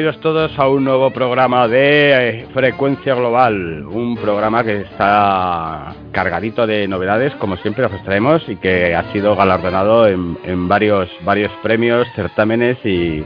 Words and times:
Bienvenidos 0.00 0.22
todos 0.22 0.58
a 0.58 0.66
un 0.66 0.82
nuevo 0.84 1.10
programa 1.10 1.68
de 1.68 2.30
eh, 2.30 2.46
Frecuencia 2.54 3.14
Global, 3.14 3.84
un 3.84 4.16
programa 4.16 4.64
que 4.64 4.80
está 4.80 5.94
cargadito 6.10 6.66
de 6.66 6.88
novedades, 6.88 7.34
como 7.34 7.58
siempre 7.58 7.84
os 7.84 8.02
traemos, 8.02 8.42
y 8.48 8.56
que 8.56 8.94
ha 8.94 9.12
sido 9.12 9.36
galardonado 9.36 10.08
en, 10.08 10.68
varios, 10.68 11.10
varios 11.22 11.52
premios, 11.62 12.08
certámenes 12.16 12.78
y, 12.82 13.22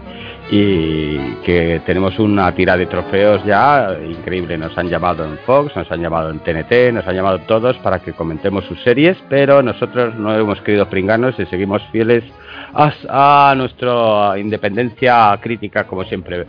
y 0.51 1.17
que 1.45 1.81
tenemos 1.87 2.19
una 2.19 2.53
tira 2.57 2.77
de 2.77 2.87
trofeos 2.87 3.45
ya 3.45 3.97
increíble. 4.05 4.59
Nos 4.59 4.77
han 4.77 4.89
llamado 4.89 5.25
en 5.25 5.39
Fox, 5.47 5.77
nos 5.77 5.89
han 5.93 6.03
llamado 6.03 6.31
en 6.31 6.41
TNT, 6.41 6.93
nos 6.93 7.07
han 7.07 7.15
llamado 7.15 7.39
todos 7.47 7.77
para 7.79 8.01
que 8.01 8.15
comentemos 8.15 8.65
sus 8.65 8.83
series, 8.83 9.17
pero 9.29 9.63
nosotros 9.63 10.17
no 10.17 10.37
hemos 10.37 10.61
querido 10.63 10.91
pringarnos 10.91 11.39
y 11.39 11.47
seguimos 11.47 11.83
fieles 11.93 12.25
a, 12.75 13.55
nuestra 13.57 14.39
independencia 14.39 15.39
crítica, 15.41 15.87
como 15.87 16.05
siempre. 16.05 16.47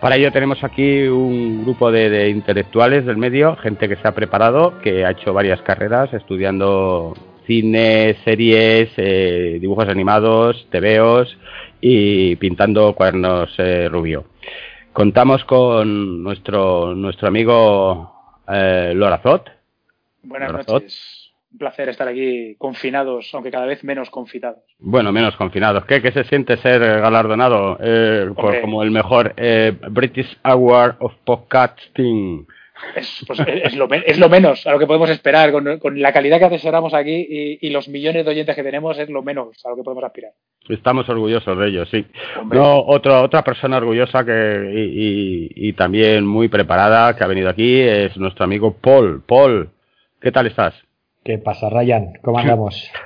Para 0.00 0.16
ello 0.16 0.32
tenemos 0.32 0.62
aquí 0.64 1.02
un 1.02 1.64
grupo 1.64 1.90
de, 1.90 2.30
intelectuales 2.30 3.04
del 3.04 3.16
medio, 3.16 3.56
gente 3.56 3.88
que 3.88 3.96
se 3.96 4.08
ha 4.08 4.14
preparado, 4.14 4.78
que 4.80 5.04
ha 5.04 5.10
hecho 5.10 5.32
varias 5.32 5.60
carreras 5.62 6.12
estudiando 6.12 7.14
cine, 7.46 8.16
series, 8.24 8.90
eh, 8.96 9.58
dibujos 9.60 9.88
animados, 9.88 10.66
tebeos 10.70 11.36
y 11.80 12.36
pintando 12.36 12.94
cuadernos 12.94 13.54
eh, 13.58 13.88
rubio. 13.88 14.24
Contamos 14.92 15.44
con 15.44 16.22
nuestro 16.22 16.94
nuestro 16.94 17.28
amigo 17.28 18.40
eh, 18.48 18.92
Lorazot. 18.94 19.50
Buenas 20.22 20.66
noches 20.66 21.15
un 21.56 21.58
placer 21.58 21.88
estar 21.88 22.06
aquí 22.06 22.54
confinados, 22.58 23.30
aunque 23.32 23.50
cada 23.50 23.64
vez 23.64 23.82
menos 23.82 24.10
confinados. 24.10 24.62
Bueno, 24.78 25.10
menos 25.10 25.34
confinados. 25.36 25.86
¿Qué, 25.86 26.02
qué 26.02 26.12
se 26.12 26.24
siente 26.24 26.58
ser 26.58 26.80
galardonado 26.80 27.78
eh, 27.80 28.30
por, 28.36 28.60
como 28.60 28.82
el 28.82 28.90
mejor 28.90 29.32
eh, 29.38 29.72
British 29.90 30.38
Award 30.42 30.96
of 31.00 31.14
Podcasting? 31.24 32.46
Es, 32.94 33.24
pues, 33.26 33.40
es, 33.40 33.74
lo, 33.74 33.88
es, 33.90 34.18
lo, 34.18 34.28
menos 34.28 34.66
a 34.66 34.72
lo 34.72 34.78
que 34.78 34.86
podemos 34.86 35.08
esperar. 35.08 35.50
Con, 35.50 35.78
con 35.78 35.98
la 35.98 36.12
calidad 36.12 36.38
que 36.38 36.44
asesoramos 36.44 36.92
aquí 36.92 37.26
y, 37.26 37.66
y, 37.66 37.70
los 37.70 37.88
millones 37.88 38.26
de 38.26 38.30
oyentes 38.30 38.54
que 38.54 38.62
tenemos, 38.62 38.98
es 38.98 39.08
lo 39.08 39.22
menos 39.22 39.56
a 39.64 39.70
lo 39.70 39.76
que 39.76 39.82
podemos 39.82 40.04
aspirar. 40.04 40.32
Estamos 40.68 41.08
orgullosos 41.08 41.58
de 41.58 41.68
ellos, 41.68 41.88
sí. 41.90 42.04
No, 42.52 42.80
otra 42.80 43.22
otra 43.22 43.42
persona 43.42 43.78
orgullosa 43.78 44.26
que 44.26 44.72
y, 44.74 45.56
y, 45.56 45.68
y, 45.68 45.72
también 45.72 46.26
muy 46.26 46.48
preparada 46.48 47.16
que 47.16 47.24
ha 47.24 47.28
venido 47.28 47.48
aquí 47.48 47.80
es 47.80 48.14
nuestro 48.18 48.44
amigo 48.44 48.76
Paul. 48.78 49.22
Paul, 49.26 49.70
¿qué 50.20 50.30
tal 50.30 50.46
estás? 50.46 50.74
¿Qué 51.26 51.38
pasa, 51.38 51.68
Ryan? 51.68 52.20
¿Cómo 52.22 52.38
andamos? 52.38 52.88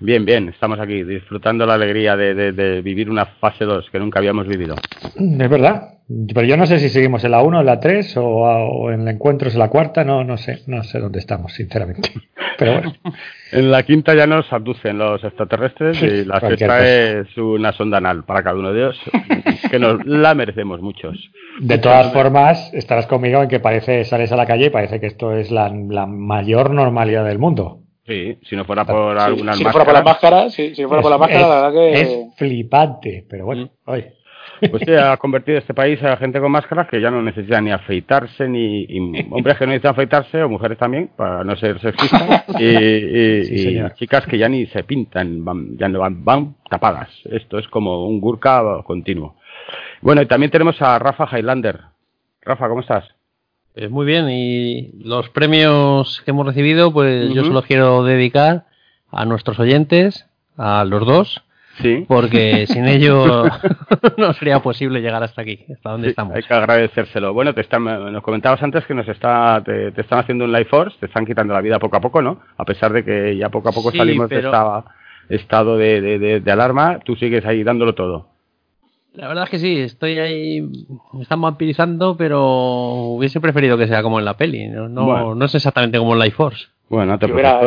Bien, 0.00 0.24
bien, 0.24 0.48
estamos 0.48 0.78
aquí 0.80 1.02
disfrutando 1.02 1.66
la 1.66 1.74
alegría 1.74 2.16
de, 2.16 2.82
vivir 2.82 3.10
una 3.10 3.26
fase 3.26 3.64
2 3.64 3.90
que 3.90 3.98
nunca 3.98 4.18
habíamos 4.18 4.46
vivido. 4.46 4.74
Es 5.16 5.50
verdad, 5.50 5.98
pero 6.34 6.46
yo 6.46 6.56
no 6.56 6.64
sé 6.64 6.78
si 6.78 6.88
seguimos 6.88 7.22
en 7.24 7.32
la 7.32 7.42
1, 7.42 7.60
en 7.60 7.66
la 7.66 7.80
3 7.80 8.14
o, 8.16 8.90
en 8.90 9.02
el 9.02 9.08
encuentro 9.08 9.48
es 9.48 9.56
la 9.56 9.68
cuarta, 9.68 10.04
no, 10.04 10.24
no 10.24 10.38
sé, 10.38 10.62
no 10.66 10.82
sé 10.82 11.00
dónde 11.00 11.18
estamos, 11.18 11.52
sinceramente. 11.52 12.10
Pero 12.58 12.72
bueno. 12.72 12.92
en 13.52 13.70
la 13.70 13.84
quinta 13.84 14.14
ya 14.14 14.26
nos 14.26 14.52
abducen 14.52 14.98
los 14.98 15.22
extraterrestres 15.22 16.02
y 16.02 16.24
la 16.24 16.40
sexta 16.40 16.86
es 16.86 17.36
una 17.36 17.72
sonda 17.72 17.98
anal 17.98 18.24
para 18.24 18.42
cada 18.42 18.56
uno 18.56 18.72
de 18.72 18.80
ellos, 18.80 19.00
que 19.70 19.78
nos 19.78 20.04
la 20.06 20.34
merecemos 20.34 20.80
muchos. 20.80 21.30
De 21.60 21.78
todas 21.78 22.12
formas, 22.12 22.72
estarás 22.72 23.06
conmigo 23.06 23.42
en 23.42 23.48
que 23.48 23.60
parece, 23.60 24.04
sales 24.04 24.32
a 24.32 24.36
la 24.36 24.46
calle 24.46 24.66
y 24.66 24.70
parece 24.70 24.98
que 24.98 25.06
esto 25.06 25.34
es 25.34 25.50
la, 25.50 25.70
mayor 25.70 26.70
normalidad 26.70 27.24
del 27.24 27.38
mundo. 27.38 27.82
Sí, 28.08 28.38
si 28.42 28.56
no 28.56 28.64
fuera 28.64 28.86
por 28.86 29.18
alguna 29.18 29.52
Si 29.52 29.62
no 29.62 29.70
fuera 29.70 29.84
por 29.84 29.92
la 29.92 30.02
máscara, 30.02 30.48
si, 30.48 30.72
fuera 30.74 31.02
por 31.02 31.10
la 31.10 31.18
verdad 31.18 31.72
que. 31.72 31.92
Es 31.92 32.36
flipante, 32.36 33.26
pero 33.28 33.44
bueno. 33.44 33.68
Mm. 33.84 34.70
Pues 34.70 34.82
sí, 34.84 34.92
ha 34.94 35.16
convertido 35.18 35.58
este 35.58 35.74
país 35.74 36.02
a 36.02 36.16
gente 36.16 36.40
con 36.40 36.50
máscaras 36.50 36.88
que 36.88 37.02
ya 37.02 37.10
no 37.10 37.22
necesita 37.22 37.60
ni 37.60 37.70
afeitarse, 37.70 38.48
ni 38.48 38.86
hombres 39.30 39.58
que 39.58 39.66
no 39.66 39.72
necesitan 39.72 39.92
afeitarse, 39.92 40.42
o 40.42 40.48
mujeres 40.48 40.78
también, 40.78 41.10
para 41.14 41.44
no 41.44 41.54
ser 41.56 41.78
sexistas, 41.80 42.44
y, 42.58 43.78
chicas 43.96 44.26
que 44.26 44.38
ya 44.38 44.48
ni 44.48 44.66
se 44.66 44.82
pintan, 44.84 45.44
van, 45.44 45.76
ya 45.76 45.88
no 45.88 46.00
van, 46.00 46.24
van 46.24 46.56
tapadas. 46.68 47.10
Esto 47.30 47.58
es 47.58 47.68
como 47.68 48.06
un 48.08 48.20
gurka 48.20 48.82
continuo. 48.84 49.36
Bueno, 50.00 50.22
y 50.22 50.26
también 50.26 50.50
tenemos 50.50 50.80
a 50.80 50.98
Rafa 50.98 51.28
Highlander. 51.30 51.80
Rafa, 52.42 52.68
¿cómo 52.68 52.80
estás? 52.80 53.17
Pues 53.78 53.92
muy 53.92 54.06
bien, 54.06 54.28
y 54.28 54.90
los 55.04 55.28
premios 55.28 56.20
que 56.24 56.32
hemos 56.32 56.44
recibido, 56.44 56.92
pues 56.92 57.32
yo 57.32 57.44
se 57.44 57.50
los 57.50 57.64
quiero 57.64 58.02
dedicar 58.02 58.64
a 59.12 59.24
nuestros 59.24 59.60
oyentes, 59.60 60.26
a 60.56 60.84
los 60.84 61.06
dos, 61.06 61.44
Sí. 61.80 62.04
Porque 62.08 62.66
sin 62.66 62.88
ello 62.88 63.44
no 64.16 64.32
sería 64.32 64.58
posible 64.58 65.00
llegar 65.00 65.22
hasta 65.22 65.42
aquí, 65.42 65.64
hasta 65.72 65.90
donde 65.90 66.08
estamos. 66.08 66.34
Hay 66.34 66.42
que 66.42 66.52
agradecérselo. 66.52 67.32
Bueno, 67.32 67.54
te 67.54 67.60
están, 67.60 67.84
nos 67.84 68.24
comentabas 68.24 68.60
antes 68.64 68.84
que 68.84 68.94
nos 68.94 69.06
está, 69.06 69.62
te, 69.64 69.92
están 69.96 70.18
haciendo 70.18 70.46
un 70.46 70.50
life 70.50 70.68
force, 70.68 70.96
te 70.98 71.06
están 71.06 71.24
quitando 71.24 71.54
la 71.54 71.60
vida 71.60 71.78
poco 71.78 71.98
a 71.98 72.00
poco, 72.00 72.20
¿no? 72.20 72.40
A 72.56 72.64
pesar 72.64 72.92
de 72.92 73.04
que 73.04 73.36
ya 73.36 73.48
poco 73.48 73.68
a 73.68 73.72
poco 73.72 73.92
salimos 73.92 74.28
de 74.28 74.40
este 74.40 74.48
estado 75.28 75.76
de, 75.76 76.42
alarma, 76.50 76.98
tú 77.04 77.14
sigues 77.14 77.46
ahí 77.46 77.62
dándolo 77.62 77.94
todo. 77.94 78.26
La 79.18 79.26
verdad 79.26 79.44
es 79.44 79.50
que 79.50 79.58
sí, 79.58 79.80
estoy 79.80 80.16
ahí, 80.20 80.62
me 81.12 81.22
están 81.22 81.40
vampirizando, 81.40 82.16
pero 82.16 82.44
hubiese 83.16 83.40
preferido 83.40 83.76
que 83.76 83.88
sea 83.88 84.00
como 84.00 84.20
en 84.20 84.24
la 84.24 84.36
peli, 84.36 84.68
no, 84.68 84.88
no, 84.88 85.44
es 85.44 85.54
exactamente 85.56 85.98
como 85.98 86.14
en 86.14 86.20
Life 86.20 86.36
Force. 86.36 86.66
Bueno, 86.88 87.18
te 87.18 87.26
hubiera, 87.26 87.60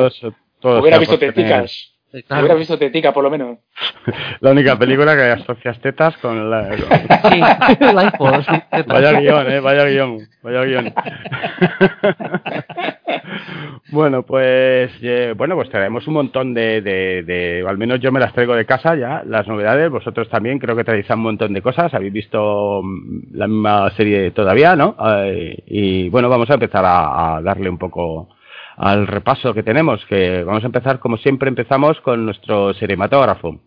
hubiera 0.63 0.97
visto 0.97 1.19
teticas. 1.19 1.91
Sí, 2.11 2.25
Hubiera 2.29 2.55
visto 2.55 2.77
Tetica, 2.77 3.13
por 3.13 3.23
lo 3.23 3.29
menos. 3.29 3.59
La 4.41 4.51
única 4.51 4.77
película 4.77 5.15
que 5.15 5.21
asocias 5.21 5.79
tetas 5.79 6.17
con 6.17 6.49
la... 6.49 6.75
Sí, 6.75 7.37
Life 7.37 8.11
Force. 8.17 8.51
Vaya 8.85 9.19
guion, 9.19 9.49
eh, 9.49 9.59
vaya 9.61 9.85
guion, 9.85 10.17
vaya 10.43 10.65
guion. 10.65 10.93
bueno, 13.91 14.23
pues 14.23 14.91
eh, 15.01 15.33
bueno, 15.37 15.55
pues 15.55 15.69
traemos 15.69 16.05
un 16.05 16.15
montón 16.15 16.53
de, 16.53 16.81
de, 16.81 17.63
al 17.65 17.77
menos 17.77 18.01
yo 18.01 18.11
me 18.11 18.19
las 18.19 18.33
traigo 18.33 18.55
de 18.55 18.65
casa 18.65 18.95
ya, 18.95 19.23
las 19.25 19.47
novedades, 19.47 19.89
vosotros 19.89 20.27
también 20.27 20.59
creo 20.59 20.75
que 20.75 20.83
traéis 20.83 21.09
un 21.11 21.19
montón 21.19 21.53
de 21.53 21.61
cosas, 21.61 21.93
habéis 21.93 22.11
visto 22.11 22.81
mm, 22.83 23.37
la 23.37 23.47
misma 23.47 23.89
serie 23.91 24.31
todavía, 24.31 24.75
¿no? 24.75 24.97
Eh, 25.23 25.63
y 25.65 26.09
bueno, 26.09 26.27
vamos 26.27 26.49
a 26.49 26.55
empezar 26.55 26.83
a 26.85 27.39
darle 27.41 27.69
un 27.69 27.77
poco 27.77 28.27
al 28.77 29.07
repaso 29.07 29.53
que 29.53 29.63
tenemos, 29.63 30.05
que 30.05 30.43
vamos 30.43 30.63
a 30.63 30.67
empezar 30.67 30.99
como 30.99 31.17
siempre 31.17 31.49
empezamos 31.49 31.99
con 32.01 32.25
nuestro 32.25 32.73
cinematógrafo. 32.73 33.59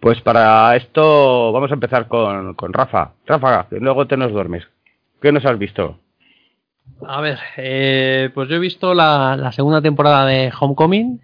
Pues 0.00 0.20
para 0.20 0.76
esto 0.76 1.52
vamos 1.52 1.70
a 1.70 1.74
empezar 1.74 2.06
con, 2.08 2.54
con 2.54 2.72
Rafa. 2.72 3.12
Rafa, 3.26 3.66
que 3.68 3.78
luego 3.80 4.06
te 4.06 4.16
nos 4.16 4.32
duermes. 4.32 4.64
¿Qué 5.20 5.32
nos 5.32 5.44
has 5.44 5.58
visto? 5.58 5.98
A 7.06 7.20
ver, 7.20 7.38
eh, 7.56 8.30
pues 8.34 8.48
yo 8.48 8.56
he 8.56 8.60
visto 8.60 8.94
la, 8.94 9.50
segunda 9.52 9.82
temporada 9.82 10.26
de 10.26 10.52
Homecoming. 10.58 11.20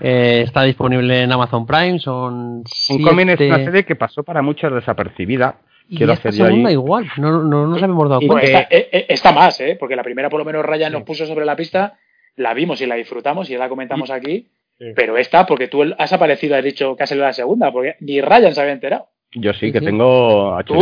Eh, 0.00 0.42
está 0.44 0.62
disponible 0.62 1.22
en 1.22 1.32
Amazon 1.32 1.66
Prime. 1.66 1.98
Son 1.98 2.64
Homecoming 2.90 3.30
es 3.30 3.40
una 3.40 3.64
serie 3.64 3.84
que 3.84 3.96
pasó 3.96 4.22
para 4.22 4.42
muchos 4.42 4.72
desapercibida 4.72 5.56
y 5.88 6.02
esta 6.02 6.32
segunda 6.32 6.70
igual, 6.72 7.06
no, 7.18 7.42
no, 7.42 7.66
nos 7.66 7.82
habíamos 7.82 8.08
dado 8.08 8.20
cuenta. 8.26 8.60
Está, 8.60 8.76
eh, 8.76 8.88
eh, 8.90 9.06
está, 9.08 9.32
más, 9.32 9.60
¿eh? 9.60 9.76
porque 9.78 9.96
la 9.96 10.02
primera 10.02 10.30
por 10.30 10.38
lo 10.38 10.44
menos 10.44 10.64
Ryan 10.64 10.92
nos 10.92 11.02
puso 11.02 11.26
sobre 11.26 11.44
la 11.44 11.56
pista, 11.56 11.98
la 12.36 12.54
vimos 12.54 12.80
y 12.80 12.86
la 12.86 12.94
disfrutamos 12.94 13.48
y 13.48 13.52
ya 13.52 13.58
la 13.58 13.68
comentamos 13.68 14.10
aquí, 14.10 14.48
pero 14.96 15.16
esta, 15.16 15.46
porque 15.46 15.68
tú 15.68 15.84
has 15.98 16.12
aparecido, 16.12 16.56
has 16.56 16.64
dicho 16.64 16.96
que 16.96 17.02
has 17.02 17.08
salido 17.08 17.26
la 17.26 17.32
segunda, 17.32 17.70
porque 17.70 17.96
ni 18.00 18.20
Ryan 18.20 18.54
se 18.54 18.60
había 18.60 18.72
enterado. 18.72 19.08
Yo 19.36 19.52
sí, 19.52 19.72
que 19.72 19.80
tengo 19.80 20.56
¿Tú, 20.64 20.78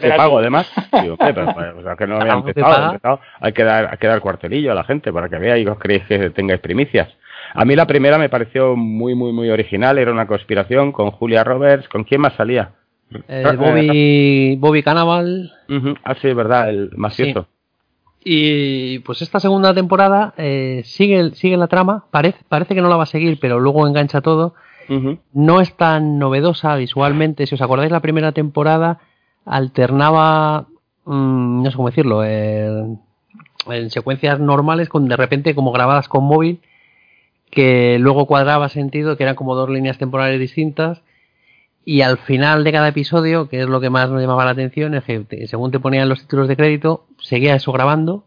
que 0.00 0.08
pago 0.10 0.38
además. 0.38 0.72
pero, 1.18 1.52
pues, 1.52 1.74
o 1.76 1.82
sea, 1.82 1.96
que 1.96 2.06
no 2.06 2.20
había 2.20 2.34
empezado, 2.34 3.20
Hay 3.40 3.52
que, 3.52 3.64
dar, 3.64 3.88
hay 3.90 3.98
que 3.98 4.06
dar 4.06 4.20
cuartelillo 4.20 4.70
a 4.70 4.74
la 4.76 4.84
gente 4.84 5.12
para 5.12 5.28
que 5.28 5.38
vea 5.38 5.58
y 5.58 5.66
os 5.66 5.76
creéis 5.78 6.04
que 6.04 6.30
tengáis 6.30 6.60
primicias. 6.60 7.08
A 7.52 7.64
mí 7.64 7.74
la 7.74 7.86
primera 7.86 8.16
me 8.16 8.28
pareció 8.28 8.76
muy, 8.76 9.14
muy, 9.16 9.32
muy 9.32 9.50
original. 9.50 9.98
Era 9.98 10.12
una 10.12 10.26
conspiración 10.26 10.92
con 10.92 11.10
Julia 11.10 11.42
Roberts. 11.42 11.88
¿Con 11.88 12.04
quién 12.04 12.20
más 12.20 12.34
salía? 12.34 12.70
Eh, 13.28 13.56
Bobby, 13.56 14.56
Bobby 14.56 14.82
Cannibal. 14.82 15.52
Ah, 16.04 16.14
sí, 16.20 16.32
verdad, 16.32 16.70
el 16.70 16.90
macioso. 16.96 17.46
Y 18.24 18.98
pues 19.00 19.22
esta 19.22 19.38
segunda 19.38 19.72
temporada 19.72 20.34
eh, 20.36 20.82
sigue, 20.84 21.30
sigue 21.34 21.56
la 21.56 21.68
trama, 21.68 22.06
parece, 22.10 22.38
parece 22.48 22.74
que 22.74 22.80
no 22.80 22.88
la 22.88 22.96
va 22.96 23.04
a 23.04 23.06
seguir, 23.06 23.38
pero 23.40 23.60
luego 23.60 23.86
engancha 23.86 24.20
todo. 24.20 24.54
No 25.32 25.60
es 25.60 25.76
tan 25.76 26.18
novedosa 26.20 26.76
visualmente. 26.76 27.46
Si 27.46 27.56
os 27.56 27.60
acordáis, 27.60 27.90
la 27.90 28.00
primera 28.00 28.30
temporada 28.30 29.00
alternaba, 29.44 30.66
mm, 31.04 31.62
no 31.62 31.70
sé 31.70 31.76
cómo 31.76 31.88
decirlo, 31.88 32.24
en 32.24 33.00
secuencias 33.88 34.38
normales, 34.38 34.88
con 34.88 35.08
de 35.08 35.16
repente 35.16 35.56
como 35.56 35.72
grabadas 35.72 36.08
con 36.08 36.24
móvil, 36.24 36.60
que 37.50 37.98
luego 37.98 38.26
cuadraba 38.26 38.68
sentido, 38.68 39.16
que 39.16 39.24
eran 39.24 39.34
como 39.34 39.56
dos 39.56 39.70
líneas 39.70 39.98
temporales 39.98 40.38
distintas 40.38 41.02
y 41.86 42.02
al 42.02 42.18
final 42.18 42.64
de 42.64 42.72
cada 42.72 42.88
episodio, 42.88 43.48
que 43.48 43.60
es 43.60 43.66
lo 43.68 43.80
que 43.80 43.88
más 43.88 44.10
nos 44.10 44.20
llamaba 44.20 44.44
la 44.44 44.50
atención, 44.50 44.92
es 44.94 45.04
que 45.04 45.46
según 45.46 45.70
te 45.70 45.80
ponían 45.80 46.08
los 46.10 46.20
títulos 46.20 46.48
de 46.48 46.56
crédito, 46.56 47.06
seguía 47.22 47.54
eso 47.54 47.72
grabando. 47.72 48.24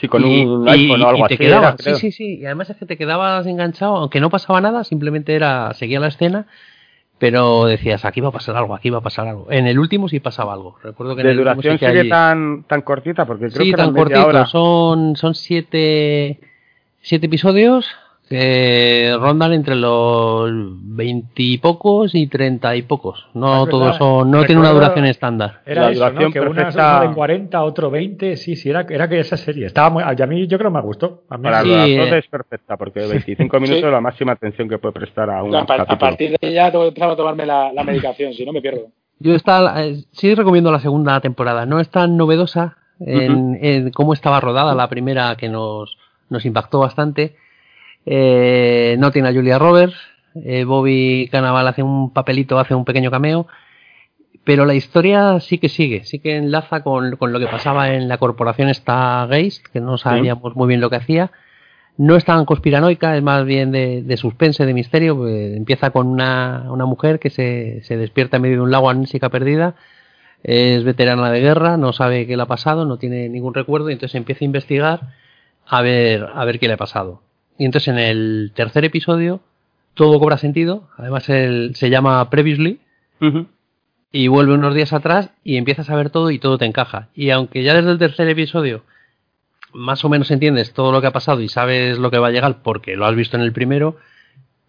Sí, 0.00 0.08
con 0.08 0.24
un 0.24 0.68
iPhone 0.68 1.02
o 1.02 1.08
algo 1.08 1.24
así. 1.26 1.36
sí, 1.78 1.94
sí, 1.94 2.10
sí. 2.12 2.38
Y 2.40 2.44
además 2.46 2.68
es 2.70 2.76
que 2.76 2.86
te 2.86 2.96
quedabas 2.98 3.46
enganchado, 3.46 3.96
aunque 3.96 4.20
no 4.20 4.28
pasaba 4.30 4.60
nada, 4.60 4.82
simplemente 4.82 5.34
era 5.34 5.72
seguía 5.74 6.00
la 6.00 6.08
escena 6.08 6.46
pero 7.18 7.64
decías, 7.64 8.04
aquí 8.04 8.20
va 8.20 8.28
a 8.28 8.32
pasar 8.32 8.56
algo, 8.56 8.74
aquí 8.74 8.90
va 8.90 8.98
a 8.98 9.02
pasar 9.02 9.26
algo. 9.26 9.46
En 9.50 9.66
el 9.66 9.78
último 9.78 10.06
sí 10.06 10.20
pasaba 10.20 10.52
algo. 10.52 10.76
Recuerdo 10.82 11.16
que 11.16 11.22
¿De 11.22 11.28
en 11.30 11.32
el 11.32 11.36
duración 11.38 11.78
sigue 11.78 12.00
hay- 12.02 12.08
tan, 12.10 12.64
tan 12.64 12.82
cortita? 12.82 13.24
Porque 13.24 13.46
creo 13.48 13.64
Sí, 13.64 13.70
que 13.70 13.76
tan 13.78 13.94
cortito. 13.94 14.26
hora. 14.26 14.44
Son, 14.44 15.16
son 15.16 15.34
siete, 15.34 16.38
siete 17.00 17.24
episodios 17.24 17.88
que 18.28 19.16
rondan 19.20 19.52
entre 19.52 19.76
los 19.76 20.50
veintipocos 20.82 22.14
y 22.14 22.26
treinta 22.26 22.74
y 22.74 22.82
pocos. 22.82 23.26
No 23.34 23.64
Es 23.64 23.70
todos 23.70 23.84
verdad. 23.84 23.98
son, 23.98 24.30
no 24.30 24.44
tiene 24.44 24.60
una 24.60 24.70
duración 24.72 25.04
estándar. 25.06 25.60
Era 25.64 25.82
La 25.82 25.90
eso, 25.90 26.00
¿no? 26.04 26.10
duración 26.10 26.32
Que 26.32 26.40
una 26.40 26.54
perfecta- 26.64 26.98
uno 27.02 27.08
de 27.10 27.14
40, 27.14 27.62
otro 27.64 27.90
20. 27.90 28.36
Sí, 28.36 28.56
sí, 28.56 28.68
era, 28.70 28.84
era 28.88 29.08
que 29.08 29.20
esa 29.20 29.36
serie. 29.36 29.66
Estaba 29.66 29.90
muy, 29.90 30.02
a 30.02 30.26
mí 30.26 30.46
yo 30.46 30.58
creo 30.58 30.70
que 30.70 30.76
me 30.76 30.82
gustó. 30.82 31.22
A 31.30 31.36
mí 31.36 31.44
Para 31.44 31.62
Sí, 31.62 31.68
los 31.68 31.88
eh. 31.88 31.96
dos 31.98 32.12
es 32.12 32.26
perfecta, 32.28 32.76
porque 32.76 33.00
25 33.06 33.60
minutos 33.60 33.84
es 33.84 33.90
la 33.92 34.00
máxima 34.00 34.32
atención 34.32 34.68
que 34.68 34.78
puede 34.78 34.92
prestar 34.92 35.30
a 35.30 35.42
un 35.42 35.54
A, 35.54 35.64
par- 35.64 35.80
a 35.82 35.84
capítulo. 35.86 35.98
partir 36.10 36.36
de 36.40 36.52
ya 36.52 36.70
tengo 36.70 36.84
que 36.84 36.88
empezar 36.88 37.10
a 37.10 37.16
tomarme 37.16 37.46
la, 37.46 37.72
la 37.72 37.84
medicación, 37.84 38.32
si 38.32 38.44
no 38.44 38.52
me 38.52 38.60
pierdo. 38.60 38.88
Yo 39.18 39.34
está, 39.34 39.84
eh, 39.86 40.04
sí 40.12 40.34
recomiendo 40.34 40.70
la 40.72 40.80
segunda 40.80 41.20
temporada. 41.20 41.64
No 41.64 41.80
es 41.80 41.88
tan 41.90 42.16
novedosa 42.16 42.76
en, 43.00 43.58
en 43.62 43.90
cómo 43.92 44.12
estaba 44.12 44.40
rodada 44.40 44.74
la 44.74 44.88
primera 44.88 45.36
que 45.36 45.48
nos, 45.48 45.96
nos 46.28 46.44
impactó 46.44 46.80
bastante. 46.80 47.36
Eh, 48.06 48.96
no 48.98 49.10
tiene 49.10 49.28
a 49.28 49.32
Julia 49.32 49.58
Roberts. 49.58 49.96
eh, 50.44 50.64
Bobby 50.64 51.28
Cannavale 51.30 51.70
hace 51.70 51.82
un 51.82 52.12
papelito, 52.12 52.58
hace 52.58 52.74
un 52.74 52.84
pequeño 52.84 53.10
cameo. 53.10 53.46
Pero 54.44 54.64
la 54.64 54.74
historia 54.74 55.40
sí 55.40 55.58
que 55.58 55.68
sigue, 55.68 56.04
sí 56.04 56.20
que 56.20 56.36
enlaza 56.36 56.84
con, 56.84 57.16
con 57.16 57.32
lo 57.32 57.40
que 57.40 57.48
pasaba 57.48 57.94
en 57.94 58.06
la 58.06 58.18
corporación 58.18 58.72
Stargate, 58.72 59.54
que 59.72 59.80
no 59.80 59.98
sabíamos 59.98 60.54
muy 60.54 60.68
bien 60.68 60.80
lo 60.80 60.88
que 60.88 60.96
hacía. 60.96 61.32
No 61.98 62.14
es 62.14 62.24
tan 62.24 62.44
conspiranoica, 62.44 63.16
es 63.16 63.22
más 63.24 63.44
bien 63.44 63.72
de, 63.72 64.16
suspense, 64.16 64.64
de 64.64 64.72
misterio. 64.72 65.16
pues, 65.16 65.56
empieza 65.56 65.90
con 65.90 66.06
una, 66.06 66.64
mujer 66.86 67.18
que 67.18 67.30
se, 67.30 67.82
despierta 67.96 68.36
en 68.36 68.42
medio 68.42 68.56
de 68.56 68.62
un 68.62 68.70
lago 68.70 68.88
amnésica 68.88 69.30
perdida. 69.30 69.74
Es 70.44 70.84
veterana 70.84 71.30
de 71.32 71.40
guerra, 71.40 71.76
no 71.76 71.92
sabe 71.92 72.26
qué 72.28 72.36
le 72.36 72.42
ha 72.44 72.46
pasado, 72.46 72.84
no 72.84 72.98
tiene 72.98 73.28
ningún 73.28 73.54
recuerdo, 73.54 73.90
y 73.90 73.94
entonces 73.94 74.14
empieza 74.14 74.44
a 74.44 74.46
investigar 74.46 75.00
a 75.66 75.82
ver, 75.82 76.28
a 76.32 76.44
ver 76.44 76.60
qué 76.60 76.68
le 76.68 76.74
ha 76.74 76.76
pasado. 76.76 77.22
Y 77.58 77.64
entonces 77.64 77.88
en 77.88 77.98
el 77.98 78.52
tercer 78.54 78.84
episodio 78.84 79.40
todo 79.94 80.18
cobra 80.20 80.38
sentido. 80.38 80.88
Además 80.96 81.28
el, 81.28 81.74
se 81.74 81.90
llama 81.90 82.28
Previously 82.30 82.80
y 84.12 84.28
vuelve 84.28 84.54
unos 84.54 84.74
días 84.74 84.92
atrás 84.92 85.30
y 85.42 85.56
empiezas 85.56 85.90
a 85.90 85.96
ver 85.96 86.10
todo 86.10 86.30
y 86.30 86.38
todo 86.38 86.58
te 86.58 86.66
encaja. 86.66 87.08
Y 87.14 87.30
aunque 87.30 87.62
ya 87.62 87.74
desde 87.74 87.90
el 87.90 87.98
tercer 87.98 88.28
episodio 88.28 88.82
más 89.76 90.04
o 90.04 90.08
menos 90.08 90.30
entiendes 90.30 90.72
todo 90.72 90.90
lo 90.90 91.00
que 91.00 91.06
ha 91.06 91.12
pasado 91.12 91.40
y 91.42 91.48
sabes 91.48 91.98
lo 91.98 92.10
que 92.10 92.18
va 92.18 92.28
a 92.28 92.30
llegar 92.30 92.62
porque 92.62 92.96
lo 92.96 93.06
has 93.06 93.14
visto 93.14 93.36
en 93.36 93.42
el 93.42 93.52
primero, 93.52 93.96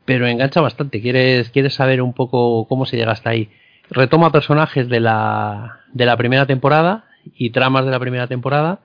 pero 0.05 0.27
engancha 0.27 0.61
bastante. 0.61 1.01
Quieres, 1.01 1.49
quieres 1.49 1.75
saber 1.75 2.01
un 2.01 2.13
poco 2.13 2.67
cómo 2.67 2.85
se 2.85 2.97
llega 2.97 3.13
hasta 3.13 3.29
ahí. 3.29 3.49
Retoma 3.89 4.31
personajes 4.31 4.89
de 4.89 4.99
la, 4.99 5.79
de 5.93 6.05
la 6.05 6.17
primera 6.17 6.45
temporada 6.45 7.05
y 7.35 7.51
tramas 7.51 7.85
de 7.85 7.91
la 7.91 7.99
primera 7.99 8.27
temporada 8.27 8.79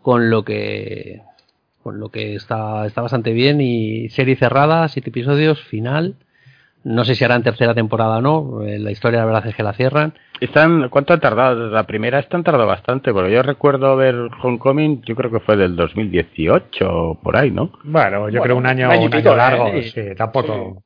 con 0.00 0.30
lo 0.30 0.44
que 0.44 1.22
con 1.82 1.98
lo 2.00 2.08
que 2.10 2.34
está, 2.34 2.86
está 2.86 3.02
bastante 3.02 3.32
bien 3.32 3.60
y 3.60 4.08
serie 4.10 4.36
cerrada, 4.36 4.88
siete 4.88 5.10
episodios, 5.10 5.60
final. 5.62 6.14
No 6.84 7.04
sé 7.04 7.14
si 7.14 7.24
harán 7.24 7.42
tercera 7.44 7.74
temporada 7.74 8.18
o 8.18 8.20
no. 8.20 8.62
eh, 8.64 8.78
La 8.78 8.90
historia 8.90 9.20
la 9.20 9.26
verdad 9.26 9.46
es 9.46 9.54
que 9.54 9.62
la 9.62 9.72
cierran. 9.72 10.14
Están, 10.40 10.88
¿Cuánto 10.88 11.12
han 11.12 11.20
tardado? 11.20 11.68
La 11.70 11.84
primera 11.84 12.18
esta 12.18 12.36
han 12.36 12.42
tardado 12.42 12.66
bastante, 12.66 13.12
porque 13.12 13.30
yo 13.32 13.42
recuerdo 13.42 13.94
ver 13.96 14.16
Homecoming, 14.42 15.02
yo 15.02 15.14
creo 15.14 15.30
que 15.30 15.38
fue 15.38 15.56
del 15.56 15.76
2018 15.76 16.84
o 16.90 17.14
por 17.20 17.36
ahí, 17.36 17.52
¿no? 17.52 17.70
Bueno, 17.84 18.28
yo 18.28 18.40
Bueno, 18.40 18.42
creo 18.42 18.56
un 18.56 18.66
año, 18.66 18.86
un 18.88 18.92
año 18.92 19.06
un 19.06 19.14
¿eh? 19.14 19.22
largo. 19.36 19.66
Sí. 19.74 19.82
Sí, 19.90 20.00
tampoco. 20.16 20.82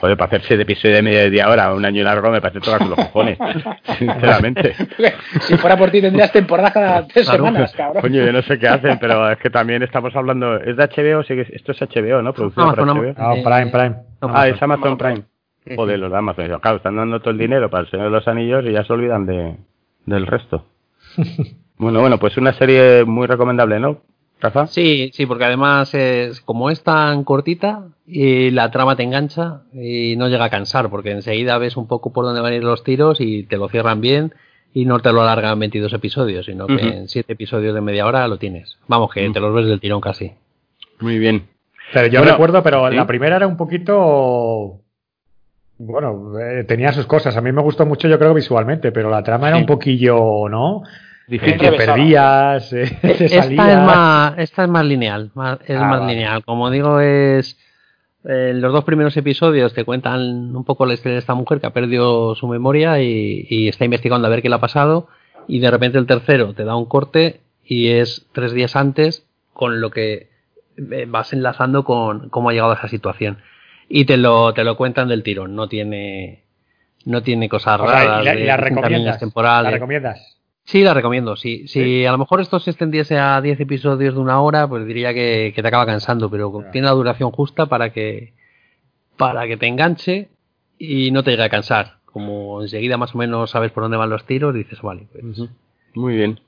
Joder, 0.00 0.16
para 0.16 0.26
hacer 0.28 0.42
siete 0.42 0.62
episodios 0.62 0.96
de 0.96 1.02
media 1.02 1.48
hora, 1.48 1.74
un 1.74 1.84
año 1.84 2.04
largo, 2.04 2.30
me 2.30 2.40
parece 2.40 2.60
tocarse 2.60 2.86
los 2.88 2.96
cojones, 2.96 3.38
sinceramente. 3.98 4.74
si 5.40 5.56
fuera 5.56 5.76
por 5.76 5.90
ti 5.90 6.00
tendrías 6.00 6.30
temporadas 6.32 6.72
cada 6.72 7.06
tres 7.06 7.26
Claro. 7.26 7.44
semanas, 7.46 7.72
cabrón. 7.72 8.02
Coño, 8.02 8.24
yo 8.24 8.32
no 8.32 8.42
sé 8.42 8.58
qué 8.58 8.68
hacen, 8.68 8.98
pero 9.00 9.30
es 9.30 9.38
que 9.38 9.50
también 9.50 9.82
estamos 9.82 10.14
hablando. 10.14 10.56
¿Es 10.56 10.76
de 10.76 10.84
HBO? 10.84 11.22
Sí, 11.24 11.34
esto 11.52 11.72
es 11.72 11.80
HBO, 11.80 12.22
¿no? 12.22 12.32
Producido 12.32 12.70
por 12.74 12.80
Amazon, 12.80 13.04
HBO. 13.06 13.14
Ah, 13.16 13.34
Prime, 13.34 13.94
Ah, 14.20 14.48
es 14.48 14.62
Amazon 14.62 14.88
Amazon 14.92 14.98
Prime. 14.98 15.22
Joder, 15.76 15.98
los 15.98 16.10
de 16.10 16.16
Amazon. 16.18 16.58
Claro, 16.60 16.76
están 16.78 16.96
dando 16.96 17.20
todo 17.20 17.30
el 17.30 17.38
dinero 17.38 17.68
para 17.68 17.82
el 17.84 17.90
Señor 17.90 18.06
de 18.06 18.12
los 18.12 18.26
Anillos 18.28 18.64
y 18.64 18.72
ya 18.72 18.84
se 18.84 18.92
olvidan 18.92 19.26
de, 19.26 19.56
del 20.06 20.26
resto. 20.26 20.64
bueno, 21.76 22.00
bueno, 22.00 22.18
pues 22.18 22.36
una 22.36 22.52
serie 22.54 23.04
muy 23.04 23.26
recomendable, 23.26 23.78
¿no, 23.80 23.98
Rafa? 24.40 24.66
Sí, 24.68 25.10
sí, 25.12 25.26
porque 25.26 25.44
además 25.44 25.92
es, 25.94 26.40
como 26.40 26.70
es 26.70 26.82
tan 26.82 27.24
cortita 27.24 27.86
y 28.06 28.50
la 28.50 28.70
trama 28.70 28.94
te 28.96 29.02
engancha 29.02 29.62
y 29.72 30.14
no 30.16 30.28
llega 30.28 30.44
a 30.44 30.50
cansar, 30.50 30.88
porque 30.90 31.10
enseguida 31.10 31.58
ves 31.58 31.76
un 31.76 31.88
poco 31.88 32.12
por 32.12 32.24
dónde 32.24 32.40
van 32.40 32.52
a 32.52 32.56
ir 32.56 32.64
los 32.64 32.84
tiros 32.84 33.20
y 33.20 33.42
te 33.44 33.56
lo 33.56 33.68
cierran 33.68 34.00
bien 34.00 34.32
y 34.72 34.84
no 34.84 35.00
te 35.00 35.12
lo 35.12 35.22
alargan 35.22 35.58
22 35.58 35.92
episodios, 35.92 36.46
sino 36.46 36.66
que 36.66 36.80
en 36.80 37.08
7 37.08 37.32
episodios 37.32 37.74
de 37.74 37.80
media 37.80 38.06
hora 38.06 38.28
lo 38.28 38.38
tienes. 38.38 38.78
Vamos, 38.86 39.12
que 39.12 39.28
te 39.28 39.40
los 39.40 39.54
ves 39.54 39.66
del 39.66 39.80
tirón 39.80 40.00
casi. 40.00 40.32
Muy 41.00 41.18
bien. 41.18 41.48
Pero 41.92 42.06
yo 42.08 42.20
Bueno, 42.20 42.32
recuerdo, 42.32 42.62
pero 42.62 42.88
¿sí? 42.90 42.96
la 42.96 43.06
primera 43.06 43.36
era 43.36 43.46
un 43.46 43.56
poquito. 43.56 44.80
Bueno, 45.78 46.38
eh, 46.38 46.64
tenía 46.64 46.92
sus 46.92 47.06
cosas. 47.06 47.36
A 47.36 47.40
mí 47.40 47.50
me 47.50 47.62
gustó 47.62 47.86
mucho, 47.86 48.08
yo 48.08 48.18
creo, 48.18 48.34
visualmente, 48.34 48.92
pero 48.92 49.10
la 49.10 49.22
trama 49.22 49.48
era 49.48 49.56
un 49.56 49.66
poquillo, 49.66 50.48
¿no? 50.48 50.82
Difícil. 51.28 51.58
Te 51.58 51.72
perdías, 51.72 52.72
eh, 52.72 52.98
te 53.02 53.24
Esta 53.26 53.42
salías. 53.42 53.68
es 53.68 53.76
más, 53.78 54.38
esta 54.38 54.64
es 54.64 54.68
más 54.70 54.84
lineal, 54.84 55.30
más- 55.34 55.58
es 55.66 55.76
Ah, 55.76 55.84
más 55.84 56.00
vale. 56.00 56.12
lineal. 56.14 56.42
Como 56.44 56.70
digo, 56.70 57.00
es 57.00 57.58
eh, 58.24 58.52
los 58.54 58.72
dos 58.72 58.84
primeros 58.84 59.16
episodios 59.16 59.74
te 59.74 59.84
cuentan 59.84 60.56
un 60.56 60.64
poco 60.64 60.86
la 60.86 60.94
historia 60.94 61.14
de 61.14 61.20
esta 61.20 61.34
mujer 61.34 61.60
que 61.60 61.66
ha 61.66 61.72
perdido 61.72 62.34
su 62.34 62.48
memoria 62.48 63.00
y, 63.00 63.46
y 63.48 63.68
está 63.68 63.84
investigando 63.84 64.26
a 64.26 64.30
ver 64.30 64.42
qué 64.42 64.48
le 64.48 64.54
ha 64.56 64.60
pasado 64.60 65.08
y 65.46 65.60
de 65.60 65.70
repente 65.70 65.98
el 65.98 66.06
tercero 66.06 66.52
te 66.54 66.64
da 66.64 66.74
un 66.76 66.86
corte 66.86 67.40
y 67.64 67.88
es 67.88 68.26
tres 68.32 68.52
días 68.52 68.74
antes 68.76 69.24
con 69.52 69.80
lo 69.80 69.90
que 69.90 70.30
eh, 70.76 71.04
vas 71.08 71.32
enlazando 71.32 71.84
con 71.84 72.28
cómo 72.30 72.48
ha 72.48 72.52
llegado 72.52 72.72
a 72.72 72.76
esa 72.76 72.88
situación 72.88 73.38
y 73.88 74.04
te 74.04 74.16
lo 74.16 74.52
te 74.54 74.64
lo 74.64 74.76
cuentan 74.76 75.08
del 75.08 75.22
tirón. 75.22 75.54
No 75.54 75.68
tiene 75.68 76.42
no 77.04 77.22
tiene 77.22 77.48
cosas 77.48 77.80
O 77.80 77.86
sea, 77.88 77.92
raras 78.04 78.22
y 78.22 78.24
la, 78.24 78.34
de 78.34 78.40
y 78.40 78.44
la 78.46 78.56
recomiendas. 78.56 79.14
La 79.14 79.18
temporales. 79.18 79.72
recomiendas. 79.72 80.37
Sí, 80.68 80.82
la 80.82 80.92
recomiendo. 80.92 81.34
Sí, 81.34 81.66
si 81.66 82.04
a 82.04 82.12
lo 82.12 82.18
mejor 82.18 82.42
esto 82.42 82.58
se 82.60 82.68
extendiese 82.70 83.16
a 83.18 83.40
10 83.40 83.58
episodios 83.58 84.12
de 84.14 84.20
una 84.20 84.42
hora, 84.42 84.68
pues 84.68 84.84
diría 84.86 85.14
que, 85.14 85.52
que 85.56 85.62
te 85.62 85.68
acaba 85.68 85.86
cansando, 85.86 86.28
pero 86.28 86.52
Claro. 86.52 86.70
tiene 86.70 86.86
la 86.86 86.92
duración 86.92 87.30
justa 87.30 87.64
para 87.66 87.90
que 87.90 88.34
para 89.16 89.46
que 89.46 89.56
te 89.56 89.66
enganche 89.66 90.28
y 90.78 91.10
no 91.10 91.24
te 91.24 91.30
llegue 91.30 91.44
a 91.44 91.48
cansar. 91.48 91.94
Como 92.04 92.60
enseguida 92.60 92.98
más 92.98 93.14
o 93.14 93.18
menos 93.18 93.50
sabes 93.50 93.72
por 93.72 93.82
dónde 93.82 93.96
van 93.96 94.10
los 94.10 94.24
tiros, 94.26 94.54
dices, 94.54 94.80
vale, 94.82 95.06
pues. 95.10 95.24
Muy 95.94 96.16
bien. 96.16 96.38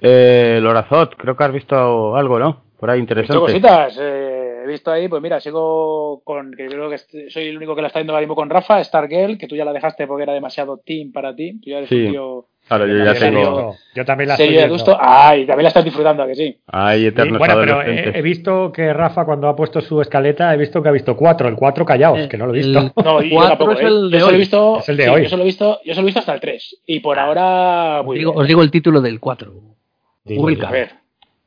Eh, 0.00 0.60
Lorazot, 0.62 1.16
creo 1.16 1.36
que 1.36 1.44
has 1.44 1.52
visto 1.52 2.14
algo, 2.16 2.38
¿no? 2.38 2.62
Por 2.78 2.90
ahí 2.90 2.98
He 2.98 3.00
visto 3.02 3.12
interesante. 3.14 3.40
cositas, 3.52 3.98
eh, 4.00 4.62
he 4.64 4.68
visto 4.68 4.92
ahí, 4.92 5.08
pues 5.08 5.20
mira, 5.20 5.40
sigo 5.40 6.22
con, 6.24 6.52
que 6.52 6.66
creo 6.68 6.88
que 6.90 6.98
soy 7.28 7.48
el 7.48 7.56
único 7.56 7.74
que 7.74 7.82
la 7.82 7.88
está 7.88 7.98
viendo 7.98 8.12
ahora 8.12 8.22
mismo 8.22 8.36
con 8.36 8.48
Rafa, 8.50 8.82
Stargirl, 8.84 9.36
que 9.36 9.48
tú 9.48 9.56
ya 9.56 9.64
la 9.64 9.72
dejaste 9.72 10.06
porque 10.06 10.22
era 10.22 10.32
demasiado 10.32 10.76
team 10.78 11.10
para 11.10 11.34
ti, 11.34 11.58
tú 11.60 11.70
ya 11.70 11.78
eres 11.78 11.88
Sí. 11.88 12.04
un 12.06 12.10
tío 12.12 12.46
Claro, 12.66 12.86
yo 12.86 12.96
Yo 12.96 13.04
ya 13.04 13.14
tengo. 13.14 13.38
visto. 13.40 13.76
Yo 13.94 14.04
también 14.06 14.28
la 14.28 14.36
serio 14.36 14.52
estoy 14.52 14.62
de 14.62 14.68
viendo. 14.68 14.74
gusto. 14.74 14.98
Ay, 15.00 15.46
también 15.46 15.64
la 15.64 15.68
estás 15.68 15.84
disfrutando, 15.84 16.22
¿a 16.22 16.26
que 16.26 16.34
sí? 16.34 16.58
Hay 16.66 17.00
Sí, 17.00 17.06
eternos 17.08 17.38
bueno, 17.38 17.54
pero 17.60 17.82
he, 17.82 18.22
visto 18.22 18.72
que 18.72 18.92
Rafa, 18.92 19.24
cuando 19.26 19.48
ha 19.48 19.54
puesto 19.54 19.80
su 19.82 20.00
escaleta, 20.00 20.52
he 20.54 20.56
visto 20.56 20.82
que 20.82 20.88
ha 20.88 20.92
visto 20.92 21.14
cuatro. 21.16 21.46
El 21.48 21.56
cuatro 21.56 21.84
callaos, 21.84 22.20
Eh, 22.20 22.28
que 22.28 22.38
no 22.38 22.46
lo 22.46 22.54
he 22.54 22.58
visto. 22.58 22.78
el- 22.78 22.92
No, 23.04 23.22
y 23.22 23.28
yo 23.30 23.36
Cuatro 23.36 23.56
tampoco, 23.58 23.72
es 23.72 23.80
el 23.86 24.10
de 24.10 24.18
yo 24.18 24.26
hoy. 24.28 24.36
visto, 24.38 24.78
Es 24.78 24.88
el 24.88 24.96
de 24.96 25.04
sí, 25.04 25.08
hoy. 25.10 25.22
Yo 25.24 25.28
solo 25.28 25.42
he 25.42 25.46
visto, 25.46 25.80
yo 25.84 25.94
solo 25.94 26.04
he 26.04 26.06
visto 26.06 26.20
hasta 26.20 26.34
el 26.34 26.40
3. 26.40 26.76
Y 26.86 27.00
por 27.00 27.18
ahora, 27.18 28.00
os, 28.00 28.14
digo, 28.14 28.30
bien. 28.32 28.40
os 28.42 28.48
digo 28.48 28.62
el 28.62 28.70
título 28.70 29.00
del 29.02 29.20
4. 29.20 29.52
Dilo, 30.24 30.42
Wilka. 30.42 30.68
A 30.68 30.72
ver. 30.72 30.90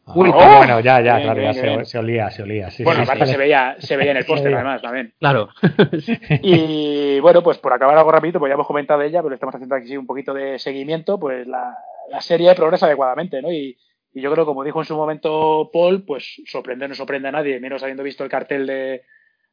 Ah, 0.07 0.13
Uy, 0.15 0.29
bueno, 0.31 0.79
ya, 0.79 1.01
ya, 1.01 1.15
bien, 1.17 1.23
claro, 1.25 1.39
bien, 1.41 1.53
ya 1.53 1.61
bien. 1.61 1.79
se, 1.85 1.91
se 1.91 1.97
olía, 1.99 2.29
se 2.31 2.43
olía. 2.43 2.71
Sí, 2.71 2.83
Bueno, 2.83 2.99
sí, 3.01 3.03
aparte 3.03 3.25
sí. 3.25 3.31
se 3.33 3.37
veía, 3.37 3.75
se 3.79 3.97
veía 3.97 4.11
en 4.11 4.17
el 4.17 4.25
póster 4.25 4.53
además 4.55 4.81
también. 4.81 5.13
Claro. 5.19 5.49
Y 6.41 7.19
bueno, 7.19 7.41
pues 7.43 7.57
por 7.57 7.73
acabar 7.73 7.97
algo 7.97 8.11
rapidito, 8.11 8.39
pues 8.39 8.49
ya 8.49 8.53
hemos 8.55 8.67
comentado 8.67 8.99
de 9.01 9.07
ella, 9.07 9.21
pero 9.21 9.33
estamos 9.35 9.55
haciendo 9.55 9.75
aquí 9.75 9.87
sí, 9.87 9.97
un 9.97 10.07
poquito 10.07 10.33
de 10.33 10.59
seguimiento, 10.59 11.19
pues 11.19 11.45
la, 11.47 11.75
la 12.09 12.21
serie 12.21 12.53
progresa 12.55 12.85
adecuadamente, 12.85 13.41
¿no? 13.41 13.51
Y, 13.51 13.77
y 14.13 14.21
yo 14.21 14.31
creo, 14.31 14.45
como 14.45 14.63
dijo 14.63 14.79
en 14.79 14.85
su 14.85 14.95
momento 14.95 15.69
Paul, 15.71 16.03
pues 16.05 16.41
sorprende 16.45 16.87
no 16.87 16.95
sorprende 16.95 17.27
a 17.27 17.31
nadie, 17.31 17.59
menos 17.59 17.83
habiendo 17.83 18.03
visto 18.03 18.23
el 18.23 18.29
cartel 18.29 18.65
de, 18.65 19.03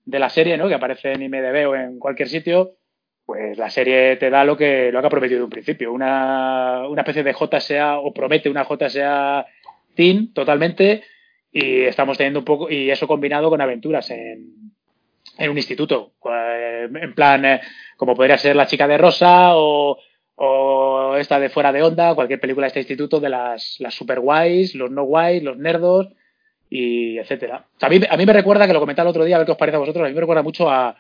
de 0.04 0.18
la 0.18 0.28
serie, 0.28 0.56
¿no? 0.56 0.68
Que 0.68 0.74
aparece 0.74 1.12
en 1.12 1.22
IMDB 1.22 1.68
o 1.68 1.74
en 1.74 1.98
cualquier 1.98 2.28
sitio, 2.28 2.72
pues 3.26 3.58
la 3.58 3.70
serie 3.70 4.16
te 4.16 4.30
da 4.30 4.44
lo 4.44 4.56
que, 4.56 4.90
lo 4.92 5.00
que 5.00 5.06
ha 5.06 5.10
prometido 5.10 5.38
de 5.38 5.44
un 5.44 5.50
principio, 5.50 5.92
una, 5.92 6.86
una 6.88 7.02
especie 7.02 7.22
de 7.22 7.32
JSA, 7.34 7.98
o 7.98 8.12
promete 8.14 8.48
una 8.48 8.64
JSA 8.64 9.46
teen 9.94 10.32
totalmente, 10.32 11.04
y 11.52 11.82
estamos 11.82 12.18
teniendo 12.18 12.40
un 12.40 12.44
poco, 12.44 12.70
y 12.70 12.90
eso 12.90 13.06
combinado 13.06 13.48
con 13.48 13.60
aventuras 13.60 14.10
en, 14.10 14.72
en 15.38 15.50
un 15.50 15.56
instituto, 15.56 16.12
eh, 16.30 16.88
en 16.92 17.14
plan, 17.14 17.44
eh, 17.44 17.60
como 17.96 18.14
podría 18.14 18.38
ser 18.38 18.56
La 18.56 18.66
chica 18.66 18.88
de 18.88 18.98
rosa 18.98 19.56
o, 19.56 19.98
o 20.36 21.16
esta 21.16 21.38
de 21.38 21.48
Fuera 21.48 21.72
de 21.72 21.82
Onda, 21.82 22.14
cualquier 22.14 22.40
película 22.40 22.64
de 22.64 22.68
este 22.68 22.80
instituto 22.80 23.20
de 23.20 23.28
las, 23.28 23.76
las 23.78 23.94
super 23.94 24.20
guays, 24.20 24.74
los 24.74 24.90
no 24.90 25.04
guays, 25.04 25.42
los 25.42 25.56
nerdos 25.56 26.08
y 26.68 27.18
etcétera. 27.18 27.66
A, 27.80 27.88
mí, 27.88 28.00
a 28.08 28.16
mí 28.16 28.26
me 28.26 28.32
recuerda, 28.32 28.66
que 28.66 28.72
lo 28.72 28.80
comentaba 28.80 29.08
el 29.08 29.10
otro 29.10 29.24
día, 29.24 29.36
a 29.36 29.38
ver 29.38 29.46
qué 29.46 29.52
os 29.52 29.58
parece 29.58 29.76
a 29.76 29.80
vosotros, 29.80 30.04
a 30.04 30.08
mí 30.08 30.14
me 30.14 30.20
recuerda 30.20 30.42
mucho 30.42 30.68
a, 30.68 30.96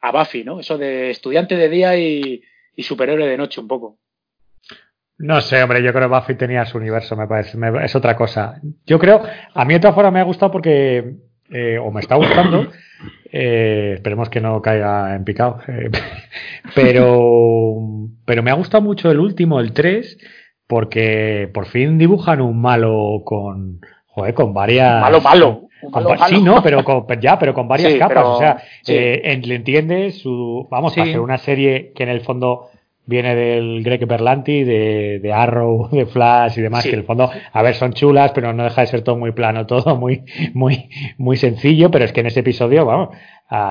a 0.00 0.12
Buffy, 0.12 0.42
¿no? 0.44 0.60
Eso 0.60 0.78
de 0.78 1.10
estudiante 1.10 1.56
de 1.56 1.68
día 1.68 1.98
y, 1.98 2.42
y 2.74 2.82
superhéroe 2.82 3.26
de 3.28 3.36
noche 3.36 3.60
un 3.60 3.68
poco. 3.68 3.98
No 5.18 5.40
sé, 5.40 5.60
hombre, 5.62 5.82
yo 5.82 5.92
creo 5.92 6.08
que 6.08 6.14
Buffy 6.14 6.34
tenía 6.36 6.64
su 6.64 6.78
universo, 6.78 7.16
me 7.16 7.26
parece, 7.26 7.58
es 7.82 7.96
otra 7.96 8.14
cosa. 8.14 8.60
Yo 8.86 9.00
creo, 9.00 9.20
a 9.52 9.64
mí 9.64 9.74
de 9.74 9.80
todas 9.80 9.94
formas 9.94 10.12
me 10.12 10.20
ha 10.20 10.24
gustado 10.24 10.52
porque, 10.52 11.16
eh, 11.50 11.78
o 11.78 11.90
me 11.90 12.00
está 12.00 12.14
gustando, 12.14 12.68
eh, 13.32 13.94
esperemos 13.96 14.30
que 14.30 14.40
no 14.40 14.62
caiga 14.62 15.16
en 15.16 15.24
picado, 15.24 15.60
eh, 15.66 15.90
pero, 16.74 17.74
pero 18.24 18.42
me 18.44 18.52
ha 18.52 18.54
gustado 18.54 18.82
mucho 18.82 19.10
el 19.10 19.18
último, 19.18 19.58
el 19.58 19.72
3, 19.72 20.18
porque 20.68 21.50
por 21.52 21.66
fin 21.66 21.98
dibujan 21.98 22.40
un 22.40 22.60
malo 22.60 23.22
con, 23.24 23.80
joder, 24.06 24.34
con 24.34 24.54
varias... 24.54 25.00
Malo, 25.00 25.20
malo. 25.20 25.62
Sí, 26.28 26.42
no, 26.42 26.62
pero 26.62 26.84
con, 26.84 27.06
ya, 27.20 27.38
pero 27.38 27.54
con 27.54 27.66
varias 27.68 27.94
capas. 27.94 28.24
o 28.24 28.38
sea, 28.38 28.62
le 28.86 29.54
entiende 29.54 30.10
su. 30.10 30.66
Vamos 30.70 30.96
a 30.98 31.02
hacer 31.02 31.20
una 31.20 31.38
serie 31.38 31.92
que 31.94 32.02
en 32.02 32.08
el 32.08 32.22
fondo 32.22 32.68
viene 33.08 33.34
del 33.34 33.82
Greg 33.82 34.06
Berlanti, 34.06 34.64
de, 34.64 35.18
de, 35.18 35.32
Arrow, 35.32 35.88
de 35.92 36.06
Flash 36.06 36.58
y 36.58 36.62
demás, 36.62 36.84
que 36.84 36.90
en 36.90 37.00
el 37.00 37.04
fondo, 37.04 37.30
a 37.52 37.62
ver, 37.62 37.74
son 37.74 37.94
chulas, 37.94 38.32
pero 38.34 38.52
no 38.52 38.64
deja 38.64 38.82
de 38.82 38.86
ser 38.86 39.02
todo 39.02 39.16
muy 39.16 39.32
plano, 39.32 39.66
todo 39.66 39.96
muy, 39.96 40.24
muy, 40.52 40.90
muy 41.16 41.36
sencillo, 41.38 41.90
pero 41.90 42.04
es 42.04 42.12
que 42.12 42.20
en 42.20 42.26
ese 42.26 42.40
episodio, 42.40 42.84
vamos, 42.84 43.16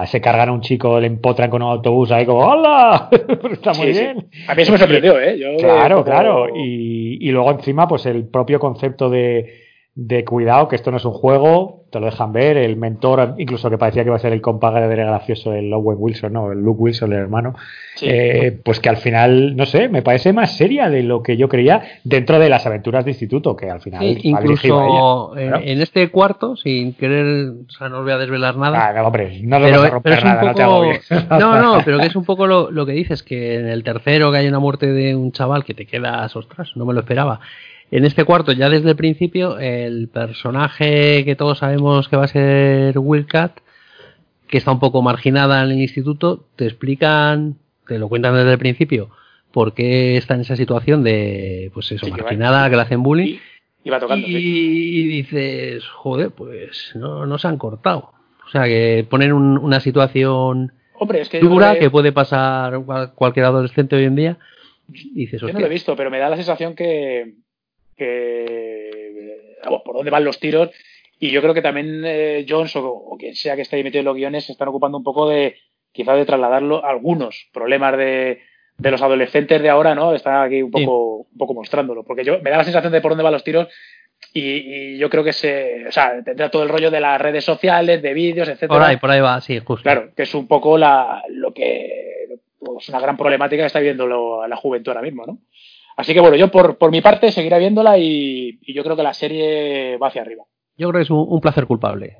se 0.05 0.19
cargan 0.19 0.49
a 0.49 0.53
un 0.53 0.61
chico, 0.61 0.99
le 0.99 1.05
empotran 1.05 1.51
con 1.51 1.61
un 1.61 1.69
autobús 1.69 2.11
ahí 2.11 2.25
como 2.25 2.39
¡Hola! 2.39 3.09
Está 3.51 3.73
muy 3.73 3.91
bien. 3.91 4.27
A 4.47 4.55
mí 4.55 4.63
eso 4.63 4.71
me 4.71 4.79
sorprendió, 4.79 5.19
¿eh? 5.21 5.39
claro, 5.59 6.03
claro. 6.03 6.47
Y, 6.55 7.19
y 7.21 7.31
luego 7.31 7.51
encima, 7.51 7.87
pues 7.87 8.07
el 8.07 8.27
propio 8.27 8.59
concepto 8.59 9.07
de 9.07 9.66
de 9.99 10.23
cuidado, 10.23 10.67
que 10.67 10.75
esto 10.75 10.91
no 10.91 10.97
es 10.97 11.05
un 11.05 11.13
juego, 11.13 11.85
te 11.89 11.99
lo 11.99 12.05
dejan 12.05 12.31
ver, 12.31 12.55
el 12.55 12.77
mentor, 12.77 13.33
incluso 13.39 13.67
que 13.71 13.79
parecía 13.79 14.03
que 14.03 14.09
iba 14.09 14.15
a 14.15 14.19
ser 14.19 14.31
el 14.31 14.41
compadre 14.41 14.87
de 14.87 14.95
gracioso, 14.95 15.53
el 15.53 15.73
Owen 15.73 15.97
Wilson, 15.99 16.33
no, 16.33 16.51
el 16.51 16.59
Luke 16.59 16.83
Wilson, 16.83 17.13
el 17.13 17.17
hermano, 17.17 17.55
eh, 18.03 18.59
pues 18.63 18.79
que 18.79 18.89
al 18.89 18.97
final, 18.97 19.55
no 19.55 19.65
sé, 19.65 19.89
me 19.89 20.03
parece 20.03 20.33
más 20.33 20.55
seria 20.55 20.87
de 20.91 21.01
lo 21.01 21.23
que 21.23 21.35
yo 21.35 21.49
creía 21.49 21.81
dentro 22.03 22.37
de 22.37 22.47
las 22.47 22.67
aventuras 22.67 23.05
de 23.05 23.11
instituto, 23.11 23.55
que 23.55 23.71
al 23.71 23.81
final... 23.81 24.19
incluso 24.21 25.35
en, 25.35 25.81
este 25.81 26.09
cuarto, 26.09 26.55
sin 26.55 26.93
querer, 26.93 27.53
o 27.67 27.71
sea, 27.71 27.89
no 27.89 27.97
os 27.97 28.03
voy 28.03 28.13
a 28.13 28.19
desvelar 28.19 28.55
nada. 28.55 28.89
Ah, 28.89 28.93
no, 28.93 29.07
hombre, 29.07 29.41
no 29.41 29.57
lo 29.57 29.65
a 29.65 29.89
romper 29.89 30.23
nada, 30.23 30.53
no 30.53 30.83
No, 31.39 31.59
no, 31.59 31.81
pero 31.83 31.97
que 31.97 32.05
es 32.05 32.15
un 32.15 32.23
poco 32.23 32.45
lo, 32.45 32.69
lo 32.69 32.85
que 32.85 32.91
dices, 32.91 33.23
que 33.23 33.55
en 33.55 33.67
el 33.67 33.83
tercero 33.83 34.31
que 34.31 34.37
hay 34.37 34.47
una 34.47 34.59
muerte 34.59 34.91
de 34.91 35.15
un 35.15 35.31
chaval 35.31 35.65
que 35.65 35.73
te 35.73 35.87
quedas, 35.87 36.35
ostras, 36.35 36.73
no 36.75 36.85
me 36.85 36.93
lo 36.93 36.99
esperaba. 36.99 37.39
En 37.89 38.05
este 38.05 38.25
cuarto, 38.25 38.51
ya 38.51 38.69
desde 38.69 38.89
el 38.89 38.95
principio, 38.95 39.59
el 39.59 40.09
personaje 40.09 41.23
que 41.23 41.35
todos 41.35 41.59
sabemos 41.59 42.09
que 42.09 42.17
va 42.17 42.25
a 42.25 42.29
ser 42.29 42.97
Wildcat, 42.97 43.59
que 44.47 44.57
está 44.57 44.71
un 44.71 44.79
poco 44.79 45.01
marginada 45.01 45.63
en 45.63 45.71
el 45.71 45.81
instituto, 45.81 46.45
te 46.55 46.65
explican, 46.65 47.55
te 47.87 47.97
lo 47.97 48.09
cuentan 48.09 48.35
desde 48.35 48.51
el 48.51 48.57
principio, 48.57 49.09
por 49.51 49.73
qué 49.73 50.17
está 50.17 50.35
en 50.35 50.41
esa 50.41 50.57
situación 50.57 51.03
de, 51.03 51.71
pues 51.73 51.91
eso, 51.91 52.07
marginada, 52.09 52.69
que, 52.69 52.75
le 52.75 52.81
hacen 52.81 53.03
bullying. 53.03 53.37
Y, 53.83 53.89
va 53.89 53.99
tocando, 53.99 54.27
y, 54.27 55.07
dices, 55.07 55.85
joder, 55.85 56.31
pues 56.31 56.91
no, 56.95 57.25
no 57.25 57.37
se 57.37 57.47
han 57.47 57.57
cortado. 57.57 58.11
O 58.45 58.49
sea, 58.49 58.65
que 58.65 59.05
ponen 59.09 59.31
una 59.31 59.79
situación 59.79 60.73
Hombre, 60.99 61.21
es 61.21 61.29
que 61.29 61.39
dura 61.39 61.77
que 61.77 61.89
puede 61.89 62.11
pasar 62.11 62.81
cualquier 63.15 63.45
adolescente 63.45 63.95
hoy 63.95 64.05
en 64.05 64.15
día. 64.15 64.37
dices, 64.87 65.39
Yo 65.39 65.53
no 65.53 65.59
lo 65.59 65.65
he 65.65 65.69
visto, 65.69 65.95
pero 65.95 66.09
me 66.09 66.19
da 66.19 66.29
la 66.29 66.35
sensación 66.35 66.75
que, 66.75 67.35
que 67.97 69.47
por 69.83 69.95
dónde 69.95 70.11
van 70.11 70.23
los 70.23 70.39
tiros. 70.39 70.69
Y 71.19 71.31
yo 71.31 71.41
creo 71.41 71.53
que 71.53 71.61
también 71.61 72.03
eh, 72.05 72.45
Jones 72.47 72.75
o, 72.75 73.15
quien 73.17 73.35
sea 73.35 73.55
que 73.55 73.63
esté 73.63 73.75
ahí 73.75 73.83
metido 73.83 74.01
en 74.01 74.05
los 74.05 74.15
guiones 74.15 74.45
se 74.45 74.51
están 74.51 74.67
ocupando 74.67 74.97
un 74.97 75.03
poco 75.03 75.27
de 75.27 75.55
quizás 75.91 76.15
de 76.15 76.25
trasladarlo 76.25 76.85
algunos 76.85 77.49
problemas 77.51 77.97
de, 77.97 78.41
de 78.77 78.91
los 78.91 79.01
adolescentes 79.01 79.61
de 79.61 79.69
ahora, 79.69 79.95
¿no? 79.95 80.13
Está 80.13 80.43
aquí 80.43 80.61
un 80.61 80.69
poco, 80.69 81.27
un 81.31 81.37
poco 81.37 81.55
mostrándolo. 81.55 82.03
Porque 82.03 82.23
yo 82.23 82.39
me 82.41 82.51
da 82.51 82.57
la 82.57 82.63
sensación 82.63 82.93
de 82.93 83.01
por 83.01 83.11
dónde 83.11 83.23
van 83.23 83.33
los 83.33 83.43
tiros 83.43 83.67
y, 84.33 84.97
yo 84.97 85.09
creo 85.09 85.23
que 85.23 85.33
se, 85.33 85.87
o 85.87 85.91
sea, 85.91 86.21
tendrá 86.23 86.49
todo 86.49 86.63
el 86.63 86.69
rollo 86.69 86.91
de 86.91 86.99
las 86.99 87.19
redes 87.19 87.43
sociales, 87.43 88.01
de 88.01 88.13
vídeos, 88.13 88.47
etcétera. 88.47 88.79
Por 88.79 88.83
ahí, 88.83 88.97
por 88.97 89.09
ahí 89.09 89.19
va, 89.19 89.41
sí, 89.41 89.59
justo. 89.59 89.83
Claro, 89.83 90.11
que 90.15 90.23
es 90.23 90.35
un 90.35 90.47
poco 90.47 90.77
la, 90.77 91.23
lo 91.29 91.53
que 91.53 92.39
es 92.79 92.89
una 92.89 92.99
gran 92.99 93.17
problemática 93.17 93.63
que 93.63 93.67
está 93.67 93.79
viviendo 93.79 94.45
la 94.47 94.55
juventud 94.57 94.91
ahora 94.91 95.01
mismo, 95.01 95.25
¿no? 95.25 95.39
Así 95.97 96.13
que 96.13 96.19
bueno, 96.19 96.35
yo 96.35 96.49
por, 96.49 96.77
por 96.77 96.91
mi 96.91 97.01
parte 97.01 97.31
seguiré 97.31 97.57
viéndola 97.57 97.97
y, 97.97 98.59
yo 98.71 98.83
creo 98.83 98.95
que 98.95 99.03
la 99.03 99.13
serie 99.13 99.97
va 99.97 100.07
hacia 100.07 100.21
arriba. 100.21 100.43
Yo 100.77 100.89
creo 100.89 100.99
que 100.99 101.05
es 101.05 101.09
un, 101.09 101.41
placer 101.41 101.65
culpable. 101.65 102.15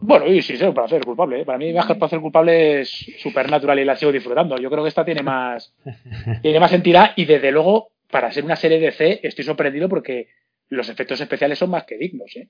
Bueno, 0.00 0.26
y 0.26 0.42
sí, 0.42 0.56
sí, 0.56 0.64
un 0.64 0.74
placer 0.74 1.04
culpable. 1.04 1.40
¿eh? 1.40 1.44
Para 1.44 1.58
mí, 1.58 1.72
más 1.72 1.86
que 1.86 1.92
el 1.92 1.98
placer 2.00 2.18
culpable 2.18 2.80
es 2.80 2.88
supernatural 3.18 3.78
y 3.78 3.84
la 3.84 3.94
sigo 3.94 4.10
disfrutando. 4.10 4.56
Yo 4.58 4.68
creo 4.68 4.82
que 4.82 4.88
esta 4.88 5.04
tiene 5.04 5.22
más, 5.22 5.72
tiene 6.42 6.58
más 6.58 6.72
entidad 6.72 7.12
y 7.14 7.24
desde 7.24 7.52
luego, 7.52 7.92
para 8.10 8.32
ser 8.32 8.44
una 8.44 8.56
serie 8.56 8.80
de 8.80 8.90
C, 8.90 9.20
estoy 9.22 9.44
sorprendido 9.44 9.88
porque 9.88 10.26
los 10.68 10.88
efectos 10.88 11.20
especiales 11.20 11.56
son 11.56 11.70
más 11.70 11.84
que 11.84 11.96
dignos. 11.96 12.34
¿eh? 12.34 12.48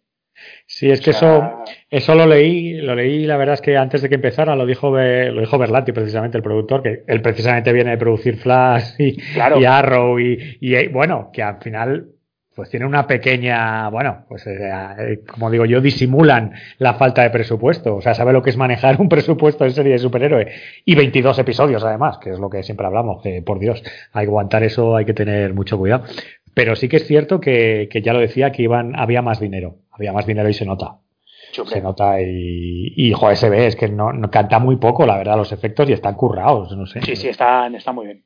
Sí, 0.67 0.91
es 0.91 1.01
que 1.01 1.11
eso, 1.11 1.65
eso 1.91 2.15
lo 2.15 2.27
leí, 2.27 2.75
lo 2.81 2.95
leí, 2.95 3.27
la 3.27 3.37
verdad 3.37 3.55
es 3.55 3.61
que 3.61 3.77
antes 3.77 4.03
de 4.03 4.09
que 4.09 4.17
empezara 4.17 4.57
lo 4.57 4.67
dijo, 4.67 4.91
lo 4.91 5.41
dijo 5.41 5.59
Berlanti, 5.59 5.93
precisamente, 5.93 6.37
el 6.37 6.43
productor, 6.43 6.83
que 6.83 7.05
él 7.07 7.23
precisamente 7.23 7.73
viene 7.73 7.91
de 7.91 7.99
producir 7.99 8.37
Flash 8.37 8.95
y, 8.99 9.17
y 9.59 9.65
Arrow 9.65 10.19
y, 10.19 10.59
y, 10.61 10.89
bueno, 10.89 11.31
que 11.33 11.43
al 11.43 11.61
final 11.61 12.15
pues 12.55 12.71
tiene 12.71 12.87
una 12.87 13.07
pequeña, 13.07 13.89
bueno, 13.89 14.25
pues 14.29 14.47
eh, 14.47 14.71
eh, 14.99 15.21
como 15.27 15.51
digo 15.51 15.65
yo, 15.65 15.81
disimulan 15.81 16.53
la 16.79 16.95
falta 16.95 17.23
de 17.23 17.31
presupuesto. 17.31 17.97
O 17.97 18.01
sea, 18.01 18.15
sabe 18.15 18.33
lo 18.33 18.43
que 18.43 18.51
es 18.51 18.57
manejar 18.57 19.01
un 19.01 19.09
presupuesto 19.09 19.65
en 19.65 19.73
serie 19.73 19.93
de 19.93 19.99
superhéroe. 19.99 20.53
Y 20.85 20.95
22 20.95 21.39
episodios 21.41 21.83
además, 21.83 22.19
que 22.19 22.31
es 22.31 22.39
lo 22.39 22.49
que 22.49 22.63
siempre 22.63 22.87
hablamos, 22.87 23.23
que 23.23 23.43
por 23.43 23.59
Dios, 23.59 23.83
hay 24.13 24.27
que 24.27 24.31
aguantar 24.31 24.63
eso, 24.63 24.97
hay 24.97 25.05
que 25.05 25.15
tener 25.15 25.53
mucho 25.53 25.79
cuidado. 25.79 26.05
Pero 26.55 26.77
sí 26.77 26.89
que 26.89 26.99
es 26.99 27.07
cierto 27.07 27.41
que, 27.41 27.89
que 27.91 28.03
ya 28.03 28.13
lo 28.13 28.21
decía, 28.21 28.53
que 28.53 28.63
iban, 28.63 28.95
había 28.95 29.21
más 29.21 29.41
dinero. 29.41 29.79
Había 29.95 30.13
más 30.13 30.27
dinero 30.27 30.49
y 30.49 30.55
se 30.55 30.67
nota. 30.67 30.99
Se 31.53 31.81
nota 31.81 32.21
y, 32.21 32.93
y 32.97 33.13
joder, 33.13 33.37
se 33.37 33.49
ve, 33.49 33.67
es 33.67 33.77
que 33.77 33.89
no, 33.89 34.13
canta 34.31 34.59
muy 34.59 34.77
poco, 34.77 35.07
la 35.07 35.17
verdad, 35.17 35.37
los 35.37 35.53
efectos 35.53 35.89
y 35.89 35.93
están 35.93 36.15
currados, 36.15 36.77
no 36.77 36.87
sé. 36.87 37.01
Sí, 37.03 37.15
sí, 37.15 37.29
están, 37.29 37.75
están 37.77 37.95
muy 37.95 38.07
bien. 38.07 38.25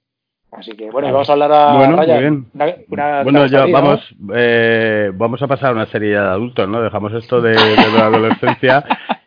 Así 0.51 0.73
que 0.73 0.91
bueno, 0.91 1.13
vamos 1.13 1.29
a 1.29 1.33
hablar 1.35 1.53
a 1.53 1.77
bueno, 1.77 1.97
Ryan. 1.97 2.47
Bien. 2.55 2.85
bueno, 2.89 3.47
ya 3.47 3.67
vamos, 3.67 4.01
eh, 4.35 5.11
vamos 5.15 5.43
a 5.43 5.47
pasar 5.47 5.71
a 5.71 5.73
una 5.73 5.87
serie 5.87 6.11
de 6.11 6.17
adultos, 6.17 6.67
¿no? 6.67 6.81
Dejamos 6.81 7.13
esto 7.13 7.43
de, 7.43 7.51
de 7.51 7.93
la 7.95 8.07
adolescencia 8.07 8.83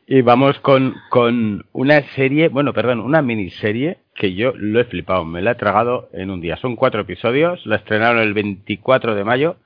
y 0.08 0.22
vamos 0.24 0.60
con, 0.60 0.96
con 1.10 1.66
una 1.74 2.02
serie, 2.16 2.50
bueno, 2.50 2.74
perdón, 2.74 3.00
una 3.02 3.22
miniserie 3.22 4.00
que 4.16 4.34
yo 4.34 4.52
lo 4.58 4.80
he 4.80 4.84
flipado, 4.84 5.24
me 5.24 5.42
la 5.42 5.52
he 5.52 5.56
tragado 5.56 6.10
en 6.12 6.32
un 6.32 6.42
día. 6.42 6.58
Son 6.58 6.76
cuatro 6.76 7.02
episodios, 7.02 7.66
la 7.66 7.78
estrenaron 7.78 8.22
el 8.22 8.34
24 8.34 9.16
de 9.16 9.24
mayo 9.24 9.58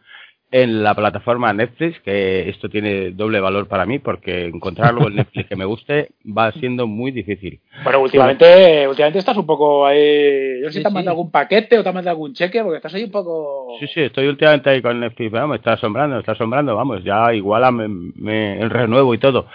en 0.55 0.83
la 0.83 0.95
plataforma 0.95 1.51
Netflix, 1.51 1.99
que 1.99 2.47
esto 2.47 2.69
tiene 2.69 3.11
doble 3.11 3.41
valor 3.41 3.67
para 3.67 3.85
mí, 3.85 3.99
porque 3.99 4.45
encontrar 4.45 4.87
algo 4.87 5.09
en 5.09 5.15
Netflix 5.17 5.49
que 5.49 5.55
me 5.57 5.65
guste 5.65 6.11
va 6.25 6.53
siendo 6.53 6.87
muy 6.87 7.11
difícil. 7.11 7.59
Bueno, 7.83 7.99
últimamente, 7.99 8.87
últimamente 8.87 9.19
estás 9.19 9.35
un 9.35 9.45
poco 9.45 9.85
ahí. 9.85 10.61
Yo 10.61 10.67
no 10.67 10.71
sé 10.71 10.77
si 10.77 10.81
te 10.81 10.87
has 10.87 10.93
mandado 10.93 11.17
algún 11.17 11.29
paquete 11.29 11.77
o 11.77 11.83
te 11.83 11.89
has 11.89 11.95
mandado 11.95 12.15
algún 12.15 12.33
cheque, 12.33 12.63
porque 12.63 12.77
estás 12.77 12.93
ahí 12.93 13.03
un 13.03 13.11
poco. 13.11 13.75
Sí, 13.81 13.87
sí, 13.93 13.99
estoy 14.03 14.27
últimamente 14.27 14.69
ahí 14.69 14.81
con 14.81 14.97
Netflix, 14.97 15.29
pero 15.29 15.45
me 15.45 15.57
está 15.57 15.73
asombrando, 15.73 16.15
me 16.15 16.21
está 16.21 16.31
asombrando, 16.31 16.73
vamos, 16.73 17.03
ya 17.03 17.33
igual 17.33 17.73
me, 17.73 17.89
me, 18.15 18.57
el 18.57 18.69
renuevo 18.69 19.13
y 19.13 19.17
todo. 19.17 19.47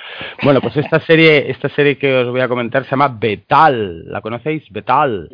Bueno, 0.42 0.60
pues 0.60 0.76
esta 0.76 1.00
serie, 1.00 1.50
esta 1.50 1.70
serie 1.70 1.96
que 1.96 2.14
os 2.14 2.30
voy 2.30 2.42
a 2.42 2.48
comentar 2.48 2.84
se 2.84 2.90
llama 2.90 3.08
Betal, 3.08 4.04
¿la 4.04 4.20
conocéis? 4.20 4.70
Betal. 4.70 5.30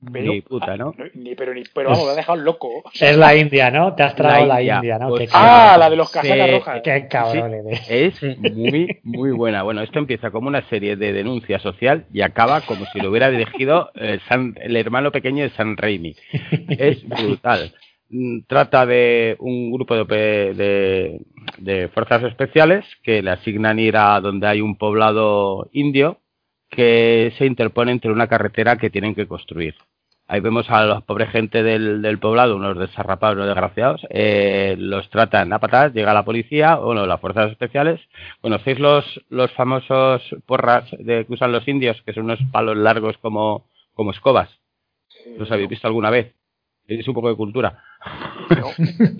Ni 0.00 0.40
puta, 0.40 0.76
¿no? 0.76 0.94
Ni, 1.14 1.34
pero, 1.34 1.52
ni, 1.52 1.62
pero 1.74 1.90
vamos, 1.90 2.06
me 2.06 2.12
ha 2.12 2.14
dejado 2.14 2.38
loco. 2.38 2.84
Es 2.98 3.16
la 3.16 3.36
India, 3.36 3.70
¿no? 3.70 3.94
Te 3.94 4.02
has 4.02 4.14
tragado 4.14 4.46
la, 4.46 4.62
India, 4.62 4.98
¿no? 4.98 5.10
Pues 5.10 5.30
ah, 5.34 5.76
la 5.78 5.90
de 5.90 5.96
los 5.96 6.10
casacas 6.10 6.50
rojas. 6.50 6.80
Qué 6.82 7.06
cabrón 7.08 7.52
Es 7.88 8.22
muy, 8.22 9.00
muy 9.02 9.30
buena. 9.32 9.62
Bueno, 9.62 9.82
esto 9.82 9.98
empieza 9.98 10.30
como 10.30 10.48
una 10.48 10.66
serie 10.68 10.96
de 10.96 11.12
denuncia 11.12 11.58
social 11.58 12.06
y 12.12 12.22
acaba 12.22 12.62
como 12.62 12.86
si 12.86 13.00
lo 13.00 13.10
hubiera 13.10 13.30
dirigido 13.30 13.90
el, 13.94 14.20
el 14.56 14.76
hermano 14.76 15.12
pequeño 15.12 15.42
de 15.42 15.50
San 15.50 15.76
Raimi. 15.76 16.16
Es 16.68 17.06
brutal. 17.06 17.74
Mm, 18.08 18.40
trata 18.46 18.86
de 18.86 19.36
un 19.38 19.70
grupo 19.70 19.94
de, 19.94 20.54
de, 20.54 21.20
de 21.58 21.88
fuerzas 21.88 22.22
especiales 22.24 22.84
que 23.02 23.22
le 23.22 23.30
asignan 23.30 23.78
ir 23.78 23.96
a 23.96 24.20
donde 24.20 24.46
hay 24.48 24.60
un 24.60 24.76
poblado 24.76 25.68
indio 25.72 26.18
que 26.70 27.32
se 27.36 27.46
interpone 27.46 27.92
entre 27.92 28.12
una 28.12 28.28
carretera 28.28 28.76
que 28.76 28.90
tienen 28.90 29.14
que 29.14 29.26
construir. 29.26 29.74
Ahí 30.32 30.38
vemos 30.38 30.70
a 30.70 30.84
la 30.84 31.00
pobre 31.00 31.26
gente 31.26 31.64
del, 31.64 32.02
del 32.02 32.20
poblado, 32.20 32.54
unos 32.54 32.78
desarrapados, 32.78 33.34
unos 33.34 33.48
desgraciados, 33.48 34.06
eh, 34.10 34.76
los 34.78 35.10
tratan 35.10 35.52
a 35.52 35.58
patadas, 35.58 35.92
llega 35.92 36.14
la 36.14 36.24
policía, 36.24 36.76
bueno, 36.76 37.04
las 37.04 37.20
fuerzas 37.20 37.50
especiales. 37.50 38.00
¿Conocéis 38.40 38.78
los, 38.78 39.04
los 39.28 39.50
famosos 39.54 40.22
porras 40.46 40.88
de, 40.92 41.26
que 41.26 41.32
usan 41.32 41.50
los 41.50 41.66
indios, 41.66 42.00
que 42.02 42.12
son 42.12 42.26
unos 42.26 42.38
palos 42.52 42.76
largos 42.76 43.18
como, 43.18 43.66
como 43.92 44.12
escobas? 44.12 44.48
¿Los 45.36 45.50
habéis 45.50 45.68
visto 45.68 45.88
alguna 45.88 46.10
vez? 46.10 46.32
Es 46.98 47.06
un 47.06 47.14
poco 47.14 47.28
de 47.28 47.36
cultura. 47.36 47.82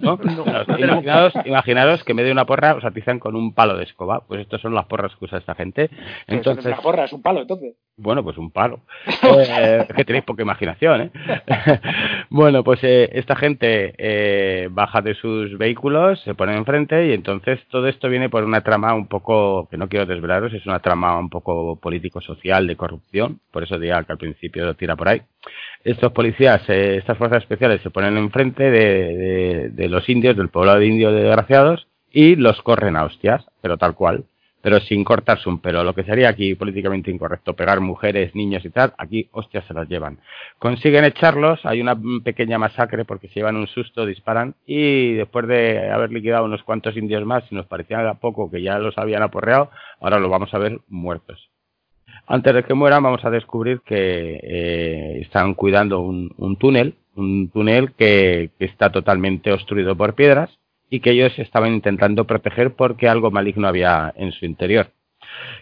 ¿No? 0.01 0.19
imaginaros, 1.45 2.03
que 2.03 2.15
me 2.15 2.25
dé 2.25 2.33
una 2.33 2.47
porra 2.47 2.75
os 2.75 2.85
atizan 2.85 3.21
con 3.21 3.37
un 3.37 3.55
palo 3.55 3.77
de 3.77 3.85
escoba. 3.85 4.25
Pues 4.27 4.41
estas 4.41 4.61
son 4.61 4.75
las 4.75 4.87
porras 4.87 5.15
que 5.17 5.25
usa 5.25 5.39
esta 5.39 5.55
gente. 5.55 5.89
Entonces, 6.27 6.67
una 6.67 6.77
porra, 6.79 7.05
es 7.05 7.13
un 7.13 7.23
palo, 7.23 7.43
entonces. 7.43 7.77
Bueno, 7.97 8.25
pues 8.25 8.39
un 8.39 8.51
palo. 8.51 8.81
Eh, 9.41 9.87
es 9.89 9.95
que 9.95 10.05
tenéis 10.05 10.25
poca 10.25 10.43
imaginación, 10.43 11.03
¿eh? 11.03 11.11
bueno, 12.31 12.65
pues 12.65 12.81
eh, 12.83 13.09
esta 13.13 13.37
gente 13.37 13.95
eh, 13.97 14.69
baja 14.71 15.01
de 15.01 15.15
sus 15.15 15.57
vehículos, 15.57 16.21
se 16.23 16.35
pone 16.35 16.57
enfrente 16.57 17.07
y 17.07 17.13
entonces 17.13 17.61
todo 17.69 17.87
esto 17.87 18.09
viene 18.09 18.29
por 18.29 18.45
una 18.45 18.63
trama 18.63 18.95
un 18.95 19.07
poco, 19.07 19.69
que 19.71 19.77
no 19.77 19.89
quiero 19.89 20.07
desvelaros, 20.07 20.53
es 20.53 20.67
una 20.67 20.81
trama 20.81 21.19
un 21.19 21.31
poco 21.31 21.77
político-social 21.77 22.67
de 22.67 22.77
corrupción. 22.77 23.41
Por 23.51 23.63
eso 23.63 23.79
diría 23.79 24.03
que 24.05 24.13
al 24.13 24.19
principio 24.19 24.65
lo 24.65 24.75
tira 24.75 24.97
por 24.97 25.09
ahí 25.09 25.23
estos 25.85 26.13
policías, 26.13 26.63
eh, 26.69 26.97
estas 26.97 27.17
fuerzas 27.17 27.43
especiales 27.43 27.81
se 27.83 27.91
ponen 27.91 28.17
enfrente 28.17 28.71
de, 28.71 29.71
de, 29.71 29.89
los 29.89 30.09
indios, 30.09 30.37
del 30.37 30.49
poblado 30.49 30.79
de 30.79 30.87
indios 30.87 31.15
desgraciados, 31.15 31.87
y 32.13 32.37
los 32.37 32.61
corren 32.63 32.97
a 32.97 33.05
hostias, 33.05 33.47
pero 33.61 33.79
tal 33.79 33.95
cual, 33.95 34.25
pero 34.63 34.81
sin 34.81 35.05
cortarse 35.05 35.49
un 35.49 35.61
pelo. 35.61 35.85
Lo 35.85 35.95
que 35.95 36.05
sería 36.05 36.29
aquí 36.29 36.55
políticamente 36.55 37.11
incorrecto, 37.11 37.55
pegar 37.55 37.81
mujeres, 37.81 38.35
niños 38.35 38.65
y 38.65 38.71
tal, 38.71 38.93
aquí 38.99 39.29
hostias 39.33 39.65
se 39.67 39.75
las 39.75 39.89
llevan. 39.89 40.19
Consiguen 40.59 41.05
echarlos, 41.05 41.65
hay 41.65 41.81
una 41.81 41.99
pequeña 42.25 42.59
masacre 42.59 43.05
porque 43.05 43.29
se 43.29 43.35
llevan 43.37 43.57
un 43.57 43.67
susto, 43.69 44.05
disparan, 44.05 44.55
y 44.67 45.15
después 45.15 45.47
de 45.47 45.91
haber 45.91 46.13
liquidado 46.13 46.45
unos 46.45 46.63
cuantos 46.63 46.97
indios 46.97 47.25
más, 47.25 47.45
y 47.51 47.55
nos 47.55 47.67
parecía 47.67 48.15
poco 48.15 48.51
que 48.51 48.63
ya 48.63 48.79
los 48.79 48.99
habían 48.99 49.23
aporreado, 49.23 49.71
ahora 50.01 50.19
los 50.19 50.31
vamos 50.31 50.53
a 50.53 50.59
ver 50.59 50.81
muertos. 50.89 51.50
Antes 52.33 52.55
de 52.55 52.63
que 52.63 52.75
mueran 52.75 53.03
vamos 53.03 53.25
a 53.25 53.31
descubrir 53.31 53.81
que 53.81 54.39
eh, 54.41 55.19
están 55.21 55.55
cuidando 55.55 55.99
un, 55.99 56.57
túnel, 56.61 56.95
un 57.17 57.51
túnel 57.51 57.91
que, 57.95 58.51
está 58.61 58.93
totalmente 58.93 59.53
obstruido 59.53 59.97
por 59.97 60.15
piedras 60.15 60.57
y 60.89 61.01
que 61.01 61.11
ellos 61.11 61.37
estaban 61.41 61.75
intentando 61.75 62.29
proteger 62.29 62.75
porque 62.75 63.09
algo 63.09 63.33
maligno 63.33 63.67
había 63.67 64.15
en 64.15 64.31
su 64.31 64.47
interior. 64.47 64.93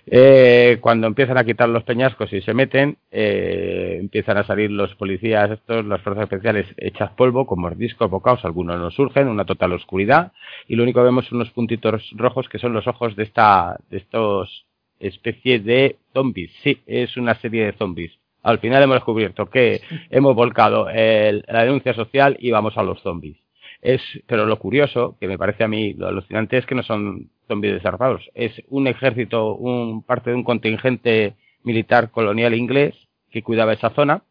Eh, 0.05 0.77
cuando 0.83 1.07
empiezan 1.07 1.39
a 1.39 1.45
quitar 1.45 1.71
los 1.71 1.85
peñascos 1.85 2.31
y 2.35 2.43
se 2.43 2.53
meten, 2.53 2.99
eh, 3.11 3.97
empiezan 3.99 4.37
a 4.37 4.45
salir 4.45 4.71
los 4.71 4.95
policías, 4.95 5.51
estos, 5.51 5.87
las 5.87 6.03
fuerzas 6.03 6.25
especiales 6.25 6.67
hechas 6.77 7.13
polvo, 7.13 7.47
con 7.47 7.63
mordiscos, 7.63 8.11
bocados, 8.11 8.45
algunos 8.45 8.79
no 8.79 8.91
surgen, 8.91 9.29
una 9.29 9.47
total 9.47 9.73
oscuridad, 9.73 10.33
y 10.67 10.77
lo 10.77 10.83
único 10.83 11.01
que 11.01 11.05
vemos 11.05 11.25
son 11.29 11.37
unos 11.37 11.51
puntitos 11.51 12.11
rojos 12.15 12.47
que 12.51 12.59
son 12.59 12.75
los 12.75 12.87
ojos 12.87 13.17
de, 13.17 13.23
esta, 13.23 13.79
de 13.89 13.97
estos 13.97 14.68
especie 15.01 15.61
de 15.61 15.97
zombies. 16.13 16.51
Sí, 16.63 16.81
es 16.87 17.17
una 17.17 17.35
serie 17.37 17.67
de 17.67 17.73
zombies. 17.73 18.13
Al 18.43 18.59
final 18.59 18.83
hemos 18.83 18.97
descubierto 18.97 19.51
que 19.51 19.81
hemos 20.11 20.35
volcado 20.35 20.87
la 20.87 21.65
denuncia 21.65 21.95
social 21.95 22.37
y 22.41 22.51
vamos 22.51 22.77
a 22.77 22.83
los 22.83 23.01
zombies. 23.03 23.37
Es, 23.81 24.03
pero 24.27 24.47
lo 24.47 24.59
curioso, 24.59 25.17
que 25.21 25.29
me 25.29 25.39
parece 25.39 25.65
a 25.65 25.69
mí 25.69 25.93
lo 25.95 26.09
alucinante, 26.09 26.59
es 26.59 26.67
que 26.67 26.75
no 26.75 26.83
son 26.83 27.31
zombies 27.47 27.75
desarmados. 27.75 28.29
Es 28.35 28.53
un 28.69 28.87
ejército, 28.89 29.55
un 29.55 30.03
parte 30.03 30.31
de 30.31 30.37
un 30.37 30.45
contingente 30.45 31.35
militar 31.63 32.11
colonial 32.11 32.55
inglés 32.55 32.95
que 33.31 33.43
cuidaba 33.43 33.73
esa 33.73 33.91
zona 33.91 34.23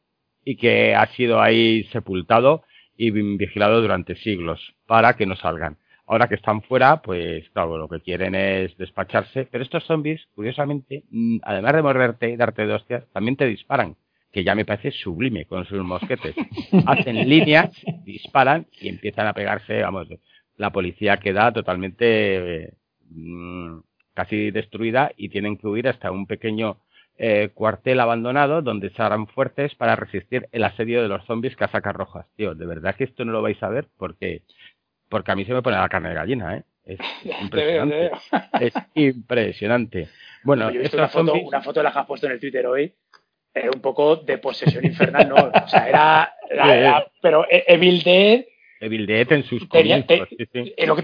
y 0.44 0.56
que 0.58 0.96
ha 0.96 1.08
sido 1.08 1.42
ahí 1.42 1.84
sepultado 1.92 2.64
y 2.98 3.12
vigilado 3.12 3.82
durante 3.82 4.16
siglos 4.16 4.74
para 4.86 5.16
que 5.16 5.26
no 5.26 5.36
salgan. 5.36 5.78
Ahora 6.08 6.28
que 6.28 6.36
están 6.36 6.62
fuera, 6.62 7.02
pues 7.02 7.50
claro, 7.50 7.78
lo 7.78 7.90
que 7.90 8.00
quieren 8.00 8.34
es 8.34 8.76
despacharse. 8.78 9.48
Pero 9.52 9.64
estos 9.64 9.84
zombies, 9.84 10.26
curiosamente, 10.36 11.04
mm, 11.12 11.40
además 11.44 11.74
de 11.74 11.82
morderte 11.82 12.30
y 12.30 12.38
darte 12.38 12.66
de 12.66 12.74
hostias, 12.74 13.04
también 13.12 13.36
te 13.36 13.46
disparan. 13.46 13.96
Que 14.32 14.44
ya 14.44 14.56
me 14.56 14.66
parece 14.66 14.92
sublime 14.92 15.46
con 15.46 15.66
sus 15.66 15.84
mosquetes. 15.84 16.36
Hacen 16.88 17.28
líneas, 17.28 17.72
disparan 18.06 18.68
y 18.80 18.88
empiezan 18.90 19.28
a 19.28 19.34
pegarse, 19.34 19.82
vamos, 19.82 20.08
la 20.58 20.72
policía 20.72 21.18
queda 21.18 21.52
totalmente 21.52 22.74
mm, 23.10 23.80
casi 24.14 24.52
destruida 24.52 25.12
y 25.18 25.30
tienen 25.30 25.58
que 25.58 25.68
huir 25.68 25.88
hasta 25.88 26.12
un 26.12 26.26
pequeño 26.26 26.78
eh, 27.20 27.50
cuartel 27.54 28.00
abandonado 28.00 28.62
donde 28.62 28.92
se 28.92 29.02
harán 29.02 29.28
fuertes 29.28 29.74
para 29.76 29.96
resistir 29.96 30.48
el 30.52 30.64
asedio 30.64 31.02
de 31.02 31.08
los 31.08 31.26
zombies 31.26 31.56
casacas 31.56 31.96
rojas. 31.96 32.28
Tío, 32.36 32.54
de 32.56 32.66
verdad 32.66 32.96
que 32.96 33.06
esto 33.06 33.26
no 33.26 33.32
lo 33.32 33.42
vais 33.42 33.62
a 33.64 33.70
ver 33.70 33.88
porque 33.98 34.44
porque 35.10 35.32
a 35.32 35.36
mí 35.36 35.46
se 35.46 35.54
me 35.54 35.62
pone 35.62 35.78
la 35.78 35.90
carne 35.90 36.10
de 36.10 36.16
gallina, 36.16 36.58
¿eh? 36.58 36.64
Es 36.84 37.00
impresionante. 37.42 38.12
es 38.62 38.74
impresionante. 38.94 40.10
Bueno, 40.44 40.72
yo 40.72 40.80
he 40.80 40.84
visto 40.84 40.98
una 40.98 41.10
foto, 41.10 41.34
una 41.34 41.62
foto 41.62 41.80
de 41.80 41.84
la 41.84 41.92
que 41.92 42.00
has 42.00 42.06
puesto 42.06 42.28
en 42.28 42.34
el 42.34 42.40
Twitter 42.40 42.66
hoy, 42.66 42.94
era 43.54 43.70
un 43.74 43.82
poco 43.82 44.18
de 44.18 44.38
posesión 44.38 44.86
infernal, 44.86 45.30
¿no? 45.30 45.36
O 45.36 45.68
sea, 45.68 45.88
era, 46.50 47.06
pero 47.22 47.46
Evil 47.50 48.04
Dead 48.04 48.46
Evil 48.80 49.06
Dead 49.06 49.32
en 49.32 49.44
sus 49.44 49.66
comienzos. 49.68 50.28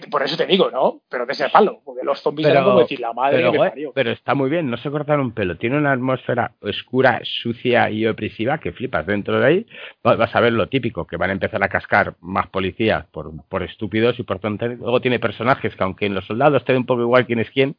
por 0.10 0.24
eso 0.24 0.38
te 0.38 0.46
digo, 0.46 0.70
¿no? 0.70 1.02
Pero 1.10 1.26
de 1.26 1.34
ese 1.34 1.50
palo, 1.50 1.82
porque 1.84 2.04
los 2.04 2.20
zombies 2.20 2.50
eran 2.50 2.64
como 2.64 2.80
decir 2.80 3.00
la 3.00 3.14
madre 3.14 3.50
pero, 3.52 3.92
Pero 3.94 4.12
está 4.12 4.36
muy 4.36 4.50
bien, 4.50 4.70
no 4.70 4.78
se 4.78 4.92
cortan 4.92 5.20
un 5.20 5.32
pelo. 5.32 5.58
Tiene 5.58 5.78
una 5.78 5.92
atmósfera 5.92 6.54
oscura, 6.62 7.22
sucia 7.24 7.90
y 7.90 8.06
opresiva 8.06 8.60
que 8.60 8.72
flipas. 8.72 9.06
Dentro 9.06 9.40
de 9.40 9.46
ahí 9.46 9.66
vas 10.04 10.36
a 10.36 10.40
ver 10.42 10.54
lo 10.54 10.68
típico, 10.68 11.08
que 11.08 11.18
van 11.18 11.30
a 11.30 11.34
empezar 11.34 11.64
a 11.64 11.70
cascar 11.70 12.16
más 12.22 12.48
policías 12.48 13.06
por, 13.08 13.32
por 13.48 13.64
estúpidos 13.64 14.20
y 14.20 14.24
por 14.24 14.40
tonterías. 14.40 14.80
Luego 14.80 15.02
tiene 15.02 15.20
personajes 15.20 15.76
que, 15.76 15.84
aunque 15.84 16.06
en 16.06 16.14
los 16.14 16.26
soldados 16.26 16.64
te 16.66 16.74
un 16.76 16.86
poco 16.86 17.02
igual 17.02 17.26
quién 17.26 17.40
es 17.40 17.50
quién, 17.52 17.76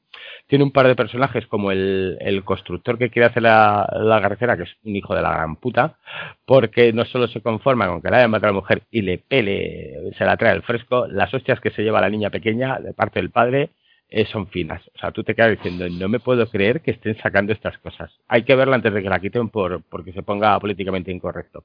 tiene 0.46 0.64
un 0.64 0.70
par 0.70 0.86
de 0.86 0.94
personajes 0.94 1.46
como 1.46 1.70
el, 1.70 2.16
el 2.20 2.44
constructor 2.44 2.98
que 2.98 3.10
quiere 3.10 3.26
hacer 3.26 3.42
la, 3.42 3.88
la 3.92 4.20
carretera, 4.20 4.56
que 4.56 4.64
es 4.64 4.76
un 4.84 4.96
hijo 4.96 5.14
de 5.14 5.22
la 5.22 5.32
gran 5.32 5.56
puta, 5.56 5.96
porque 6.44 6.92
no 6.92 7.04
solo 7.04 7.26
se 7.28 7.40
conforma 7.40 7.86
con 7.86 8.02
que 8.02 8.10
la 8.10 8.18
haya 8.18 8.28
matado 8.28 8.50
a 8.50 8.54
la 8.54 8.60
mujer 8.60 8.82
y 8.90 9.02
le 9.02 9.18
pele, 9.18 9.83
se 10.16 10.24
la 10.24 10.36
trae 10.36 10.52
al 10.52 10.62
fresco, 10.62 11.06
las 11.06 11.32
hostias 11.32 11.60
que 11.60 11.70
se 11.70 11.82
lleva 11.82 12.00
la 12.00 12.10
niña 12.10 12.30
pequeña 12.30 12.78
de 12.78 12.92
parte 12.92 13.20
del 13.20 13.30
padre 13.30 13.70
eh, 14.08 14.26
son 14.26 14.46
finas. 14.48 14.82
O 14.94 14.98
sea, 14.98 15.10
tú 15.10 15.24
te 15.24 15.34
quedas 15.34 15.50
diciendo, 15.50 15.88
no 15.88 16.08
me 16.08 16.20
puedo 16.20 16.48
creer 16.48 16.82
que 16.82 16.92
estén 16.92 17.16
sacando 17.18 17.52
estas 17.52 17.78
cosas. 17.78 18.12
Hay 18.28 18.44
que 18.44 18.54
verla 18.54 18.76
antes 18.76 18.92
de 18.92 19.02
que 19.02 19.08
la 19.08 19.18
quiten 19.18 19.48
por 19.48 19.82
porque 19.82 20.12
se 20.12 20.22
ponga 20.22 20.58
políticamente 20.60 21.10
incorrecto. 21.10 21.64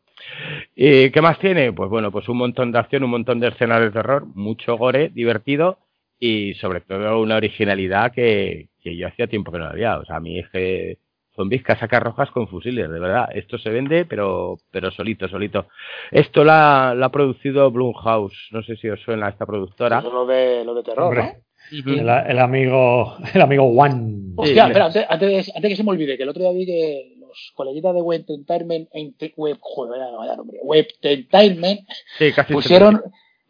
¿Y 0.75 1.11
qué 1.11 1.21
más 1.21 1.37
tiene? 1.39 1.73
Pues 1.73 1.89
bueno, 1.89 2.11
pues 2.11 2.27
un 2.29 2.37
montón 2.37 2.71
de 2.71 2.79
acción, 2.79 3.03
un 3.03 3.11
montón 3.11 3.39
de 3.39 3.49
escenas 3.49 3.81
de 3.81 3.91
terror, 3.91 4.25
mucho 4.33 4.77
gore, 4.77 5.09
divertido 5.09 5.79
y 6.19 6.53
sobre 6.55 6.81
todo 6.81 7.21
una 7.21 7.35
originalidad 7.35 8.11
que, 8.11 8.69
que 8.81 8.95
yo 8.97 9.07
hacía 9.07 9.27
tiempo 9.27 9.51
que 9.51 9.59
no 9.59 9.65
había. 9.65 9.97
O 9.99 10.05
sea, 10.05 10.15
a 10.17 10.19
mí 10.19 10.39
es 10.39 10.49
que 10.49 10.97
zombies 11.39 11.63
casacas 11.63 12.03
rojas 12.03 12.29
con 12.31 12.49
fusiles, 12.49 12.91
de 12.91 12.99
verdad. 12.99 13.29
Esto 13.33 13.57
se 13.57 13.69
vende, 13.69 14.03
pero, 14.03 14.57
pero 14.71 14.91
solito, 14.91 15.29
solito. 15.29 15.67
Esto 16.11 16.43
la, 16.43 16.89
ha 16.91 17.11
producido 17.11 17.71
Blumhouse. 17.71 18.49
No 18.51 18.61
sé 18.61 18.75
si 18.75 18.89
os 18.89 18.99
suena 18.99 19.29
esta 19.29 19.45
productora. 19.45 19.99
Eso 19.99 20.09
es 20.09 20.13
lo 20.13 20.25
de, 20.25 20.65
lo 20.65 20.75
de 20.75 20.83
terror, 20.83 21.15
¿no? 21.15 21.31
El, 21.71 22.39
amigo 22.39 23.15
el 23.33 23.41
amigo 23.41 23.63
One. 23.63 24.33
Hostia, 24.35 24.67
espera, 24.67 24.87
antes, 24.87 25.05
antes, 25.07 25.55
antes, 25.55 25.69
que 25.69 25.75
se 25.77 25.83
me 25.85 25.91
olvide, 25.91 26.17
que 26.17 26.23
el 26.23 26.29
otro 26.29 26.41
día 26.41 26.51
vi 26.51 26.65
que 26.65 27.15
los 27.21 27.53
coleguitas 27.55 27.93
de 27.93 28.01
Web 28.01 28.25
Entertainment, 28.27 28.89
Web, 29.37 29.57
joder, 29.61 30.01
vaya 30.17 30.35
nombre, 30.35 30.59
Web 30.61 30.87
Entertainment 31.01 31.81
sí, 32.17 32.33
casi 32.33 32.51
pusieron, 32.51 33.01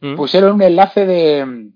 ¿Mm? 0.02 0.16
pusieron 0.16 0.54
un 0.54 0.62
enlace 0.62 1.08
de, 1.08 1.72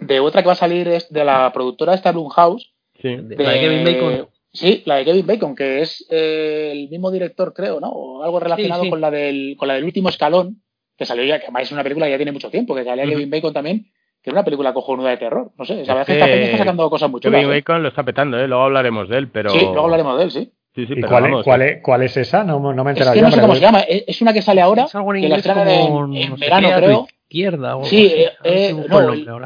de 0.00 0.20
otra 0.20 0.40
que 0.40 0.46
va 0.46 0.52
a 0.52 0.56
salir 0.56 0.88
de 0.88 1.24
la 1.24 1.52
productora 1.52 1.92
esta 1.92 2.12
Blumhouse. 2.12 2.72
Sí, 3.02 3.08
de, 3.08 3.36
de 3.36 3.36
Kevin 3.36 3.84
Bacon. 3.84 4.33
Sí, 4.54 4.84
la 4.86 4.96
de 4.96 5.04
Kevin 5.04 5.26
Bacon, 5.26 5.56
que 5.56 5.80
es 5.82 6.06
eh, 6.10 6.70
el 6.72 6.88
mismo 6.88 7.10
director, 7.10 7.52
creo, 7.52 7.80
¿no? 7.80 7.88
O 7.88 8.22
algo 8.22 8.38
relacionado 8.38 8.88
Con, 8.88 9.00
la 9.00 9.10
del, 9.10 9.56
con 9.58 9.66
la 9.66 9.74
del 9.74 9.84
último 9.84 10.08
escalón, 10.08 10.62
que 10.96 11.04
salió 11.04 11.24
ya, 11.24 11.40
que 11.40 11.46
además 11.46 11.64
es 11.64 11.72
una 11.72 11.82
película 11.82 12.06
que 12.06 12.12
ya 12.12 12.18
tiene 12.18 12.30
mucho 12.30 12.50
tiempo, 12.50 12.72
que 12.72 12.84
salía 12.84 13.04
Kevin 13.04 13.30
Bacon 13.30 13.52
también, 13.52 13.86
que 14.22 14.30
es 14.30 14.32
una 14.32 14.44
película 14.44 14.72
cojonuda 14.72 15.10
de 15.10 15.16
terror. 15.16 15.50
No 15.58 15.64
sé, 15.64 15.84
a 15.88 15.94
veces 15.94 16.16
está 16.16 16.58
sacando 16.58 16.88
cosas 16.88 17.10
muy 17.10 17.20
chulas. 17.20 17.40
Kevin 17.40 17.52
¿eh? 17.52 17.58
Bacon 17.58 17.82
lo 17.82 17.88
está 17.88 18.04
petando, 18.04 18.38
¿eh? 18.38 18.46
Luego 18.46 18.62
hablaremos 18.62 19.08
de 19.08 19.18
él, 19.18 19.28
pero. 19.28 19.50
Sí, 19.50 19.58
luego 19.58 19.84
hablaremos 19.84 20.18
de 20.18 20.24
él, 20.24 20.30
sí. 20.30 20.52
Sí, 20.76 20.86
sí, 20.86 20.94
¿Y 20.96 21.02
cuál, 21.02 21.26
es, 21.26 21.44
cuál, 21.44 21.62
es, 21.62 21.82
cuál, 21.82 22.02
es, 22.02 22.16
esa? 22.16 22.42
No, 22.44 22.58
no 22.58 22.84
me 22.84 22.90
he 22.90 22.92
enterado. 22.92 23.14
Es 23.14 23.20
que 23.20 23.22
no 23.22 23.30
sé 23.32 23.40
cómo 23.40 23.54
se 23.54 23.60
llama. 23.60 23.80
Es 23.80 24.22
una 24.22 24.32
que 24.32 24.42
sale 24.42 24.60
ahora. 24.60 24.84
Es 24.84 24.94
algo 24.94 25.14
en 25.14 25.22
que 25.22 25.28
la 25.28 25.36
estrenan 25.36 25.68
en, 25.68 26.16
en 26.16 26.36
verano, 26.36 26.68
creo. 26.76 27.06
Izquierda, 27.28 27.76
o 27.76 27.84
sí, 27.84 28.06
eh, 28.06 28.30
eh, 28.44 28.72
no, 28.72 28.96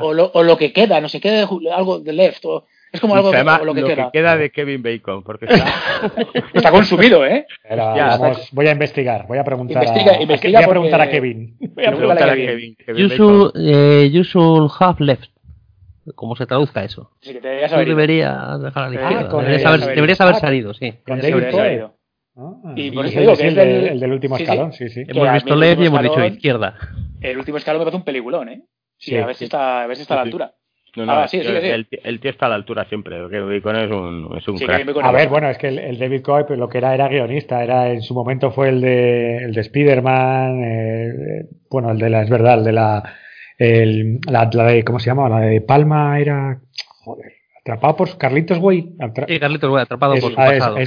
o, 0.03 0.13
lo, 0.13 0.31
o, 0.35 0.43
lo, 0.43 0.59
que 0.59 0.73
queda, 0.73 1.01
no 1.01 1.09
sé, 1.09 1.21
queda 1.21 1.49
algo 1.75 2.01
de 2.01 2.13
left. 2.13 2.45
O, 2.45 2.65
es 2.93 3.01
como 3.01 3.15
algo 3.15 3.31
de, 3.31 3.45
lo 3.45 3.75
que, 3.75 3.83
queda. 3.85 4.11
queda. 4.13 4.37
de 4.37 4.51
Kevin 4.51 4.83
Bacon, 4.83 5.23
porque 5.23 5.47
está, 5.47 5.67
está 6.55 6.71
consumido, 6.71 7.25
¿eh? 7.27 7.47
vamos, 7.71 8.49
voy 8.53 8.67
a 8.67 8.73
investigar, 8.73 9.27
voy 9.27 9.39
a 9.39 9.45
preguntar, 9.45 9.83
investiga, 9.83 10.13
a, 10.13 10.23
investiga 10.23 10.59
voy 10.61 10.65
a, 10.65 10.69
preguntar 10.69 11.01
a 11.01 11.11
Kevin. 11.11 11.57
Voy 11.75 11.85
a 11.85 11.93
preguntar 11.93 12.31
a 12.31 12.35
Kevin. 12.35 12.77
you, 12.97 13.09
should, 13.09 13.53
eh, 13.57 14.11
you 14.11 14.23
should 14.23 14.71
have 14.81 14.97
left. 15.05 15.31
¿Cómo 16.15 16.37
se 16.37 16.47
traduzca 16.47 16.85
eso? 16.85 17.11
Sí, 17.21 17.35
que 17.35 17.41
te 17.41 17.49
deberías 17.49 18.63
dejar 18.63 18.85
a 18.85 18.89
la 18.89 18.95
izquierda. 18.95 19.29
Ah, 19.31 19.37
deberías, 19.43 19.65
haber, 19.67 19.81
deberías 19.95 20.21
haber 20.21 20.35
salido, 20.37 20.73
sí. 20.73 20.95
Con 21.07 21.21
David 21.21 21.51
Coe. 21.51 21.99
Ah, 22.37 22.73
y 22.77 22.91
por 22.93 23.05
eso 23.05 23.21
digo 23.21 23.37
que 23.37 23.49
es 23.49 23.57
el, 23.57 23.59
el, 23.59 24.01
del 24.01 24.13
último 24.13 24.37
escalón, 24.37 24.73
sí, 24.73 24.89
sí. 24.89 25.03
Hemos 25.07 25.33
visto 25.33 25.57
LED 25.57 25.81
y 25.81 25.87
hemos 25.87 26.03
dicho 26.03 26.25
izquierda. 26.25 26.77
El 27.21 27.37
último 27.37 27.59
escalón 27.59 27.81
me 27.81 27.85
parece 27.85 27.97
un 27.97 28.05
peliculón, 28.05 28.49
¿eh? 28.49 28.63
Sí, 28.97 29.17
a 29.17 29.27
ver 29.27 29.35
si 29.35 29.45
está, 29.45 29.83
a 29.83 29.87
ver 29.87 29.97
si 29.97 30.03
está 30.03 30.15
a 30.15 30.19
la 30.19 30.23
altura. 30.23 30.55
No, 30.99 31.07
no, 31.07 31.13
ah, 31.13 31.29
sí, 31.29 31.41
sí, 31.41 31.47
el, 31.47 31.87
el, 32.03 32.21
tío 32.21 32.31
está 32.33 32.47
a 32.47 32.49
la 32.49 32.57
altura 32.57 32.85
siempre. 32.87 33.17
Que 33.31 33.39
Bacon 33.39 33.77
es 33.77 33.91
un, 33.91 34.37
es 34.37 34.49
un 34.49 34.59
crack. 34.59 34.89
A 35.01 35.13
ver, 35.13 35.29
bueno, 35.29 35.49
es 35.49 35.57
que 35.57 35.69
el, 35.69 35.97
David 35.97 36.23
Coy 36.23 36.43
pues, 36.45 36.59
lo 36.59 36.69
que 36.69 36.79
era 36.79 36.93
era 36.93 37.07
guionista. 37.07 37.63
Era 37.63 37.91
en 37.91 38.03
su 38.03 38.15
momento 38.15 38.51
fue 38.51 38.71
el 38.71 38.81
de 38.81 39.37
el 39.45 39.55
de 39.55 39.61
Spider-Man. 39.61 40.61
Eh, 40.65 41.49
bueno, 41.71 41.93
el 41.93 41.99
de 41.99 42.11
la 42.11 42.23
es 42.23 42.31
verdad, 42.31 42.59
el 42.59 42.65
de 42.65 42.73
la 42.73 43.03
El, 43.59 44.19
la, 44.29 44.47
de, 44.47 44.83
¿cómo 44.83 44.99
se 44.99 45.07
llama? 45.07 45.29
La 45.29 45.39
de 45.39 45.61
Palma 45.61 46.19
era. 46.19 46.61
Joder. 47.05 47.38
Atrapado 47.69 47.97
por 47.97 48.17
Carlitos 48.17 48.59
Güey. 48.59 48.95
sí, 49.29 49.39
Carlitos 49.39 49.69
Güey, 49.69 49.83
atrapado 49.83 50.15
por 50.15 50.31
su 50.31 50.35
pasado. 50.35 50.79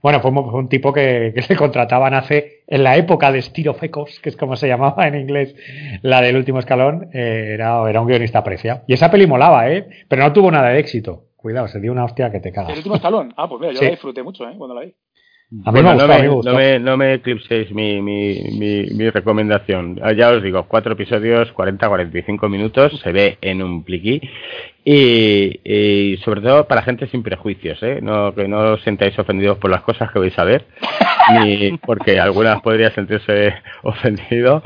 Bueno, 0.00 0.20
fue 0.20 0.30
un, 0.30 0.68
tipo 0.68 0.90
que, 0.90 1.32
que, 1.34 1.44
le 1.46 1.56
contrataban 1.56 2.14
hace, 2.14 2.62
en 2.66 2.84
la 2.84 2.96
época 2.96 3.30
de 3.30 3.40
Estirofecos, 3.40 4.18
que 4.20 4.30
es 4.30 4.36
como 4.38 4.56
se 4.56 4.66
llamaba 4.66 5.06
en 5.06 5.14
inglés, 5.14 5.54
la 6.00 6.22
del 6.22 6.36
último 6.36 6.58
escalón, 6.58 7.10
eh, 7.12 7.50
era, 7.52 7.86
era 7.88 8.00
un 8.00 8.06
guionista 8.06 8.38
apreciado. 8.38 8.80
Y 8.86 8.94
esa 8.94 9.10
peli 9.10 9.26
molaba, 9.26 9.70
¿eh? 9.70 9.86
Pero 10.08 10.22
no 10.22 10.32
tuvo 10.32 10.50
nada 10.50 10.70
de 10.70 10.78
éxito. 10.78 11.24
Cuidado, 11.36 11.68
se 11.68 11.80
dio 11.80 11.92
una 11.92 12.04
hostia 12.04 12.32
que 12.32 12.40
te 12.40 12.50
cagas. 12.50 12.70
¿El 12.70 12.78
último 12.78 12.94
escalón? 12.94 13.34
Ah, 13.36 13.46
pues 13.46 13.60
mira, 13.60 13.72
yo 13.74 13.82
la 13.82 13.90
disfruté 13.90 14.22
mucho, 14.22 14.48
¿eh? 14.48 14.54
Cuando 14.56 14.74
la 14.74 14.86
vi. 14.86 14.94
A 15.66 15.70
mí 15.70 15.82
no, 15.82 16.54
me, 16.54 16.78
no, 16.78 16.96
me, 16.96 17.14
eclipséis 17.14 17.70
mi, 17.72 18.00
mi, 18.00 18.40
mi, 18.58 19.10
recomendación. 19.10 20.00
Ah, 20.02 20.12
ya 20.12 20.30
os 20.30 20.42
digo, 20.42 20.62
cuatro 20.66 20.94
episodios, 20.94 21.52
40-45 21.54 22.48
minutos, 22.48 22.98
se 23.02 23.12
ve 23.12 23.36
en 23.42 23.62
un 23.62 23.84
pliqui. 23.84 24.22
Y, 24.82 26.16
sobre 26.24 26.40
todo 26.40 26.66
para 26.66 26.82
gente 26.82 27.06
sin 27.08 27.22
prejuicios, 27.22 27.82
¿eh? 27.82 28.00
No, 28.02 28.34
que 28.34 28.48
no 28.48 28.72
os 28.72 28.82
sentáis 28.82 29.18
ofendidos 29.18 29.58
por 29.58 29.70
las 29.70 29.82
cosas 29.82 30.10
que 30.10 30.18
vais 30.18 30.36
a 30.38 30.44
ver, 30.44 30.64
ni 31.34 31.76
porque 31.86 32.18
algunas 32.18 32.62
podría 32.62 32.90
sentirse 32.92 33.54
ofendido. 33.82 34.62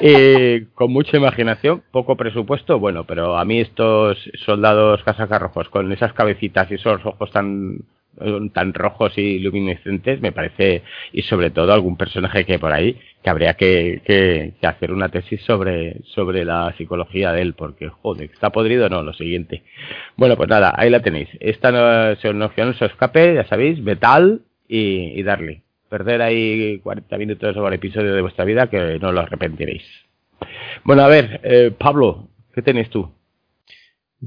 Y 0.00 0.66
con 0.74 0.92
mucha 0.92 1.16
imaginación, 1.16 1.82
poco 1.90 2.16
presupuesto, 2.16 2.78
bueno, 2.78 3.02
pero 3.04 3.36
a 3.36 3.44
mí 3.44 3.58
estos 3.58 4.16
soldados 4.46 5.02
casacarrojos 5.02 5.68
con 5.68 5.90
esas 5.90 6.12
cabecitas 6.12 6.70
y 6.70 6.74
esos 6.74 7.04
ojos 7.04 7.32
tan 7.32 7.80
tan 8.52 8.74
rojos 8.74 9.16
y 9.16 9.38
luminescentes, 9.38 10.20
me 10.20 10.32
parece, 10.32 10.82
y 11.12 11.22
sobre 11.22 11.50
todo 11.50 11.72
algún 11.72 11.96
personaje 11.96 12.44
que 12.44 12.58
por 12.58 12.72
ahí, 12.72 12.98
que 13.22 13.30
habría 13.30 13.54
que, 13.54 14.02
que, 14.04 14.54
hacer 14.66 14.92
una 14.92 15.08
tesis 15.08 15.40
sobre, 15.42 15.96
sobre 16.04 16.44
la 16.44 16.74
psicología 16.76 17.32
de 17.32 17.42
él, 17.42 17.54
porque 17.54 17.88
joder, 17.88 18.30
¿está 18.32 18.50
podrido 18.50 18.88
no? 18.88 19.02
Lo 19.02 19.12
siguiente. 19.12 19.62
Bueno, 20.16 20.36
pues 20.36 20.48
nada, 20.48 20.74
ahí 20.76 20.90
la 20.90 21.00
tenéis. 21.00 21.28
Esta 21.40 21.70
no, 21.72 22.14
no, 22.32 22.52
no 22.56 22.72
se 22.74 22.84
escape, 22.84 23.34
ya 23.34 23.46
sabéis, 23.46 23.80
metal 23.80 24.42
y, 24.68 25.18
y 25.18 25.22
darle. 25.22 25.62
Perder 25.88 26.20
ahí 26.20 26.80
40 26.80 27.16
minutos 27.16 27.54
sobre 27.54 27.68
el 27.68 27.74
episodio 27.74 28.14
de 28.14 28.22
vuestra 28.22 28.44
vida 28.44 28.68
que 28.68 28.98
no 29.00 29.10
lo 29.12 29.20
arrepentiréis. 29.20 29.84
Bueno, 30.84 31.02
a 31.02 31.08
ver, 31.08 31.40
eh, 31.42 31.72
Pablo, 31.76 32.28
¿qué 32.54 32.62
tenéis 32.62 32.90
tú? 32.90 33.10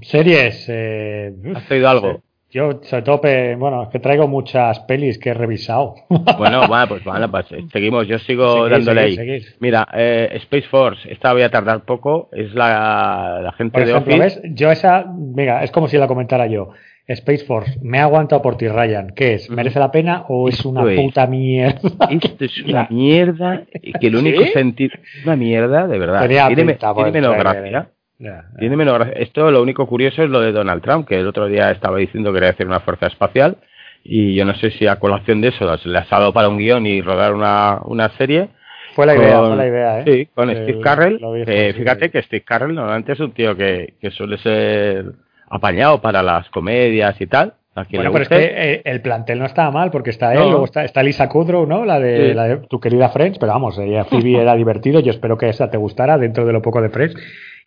Series. 0.01 0.65
Eh, 0.69 1.33
¿Has 1.55 1.65
traído 1.67 1.89
algo? 1.89 2.23
Yo, 2.51 2.81
sobre 2.83 3.03
todo, 3.03 3.21
bueno, 3.57 3.83
es 3.83 3.89
que 3.89 3.99
traigo 3.99 4.27
muchas 4.27 4.81
pelis 4.81 5.17
que 5.17 5.29
he 5.29 5.33
revisado. 5.33 5.95
Bueno, 6.37 6.67
bueno, 6.67 6.87
pues 6.87 7.03
bueno, 7.05 7.31
pues 7.31 7.51
eh, 7.51 7.65
seguimos. 7.71 8.07
Yo 8.07 8.19
sigo 8.19 8.67
dándole 8.67 9.01
ahí. 9.01 9.41
Mira, 9.59 9.87
eh, 9.93 10.29
Space 10.33 10.67
Force, 10.67 11.11
esta 11.11 11.31
voy 11.31 11.43
a 11.43 11.49
tardar 11.49 11.85
poco. 11.85 12.29
Es 12.33 12.53
la, 12.53 13.39
la 13.41 13.51
gente 13.53 13.85
de 13.85 13.93
Office. 13.93 14.41
Yo 14.53 14.69
esa, 14.69 15.05
mira, 15.05 15.63
es 15.63 15.71
como 15.71 15.87
si 15.87 15.97
la 15.97 16.07
comentara 16.07 16.47
yo. 16.47 16.71
Space 17.07 17.45
Force, 17.45 17.79
me 17.81 17.99
ha 17.99 18.03
aguantado 18.03 18.41
por 18.41 18.57
ti, 18.57 18.67
Ryan. 18.67 19.13
¿Qué 19.15 19.35
es? 19.35 19.49
¿Merece 19.49 19.79
la 19.79 19.91
pena 19.91 20.25
o 20.27 20.49
es 20.49 20.63
una 20.65 20.83
puta 20.95 21.27
mierda? 21.27 21.79
Esto 22.09 22.45
es 22.45 22.63
una 22.63 22.87
mierda 22.89 23.63
que 23.99 24.07
el 24.07 24.15
único 24.15 24.43
sentido. 24.47 24.95
Una 25.25 25.35
mierda, 25.35 25.87
de 25.87 25.99
verdad. 25.99 26.27
Tiene, 26.27 26.77
tiene 26.77 27.11
menos 27.11 27.35
gracia. 27.37 27.91
Tiene 28.59 28.75
menos 28.75 29.07
Esto 29.15 29.49
lo 29.51 29.61
único 29.61 29.87
curioso 29.87 30.23
es 30.23 30.29
lo 30.29 30.41
de 30.41 30.51
Donald 30.51 30.81
Trump, 30.81 31.07
que 31.07 31.19
el 31.19 31.27
otro 31.27 31.47
día 31.47 31.71
estaba 31.71 31.97
diciendo 31.97 32.31
que 32.31 32.35
quería 32.35 32.51
hacer 32.51 32.67
una 32.67 32.79
fuerza 32.79 33.07
espacial 33.07 33.57
y 34.03 34.35
yo 34.35 34.45
no 34.45 34.55
sé 34.55 34.71
si 34.71 34.87
a 34.87 34.97
colación 34.97 35.41
de 35.41 35.49
eso 35.49 35.77
se 35.77 35.89
le 35.89 35.99
ha 35.99 36.07
dado 36.09 36.33
para 36.33 36.49
un 36.49 36.57
guion 36.57 36.85
y 36.85 37.01
rodar 37.01 37.33
una, 37.33 37.79
una 37.85 38.09
serie. 38.17 38.49
Fue 38.93 39.05
la 39.05 39.15
idea, 39.15 39.39
fue 39.39 39.55
la 39.55 39.67
idea, 39.67 39.99
¿eh? 39.99 40.03
Sí, 40.05 40.29
con 40.33 40.49
Steve 40.49 40.81
Carrell. 40.81 41.19
fíjate 41.75 42.09
que 42.09 42.21
Steve 42.23 42.43
Carrell 42.43 42.75
normalmente 42.75 43.13
es 43.13 43.19
un 43.19 43.31
tío 43.31 43.55
que, 43.55 43.93
que 44.01 44.11
suele 44.11 44.37
ser 44.39 45.05
apañado 45.49 46.01
para 46.01 46.21
las 46.21 46.49
comedias 46.49 47.19
y 47.19 47.27
tal. 47.27 47.53
Bueno, 47.73 48.11
pero 48.11 48.23
es 48.23 48.29
que 48.29 48.35
eh, 48.53 48.81
el 48.83 49.01
plantel 49.01 49.39
no 49.39 49.45
estaba 49.45 49.71
mal 49.71 49.91
porque 49.91 50.09
está 50.09 50.33
él, 50.33 50.39
luego 50.39 50.65
está, 50.65 50.83
está, 50.83 51.01
Lisa 51.01 51.29
Kudrow, 51.29 51.65
¿no? 51.65 51.85
La 51.85 52.01
de, 52.01 52.33
la 52.33 52.43
de 52.43 52.57
tu 52.67 52.81
querida 52.81 53.07
Friends, 53.09 53.39
pero 53.39 53.53
vamos, 53.53 53.77
ella 53.79 54.03
Phoebe 54.03 54.35
era 54.41 54.55
divertido, 54.55 54.99
yo 54.99 55.11
espero 55.11 55.37
que 55.37 55.47
esa 55.47 55.71
te 55.71 55.77
gustara 55.77 56.17
dentro 56.17 56.45
de 56.45 56.51
lo 56.51 56.61
poco 56.61 56.81
de 56.81 56.89
Friends 56.89 57.15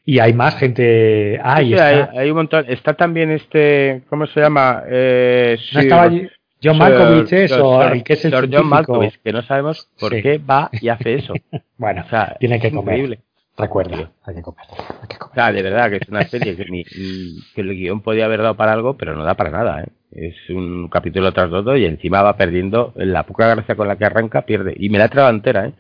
y 0.05 0.19
hay 0.19 0.33
más 0.35 0.57
gente. 0.57 1.41
Ah, 1.43 1.63
está. 1.63 2.11
Hay, 2.13 2.31
un 2.31 2.37
montón. 2.37 2.67
Está 2.69 2.95
también 2.95 3.31
este, 3.31 4.03
¿cómo 4.09 4.27
se 4.27 4.41
llama? 4.41 4.83
Eh, 4.87 5.57
no 5.73 5.81
estaba 5.81 6.03
allí. 6.03 6.29
John 6.63 6.79
Malkovich 6.79 7.33
eso, 7.33 7.83
el 7.83 8.03
que 8.03 8.15
es 8.15 8.25
el 8.25 8.51
John 8.51 8.67
Malkovich, 8.67 9.21
que 9.23 9.33
no 9.33 9.43
sabemos 9.43 9.89
por 10.01 10.13
qué 10.13 10.39
va 10.39 10.71
y 10.73 10.89
hace 10.89 11.15
eso. 11.15 11.35
bueno, 11.77 12.03
o 12.07 12.09
sea, 12.09 12.37
tiene 12.41 12.59
que 12.59 12.71
comer. 12.71 13.19
Recuerda, 13.57 14.11
hay 14.25 14.35
que 14.35 14.43
comer. 14.43 14.65
Hay 15.03 15.09
que 15.09 15.17
comer. 15.17 15.31
O 15.31 15.35
sea, 15.35 15.53
de 15.53 15.63
verdad 15.63 15.91
que 15.91 15.97
es 15.97 16.09
una 16.09 16.25
serie 16.25 16.57
que, 16.57 16.65
ni, 16.65 16.85
que 16.85 17.61
el 17.61 17.77
guion 17.77 18.01
podía 18.01 18.25
haber 18.25 18.43
dado 18.43 18.57
para 18.57 18.73
algo, 18.73 18.97
pero 18.97 19.15
no 19.15 19.25
da 19.25 19.35
para 19.35 19.51
nada. 19.51 19.83
¿eh? 19.83 19.89
Es 20.11 20.51
un 20.51 20.89
capítulo 20.89 21.33
tras 21.33 21.53
otro 21.53 21.77
y 21.77 21.85
encima 21.85 22.23
va 22.23 22.37
perdiendo. 22.37 22.93
La 22.97 23.25
poca 23.25 23.47
gracia 23.47 23.77
con 23.77 23.87
la 23.87 23.97
que 23.97 24.07
arranca 24.07 24.43
pierde. 24.43 24.75
Y 24.77 24.89
me 24.89 24.99
la 24.99 25.07
he 25.07 25.31
entera, 25.31 25.67
¿eh? 25.67 25.73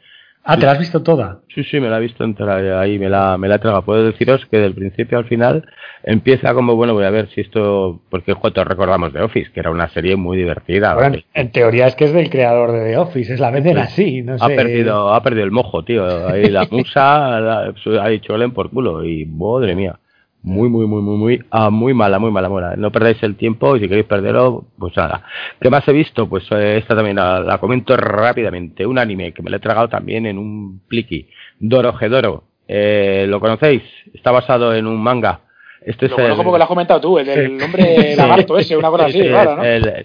Ah, 0.46 0.58
¿te 0.58 0.66
la 0.66 0.72
has 0.72 0.78
visto 0.78 1.02
toda? 1.02 1.40
Sí, 1.54 1.64
sí, 1.64 1.80
me 1.80 1.88
la 1.88 1.96
he 1.96 2.00
visto 2.02 2.22
entera 2.22 2.78
ahí, 2.78 2.98
me 2.98 3.08
la, 3.08 3.38
me 3.38 3.48
la 3.48 3.54
he 3.54 3.58
tragado. 3.58 3.82
Puedo 3.82 4.04
deciros 4.04 4.44
que 4.50 4.58
del 4.58 4.74
principio 4.74 5.16
al 5.16 5.24
final 5.24 5.66
empieza 6.02 6.52
como, 6.52 6.76
bueno, 6.76 6.92
voy 6.92 7.04
a 7.04 7.10
ver 7.10 7.30
si 7.30 7.40
esto, 7.40 8.02
porque 8.10 8.34
todos 8.34 8.66
recordamos 8.66 9.14
de 9.14 9.22
Office, 9.22 9.50
que 9.52 9.60
era 9.60 9.70
una 9.70 9.88
serie 9.88 10.16
muy 10.16 10.36
divertida. 10.36 10.94
Bueno, 10.94 11.16
en 11.32 11.50
teoría 11.50 11.86
es 11.86 11.96
que 11.96 12.04
es 12.04 12.12
del 12.12 12.28
creador 12.28 12.72
de 12.72 12.90
The 12.90 12.98
Office, 12.98 13.32
es 13.32 13.40
la 13.40 13.50
venden 13.50 13.78
así, 13.78 14.20
no 14.20 14.36
sé. 14.36 14.44
Ha 14.44 14.48
perdido, 14.48 15.14
ha 15.14 15.22
perdido 15.22 15.44
el 15.44 15.50
mojo, 15.50 15.82
tío. 15.82 16.28
Ahí 16.28 16.50
la 16.50 16.68
musa 16.70 17.38
ha 18.02 18.08
dicho 18.08 18.36
Len 18.36 18.52
por 18.52 18.68
culo 18.68 19.02
y, 19.02 19.24
madre 19.24 19.74
mía 19.74 19.98
muy, 20.44 20.68
muy, 20.68 20.86
muy, 20.86 21.00
muy, 21.00 21.16
muy, 21.16 21.44
ah, 21.50 21.70
muy 21.70 21.94
mala, 21.94 22.18
muy 22.18 22.30
mala, 22.30 22.50
mala. 22.50 22.76
No 22.76 22.92
perdáis 22.92 23.20
el 23.22 23.34
tiempo 23.34 23.76
y 23.76 23.80
si 23.80 23.88
queréis 23.88 24.06
perderlo, 24.06 24.66
pues 24.78 24.94
nada. 24.94 25.22
¿Qué 25.58 25.70
más 25.70 25.88
he 25.88 25.92
visto? 25.92 26.28
Pues 26.28 26.44
eh, 26.50 26.76
esta 26.76 26.94
también 26.94 27.16
la, 27.16 27.56
comento 27.58 27.96
rápidamente. 27.96 28.84
Un 28.84 28.98
anime 28.98 29.32
que 29.32 29.42
me 29.42 29.48
lo 29.48 29.56
he 29.56 29.60
tragado 29.60 29.88
también 29.88 30.26
en 30.26 30.36
un 30.36 30.82
pliqui. 30.86 31.30
Dorojedoro. 31.58 32.44
Eh, 32.68 33.24
¿Lo 33.26 33.40
conocéis? 33.40 33.82
Está 34.12 34.32
basado 34.32 34.74
en 34.74 34.86
un 34.86 35.02
manga. 35.02 35.40
Este 35.80 36.06
es 36.06 36.12
el... 36.12 36.36
porque 36.36 36.58
lo 36.58 36.62
has 36.62 36.68
comentado 36.68 37.00
tú, 37.00 37.18
el, 37.18 37.28
el 37.28 37.56
nombre 37.56 38.14
lagarto 38.14 38.58
ese, 38.58 38.76
una 38.76 38.90
cosa 38.90 39.06
así, 39.06 39.22
¿no? 39.22 39.46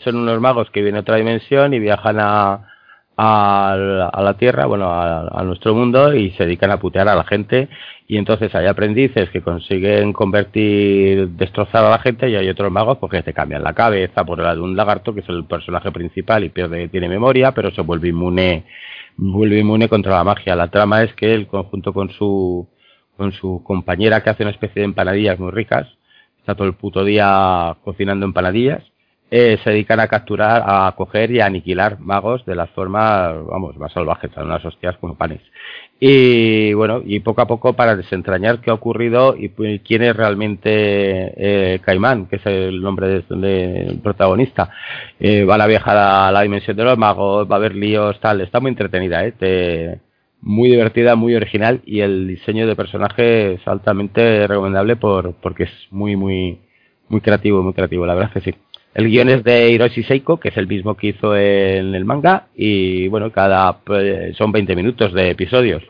son 0.03 0.15
unos 0.17 0.39
magos 0.41 0.69
que 0.71 0.81
vienen 0.81 0.97
a 0.97 1.01
otra 1.01 1.15
dimensión 1.15 1.73
y 1.73 1.79
viajan 1.79 2.17
a, 2.19 2.67
a, 3.21 4.21
la, 4.23 4.33
Tierra, 4.35 4.65
bueno, 4.65 4.89
a, 4.89 5.43
nuestro 5.43 5.75
mundo 5.75 6.13
y 6.13 6.31
se 6.31 6.45
dedican 6.45 6.71
a 6.71 6.79
putear 6.79 7.09
a 7.09 7.15
la 7.15 7.25
gente 7.25 7.67
y 8.07 8.17
entonces 8.17 8.55
hay 8.55 8.65
aprendices 8.65 9.29
que 9.29 9.41
consiguen 9.41 10.13
convertir, 10.13 11.27
destrozar 11.31 11.83
a 11.83 11.89
la 11.89 11.99
gente 11.99 12.29
y 12.29 12.35
hay 12.35 12.47
otros 12.47 12.71
magos 12.71 12.97
porque 12.97 13.21
te 13.21 13.33
cambian 13.33 13.61
la 13.61 13.73
cabeza 13.73 14.23
por 14.23 14.39
la 14.39 14.55
de 14.55 14.61
un 14.61 14.75
lagarto 14.77 15.13
que 15.13 15.19
es 15.19 15.27
el 15.27 15.43
personaje 15.43 15.91
principal 15.91 16.45
y 16.45 16.49
pierde, 16.49 16.87
tiene 16.87 17.09
memoria, 17.09 17.51
pero 17.51 17.71
se 17.71 17.81
vuelve 17.81 18.07
inmune, 18.07 18.63
vuelve 19.17 19.59
inmune 19.59 19.89
contra 19.89 20.15
la 20.15 20.23
magia. 20.23 20.55
La 20.55 20.69
trama 20.69 21.03
es 21.03 21.13
que 21.15 21.33
él, 21.33 21.47
conjunto 21.47 21.91
con 21.91 22.09
su, 22.11 22.69
con 23.17 23.33
su 23.33 23.61
compañera 23.65 24.23
que 24.23 24.29
hace 24.29 24.43
una 24.43 24.53
especie 24.53 24.79
de 24.79 24.85
empanadillas 24.85 25.37
muy 25.39 25.51
ricas, 25.51 25.87
está 26.39 26.55
todo 26.55 26.67
el 26.67 26.75
puto 26.75 27.03
día 27.03 27.75
cocinando 27.83 28.25
empanadillas, 28.25 28.88
eh, 29.31 29.59
se 29.63 29.69
dedican 29.69 29.99
a 29.99 30.07
capturar, 30.07 30.63
a 30.65 30.91
coger 30.95 31.31
y 31.31 31.39
a 31.39 31.45
aniquilar 31.45 31.99
magos 31.99 32.45
de 32.45 32.55
las 32.55 32.69
formas, 32.71 33.45
vamos, 33.45 33.77
más 33.77 33.91
salvajes, 33.93 34.35
a 34.35 34.43
unas 34.43 34.65
hostias 34.65 34.97
como 34.97 35.15
panes. 35.15 35.41
Y 35.99 36.73
bueno, 36.73 37.01
y 37.05 37.19
poco 37.19 37.41
a 37.41 37.47
poco 37.47 37.73
para 37.73 37.95
desentrañar 37.95 38.61
qué 38.61 38.71
ha 38.71 38.73
ocurrido 38.73 39.35
y 39.37 39.49
quién 39.79 40.03
es 40.03 40.15
realmente 40.15 40.71
eh, 40.73 41.79
Caimán, 41.79 42.25
que 42.27 42.37
es 42.37 42.45
el 42.45 42.81
nombre 42.81 43.07
del 43.07 43.99
protagonista. 44.01 44.69
Eh, 45.19 45.43
va 45.43 45.55
a 45.55 45.67
viajar 45.67 45.97
a 45.97 46.31
la 46.31 46.41
dimensión 46.41 46.77
de 46.77 46.85
los 46.85 46.97
magos, 46.97 47.49
va 47.51 47.55
a 47.55 47.57
haber 47.57 47.75
líos, 47.75 48.19
tal. 48.21 48.41
Está 48.41 48.59
muy 48.59 48.69
entretenida, 48.69 49.25
¿eh? 49.25 49.99
muy 50.41 50.69
divertida, 50.69 51.15
muy 51.15 51.35
original 51.35 51.81
y 51.85 51.99
el 51.99 52.27
diseño 52.27 52.65
de 52.65 52.75
personaje 52.75 53.53
es 53.53 53.67
altamente 53.67 54.47
recomendable 54.47 54.95
por, 54.95 55.33
porque 55.35 55.63
es 55.63 55.71
muy, 55.91 56.15
muy, 56.15 56.59
muy 57.09 57.21
creativo, 57.21 57.61
muy 57.61 57.73
creativo. 57.73 58.05
La 58.05 58.15
verdad 58.15 58.31
es 58.35 58.43
que 58.43 58.51
sí. 58.51 58.57
El 58.93 59.07
guion 59.07 59.29
es 59.29 59.43
de 59.43 59.71
Hiroshi 59.71 60.03
Seiko, 60.03 60.39
que 60.39 60.49
es 60.49 60.57
el 60.57 60.67
mismo 60.67 60.95
que 60.95 61.07
hizo 61.07 61.35
en 61.35 61.93
el 61.93 62.05
manga, 62.05 62.47
y 62.55 63.07
bueno, 63.07 63.31
cada 63.31 63.79
pues, 63.79 64.35
son 64.35 64.51
20 64.51 64.75
minutos 64.75 65.13
de 65.13 65.29
episodios. 65.29 65.83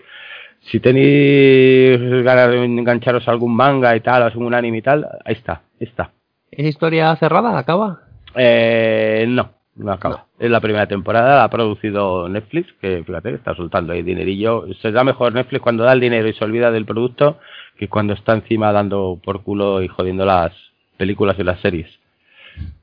Si 0.62 0.80
tenéis 0.80 2.00
ganas 2.24 2.52
de 2.52 2.66
engancharos 2.66 3.28
a 3.28 3.32
algún 3.32 3.56
manga 3.56 3.96
y 3.96 4.02
tal, 4.02 4.24
o 4.24 4.26
algún 4.26 4.54
anime 4.54 4.80
y 4.80 4.82
tal, 4.82 5.08
ahí 5.24 5.34
está, 5.34 5.62
está. 5.80 6.12
¿Es 6.52 6.66
historia 6.66 7.16
cerrada? 7.16 7.58
¿Acaba? 7.58 8.02
Eh, 8.36 9.26
no, 9.30 9.52
no 9.76 9.92
acaba. 9.92 10.26
Es 10.38 10.52
la 10.52 10.60
primera 10.60 10.88
temporada, 10.88 11.38
la 11.38 11.44
ha 11.46 11.50
producido 11.50 12.28
Netflix, 12.28 12.74
que 12.82 13.04
fíjate, 13.04 13.34
está 13.34 13.56
soltando 13.56 13.94
ahí 13.94 14.04
dinerillo. 14.04 14.66
Se 14.82 14.92
da 14.92 15.04
mejor 15.04 15.34
Netflix 15.34 15.62
cuando 15.62 15.84
da 15.84 15.94
el 15.94 16.00
dinero 16.02 16.28
y 16.28 16.34
se 16.34 16.44
olvida 16.44 16.70
del 16.72 16.86
producto 16.86 17.40
que 17.78 17.88
cuando 17.88 18.14
está 18.14 18.34
encima 18.34 18.74
dando 18.74 19.20
por 19.24 19.42
culo 19.42 19.82
y 19.82 19.88
jodiendo 19.88 20.26
las 20.26 20.52
películas 20.98 21.38
y 21.40 21.44
las 21.44 21.62
series. 21.62 21.99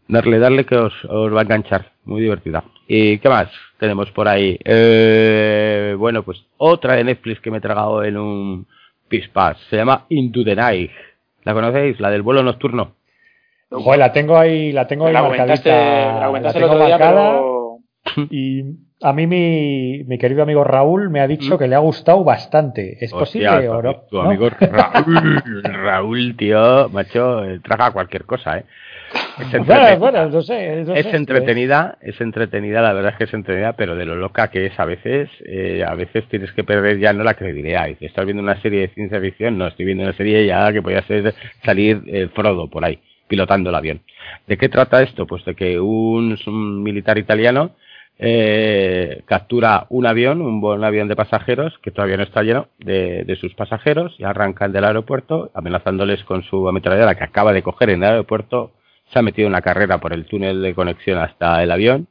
Darle, 0.08 0.38
darle 0.38 0.64
que 0.64 0.76
os, 0.76 0.94
va 1.04 1.40
a 1.40 1.42
enganchar. 1.42 1.92
Muy 2.04 2.22
divertida. 2.22 2.62
¿Y 2.86 3.18
qué 3.18 3.28
más 3.28 3.48
tenemos 3.78 4.10
por 4.12 4.28
ahí? 4.28 4.58
Eh, 4.64 5.94
bueno, 5.98 6.22
pues 6.22 6.44
otra 6.56 6.94
de 6.94 7.04
Netflix 7.04 7.40
que 7.40 7.50
me 7.50 7.58
he 7.58 7.60
tragado 7.60 8.04
en 8.04 8.16
un 8.16 8.66
pispas. 9.08 9.58
Se 9.68 9.76
llama 9.76 10.06
Into 10.08 10.44
the 10.44 10.54
Night. 10.54 10.92
¿La 11.42 11.54
conocéis? 11.54 11.98
La 12.00 12.10
del 12.10 12.22
vuelo 12.22 12.42
nocturno. 12.42 12.92
Joder, 13.70 13.98
la 13.98 14.12
tengo 14.12 14.38
ahí, 14.38 14.70
la 14.70 14.86
tengo 14.86 15.06
ahí 15.06 15.12
la 15.12 15.22
comentaste, 15.22 15.70
la 15.70 16.26
comentaste 16.26 16.58
el 16.58 16.64
otro 16.64 16.86
día, 16.86 16.98
pero... 16.98 17.78
Y 18.30 18.62
a 19.02 19.12
mí 19.12 19.26
mi, 19.26 20.04
mi, 20.04 20.18
querido 20.18 20.44
amigo 20.44 20.62
Raúl 20.62 21.10
me 21.10 21.20
ha 21.20 21.26
dicho 21.26 21.56
mm. 21.56 21.58
que 21.58 21.66
le 21.66 21.74
ha 21.74 21.80
gustado 21.80 22.22
bastante. 22.22 22.96
¿Es 23.04 23.10
posible 23.10 23.68
o 23.68 23.82
no? 23.82 23.96
Tu 24.08 24.18
amigo 24.20 24.48
Raúl, 24.48 25.42
Raúl, 25.64 26.36
tío, 26.36 26.88
macho, 26.90 27.42
traga 27.62 27.90
cualquier 27.90 28.24
cosa, 28.24 28.58
¿eh? 28.58 28.64
Es 29.38 29.52
entretenida, 29.52 30.96
es 30.96 31.14
entretenida, 31.14 31.98
es 32.00 32.20
entretenida, 32.20 32.82
la 32.82 32.92
verdad 32.92 33.12
es 33.12 33.18
que 33.18 33.24
es 33.24 33.34
entretenida, 33.34 33.74
pero 33.74 33.94
de 33.94 34.06
lo 34.06 34.16
loca 34.16 34.48
que 34.48 34.66
es 34.66 34.80
a 34.80 34.84
veces, 34.84 35.28
eh, 35.44 35.84
a 35.86 35.94
veces 35.94 36.24
tienes 36.28 36.52
que 36.52 36.64
perder 36.64 36.98
ya 36.98 37.12
no 37.12 37.22
la 37.22 37.34
credibilidad. 37.34 37.88
Y 37.88 38.04
estás 38.04 38.24
viendo 38.24 38.42
una 38.42 38.60
serie 38.62 38.80
de 38.80 38.88
ciencia 38.88 39.20
ficción, 39.20 39.58
no, 39.58 39.66
estoy 39.66 39.84
viendo 39.84 40.04
una 40.04 40.14
serie 40.14 40.46
ya 40.46 40.72
que 40.72 40.82
podía 40.82 41.02
ser 41.02 41.34
salir 41.64 42.02
eh, 42.06 42.28
Frodo 42.34 42.68
por 42.68 42.84
ahí, 42.84 42.98
pilotando 43.28 43.70
el 43.70 43.76
avión. 43.76 44.00
¿De 44.46 44.56
qué 44.56 44.68
trata 44.68 45.02
esto? 45.02 45.26
Pues 45.26 45.44
de 45.44 45.54
que 45.54 45.78
un 45.78 46.82
militar 46.82 47.18
italiano 47.18 47.72
eh, 48.18 49.22
captura 49.26 49.86
un 49.90 50.06
avión, 50.06 50.40
un 50.40 50.60
buen 50.60 50.82
avión 50.84 51.08
de 51.08 51.16
pasajeros, 51.16 51.78
que 51.82 51.90
todavía 51.90 52.16
no 52.16 52.22
está 52.22 52.42
lleno 52.42 52.68
de, 52.78 53.36
sus 53.38 53.54
pasajeros, 53.54 54.14
y 54.18 54.24
arrancan 54.24 54.72
del 54.72 54.84
aeropuerto, 54.84 55.50
amenazándoles 55.54 56.24
con 56.24 56.42
su 56.42 56.66
ametralladora 56.68 57.14
que 57.14 57.24
acaba 57.24 57.52
de 57.52 57.62
coger 57.62 57.90
en 57.90 58.02
el 58.02 58.10
aeropuerto, 58.10 58.72
se 59.12 59.18
ha 59.18 59.22
metido 59.22 59.48
una 59.48 59.62
carrera 59.62 59.98
por 59.98 60.12
el 60.12 60.26
túnel 60.26 60.62
de 60.62 60.74
conexión 60.74 61.18
hasta 61.18 61.62
el 61.62 61.70
avión, 61.70 62.08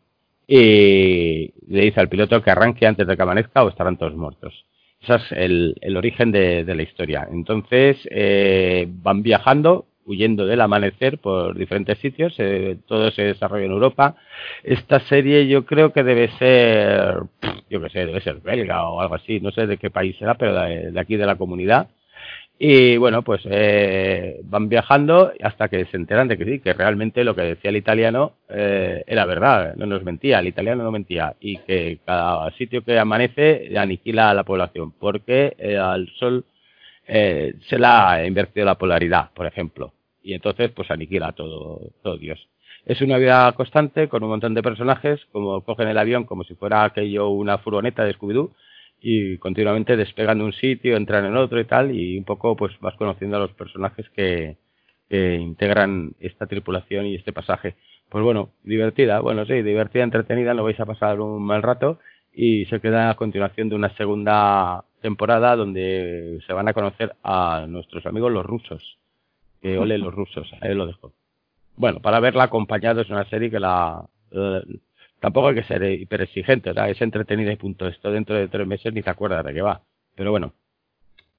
y 0.47 1.51
le 1.67 1.81
dice 1.81 1.99
al 1.99 2.09
piloto 2.09 2.41
que 2.41 2.51
arranque 2.51 2.85
antes 2.85 3.07
de 3.07 3.15
que 3.15 3.23
amanezca 3.23 3.63
o 3.63 3.69
estarán 3.69 3.97
todos 3.97 4.15
muertos. 4.15 4.65
Ese 5.01 5.15
es 5.15 5.31
el, 5.31 5.97
origen 5.97 6.31
de, 6.31 6.63
la 6.65 6.83
historia. 6.83 7.27
Entonces, 7.31 7.97
eh, 8.11 8.87
van 8.89 9.23
viajando 9.23 9.85
huyendo 10.05 10.45
del 10.45 10.61
amanecer 10.61 11.17
por 11.17 11.57
diferentes 11.57 11.97
sitios, 11.99 12.35
eh, 12.37 12.77
todo 12.87 13.11
se 13.11 13.23
desarrolla 13.23 13.65
en 13.65 13.71
Europa. 13.71 14.15
Esta 14.63 14.99
serie 15.01 15.47
yo 15.47 15.65
creo 15.65 15.91
que 15.91 16.03
debe 16.03 16.29
ser, 16.37 17.15
yo 17.69 17.81
qué 17.81 17.89
sé, 17.89 18.05
debe 18.05 18.21
ser 18.21 18.39
belga 18.41 18.87
o 18.87 19.01
algo 19.01 19.15
así, 19.15 19.39
no 19.39 19.51
sé 19.51 19.67
de 19.67 19.77
qué 19.77 19.89
país 19.89 20.15
será, 20.17 20.35
pero 20.35 20.53
de, 20.53 20.99
aquí 20.99 21.15
de 21.17 21.25
la 21.25 21.35
comunidad. 21.35 21.89
Y 22.57 22.97
bueno, 22.97 23.21
pues 23.21 23.41
eh, 23.45 24.39
van 24.43 24.69
viajando 24.69 25.33
hasta 25.43 25.67
que 25.67 25.85
se 25.85 25.97
enteran 25.97 26.27
de 26.27 26.37
que 26.37 26.45
sí, 26.45 26.59
que 26.59 26.73
realmente 26.73 27.23
lo 27.23 27.35
que 27.35 27.41
decía 27.41 27.69
el 27.69 27.75
italiano 27.75 28.33
eh, 28.49 29.03
era 29.07 29.25
verdad, 29.25 29.75
no 29.75 29.85
nos 29.85 30.03
mentía, 30.03 30.39
el 30.39 30.47
italiano 30.47 30.83
no 30.83 30.91
mentía, 30.91 31.35
y 31.41 31.57
que 31.57 31.99
cada 32.05 32.49
sitio 32.51 32.83
que 32.83 32.97
amanece 32.97 33.77
aniquila 33.77 34.29
a 34.29 34.33
la 34.33 34.43
población, 34.43 34.91
porque 34.91 35.55
al 35.77 36.09
sol 36.17 36.45
se 37.07 37.77
la 37.77 38.11
ha 38.11 38.25
invertido 38.25 38.65
la 38.65 38.75
polaridad, 38.75 39.29
por 39.33 39.45
ejemplo 39.45 39.93
y 40.25 40.33
entonces 40.33 40.71
pues 40.71 40.89
aniquila 40.91 41.31
todo, 41.33 41.91
todo 42.01 42.17
Dios. 42.17 42.49
Es 42.85 43.01
una 43.01 43.17
vida 43.17 43.51
constante 43.53 44.09
con 44.09 44.23
un 44.23 44.29
montón 44.29 44.53
de 44.53 44.63
personajes, 44.63 45.21
como 45.31 45.61
cogen 45.61 45.87
el 45.87 45.97
avión 45.97 46.25
como 46.25 46.43
si 46.43 46.55
fuera 46.55 46.83
aquello 46.83 47.29
una 47.29 47.59
furgoneta 47.59 48.03
de 48.03 48.15
Scooby-Doo 48.15 48.51
y 48.99 49.37
continuamente 49.37 49.97
despegan 49.97 50.39
de 50.39 50.45
un 50.45 50.53
sitio, 50.53 50.97
entran 50.97 51.25
en 51.25 51.37
otro 51.37 51.59
y 51.59 51.65
tal, 51.65 51.95
y 51.95 52.17
un 52.17 52.23
poco 52.23 52.55
pues 52.55 52.77
vas 52.79 52.95
conociendo 52.95 53.37
a 53.37 53.41
los 53.41 53.53
personajes 53.53 54.09
que, 54.09 54.57
integran 55.07 56.13
esta 56.19 56.45
tripulación 56.47 57.05
y 57.05 57.15
este 57.15 57.31
pasaje. 57.31 57.75
Pues 58.09 58.23
bueno, 58.23 58.49
divertida, 58.63 59.21
bueno 59.21 59.45
sí, 59.45 59.61
divertida, 59.61 60.03
entretenida, 60.03 60.53
no 60.53 60.63
vais 60.63 60.79
a 60.79 60.85
pasar 60.85 61.21
un 61.21 61.43
mal 61.43 61.61
rato 61.61 61.99
y 62.33 62.65
se 62.65 62.81
queda 62.81 63.09
a 63.09 63.15
continuación 63.15 63.69
de 63.69 63.75
una 63.75 63.95
segunda 63.95 64.83
temporada 65.01 65.55
donde 65.55 66.39
se 66.45 66.53
van 66.53 66.67
a 66.67 66.73
conocer 66.73 67.15
a 67.23 67.65
nuestros 67.69 68.05
amigos 68.07 68.31
los 68.31 68.45
rusos 68.45 68.97
que 69.61 69.79
ole 69.79 69.97
los 69.97 70.13
rusos, 70.13 70.47
ahí 70.61 70.75
lo 70.75 70.85
dejo. 70.85 71.11
Bueno, 71.75 71.99
para 71.99 72.19
verla 72.19 72.43
acompañado 72.43 73.01
es 73.01 73.09
una 73.09 73.27
serie 73.29 73.49
que 73.49 73.59
la... 73.59 74.05
tampoco 75.25 75.47
hay 75.47 75.55
que 75.55 75.63
ser 75.63 75.81
hiper 75.81 76.21
exigente, 76.21 76.69
¿verdad? 76.69 76.91
es 76.91 77.01
entretenida 77.01 77.51
y 77.51 77.55
punto. 77.55 77.87
Esto 77.87 78.11
dentro 78.11 78.35
de 78.35 78.47
tres 78.47 78.67
meses 78.67 78.93
ni 78.93 79.01
te 79.01 79.09
acuerdas 79.09 79.43
de 79.43 79.55
qué 79.55 79.61
va. 79.63 79.81
Pero 80.13 80.29
bueno, 80.29 80.53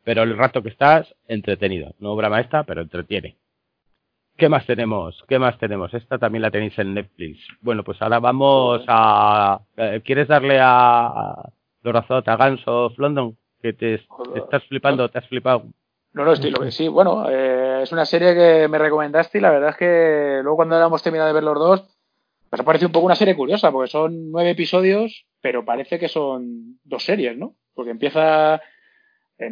pero 0.03 0.25
el 0.25 0.37
rato 0.37 0.61
que 0.61 0.71
estás, 0.71 1.15
entretenido. 1.29 1.95
No 2.01 2.11
obra 2.11 2.29
maestra, 2.29 2.65
pero 2.65 2.81
entretiene. 2.81 3.37
¿Qué 4.37 4.49
más 4.49 4.67
tenemos? 4.67 5.23
¿Qué 5.29 5.39
más 5.39 5.57
tenemos? 5.59 5.95
Esta 5.95 6.19
también 6.19 6.43
la 6.43 6.51
tenéis 6.51 6.77
en 6.81 6.95
Netflix. 6.95 7.47
Bueno, 7.61 7.85
pues 7.85 8.03
ahora 8.03 8.19
vamos 8.19 8.85
a... 8.89 9.61
Eh, 9.77 10.03
¿Quieres 10.05 10.27
darle 10.27 10.59
a 10.61 11.49
Lorazot, 11.85 12.27
a 12.27 12.35
Guns 12.35 12.63
of 12.67 12.99
London? 12.99 13.37
Que 13.63 13.73
te, 13.73 13.99
te 13.99 14.39
estás 14.41 14.65
flipando, 14.65 15.09
te 15.09 15.19
has 15.19 15.29
flipado 15.29 15.63
no, 16.17 16.25
no, 16.25 16.33
estoy 16.33 16.51
lo 16.51 16.61
que 16.61 16.71
sí. 16.71 16.89
Bueno, 16.89 17.29
eh, 17.29 17.83
es 17.83 17.93
una 17.93 18.07
serie 18.07 18.35
que 18.35 18.69
me 18.69 18.79
recomendaste 18.79 19.37
y 19.37 19.41
la 19.43 19.51
verdad 19.51 19.71
es 19.71 19.77
que 19.77 20.41
luego 20.43 20.57
cuando 20.57 20.83
hemos 20.83 21.03
terminado 21.03 21.29
de 21.29 21.35
ver 21.35 21.43
los 21.43 21.59
dos, 21.59 21.96
pues 22.57 22.65
ha 22.65 22.65
parecido 22.65 22.89
un 22.89 22.93
poco 22.93 23.07
una 23.07 23.15
serie 23.15 23.37
curiosa, 23.37 23.71
porque 23.71 23.91
son 23.91 24.31
nueve 24.31 24.51
episodios, 24.51 25.27
pero 25.43 25.65
parece 25.65 25.99
que 25.99 26.09
son 26.09 26.79
dos 26.85 27.03
series, 27.05 27.37
¿no? 27.37 27.55
Porque 27.75 27.91
empieza. 27.91 28.61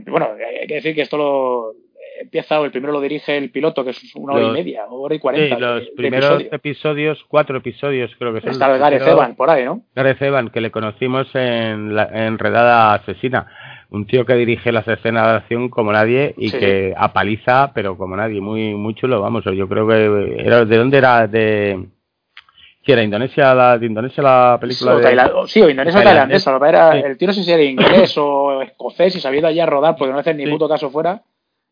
Bueno, 0.07 0.31
hay 0.61 0.67
que 0.67 0.75
decir 0.77 0.95
que 0.95 1.03
esto 1.03 1.19
lo. 1.19 1.73
Empieza, 2.21 2.61
o 2.61 2.65
el 2.65 2.71
primero 2.71 2.93
lo 2.93 3.01
dirige 3.01 3.37
el 3.37 3.51
piloto, 3.51 3.85
que 3.85 3.91
es 3.91 4.15
una 4.15 4.35
hora 4.35 4.47
y 4.47 4.53
media, 4.53 4.87
hora 4.89 5.15
y 5.17 5.19
cuarenta. 5.19 5.57
Sí, 5.57 5.61
los 5.61 5.89
primeros 5.97 6.45
episodios, 6.51 7.25
cuatro 7.29 7.59
episodios 7.59 8.15
creo 8.19 8.33
que 8.33 8.41
son. 8.41 8.51
Está 8.51 8.75
Gareth 8.79 9.07
Evan 9.07 9.35
por 9.35 9.51
ahí, 9.51 9.65
¿no? 9.65 9.83
Gareth 9.95 10.23
Evan, 10.23 10.51
que 10.51 10.61
le 10.61 10.71
conocimos 10.71 11.29
en 11.35 11.95
la 11.95 12.05
Enredada 12.05 12.95
Asesina 12.95 13.49
un 13.91 14.07
tío 14.07 14.25
que 14.25 14.35
dirige 14.35 14.73
las 14.73 14.89
escenas 14.89 15.27
de 15.27 15.33
acción 15.35 15.69
como 15.69 15.93
nadie 15.93 16.35
y 16.37 16.51
que 16.51 16.95
apaliza, 16.97 17.73
pero 17.75 17.97
como 17.97 18.17
nadie, 18.17 18.41
muy 18.41 18.75
muy 18.75 18.95
chulo, 18.95 19.21
vamos, 19.21 19.45
yo 19.45 19.69
creo 19.69 19.87
que 19.87 20.37
era 20.39 20.65
de 20.65 20.77
dónde 20.79 20.99
era 20.99 21.27
de 21.27 21.89
¿Qué 22.85 22.93
era 22.93 23.03
Indonesia 23.03 23.55
la 23.55 23.79
de 23.79 23.87
Indonesia 23.87 24.23
la 24.23 24.59
película 24.61 24.99
sí, 24.99 25.31
o 25.35 25.47
sí 25.47 25.63
o 25.63 25.71
Indonesia 25.71 26.03
tailandesa, 26.03 26.59
era, 26.69 26.99
el 26.99 27.17
tío 27.17 27.29
no 27.29 27.35
sé 27.35 27.43
si 27.43 27.51
era 27.51 27.63
inglés 27.63 28.15
o 28.19 28.61
escocés 28.63 29.17
y 29.17 29.21
sabía 29.21 29.41
de 29.41 29.47
allá 29.49 29.67
rodar 29.67 29.97
porque 29.97 30.13
no 30.13 30.19
hace 30.19 30.35
ni 30.35 30.47
puto 30.47 30.69
caso 30.69 30.91
fuera 30.91 31.23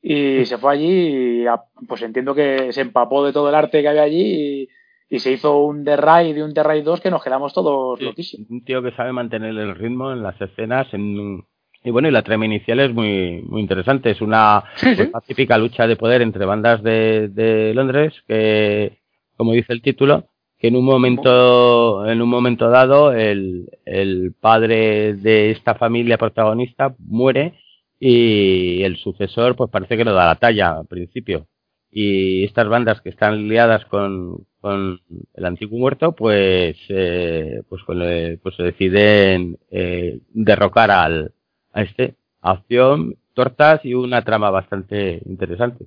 y 0.01 0.45
se 0.47 0.59
fue 0.59 0.73
allí 0.73 1.45
y 1.45 1.47
pues 1.87 2.03
entiendo 2.03 2.35
que 2.35 2.73
se 2.73 2.81
empapó 2.81 3.25
de 3.25 3.33
todo 3.33 3.51
el 3.51 3.55
arte 3.55 3.83
que 3.83 3.89
había 3.89 4.03
allí 4.03 4.69
y, 5.11 5.19
se 5.19 5.31
hizo 5.31 5.59
un 5.59 5.85
The 5.85 5.99
Raid 5.99 6.35
y 6.35 6.41
un 6.41 6.55
The 6.55 6.63
Raid 6.63 6.85
2 6.85 7.03
que 7.03 7.11
nos 7.11 7.23
quedamos 7.23 7.53
todos 7.53 8.01
loquísimos. 8.01 8.49
Un 8.49 8.65
tío 8.65 8.83
que 8.83 8.93
sabe 8.93 9.13
mantener 9.13 9.51
el 9.51 9.75
ritmo 9.75 10.11
en 10.11 10.23
las 10.23 10.41
escenas 10.41 10.87
en 10.95 11.45
y 11.85 11.91
bueno, 11.91 12.09
y 12.09 12.13
la 12.13 12.23
trama 12.23 12.47
inicial 12.47 12.81
es 12.81 12.95
muy, 12.95 13.43
muy 13.43 13.61
interesante. 13.61 14.11
Es 14.11 14.21
una 14.21 14.65
pacífica 15.13 15.59
lucha 15.59 15.87
de 15.87 15.97
poder 15.97 16.23
entre 16.23 16.47
bandas 16.47 16.83
de, 16.83 17.29
de, 17.29 17.75
Londres 17.75 18.15
que, 18.27 19.01
como 19.37 19.53
dice 19.53 19.73
el 19.73 19.83
título, 19.83 20.29
que 20.63 20.69
en 20.69 20.77
un 20.77 20.85
momento, 20.85 22.07
en 22.07 22.23
un 22.23 22.29
momento 22.29 22.71
dado, 22.71 23.13
el, 23.13 23.69
el 23.85 24.33
padre 24.33 25.15
de 25.15 25.51
esta 25.51 25.75
familia 25.75 26.19
protagonista 26.19 26.95
muere 27.01 27.55
y 27.99 28.85
el 28.85 28.97
sucesor, 28.97 29.57
pues 29.57 29.71
parece 29.71 29.97
que 29.97 30.05
no 30.05 30.13
da 30.13 30.27
la 30.27 30.37
talla 30.37 30.79
al 30.79 30.87
principio. 30.87 31.49
Y 31.91 32.45
estas 32.45 32.69
bandas 32.69 33.01
que 33.01 33.09
están 33.09 33.49
liadas 33.49 33.85
con, 33.87 34.47
con 34.61 35.01
el 35.35 35.45
antiguo 35.45 35.81
muerto, 35.81 36.13
pues, 36.13 36.77
eh, 36.91 37.63
pues, 37.69 37.83
pues 37.85 38.55
se 38.55 38.63
deciden 38.63 39.59
eh, 39.73 40.21
derrocar 40.33 40.93
al, 40.93 41.33
a 41.73 41.83
este. 41.83 42.15
Acción, 42.41 43.17
tortas 43.35 43.85
y 43.85 43.95
una 43.95 44.23
trama 44.23 44.51
bastante 44.51 45.23
interesante. 45.27 45.87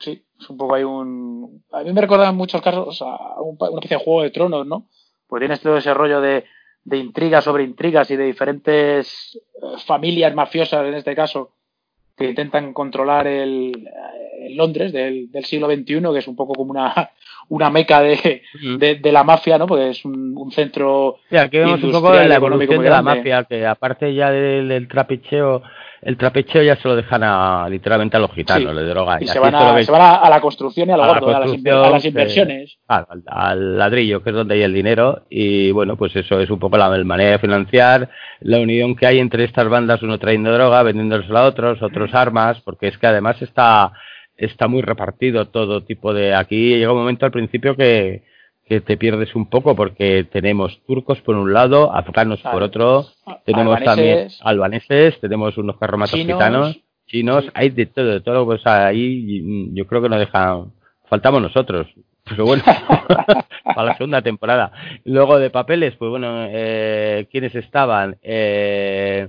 Sí, 0.00 0.25
es 0.38 0.50
un 0.50 0.56
poco 0.56 0.74
hay 0.74 0.84
un. 0.84 1.62
A 1.72 1.82
mí 1.82 1.92
me 1.92 2.00
recuerda 2.00 2.28
en 2.28 2.36
muchos 2.36 2.62
casos 2.62 3.00
a 3.02 3.40
un, 3.40 3.56
una 3.58 3.80
especie 3.80 3.98
de 3.98 4.04
juego 4.04 4.22
de 4.22 4.30
tronos, 4.30 4.66
¿no? 4.66 4.86
Pues 5.26 5.40
tienes 5.40 5.60
todo 5.60 5.76
ese 5.76 5.92
rollo 5.94 6.20
de, 6.20 6.44
de 6.84 6.98
intrigas 6.98 7.44
sobre 7.44 7.64
intrigas 7.64 8.10
y 8.10 8.16
de 8.16 8.24
diferentes 8.24 9.36
eh, 9.36 9.66
familias 9.86 10.34
mafiosas, 10.34 10.86
en 10.86 10.94
este 10.94 11.16
caso, 11.16 11.50
que 12.16 12.28
intentan 12.28 12.72
controlar 12.72 13.26
el, 13.26 13.88
Londres 14.50 14.92
del, 14.92 15.30
del, 15.30 15.44
siglo 15.44 15.66
XXI, 15.66 16.00
que 16.12 16.18
es 16.18 16.28
un 16.28 16.36
poco 16.36 16.54
como 16.54 16.70
una, 16.70 17.10
una 17.48 17.70
meca 17.70 18.00
de, 18.00 18.42
de, 18.78 19.12
la 19.12 19.24
mafia, 19.24 19.58
¿no? 19.58 19.66
Porque 19.66 19.90
es 19.90 20.04
un, 20.04 20.36
un 20.36 20.52
centro. 20.52 21.18
Sí, 21.28 21.36
aquí 21.36 21.58
vemos 21.58 21.82
un 21.82 21.92
poco 21.92 22.12
de 22.12 22.28
la 22.28 22.36
evolución 22.36 22.82
de 22.82 22.90
la 22.90 23.02
mafia, 23.02 23.44
que 23.44 23.66
aparte 23.66 24.14
ya 24.14 24.30
del, 24.30 24.88
trapicheo, 24.88 25.62
el 26.02 26.16
trapicheo 26.16 26.62
ya 26.62 26.76
se 26.76 26.88
lo 26.88 26.96
dejan 26.96 27.22
a, 27.24 27.66
literalmente 27.68 28.16
a 28.16 28.20
los 28.20 28.32
gitanos, 28.32 28.74
le 28.74 28.82
drogan. 28.82 29.22
Y, 29.22 29.26
se, 29.26 29.38
van 29.38 29.54
a, 29.54 29.82
se, 29.82 29.90
van 29.90 30.20
a, 30.22 30.28
la 30.28 30.40
construcción 30.40 30.88
y 30.88 30.92
a, 30.92 30.96
lo 30.96 31.06
gordo, 31.06 31.34
a, 31.34 31.40
las, 31.40 32.04
inversiones. 32.04 32.78
al, 32.86 33.78
ladrillo, 33.78 34.22
que 34.22 34.30
es 34.30 34.36
donde 34.36 34.54
hay 34.54 34.62
el 34.62 34.74
dinero, 34.74 35.22
y 35.30 35.70
bueno, 35.70 35.96
pues 35.96 36.14
eso 36.16 36.40
es 36.40 36.50
un 36.50 36.58
poco 36.58 36.76
la 36.76 36.90
manera 37.04 37.32
de 37.32 37.38
financiar, 37.38 38.10
la 38.40 38.58
unión 38.58 38.96
que 38.96 39.06
hay 39.06 39.18
entre 39.18 39.44
estas 39.44 39.68
bandas, 39.68 40.02
uno 40.02 40.18
trayendo 40.18 40.52
droga, 40.52 40.82
vendiéndolos 40.82 41.30
a 41.30 41.44
otros, 41.44 41.82
otros 41.82 42.14
armas, 42.14 42.60
porque 42.60 42.88
es 42.88 42.98
que 42.98 43.06
además 43.06 43.40
está 43.42 43.92
está 44.36 44.68
muy 44.68 44.82
repartido 44.82 45.48
todo 45.48 45.82
tipo 45.82 46.12
de... 46.12 46.34
Aquí 46.34 46.76
llega 46.76 46.92
un 46.92 46.98
momento 46.98 47.24
al 47.24 47.32
principio 47.32 47.74
que, 47.74 48.22
que 48.66 48.80
te 48.80 48.96
pierdes 48.96 49.34
un 49.36 49.48
poco 49.48 49.76
porque 49.76 50.24
tenemos 50.24 50.80
turcos 50.86 51.20
por 51.20 51.36
un 51.36 51.52
lado, 51.52 51.92
afganos 51.94 52.40
por 52.42 52.62
otro, 52.62 53.06
tenemos 53.44 53.82
también 53.82 54.28
albaneses, 54.42 55.20
tenemos 55.20 55.56
unos 55.56 55.78
carromatos 55.78 56.18
gitanos, 56.18 56.76
chinos, 57.06 57.44
hay 57.54 57.70
de 57.70 57.86
todo, 57.86 58.06
de 58.06 58.20
todo. 58.20 58.44
Pues 58.44 58.66
ahí 58.66 59.70
yo 59.72 59.86
creo 59.86 60.02
que 60.02 60.08
nos 60.08 60.18
dejan. 60.18 60.72
Faltamos 61.08 61.40
nosotros. 61.40 61.86
Pero 62.28 62.44
bueno, 62.44 62.64
para 63.64 63.84
la 63.84 63.96
segunda 63.96 64.20
temporada. 64.20 64.72
Luego 65.04 65.38
de 65.38 65.50
papeles, 65.50 65.94
pues 65.96 66.10
bueno, 66.10 66.46
eh, 66.48 67.28
¿quiénes 67.30 67.54
estaban? 67.54 68.18
Eh, 68.22 69.28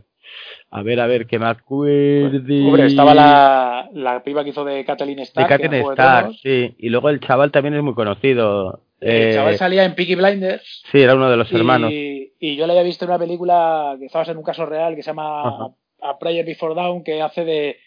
a 0.70 0.82
ver, 0.84 1.00
a 1.00 1.08
ver, 1.08 1.28
que 1.28 1.40
me 1.40 1.48
acuerde. 1.48 2.66
Hombre, 2.66 2.88
estaba 2.88 3.14
la, 3.14 3.90
la 3.94 4.24
piba 4.24 4.44
que 4.44 4.50
hizo 4.50 4.66
de 4.66 4.84
Kathleen 4.84 5.20
Stark. 5.20 5.48
De 5.48 5.58
Kathleen 5.58 5.86
Stark, 5.92 6.34
sí. 6.42 6.76
Y 6.78 6.90
luego 6.90 7.10
el 7.10 7.20
chaval 7.20 7.52
también 7.52 7.76
es 7.76 7.84
muy 7.84 7.94
conocido. 7.94 8.82
El 9.00 9.34
chaval 9.34 9.54
eh, 9.54 9.58
salía 9.58 9.86
en 9.86 9.96
Peaky 9.96 10.16
Blinders. 10.16 10.84
Sí, 10.92 11.00
era 11.00 11.16
uno 11.16 11.30
de 11.30 11.38
los 11.38 11.52
hermanos. 11.54 11.92
Y 11.92 12.56
yo 12.56 12.68
le 12.68 12.74
había 12.74 12.84
visto 12.84 13.06
en 13.06 13.12
una 13.12 13.20
película 13.20 13.96
que 13.98 14.06
estaba 14.06 14.26
en 14.26 14.38
un 14.38 14.44
caso 14.44 14.66
real 14.66 14.96
que 14.96 15.04
se 15.04 15.12
llama 15.12 15.72
A 16.02 16.20
Prayer 16.20 16.46
Before 16.46 16.76
Down, 16.76 17.04
que 17.04 17.22
hace 17.22 17.46
de, 17.46 17.78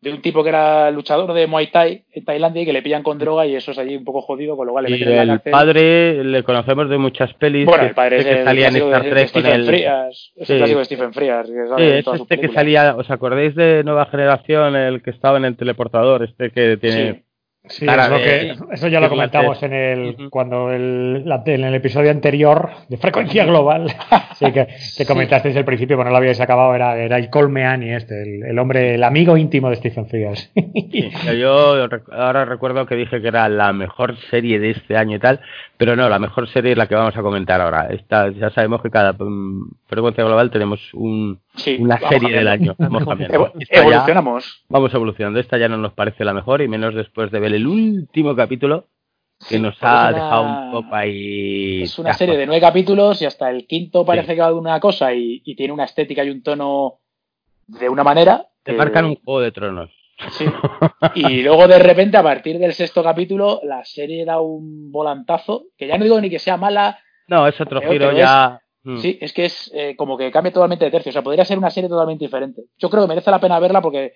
de 0.00 0.12
un 0.12 0.22
tipo 0.22 0.42
que 0.42 0.50
era 0.50 0.90
luchador 0.90 1.32
de 1.32 1.46
Muay 1.46 1.70
Thai 1.72 2.04
en 2.12 2.24
Tailandia 2.24 2.62
y 2.62 2.66
que 2.66 2.72
le 2.72 2.82
pillan 2.82 3.02
con 3.02 3.18
droga 3.18 3.46
y 3.46 3.56
eso 3.56 3.72
es 3.72 3.78
allí 3.78 3.96
un 3.96 4.04
poco 4.04 4.22
jodido, 4.22 4.56
con 4.56 4.66
lo 4.66 4.72
cual 4.72 4.84
le 4.84 4.90
meten 4.90 5.08
en 5.08 5.26
la 5.26 5.32
el 5.34 5.40
padre 5.40 6.22
le 6.22 6.42
conocemos 6.44 6.88
de 6.88 6.98
muchas 6.98 7.34
pelis. 7.34 7.66
Bueno, 7.66 7.84
el 7.84 7.94
padre 7.94 8.18
es 8.18 8.26
que 8.26 8.44
salía 8.44 8.68
en 8.68 8.76
Star 8.76 9.02
Trek 9.02 9.32
con 9.32 9.46
el... 9.46 9.66
Frias, 9.66 10.32
es 10.36 10.50
el 10.50 10.58
clásico 10.58 10.78
de 10.78 10.84
Stephen 10.84 11.12
Frears. 11.12 11.48
sí, 11.48 11.82
es 11.82 12.06
este 12.06 12.38
que 12.38 12.48
salía, 12.48 12.94
¿os 12.96 13.10
acordáis 13.10 13.54
de 13.56 13.82
Nueva 13.84 14.06
Generación, 14.06 14.76
el 14.76 15.02
que 15.02 15.10
estaba 15.10 15.38
en 15.38 15.44
el 15.44 15.56
teleportador, 15.56 16.22
este 16.22 16.50
que 16.50 16.76
tiene... 16.76 17.12
Sí, 17.14 17.22
eso 17.68 18.88
ya 18.88 19.00
lo 19.00 19.08
comentamos 19.08 19.62
en 19.62 19.72
el 19.72 20.30
cuando 20.30 20.72
el, 20.72 21.24
en 21.46 21.64
el 21.64 21.74
episodio 21.74 22.10
anterior 22.10 22.70
de 22.88 22.96
Frecuencia 22.96 23.44
Global. 23.44 23.88
sí, 24.34 24.50
que, 24.52 24.68
que 24.96 25.06
comentasteis 25.06 25.56
al 25.56 25.64
principio, 25.64 25.96
pero 25.96 26.06
no 26.06 26.10
lo 26.10 26.16
habíais 26.16 26.40
acabado, 26.40 26.74
era, 26.74 26.96
era 26.96 27.16
el 27.18 27.30
Colmeani 27.30 27.92
este, 27.92 28.22
el, 28.48 28.58
hombre, 28.58 28.94
el 28.94 29.04
amigo 29.04 29.36
íntimo 29.36 29.70
de 29.70 29.76
Stephen 29.76 30.06
Frears. 30.06 30.50
yo 31.38 31.88
ahora 32.12 32.44
recuerdo 32.44 32.86
que 32.86 32.96
dije 32.96 33.20
que 33.20 33.28
era 33.28 33.48
la 33.48 33.72
mejor 33.72 34.16
serie 34.30 34.58
de 34.58 34.70
este 34.70 34.96
año 34.96 35.16
y 35.16 35.20
tal, 35.20 35.40
pero 35.76 35.96
no, 35.96 36.08
la 36.08 36.18
mejor 36.18 36.48
serie 36.48 36.72
es 36.72 36.78
la 36.78 36.86
que 36.86 36.94
vamos 36.94 37.16
a 37.16 37.22
comentar 37.22 37.60
ahora. 37.60 37.88
Esta, 37.90 38.30
ya 38.30 38.50
sabemos 38.50 38.82
que 38.82 38.90
cada 38.90 39.12
mm, 39.12 39.70
Frecuencia 39.86 40.24
Global 40.24 40.50
tenemos 40.50 40.80
un, 40.94 41.38
una 41.78 41.98
serie 41.98 42.36
del 42.36 42.48
año. 42.48 42.74
Vamos 42.78 43.02
evolucionamos. 43.70 44.64
vamos 44.68 44.94
evolucionando. 44.94 45.40
Esta 45.40 45.58
ya 45.58 45.68
no 45.68 45.76
nos 45.76 45.92
parece 45.92 46.24
la 46.24 46.34
mejor 46.34 46.62
y 46.62 46.68
menos 46.68 46.94
después 46.94 47.30
de 47.30 47.40
ver 47.40 47.54
el 47.54 47.66
último 47.66 48.34
capítulo 48.34 48.86
que 49.48 49.58
nos 49.58 49.76
ha 49.80 50.12
dejado 50.12 50.42
un 50.42 50.72
poco 50.72 50.94
ahí. 50.94 51.82
Es 51.82 51.98
una 51.98 52.12
serie 52.12 52.36
de 52.36 52.46
nueve 52.46 52.60
capítulos 52.60 53.22
y 53.22 53.26
hasta 53.26 53.50
el 53.50 53.66
quinto 53.66 54.04
parece 54.04 54.34
que 54.34 54.40
va 54.40 54.52
una 54.52 54.80
cosa 54.80 55.14
y, 55.14 55.40
tiene 55.56 55.72
una 55.72 55.84
estética 55.84 56.24
y 56.24 56.30
un 56.30 56.42
tono 56.42 57.00
de 57.66 57.88
una 57.88 58.02
manera. 58.02 58.46
Te 58.62 58.72
marcan 58.72 59.04
un 59.06 59.16
juego 59.16 59.40
de 59.40 59.52
tronos. 59.52 59.90
Sí. 60.30 60.46
Y 61.14 61.42
luego 61.42 61.68
de 61.68 61.78
repente, 61.78 62.16
a 62.16 62.22
partir 62.24 62.58
del 62.58 62.74
sexto 62.74 63.04
capítulo, 63.04 63.60
la 63.62 63.84
serie 63.84 64.24
da 64.24 64.40
un 64.40 64.90
volantazo, 64.90 65.66
que 65.76 65.86
ya 65.86 65.96
no 65.96 66.04
digo 66.04 66.20
ni 66.20 66.28
que 66.28 66.40
sea 66.40 66.56
mala. 66.56 66.98
No, 67.28 67.46
es 67.46 67.60
otro 67.60 67.80
giro 67.80 68.12
ya. 68.12 68.60
Mm. 68.88 68.98
Sí, 69.00 69.18
es 69.20 69.34
que 69.34 69.44
es 69.44 69.70
eh, 69.74 69.94
como 69.96 70.16
que 70.16 70.30
cambia 70.30 70.50
totalmente 70.50 70.86
de 70.86 70.90
tercio. 70.90 71.10
O 71.10 71.12
sea, 71.12 71.20
podría 71.20 71.44
ser 71.44 71.58
una 71.58 71.68
serie 71.68 71.90
totalmente 71.90 72.24
diferente. 72.24 72.62
Yo 72.78 72.88
creo 72.88 73.02
que 73.02 73.08
merece 73.08 73.30
la 73.30 73.38
pena 73.38 73.60
verla 73.60 73.82
porque 73.82 74.14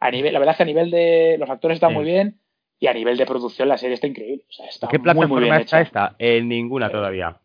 a 0.00 0.10
nivel, 0.10 0.32
la 0.32 0.38
verdad 0.38 0.52
es 0.54 0.56
que 0.56 0.62
a 0.62 0.66
nivel 0.66 0.90
de 0.90 1.36
los 1.38 1.50
actores 1.50 1.76
están 1.76 1.92
muy 1.92 2.06
bien 2.06 2.38
y 2.80 2.86
a 2.86 2.94
nivel 2.94 3.18
de 3.18 3.26
producción 3.26 3.68
la 3.68 3.76
serie 3.76 3.94
está 3.94 4.06
increíble. 4.06 4.46
O 4.48 4.52
sea, 4.52 4.66
está 4.66 4.88
¿Qué 4.88 4.98
plataforma 4.98 5.58
está 5.58 5.82
esta? 5.82 6.16
En 6.18 6.48
ninguna 6.48 6.90
todavía. 6.90 7.36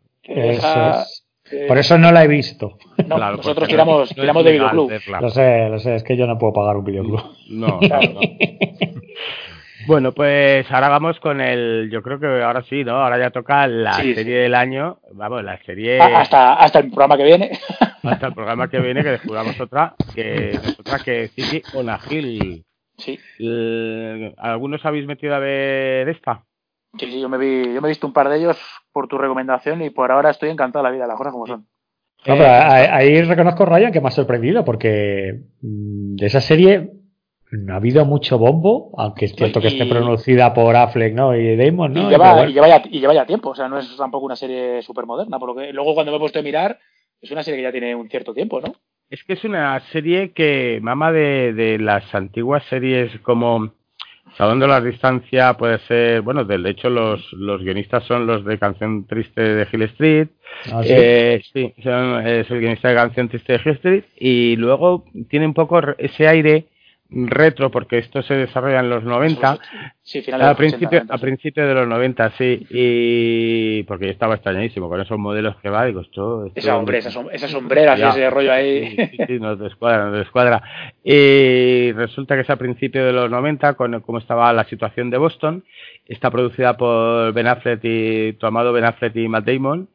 Por 1.67 1.77
eso 1.77 1.97
no 1.97 2.13
la 2.13 2.23
he 2.23 2.29
visto. 2.29 2.77
No, 3.05 3.17
nosotros 3.17 3.67
tiramos, 3.67 4.15
tiramos 4.15 4.45
de 4.45 4.51
videoclub. 4.53 4.89
Lo 5.19 5.29
sé, 5.29 5.67
lo 5.67 5.79
sé, 5.79 5.95
es 5.95 6.03
que 6.03 6.15
yo 6.15 6.27
no 6.27 6.37
puedo 6.37 6.53
pagar 6.53 6.77
un 6.77 6.85
videoclub. 6.85 7.23
No, 7.49 7.79
claro, 7.79 8.13
no. 8.13 8.21
Bueno, 9.87 10.11
pues 10.11 10.69
ahora 10.71 10.89
vamos 10.89 11.19
con 11.19 11.39
el. 11.41 11.89
Yo 11.91 12.01
creo 12.01 12.19
que 12.19 12.43
ahora 12.43 12.63
sí, 12.63 12.83
¿no? 12.83 12.97
Ahora 12.97 13.17
ya 13.17 13.31
toca 13.31 13.67
la 13.67 13.93
serie 13.95 14.39
del 14.39 14.55
año. 14.55 14.99
Vamos, 15.13 15.43
la 15.43 15.57
serie. 15.63 15.99
Hasta, 15.99 16.55
hasta 16.55 16.79
el 16.79 16.87
programa 16.87 17.17
que 17.17 17.23
viene. 17.23 17.51
Hasta 18.03 18.27
el 18.27 18.33
programa 18.33 18.69
que 18.69 18.79
viene, 18.79 19.03
que 19.03 19.11
descubramos 19.11 19.59
otra, 19.59 19.93
que 20.15 20.51
es 20.51 20.79
otra 20.79 20.99
que 20.99 21.27
City 21.27 21.61
Onagil. 21.73 22.63
Sí. 22.97 23.19
¿Algunos 24.37 24.85
habéis 24.85 25.05
metido 25.05 25.35
a 25.35 25.39
ver 25.39 26.07
esta? 26.07 26.45
Sí, 26.97 27.11
sí, 27.11 27.21
yo 27.21 27.27
me, 27.27 27.37
vi, 27.37 27.73
yo 27.73 27.81
me 27.81 27.87
he 27.87 27.91
visto 27.91 28.07
un 28.07 28.13
par 28.13 28.29
de 28.29 28.37
ellos 28.37 28.57
por 28.93 29.07
tu 29.07 29.17
recomendación 29.17 29.81
y 29.81 29.89
por 29.89 30.11
ahora 30.11 30.29
estoy 30.29 30.49
encantado 30.49 30.83
de 30.83 30.89
la 30.89 30.95
vida, 30.95 31.07
las 31.07 31.17
cosas 31.17 31.33
como 31.33 31.45
son. 31.45 31.67
No, 32.25 32.35
pero 32.35 32.49
ahí 32.49 33.21
reconozco, 33.21 33.65
Ryan, 33.65 33.91
que 33.91 34.01
me 34.01 34.07
ha 34.07 34.11
sorprendido 34.11 34.65
porque 34.65 35.41
mm, 35.61 36.15
de 36.15 36.25
esa 36.25 36.41
serie 36.41 36.91
no 37.51 37.73
ha 37.73 37.77
habido 37.77 38.05
mucho 38.05 38.37
bombo, 38.37 38.91
aunque 38.97 39.25
es 39.25 39.35
cierto 39.35 39.59
que 39.59 39.69
esté 39.69 39.85
producida 39.85 40.53
por 40.53 40.75
Affleck 40.75 41.13
¿no? 41.13 41.35
y 41.35 41.55
Damon, 41.55 41.93
¿no? 41.93 42.07
Y 42.07 42.11
lleva, 42.11 42.47
y, 42.47 42.53
lleva 42.53 42.67
ya, 42.67 42.83
y 42.89 42.99
lleva, 42.99 43.13
ya, 43.13 43.25
tiempo, 43.25 43.49
o 43.49 43.55
sea, 43.55 43.67
no 43.67 43.79
es 43.79 43.95
tampoco 43.97 44.25
una 44.25 44.35
serie 44.35 44.81
súper 44.83 45.05
moderna, 45.05 45.39
por 45.39 45.49
lo 45.49 45.55
que 45.55 45.73
luego 45.73 45.95
cuando 45.95 46.11
me 46.11 46.17
he 46.17 46.19
puesto 46.19 46.39
a 46.39 46.43
mirar, 46.43 46.79
es 47.21 47.31
una 47.31 47.43
serie 47.43 47.59
que 47.59 47.63
ya 47.63 47.71
tiene 47.71 47.95
un 47.95 48.09
cierto 48.09 48.33
tiempo, 48.33 48.61
¿no? 48.61 48.73
Es 49.09 49.23
que 49.23 49.33
es 49.33 49.43
una 49.43 49.79
serie 49.91 50.31
que 50.33 50.79
mama 50.83 51.11
de, 51.11 51.53
de 51.53 51.79
las 51.79 52.13
antiguas 52.13 52.63
series 52.69 53.19
como 53.21 53.73
Salón 54.37 54.59
de 54.59 54.67
la 54.67 54.79
Distancia, 54.79 55.55
puede 55.55 55.79
ser, 55.79 56.21
bueno, 56.21 56.45
de 56.45 56.69
hecho 56.69 56.91
los, 56.91 57.33
los 57.33 57.61
guionistas 57.63 58.03
son 58.03 58.27
los 58.27 58.45
de 58.45 58.59
Canción 58.59 59.07
Triste 59.07 59.41
de 59.41 59.67
Hill 59.71 59.81
Street, 59.83 60.27
¿Ah, 60.71 60.83
sí? 60.83 60.89
Eh, 60.91 61.41
sí, 61.51 61.73
son, 61.81 62.27
es 62.27 62.49
el 62.51 62.59
guionista 62.59 62.89
de 62.89 62.95
Canción 62.95 63.29
Triste 63.29 63.53
de 63.53 63.61
Hill 63.65 63.71
Street, 63.71 64.03
y 64.17 64.55
luego 64.55 65.05
tiene 65.29 65.47
un 65.47 65.55
poco 65.55 65.81
ese 65.97 66.27
aire 66.27 66.67
retro, 67.11 67.71
porque 67.71 67.97
esto 67.97 68.21
se 68.21 68.35
desarrolla 68.35 68.79
en 68.79 68.89
los 68.89 69.03
90. 69.03 69.59
Sí, 70.03 70.23
a, 70.31 70.55
principio, 70.55 71.03
a 71.07 71.17
principio 71.17 71.67
de 71.67 71.73
los 71.73 71.87
90, 71.87 72.31
sí. 72.37 72.67
Y 72.69 73.83
porque 73.83 74.05
yo 74.05 74.11
estaba 74.11 74.35
extrañadísimo 74.35 74.89
con 74.89 75.01
esos 75.01 75.17
modelos 75.17 75.55
que 75.57 75.69
va. 75.69 75.85
Digo, 75.85 76.01
esto. 76.01 76.51
esa, 76.53 76.77
hombre, 76.77 76.99
esa, 76.99 77.47
sombrera, 77.47 77.93
ese 77.95 78.29
rollo 78.29 78.51
ahí. 78.51 78.95
Sí, 78.95 79.17
sí, 79.27 79.39
nos 79.39 79.59
descuadra, 79.59 80.05
nos 80.09 80.19
descuadra. 80.19 80.61
Y 81.03 81.91
resulta 81.93 82.35
que 82.35 82.41
es 82.41 82.49
a 82.49 82.57
principio 82.57 83.05
de 83.05 83.13
los 83.13 83.29
90, 83.29 83.73
con 83.73 83.99
cómo 84.01 84.19
estaba 84.19 84.53
la 84.53 84.65
situación 84.65 85.09
de 85.09 85.17
Boston. 85.17 85.63
Está 86.05 86.29
producida 86.29 86.77
por 86.77 87.33
Ben 87.33 87.47
Affleck 87.47 87.79
y 87.83 88.33
tu 88.33 88.45
amado 88.45 88.71
Ben 88.71 88.85
Affleck 88.85 89.15
y 89.15 89.27
Matt 89.27 89.45
Damon. 89.45 89.89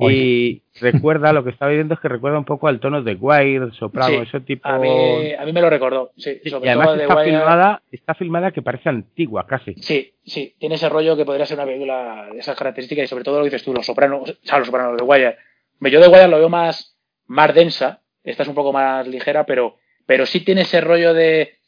Y 0.00 0.62
recuerda, 0.80 1.32
lo 1.32 1.42
que 1.42 1.50
estaba 1.50 1.72
viendo 1.72 1.94
es 1.94 2.00
que 2.00 2.08
recuerda 2.08 2.38
un 2.38 2.44
poco 2.44 2.68
al 2.68 2.78
tono 2.78 3.02
de 3.02 3.14
Wire, 3.14 3.72
Soprano, 3.72 4.22
ese 4.22 4.40
tipo. 4.40 4.68
A 4.68 4.78
mí, 4.78 5.32
a 5.34 5.44
mí, 5.44 5.52
me 5.52 5.60
lo 5.60 5.68
recordó, 5.68 6.12
sí. 6.16 6.40
y 6.44 6.54
además 6.54 7.00
está, 7.00 7.24
filmada, 7.24 7.82
está 7.90 8.14
filmada 8.14 8.50
que 8.52 8.62
parece 8.62 8.88
antigua 8.88 9.46
casi. 9.46 9.74
Sí, 9.80 10.14
sí. 10.24 10.54
Tiene 10.58 10.76
ese 10.76 10.88
rollo 10.88 11.16
que 11.16 11.24
podría 11.24 11.46
ser 11.46 11.56
una 11.56 11.66
película 11.66 12.28
de 12.32 12.38
esas 12.38 12.56
características 12.56 13.04
y 13.04 13.08
sobre 13.08 13.24
todo 13.24 13.38
lo 13.38 13.44
que 13.44 13.50
dices 13.50 13.64
tú, 13.64 13.74
los 13.74 13.86
Sopranos, 13.86 14.30
o 14.30 14.34
sea, 14.42 14.58
los 14.58 14.66
Sopranos 14.66 14.96
de 14.96 15.02
Wire. 15.02 15.36
Yo 15.80 16.00
de 16.00 16.08
Wire 16.08 16.28
lo 16.28 16.38
veo 16.38 16.48
más, 16.48 16.96
más 17.26 17.54
densa, 17.54 18.02
esta 18.22 18.42
es 18.44 18.48
un 18.48 18.54
poco 18.54 18.72
más 18.72 19.06
ligera, 19.08 19.46
pero, 19.46 19.76
pero 20.06 20.26
sí 20.26 20.40
tiene 20.40 20.62
ese 20.62 20.80
rollo 20.80 21.14
de 21.14 21.58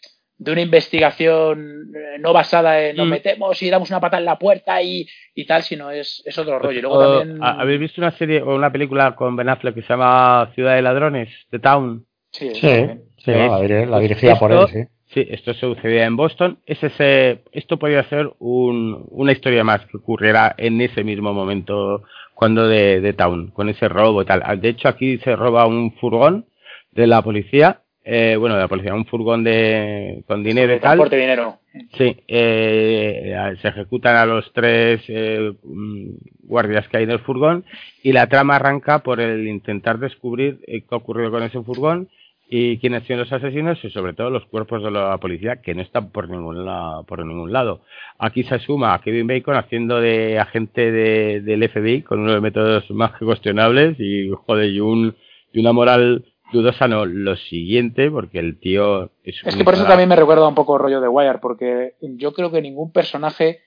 de 0.41 0.53
una 0.53 0.63
investigación 0.63 1.93
eh, 1.95 2.19
no 2.19 2.33
basada 2.33 2.83
en 2.83 2.97
nos 2.97 3.07
mm. 3.07 3.11
metemos 3.11 3.63
y 3.63 3.69
damos 3.69 3.91
una 3.91 4.01
pata 4.01 4.17
en 4.17 4.25
la 4.25 4.39
puerta 4.39 4.83
y, 4.83 5.07
y 5.35 5.45
tal, 5.45 5.63
sino 5.63 5.91
es, 5.91 6.23
es 6.25 6.39
otro 6.39 6.59
rollo. 6.59 6.79
Y 6.79 6.83
luego 6.83 7.19
también... 7.19 7.39
¿Habéis 7.43 7.81
visto 7.81 8.01
una 8.01 8.11
serie 8.13 8.41
o 8.41 8.55
una 8.57 8.73
película 8.73 9.15
con 9.15 9.37
Ben 9.37 9.51
Affleck 9.51 9.75
que 9.75 9.83
se 9.83 9.89
llama 9.89 10.51
Ciudad 10.55 10.77
de 10.77 10.83
Ladrones, 10.83 11.29
The 11.51 11.59
Town? 11.59 12.07
Sí, 12.33 12.55
sí, 12.55 12.87
sí 13.19 13.33
la, 13.33 13.99
dirigía 13.99 14.37
por 14.37 14.53
él, 14.53 14.67
sí. 14.69 14.85
Sí, 15.13 15.27
esto 15.29 15.53
se 15.53 15.61
sucedía 15.61 16.05
en 16.05 16.17
Boston. 16.17 16.61
Es 16.65 16.83
ese, 16.85 17.43
esto 17.51 17.79
podría 17.79 18.05
ser 18.05 18.31
un, 18.39 19.05
una 19.11 19.33
historia 19.33 19.65
más 19.65 19.85
que 19.87 19.97
ocurriera 19.97 20.55
en 20.57 20.81
ese 20.81 21.03
mismo 21.03 21.35
momento 21.35 22.05
cuando 22.33 22.67
de, 22.67 23.01
de 23.01 23.13
Town, 23.13 23.51
con 23.51 23.69
ese 23.69 23.89
robo 23.89 24.23
y 24.23 24.25
tal. 24.25 24.61
De 24.61 24.69
hecho, 24.69 24.89
aquí 24.89 25.19
se 25.19 25.35
roba 25.35 25.67
un 25.67 25.93
furgón 25.95 26.47
de 26.93 27.09
la 27.09 27.23
policía 27.23 27.83
eh, 28.05 28.37
bueno, 28.39 28.55
de 28.55 28.63
la 28.63 28.69
policía, 28.69 28.95
un 28.95 29.07
furgón 29.07 29.45
de, 29.45 30.25
con 30.27 30.43
dinero 30.43 30.73
y 30.75 30.81
tal. 30.81 30.97
Transporte 30.97 31.17
dinero. 31.17 31.59
Sí, 31.97 32.17
eh, 32.27 33.55
se 33.61 33.69
ejecutan 33.69 34.17
a 34.17 34.27
los 34.27 34.51
tres 34.53 35.03
eh, 35.09 35.53
mm, 35.63 36.09
guardias 36.45 36.89
que 36.89 36.97
hay 36.97 37.05
en 37.05 37.11
el 37.11 37.21
furgón 37.21 37.65
y 38.03 38.13
la 38.13 38.27
trama 38.27 38.57
arranca 38.57 39.01
por 39.01 39.21
el 39.21 39.47
intentar 39.47 39.99
descubrir 39.99 40.61
qué 40.67 40.85
ha 40.91 40.97
ocurrido 40.97 41.31
con 41.31 41.43
ese 41.43 41.63
furgón 41.63 42.09
y 42.53 42.79
quiénes 42.79 43.07
son 43.07 43.19
los 43.19 43.33
asesinos 43.33 43.79
y 43.85 43.91
sobre 43.91 44.13
todo 44.13 44.29
los 44.29 44.45
cuerpos 44.47 44.83
de 44.83 44.91
la 44.91 45.17
policía 45.19 45.63
que 45.63 45.73
no 45.73 45.83
están 45.83 46.11
por 46.11 46.29
ningún 46.29 46.65
lado. 46.65 47.05
Por 47.05 47.25
ningún 47.25 47.53
lado. 47.53 47.83
Aquí 48.19 48.43
se 48.43 48.59
suma 48.59 48.93
a 48.93 49.01
Kevin 49.01 49.29
Bacon 49.29 49.55
haciendo 49.55 50.01
de 50.01 50.39
agente 50.41 50.91
de, 50.91 51.43
del 51.43 51.69
FBI 51.69 52.03
con 52.03 52.19
uno 52.19 52.31
de 52.31 52.35
los 52.35 52.43
métodos 52.43 52.91
más 52.91 53.13
cuestionables 53.19 54.01
y 54.01 54.31
joder, 54.47 54.69
y, 54.69 54.81
un, 54.81 55.15
y 55.53 55.61
una 55.61 55.73
moral 55.73 56.25
dudosa 56.53 56.89
no, 56.89 57.07
lo 57.07 57.37
siguiente, 57.37 58.11
porque 58.11 58.39
el 58.39 58.59
tío 58.59 59.11
es... 59.25 59.41
Es 59.45 59.57
que 59.57 59.65
por 59.65 59.75
eso 59.75 59.85
también 59.85 60.09
me 60.09 60.17
recuerda 60.17 60.49
un 60.49 60.55
poco 60.55 60.77
el 60.77 60.83
rollo 60.83 61.01
de 61.01 61.09
Wire, 61.09 61.39
porque 61.41 61.95
yo 62.01 62.33
creo 62.33 62.51
que 62.51 62.63
ningún 62.63 62.93
personaje 62.93 63.61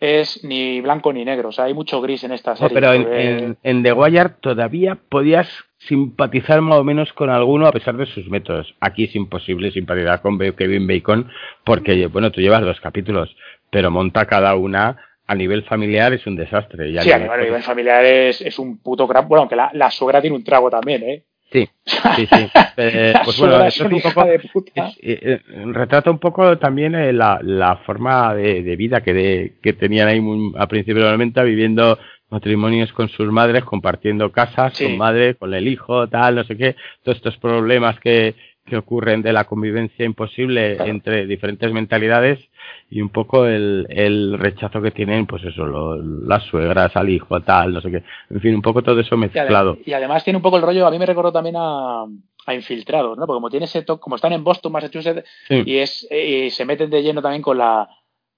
es 0.00 0.44
ni 0.44 0.80
blanco 0.80 1.12
ni 1.12 1.24
negro, 1.24 1.48
o 1.48 1.52
sea, 1.52 1.64
hay 1.64 1.74
mucho 1.74 2.00
gris 2.00 2.24
en 2.24 2.32
esta 2.32 2.56
serie. 2.56 2.74
pero 2.74 2.92
en, 2.92 3.82
The 3.82 3.92
Wire 3.92 4.30
todavía 4.40 4.98
podías 5.08 5.48
simpatizar 5.78 6.60
más 6.60 6.78
o 6.78 6.84
menos 6.84 7.12
con 7.12 7.30
alguno 7.30 7.66
a 7.66 7.72
pesar 7.72 7.96
de 7.96 8.06
sus 8.06 8.28
métodos. 8.28 8.74
Aquí 8.80 9.04
es 9.04 9.14
imposible 9.14 9.70
simpatizar 9.70 10.20
con 10.20 10.38
Kevin 10.38 10.86
Bacon 10.86 11.30
porque, 11.64 12.06
bueno, 12.08 12.30
tú 12.32 12.40
llevas 12.40 12.62
dos 12.62 12.80
capítulos, 12.80 13.34
pero 13.70 13.90
monta 13.90 14.26
cada 14.26 14.54
una 14.56 14.96
a 15.26 15.34
nivel 15.34 15.62
familiar 15.64 16.12
es 16.12 16.26
un 16.26 16.36
desastre. 16.36 17.00
sí, 17.00 17.10
a 17.10 17.18
nivel, 17.18 17.62
familiar 17.62 18.04
es, 18.04 18.58
un 18.58 18.78
puto 18.78 19.08
crap. 19.08 19.26
Bueno, 19.26 19.42
aunque 19.42 19.56
la, 19.56 19.70
la 19.72 19.90
suegra 19.90 20.20
tiene 20.20 20.36
un 20.36 20.44
trago 20.44 20.68
también, 20.68 21.02
¿eh? 21.02 21.24
Sí, 21.54 21.68
sí, 22.16 22.26
sí. 22.26 22.50
Eh, 22.76 23.14
pues 23.24 23.38
bueno, 23.38 23.64
eso 23.64 23.86
es 23.86 23.92
un 23.92 24.00
poco, 24.00 24.26
eh, 24.26 25.40
retrata 25.66 26.10
un 26.10 26.18
poco 26.18 26.58
también 26.58 26.96
eh, 26.96 27.12
la, 27.12 27.38
la 27.40 27.76
forma 27.76 28.34
de, 28.34 28.74
vida 28.74 29.00
que, 29.00 29.14
de, 29.14 29.54
que 29.62 29.74
tenían 29.74 30.08
ahí 30.08 30.20
a 30.58 30.66
principio 30.66 31.04
de 31.04 31.10
los 31.10 31.18
90 31.18 31.44
viviendo 31.44 31.96
matrimonios 32.30 32.92
con 32.92 33.08
sus 33.08 33.30
madres, 33.30 33.62
compartiendo 33.62 34.32
casas 34.32 34.76
con 34.76 34.96
madre, 34.98 35.36
con 35.36 35.54
el 35.54 35.68
hijo, 35.68 36.08
tal, 36.08 36.34
no 36.34 36.42
sé 36.42 36.56
qué, 36.56 36.74
todos 37.04 37.18
estos 37.18 37.36
problemas 37.36 38.00
que, 38.00 38.34
que 38.64 38.76
ocurren 38.78 39.22
de 39.22 39.32
la 39.32 39.44
convivencia 39.44 40.04
imposible 40.04 40.76
entre 40.88 41.26
diferentes 41.26 41.70
mentalidades 41.72 42.38
y 42.90 43.02
un 43.02 43.10
poco 43.10 43.46
el, 43.46 43.86
el 43.90 44.38
rechazo 44.38 44.80
que 44.80 44.90
tienen, 44.90 45.26
pues 45.26 45.44
eso, 45.44 45.66
las 45.66 46.44
suegras 46.44 46.96
al 46.96 47.10
hijo, 47.10 47.40
tal, 47.42 47.74
no 47.74 47.80
sé 47.82 47.90
qué. 47.90 48.02
En 48.30 48.40
fin, 48.40 48.54
un 48.54 48.62
poco 48.62 48.82
todo 48.82 49.00
eso 49.00 49.16
mezclado. 49.16 49.76
Y, 49.84 49.92
además 49.92 50.24
tiene 50.24 50.38
un 50.38 50.42
poco 50.42 50.56
el 50.56 50.62
rollo, 50.62 50.86
a 50.86 50.90
mí 50.90 50.98
me 50.98 51.04
recordó 51.04 51.30
también 51.30 51.56
a, 51.58 52.04
a 52.46 52.54
Infiltrados, 52.54 53.18
¿no? 53.18 53.26
Porque 53.26 53.36
como 53.36 53.50
tiene 53.50 53.66
ese 53.66 53.82
toque, 53.82 54.00
como 54.00 54.16
están 54.16 54.32
en 54.32 54.44
Boston, 54.44 54.72
Massachusetts, 54.72 55.28
y 55.48 55.76
es 55.76 56.08
y 56.10 56.50
se 56.50 56.64
meten 56.64 56.88
de 56.88 57.02
lleno 57.02 57.20
también 57.20 57.42
con 57.42 57.58
la 57.58 57.88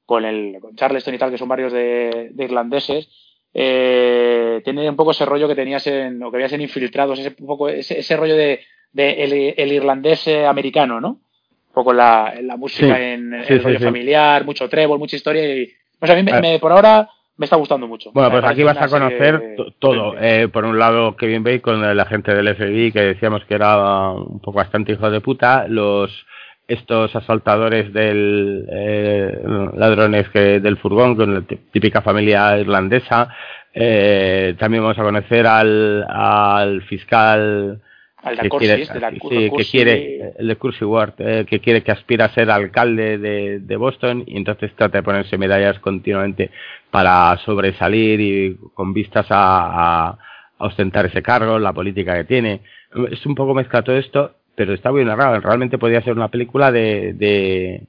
con 0.05 0.25
el 0.25 0.59
con 0.61 0.75
Charleston 0.75 1.15
y 1.15 1.19
tal, 1.19 1.31
que 1.31 1.39
son 1.39 1.49
barrios 1.49 1.73
de, 1.73 2.33
irlandeses, 2.37 3.09
eh, 3.55 4.61
tiene 4.65 4.89
un 4.89 4.97
poco 4.97 5.13
ese 5.13 5.25
rollo 5.25 5.47
que 5.47 5.55
tenías 5.55 5.87
en, 5.87 6.21
o 6.23 6.31
que 6.31 6.37
habías 6.37 6.53
en 6.53 6.63
Infiltrados, 6.63 7.19
ese, 7.19 7.35
un 7.41 7.47
poco, 7.47 7.69
ese, 7.69 7.99
ese 7.99 8.17
rollo 8.17 8.37
de, 8.37 8.61
de 8.97 9.55
el, 9.57 9.73
irlandés 9.73 10.27
eh, 10.27 10.47
americano, 10.47 11.01
¿no? 11.01 11.09
Un 11.09 11.75
poco 11.75 11.93
la, 11.93 12.35
la 12.43 12.57
música 12.57 12.99
en, 12.99 13.35
el 13.35 13.63
rollo 13.63 13.79
familiar, 13.79 14.45
mucho 14.45 14.69
trébol, 14.69 14.99
mucha 14.99 15.17
historia 15.17 15.55
y 15.55 15.71
pues 15.99 16.11
a 16.11 16.15
mí 16.15 16.25
ah. 16.33 16.41
me, 16.41 16.59
por 16.59 16.73
ahora 16.73 17.09
me 17.37 17.45
está 17.45 17.57
gustando 17.57 17.87
mucho. 17.87 18.11
Bueno, 18.13 18.31
pues 18.31 18.45
aquí 18.45 18.63
vas 18.63 18.81
a 18.81 18.89
conocer 18.89 19.57
todo. 19.79 20.15
Eh, 20.19 20.49
por 20.49 20.65
un 20.65 20.79
lado, 20.79 21.17
Kevin 21.17 21.45
Bacon, 21.45 21.85
el 21.85 22.01
agente 22.01 22.35
del 22.35 22.55
FBI, 22.55 22.93
que 22.93 23.01
decíamos 23.03 23.45
que 23.45 23.55
era 23.55 24.11
un 24.11 24.41
poco 24.41 24.57
bastante 24.57 24.93
hijo 24.93 25.11
de 25.11 25.21
puta, 25.21 25.67
los 25.69 26.27
estos 26.67 27.15
asaltadores 27.15 27.93
del 27.93 28.67
eh, 28.73 29.39
ladrones 29.77 30.29
que, 30.31 30.59
del 30.59 30.79
furgón 30.79 31.15
con 31.15 31.35
la 31.35 31.43
típica 31.43 32.01
familia 32.01 32.59
irlandesa. 32.59 33.29
Eh, 33.75 34.55
también 34.59 34.83
vamos 34.83 34.99
a 34.99 35.03
conocer 35.03 35.47
al, 35.47 36.05
al 36.09 36.83
fiscal 36.83 37.83
que 38.35 38.49
quiere, 38.49 38.87
que 39.57 39.65
quiere 39.71 40.33
el 40.39 40.49
de 40.49 40.57
Cursi 40.57 40.85
Ward, 40.85 41.15
eh, 41.19 41.47
que 41.49 41.61
quiere 41.61 41.83
que 41.83 41.93
aspira 41.93 42.27
a 42.27 42.35
ser 42.35 42.51
alcalde 42.51 43.19
de, 43.19 43.61
de, 43.61 43.77
Boston 43.77 44.25
y 44.27 44.37
entonces 44.37 44.73
trata 44.75 44.99
de 44.99 45.05
ponerse 45.05 45.39
medallas 45.39 45.79
continuamente 45.79 46.51
para 46.91 47.37
sobresalir 47.45 48.21
y 48.21 48.57
con 48.75 48.93
vistas 48.93 49.27
a, 49.31 50.09
a, 50.09 50.19
ostentar 50.59 51.07
ese 51.07 51.23
cargo, 51.23 51.59
la 51.59 51.73
política 51.73 52.17
que 52.17 52.25
tiene. 52.25 52.61
Es 53.11 53.25
un 53.27 53.35
poco 53.35 53.55
mezcla 53.55 53.83
todo 53.83 53.97
esto, 53.97 54.35
pero 54.55 54.73
está 54.75 54.91
muy 54.91 55.05
narrado. 55.05 55.41
Realmente 55.41 55.79
podría 55.79 56.03
ser 56.03 56.15
una 56.15 56.29
película 56.29 56.73
de, 56.73 57.13
de, 57.13 57.83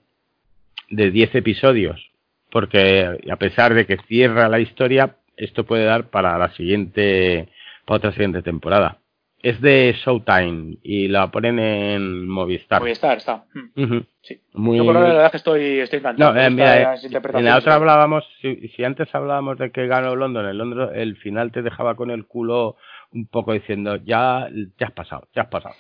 de 0.90 1.12
10 1.12 1.36
episodios, 1.36 2.12
porque 2.52 3.18
a 3.30 3.36
pesar 3.38 3.74
de 3.74 3.86
que 3.86 3.98
cierra 4.08 4.50
la 4.50 4.60
historia, 4.60 5.16
esto 5.36 5.66
puede 5.66 5.86
dar 5.86 6.10
para 6.10 6.38
la 6.38 6.52
siguiente, 6.52 7.48
para 7.86 7.98
otra 7.98 8.12
siguiente 8.12 8.42
temporada. 8.42 9.00
Es 9.48 9.62
de 9.62 9.96
Showtime 10.04 10.78
y 10.84 11.08
la 11.08 11.32
ponen 11.32 11.58
en 11.58 12.28
Movistar. 12.28 12.82
Movistar 12.82 13.18
está. 13.18 13.46
Mm. 13.54 14.00
Sí. 14.22 14.42
Muy... 14.52 14.78
Yo 14.78 14.84
por 14.84 14.96
la 14.96 15.00
verdad 15.00 15.32
que 15.32 15.38
estoy, 15.38 15.80
estoy 15.80 16.00
encantado. 16.00 16.34
No, 16.34 16.42
eh, 16.42 16.50
mira, 16.50 16.96
eh, 16.96 16.98
en 17.34 17.46
la 17.46 17.58
otra 17.58 17.76
hablábamos, 17.76 18.26
si, 18.42 18.68
si, 18.68 18.84
antes 18.84 19.08
hablábamos 19.16 19.58
de 19.58 19.72
que 19.72 19.88
ganó 19.88 20.18
London, 20.18 20.48
el 20.48 20.58
Londres, 20.58 20.90
el 20.96 21.16
final 21.16 21.54
te 21.54 21.62
dejaba 21.62 21.96
con 21.96 22.12
el 22.12 22.26
culo 22.26 22.76
un 23.14 23.26
poco 23.28 23.54
diciendo, 23.54 23.96
ya, 23.96 24.50
ya 24.78 24.88
has 24.88 24.92
pasado, 24.92 25.30
ya 25.34 25.44
has 25.44 25.48
pasado. 25.48 25.76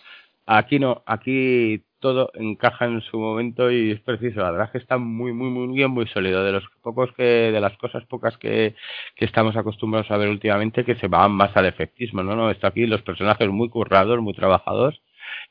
Aquí 0.46 0.80
no, 0.80 1.04
aquí 1.06 1.84
todo 2.00 2.32
encaja 2.36 2.86
en 2.86 3.02
su 3.02 3.20
momento 3.20 3.72
y 3.72 3.92
es 3.92 4.00
preciso. 4.02 4.42
La 4.42 4.52
verdad 4.52 4.68
es 4.68 4.72
que 4.72 4.78
está 4.78 4.98
muy, 4.98 5.34
muy, 5.34 5.50
muy 5.50 5.76
bien, 5.76 5.92
muy 5.92 6.08
sólido. 6.08 6.44
De 6.44 6.52
los 6.52 6.64
pocos 6.82 7.12
que, 7.14 7.24
de 7.24 7.60
las 7.60 7.76
cosas 7.78 8.06
pocas 8.06 8.38
que, 8.38 8.76
que 9.16 9.26
estamos 9.26 9.56
acostumbrados 9.56 10.10
a 10.12 10.18
ver 10.18 10.30
últimamente, 10.30 10.86
que 10.86 10.96
se 10.96 11.08
van 11.08 11.32
más 11.32 11.56
al 11.58 11.66
efectismo, 11.66 12.24
¿no? 12.24 12.36
no 12.36 12.52
Está 12.52 12.68
aquí 12.68 12.86
los 12.86 13.02
personajes 13.02 13.50
muy 13.50 13.70
currados, 13.70 14.20
muy 14.22 14.34
trabajados 14.34 15.02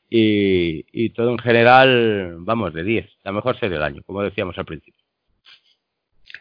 y, 0.08 0.84
y 0.92 1.10
todo 1.10 1.30
en 1.30 1.38
general, 1.38 2.36
vamos, 2.38 2.72
de 2.72 2.84
10. 2.84 3.10
La 3.24 3.32
mejor 3.32 3.58
serie 3.58 3.74
del 3.74 3.82
año, 3.82 4.02
como 4.06 4.22
decíamos 4.22 4.56
al 4.58 4.66
principio. 4.66 5.02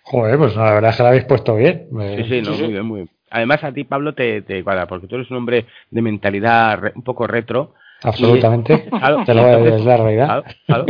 Joder, 0.03 0.37
pues 0.37 0.55
la 0.55 0.75
verdad 0.75 0.91
es 0.91 0.97
que 0.97 1.03
la 1.03 1.09
habéis 1.09 1.25
puesto 1.25 1.55
bien. 1.55 1.87
Sí, 2.17 2.23
sí, 2.29 2.41
no, 2.41 2.51
muy 2.51 2.71
bien, 2.71 2.85
muy 2.85 2.97
bien. 3.01 3.09
Además 3.31 3.63
a 3.63 3.73
ti, 3.73 3.83
Pablo, 3.83 4.13
te, 4.13 4.43
te 4.43 4.63
cuadra, 4.63 4.85
porque 4.85 5.07
tú 5.07 5.15
eres 5.15 5.29
un 5.31 5.37
hombre 5.37 5.65
de 5.89 6.01
mentalidad 6.01 6.91
un 6.95 7.01
poco 7.01 7.25
retro 7.25 7.73
Absolutamente. 8.05 8.77
te 9.25 9.33
lo 9.33 9.41
voy 9.41 9.51
a 9.51 9.57
decir, 9.57 9.85
la 9.85 9.97
realidad. 9.97 10.43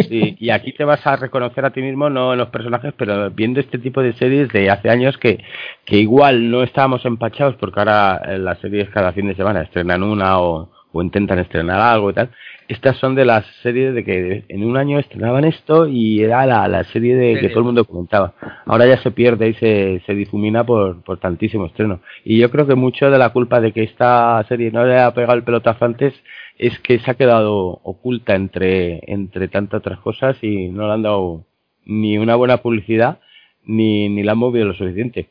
y, 0.10 0.50
aquí 0.50 0.74
te 0.74 0.84
vas 0.84 1.06
a 1.08 1.16
reconocer 1.16 1.66
a 1.66 1.72
ti 1.72 1.82
mismo, 1.82 2.10
no 2.10 2.34
en 2.34 2.40
los 2.40 2.50
personajes, 2.50 2.94
pero 2.98 3.30
viendo 3.32 3.60
este 3.60 3.78
tipo 3.80 4.02
de 4.02 4.14
series 4.14 4.50
de 4.50 4.70
hace 4.70 4.90
años 4.90 5.18
que, 5.18 5.44
que 5.86 5.98
igual 5.98 6.52
no 6.52 6.64
estábamos 6.64 7.06
empachados, 7.06 7.56
porque 7.56 7.80
ahora 7.80 8.38
las 8.38 8.60
series 8.60 8.90
cada 8.90 9.14
fin 9.14 9.28
de 9.28 9.36
semana 9.36 9.62
estrenan 9.62 10.04
una 10.04 10.40
o, 10.40 10.70
o 10.96 11.04
intentan 11.04 11.40
estrenar 11.40 11.80
algo 11.80 12.10
y 12.10 12.14
tal. 12.14 12.30
Estas 12.68 12.98
son 12.98 13.16
de 13.16 13.26
las 13.26 13.46
series 13.62 13.94
de 13.94 14.04
que 14.04 14.46
en 14.48 14.64
un 14.64 14.78
año 14.78 14.98
estrenaban 14.98 15.44
esto 15.44 15.88
y 15.88 16.24
era 16.24 16.46
la, 16.46 16.68
la 16.68 16.84
serie 16.86 17.16
de 17.16 17.40
que 17.40 17.50
todo 17.50 17.60
el 17.60 17.66
mundo 17.66 17.86
comentaba. 17.86 18.34
Ahora 18.66 18.88
ya 18.88 18.98
se 18.98 19.12
pierde 19.12 19.50
y 19.50 19.54
se, 19.56 20.02
se 20.06 20.16
difumina 20.16 20.64
por, 20.64 21.04
por 21.04 21.20
tantísimo 21.20 21.66
estreno. 21.66 22.00
Y 22.24 22.40
yo 22.40 22.50
creo 22.50 22.66
que 22.66 22.76
mucho 22.76 23.12
de 23.12 23.20
la 23.20 23.30
culpa 23.30 23.60
de 23.60 23.72
que 23.72 23.84
esta 23.84 24.44
serie 24.48 24.72
no 24.72 24.86
le 24.86 24.98
ha 24.98 25.14
pegado 25.14 25.34
el 25.34 25.44
pelotazo 25.44 25.84
antes 25.84 26.14
es 26.58 26.80
que 26.80 27.00
se 27.00 27.12
ha 27.12 27.16
quedado 27.16 27.80
oculta 27.84 28.36
entre, 28.36 29.02
entre 29.12 29.48
tantas 29.48 29.80
otras 29.80 30.00
cosas 30.00 30.38
y 30.42 30.70
no 30.70 30.88
le 30.88 30.94
han 30.94 31.04
dado 31.04 31.46
ni 31.86 32.18
una 32.18 32.36
buena 32.36 32.58
publicidad 32.58 33.20
ni, 33.64 34.10
ni 34.10 34.24
la 34.24 34.34
han 34.34 34.38
movido 34.38 34.66
lo 34.66 34.74
suficiente. 34.74 35.30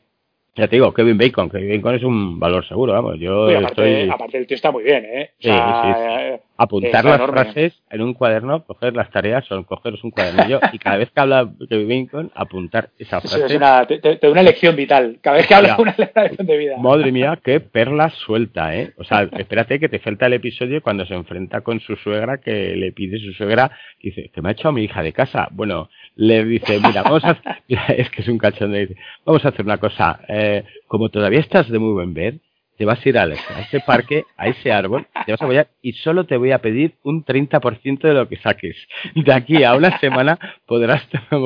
Ya 0.57 0.69
te 0.69 0.77
digo, 0.77 0.93
Kevin 0.93 1.17
Bacon. 1.17 1.49
Kevin 1.49 1.81
Bacon 1.81 1.95
es 1.95 2.03
un 2.03 2.39
valor 2.39 2.65
seguro, 2.65 2.93
vamos. 2.93 3.19
Yo 3.19 3.49
aparte, 3.57 4.09
aparte 4.09 4.37
el 4.37 4.47
tío 4.47 4.55
está 4.55 4.71
muy 4.71 4.83
bien, 4.83 5.03
¿eh? 5.05 5.31
sí, 5.39 5.49
sí, 5.49 6.41
Apuntar 6.57 7.03
las 7.03 7.21
frases 7.29 7.73
en 7.89 8.01
un 8.01 8.13
cuaderno, 8.13 8.63
coger 8.63 8.95
las 8.95 9.11
tareas, 9.11 9.45
son 9.45 9.65
cogeros 9.65 10.01
un 10.05 10.11
cuadernillo 10.11 10.61
y 10.71 10.79
cada 10.79 10.95
vez 10.95 11.11
que 11.11 11.19
habla 11.19 11.51
Kevin 11.67 12.05
Bacon, 12.05 12.31
apuntar 12.33 12.91
esa 12.97 13.19
frase. 13.19 13.45
es 13.47 13.55
una, 13.55 13.85
te, 13.85 14.19
una 14.29 14.41
lección 14.41 14.77
vital. 14.77 15.19
Cada 15.21 15.35
vez 15.35 15.47
que 15.47 15.55
habla, 15.55 15.75
una 15.79 15.93
lección 15.97 16.47
de 16.47 16.57
vida. 16.57 16.77
Madre 16.77 17.11
mía, 17.11 17.37
qué 17.43 17.59
perla 17.59 18.09
suelta, 18.09 18.73
¿eh? 18.73 18.93
O 18.97 19.03
sea, 19.03 19.23
espérate 19.37 19.77
que 19.77 19.89
te 19.89 19.99
falta 19.99 20.27
el 20.27 20.33
episodio 20.33 20.81
cuando 20.81 21.05
se 21.05 21.15
enfrenta 21.15 21.59
con 21.59 21.81
su 21.81 21.97
suegra, 21.97 22.37
que 22.37 22.77
le 22.77 22.93
pide 22.93 23.19
su 23.19 23.33
suegra, 23.33 23.71
y 23.99 24.11
dice, 24.11 24.31
que 24.33 24.41
me 24.41 24.49
ha 24.49 24.51
hecho 24.53 24.69
a 24.69 24.71
mi 24.71 24.83
hija 24.83 25.03
de 25.03 25.11
casa. 25.11 25.49
Bueno, 25.51 25.89
le 26.15 26.45
dice, 26.45 26.79
mira, 26.79 27.03
vamos 27.03 27.23
a, 27.23 27.37
es 27.67 28.09
que 28.09 28.21
es 28.21 28.27
un 28.27 28.37
cachón 28.37 28.71
de 28.71 28.87
dice, 28.87 29.01
vamos 29.25 29.43
a 29.45 29.49
hacer 29.49 29.65
una 29.65 29.77
cosa, 29.77 30.19
eh, 30.27 30.63
como 30.87 31.09
todavía 31.09 31.39
estás 31.39 31.69
de 31.69 31.79
muy 31.79 31.93
buen 31.93 32.13
ver, 32.13 32.39
te 32.77 32.85
vas 32.85 33.03
a 33.05 33.09
ir 33.09 33.17
a, 33.17 33.25
ese 33.25 33.79
parque, 33.79 34.25
a 34.37 34.47
ese 34.47 34.71
árbol, 34.71 35.07
te 35.25 35.31
vas 35.31 35.41
a 35.41 35.45
apoyar 35.45 35.67
y 35.81 35.93
solo 35.93 36.25
te 36.25 36.37
voy 36.37 36.51
a 36.51 36.59
pedir 36.59 36.95
un 37.03 37.23
30% 37.23 38.01
de 38.01 38.13
lo 38.13 38.27
que 38.27 38.37
saques. 38.37 38.75
De 39.15 39.33
aquí 39.33 39.63
a 39.63 39.75
una 39.75 39.97
semana 39.99 40.37
podrás 40.65 41.03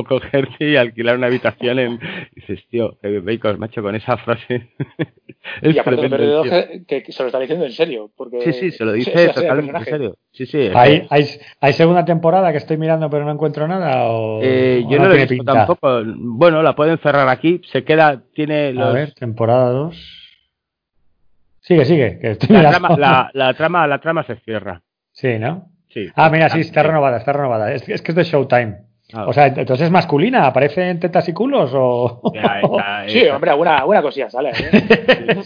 cogerte 0.07 0.69
y 0.69 0.75
alquilar 0.75 1.17
una 1.17 1.27
habitación 1.27 1.79
en... 1.79 1.99
Y 2.35 2.41
dices, 2.41 2.65
tío, 2.69 2.97
bacon, 3.23 3.59
macho, 3.59 3.81
con 3.81 3.95
esa 3.95 4.17
frase... 4.17 4.69
es 5.61 5.75
y 5.75 5.79
aparte 5.79 6.09
que, 6.87 7.03
que, 7.03 7.11
se 7.11 7.23
lo 7.23 7.27
está 7.27 7.39
diciendo 7.39 7.65
en 7.65 7.71
serio. 7.71 8.09
Porque 8.15 8.41
sí, 8.41 8.53
sí, 8.53 8.71
se 8.71 8.85
lo 8.85 8.93
dice 8.93 9.29
totalmente 9.29 9.77
en 9.77 9.85
serio. 9.85 10.17
Sí, 10.31 10.45
sí, 10.45 10.69
¿Hay, 10.73 11.05
hay, 11.09 11.25
¿Hay, 11.59 11.73
segunda 11.73 12.05
temporada 12.05 12.51
que 12.51 12.57
estoy 12.57 12.77
mirando 12.77 13.09
pero 13.09 13.25
no 13.25 13.31
encuentro 13.31 13.67
nada? 13.67 14.09
O, 14.09 14.39
eh, 14.41 14.85
yo 14.89 14.99
no, 14.99 15.07
lo 15.07 15.15
he 15.15 15.25
visto 15.25 15.43
tampoco. 15.43 16.01
Bueno, 16.05 16.63
la 16.63 16.75
pueden 16.75 16.97
cerrar 16.99 17.27
aquí. 17.29 17.61
Se 17.71 17.83
queda, 17.83 18.23
tiene 18.33 18.73
los... 18.73 18.87
A 18.87 18.91
ver, 18.91 19.13
temporada 19.13 19.69
2. 19.71 20.18
Sigue, 21.69 21.85
sigue. 21.85 22.19
la, 22.49 22.71
trama, 22.71 23.29
la, 23.31 23.53
trama, 23.57 23.85
la 23.85 23.99
trama 23.99 24.23
se 24.23 24.37
cierra. 24.37 24.81
Sí, 25.11 25.37
¿no? 25.37 25.69
Sí. 25.89 26.09
Ah, 26.15 26.31
mira, 26.31 26.49
sí, 26.49 26.61
está 26.61 26.81
renovada, 26.81 27.17
está 27.17 27.31
renovada. 27.31 27.71
Es, 27.71 27.83
que 27.83 27.93
es 28.11 28.15
de 28.15 28.23
Showtime. 28.23 28.77
O 29.11 29.33
sea, 29.33 29.47
entonces 29.47 29.87
es 29.87 29.91
masculina, 29.91 30.45
¿aparecen 30.45 30.99
tetas 30.99 31.27
y 31.29 31.33
culos 31.33 31.71
o...? 31.73 32.21
sí, 33.07 33.25
hombre, 33.27 33.49
alguna, 33.51 33.77
alguna 33.79 34.03
cosilla 34.03 34.29
sale. 34.29 34.51
¿eh? 34.51 35.41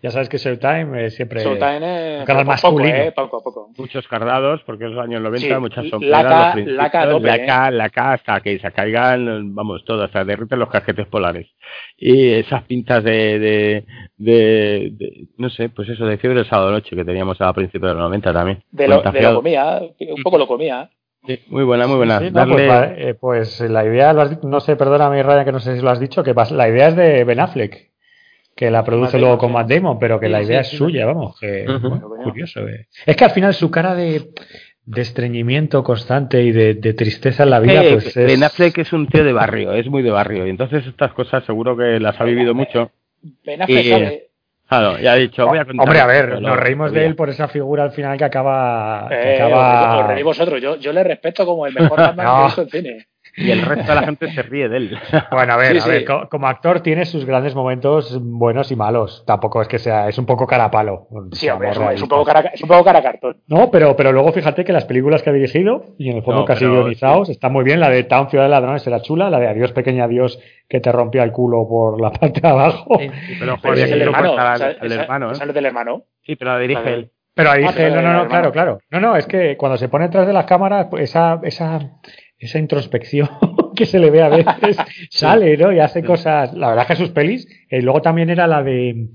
ya 0.02 0.10
sabes 0.10 0.28
que 0.28 0.38
Showtime 0.38 1.10
siempre... 1.10 1.44
Showtime 1.44 2.22
es... 2.22 2.26
Poco, 2.26 2.44
masculino. 2.44 2.96
¿eh? 2.96 3.12
poco, 3.12 3.42
poco. 3.42 3.70
Muchos 3.78 4.08
cardados, 4.08 4.62
porque 4.66 4.84
en 4.84 4.96
los 4.96 5.04
años 5.04 5.22
90 5.22 5.60
muchas 5.60 5.86
son 5.88 6.10
la 6.10 6.22
K, 6.22 6.56
la 6.56 6.90
K, 6.90 7.06
la 7.20 7.46
K, 7.46 7.70
la 7.70 7.90
K, 7.90 8.12
hasta 8.14 8.40
que 8.40 8.58
se 8.58 8.72
caigan, 8.72 9.54
vamos, 9.54 9.84
todo, 9.84 10.02
hasta 10.02 10.24
derriten 10.24 10.58
los 10.58 10.68
casquetes 10.68 11.06
polares. 11.06 11.46
Y 11.96 12.30
esas 12.30 12.64
pintas 12.64 13.04
de, 13.04 13.38
de, 13.38 13.84
de, 14.16 15.28
no 15.36 15.50
sé, 15.50 15.68
pues 15.68 15.88
eso, 15.88 16.04
de 16.04 16.18
fiebre 16.18 16.40
del 16.40 16.48
sábado 16.48 16.72
noche 16.72 16.96
que 16.96 17.04
teníamos 17.04 17.40
a 17.40 17.52
principios 17.52 17.92
de 17.92 17.94
los 17.94 18.04
90 18.04 18.32
también. 18.32 18.64
De 18.72 18.88
lo, 18.88 19.02
de 19.02 19.22
lo 19.22 19.36
comía, 19.36 19.82
un 20.00 20.22
poco 20.24 20.38
lo 20.38 20.48
comía 20.48 20.90
muy 21.48 21.64
buena, 21.64 21.86
muy 21.86 21.96
buena. 21.96 22.18
pues, 22.18 22.70
eh, 22.96 23.14
pues, 23.18 23.60
la 23.60 23.84
idea, 23.84 24.12
no 24.12 24.60
sé, 24.60 24.76
perdóname 24.76 25.22
Ryan 25.22 25.44
que 25.44 25.52
no 25.52 25.60
sé 25.60 25.76
si 25.76 25.82
lo 25.82 25.90
has 25.90 26.00
dicho, 26.00 26.22
que 26.22 26.34
la 26.34 26.68
idea 26.68 26.88
es 26.88 26.96
de 26.96 27.24
Ben 27.24 27.40
Affleck, 27.40 27.90
que 28.54 28.70
la 28.70 28.84
produce 28.84 29.18
luego 29.18 29.38
con 29.38 29.52
Matt 29.52 29.70
Damon, 29.70 29.98
pero 29.98 30.18
que 30.18 30.28
la 30.28 30.42
idea 30.42 30.60
es 30.60 30.68
suya, 30.68 31.06
vamos, 31.06 31.38
que 31.38 31.66
curioso. 32.24 32.66
Eh. 32.68 32.88
Es 33.06 33.16
que 33.16 33.24
al 33.24 33.30
final 33.30 33.54
su 33.54 33.70
cara 33.70 33.94
de, 33.94 34.30
estreñimiento 34.96 35.84
constante 35.84 36.42
y 36.42 36.52
de, 36.52 36.74
tristeza 36.94 37.44
en 37.44 37.50
la 37.50 37.60
vida, 37.60 37.82
pues 37.92 38.16
es... 38.16 38.26
Ben 38.26 38.42
Affleck 38.42 38.78
es 38.78 38.92
un 38.92 39.06
tío 39.06 39.24
de 39.24 39.32
barrio, 39.32 39.72
es 39.72 39.88
muy 39.88 40.02
de 40.02 40.10
barrio, 40.10 40.46
y 40.46 40.50
entonces 40.50 40.86
estas 40.86 41.12
cosas 41.12 41.44
seguro 41.44 41.76
que 41.76 42.00
las 42.00 42.20
ha 42.20 42.24
vivido 42.24 42.54
mucho. 42.54 42.90
Ben 43.44 43.62
Affleck 43.62 43.86
sabe, 43.86 44.27
Claro, 44.68 44.98
ya 44.98 45.16
he 45.16 45.20
dicho, 45.20 45.46
voy 45.46 45.58
a 45.58 45.64
contar. 45.64 45.86
Hombre, 45.86 46.00
a 46.00 46.06
ver, 46.06 46.42
nos 46.42 46.56
reímos 46.58 46.92
de 46.92 47.06
él 47.06 47.16
por 47.16 47.30
esa 47.30 47.48
figura 47.48 47.84
al 47.84 47.92
final 47.92 48.18
que 48.18 48.24
acaba. 48.24 49.06
que 49.08 49.14
eh, 49.14 49.36
acaba... 49.36 50.00
Os, 50.00 50.06
reí 50.08 50.22
vosotros, 50.22 50.60
yo, 50.60 50.76
yo 50.76 50.92
le 50.92 51.02
respeto 51.02 51.46
como 51.46 51.66
el 51.66 51.72
mejor 51.72 51.96
Batman 51.98 52.26
que 52.26 52.40
he 52.40 52.44
visto 52.44 52.62
en 52.62 52.68
cine. 52.68 53.08
Y 53.36 53.50
el 53.50 53.62
resto 53.62 53.92
de 53.92 53.94
la 53.94 54.02
gente 54.02 54.30
se 54.32 54.42
ríe 54.42 54.68
de 54.68 54.76
él. 54.76 54.98
Bueno, 55.30 55.52
a 55.52 55.56
ver, 55.56 55.80
a 55.80 55.86
ver 55.86 56.04
como 56.28 56.48
actor 56.48 56.80
tiene 56.80 57.04
sus 57.04 57.24
grandes 57.24 57.54
momentos 57.54 58.18
buenos 58.20 58.70
y 58.72 58.76
malos. 58.76 59.24
Tampoco 59.26 59.62
es 59.62 59.68
que 59.68 59.78
sea, 59.78 60.08
es 60.08 60.18
un 60.18 60.26
poco 60.26 60.46
cara 60.46 60.70
palo. 60.70 61.06
Sí, 61.32 61.48
hombre, 61.48 61.70
es, 61.70 62.02
un 62.02 62.08
poco 62.08 62.24
cara, 62.24 62.40
es 62.52 62.62
un 62.62 62.68
poco 62.68 62.84
cara 62.84 63.02
cartón. 63.02 63.36
No, 63.46 63.70
pero, 63.70 63.94
pero 63.96 64.12
luego 64.12 64.32
fíjate 64.32 64.64
que 64.64 64.72
las 64.72 64.84
películas 64.84 65.22
que 65.22 65.30
ha 65.30 65.32
dirigido, 65.32 65.94
y 65.98 66.10
en 66.10 66.16
el 66.16 66.22
fondo 66.22 66.44
casi 66.44 66.66
guionizados, 66.66 67.28
están 67.28 67.52
muy 67.52 67.64
bien. 67.64 67.80
La 67.80 67.90
de 67.90 68.04
Town 68.04 68.28
Ciudad 68.30 68.44
de 68.44 68.50
Ladrones 68.50 68.86
era 68.86 69.00
chula, 69.00 69.30
la 69.30 69.38
de 69.38 69.48
Adiós 69.48 69.72
Pequeña 69.72 70.04
Adiós 70.04 70.38
que 70.68 70.80
te 70.80 70.92
rompía 70.92 71.22
el 71.22 71.32
culo 71.32 71.66
por 71.68 72.00
la 72.00 72.10
parte 72.10 72.40
de 72.40 72.48
abajo. 72.48 72.98
Sí, 72.98 73.10
pero 73.38 73.56
joder, 73.58 73.78
es 73.78 73.92
el 73.92 74.02
hermano, 74.02 74.32
el 74.32 74.92
hermano, 74.92 75.32
¿eh? 75.32 75.52
del 75.52 75.66
hermano. 75.66 76.02
Sí, 76.22 76.36
pero 76.36 76.52
la 76.52 76.58
dirige 76.58 76.94
él. 76.94 77.10
Pero 77.34 77.52
ahí 77.52 77.62
dice, 77.62 77.90
no, 77.90 78.02
no, 78.02 78.12
no, 78.14 78.28
claro, 78.28 78.50
claro. 78.50 78.78
No, 78.90 78.98
no, 78.98 79.14
es 79.14 79.26
que 79.26 79.56
cuando 79.56 79.78
se 79.78 79.88
pone 79.88 80.06
detrás 80.06 80.26
de 80.26 80.32
las 80.32 80.44
cámaras, 80.44 80.88
pues 80.90 81.04
esa, 81.04 81.38
esa, 81.44 81.78
esa 82.38 82.58
introspección 82.58 83.28
que 83.76 83.86
se 83.86 83.98
le 83.98 84.10
ve 84.10 84.22
a 84.22 84.28
veces 84.28 84.76
sale, 85.10 85.56
¿no? 85.56 85.72
Y 85.72 85.80
hace 85.80 86.02
cosas. 86.02 86.54
La 86.54 86.68
verdad 86.68 86.86
que 86.86 86.96
sus 86.96 87.10
pelis. 87.10 87.46
Y 87.70 87.76
eh, 87.76 87.82
luego 87.82 88.02
también 88.02 88.30
era 88.30 88.46
la 88.46 88.62
de. 88.62 89.08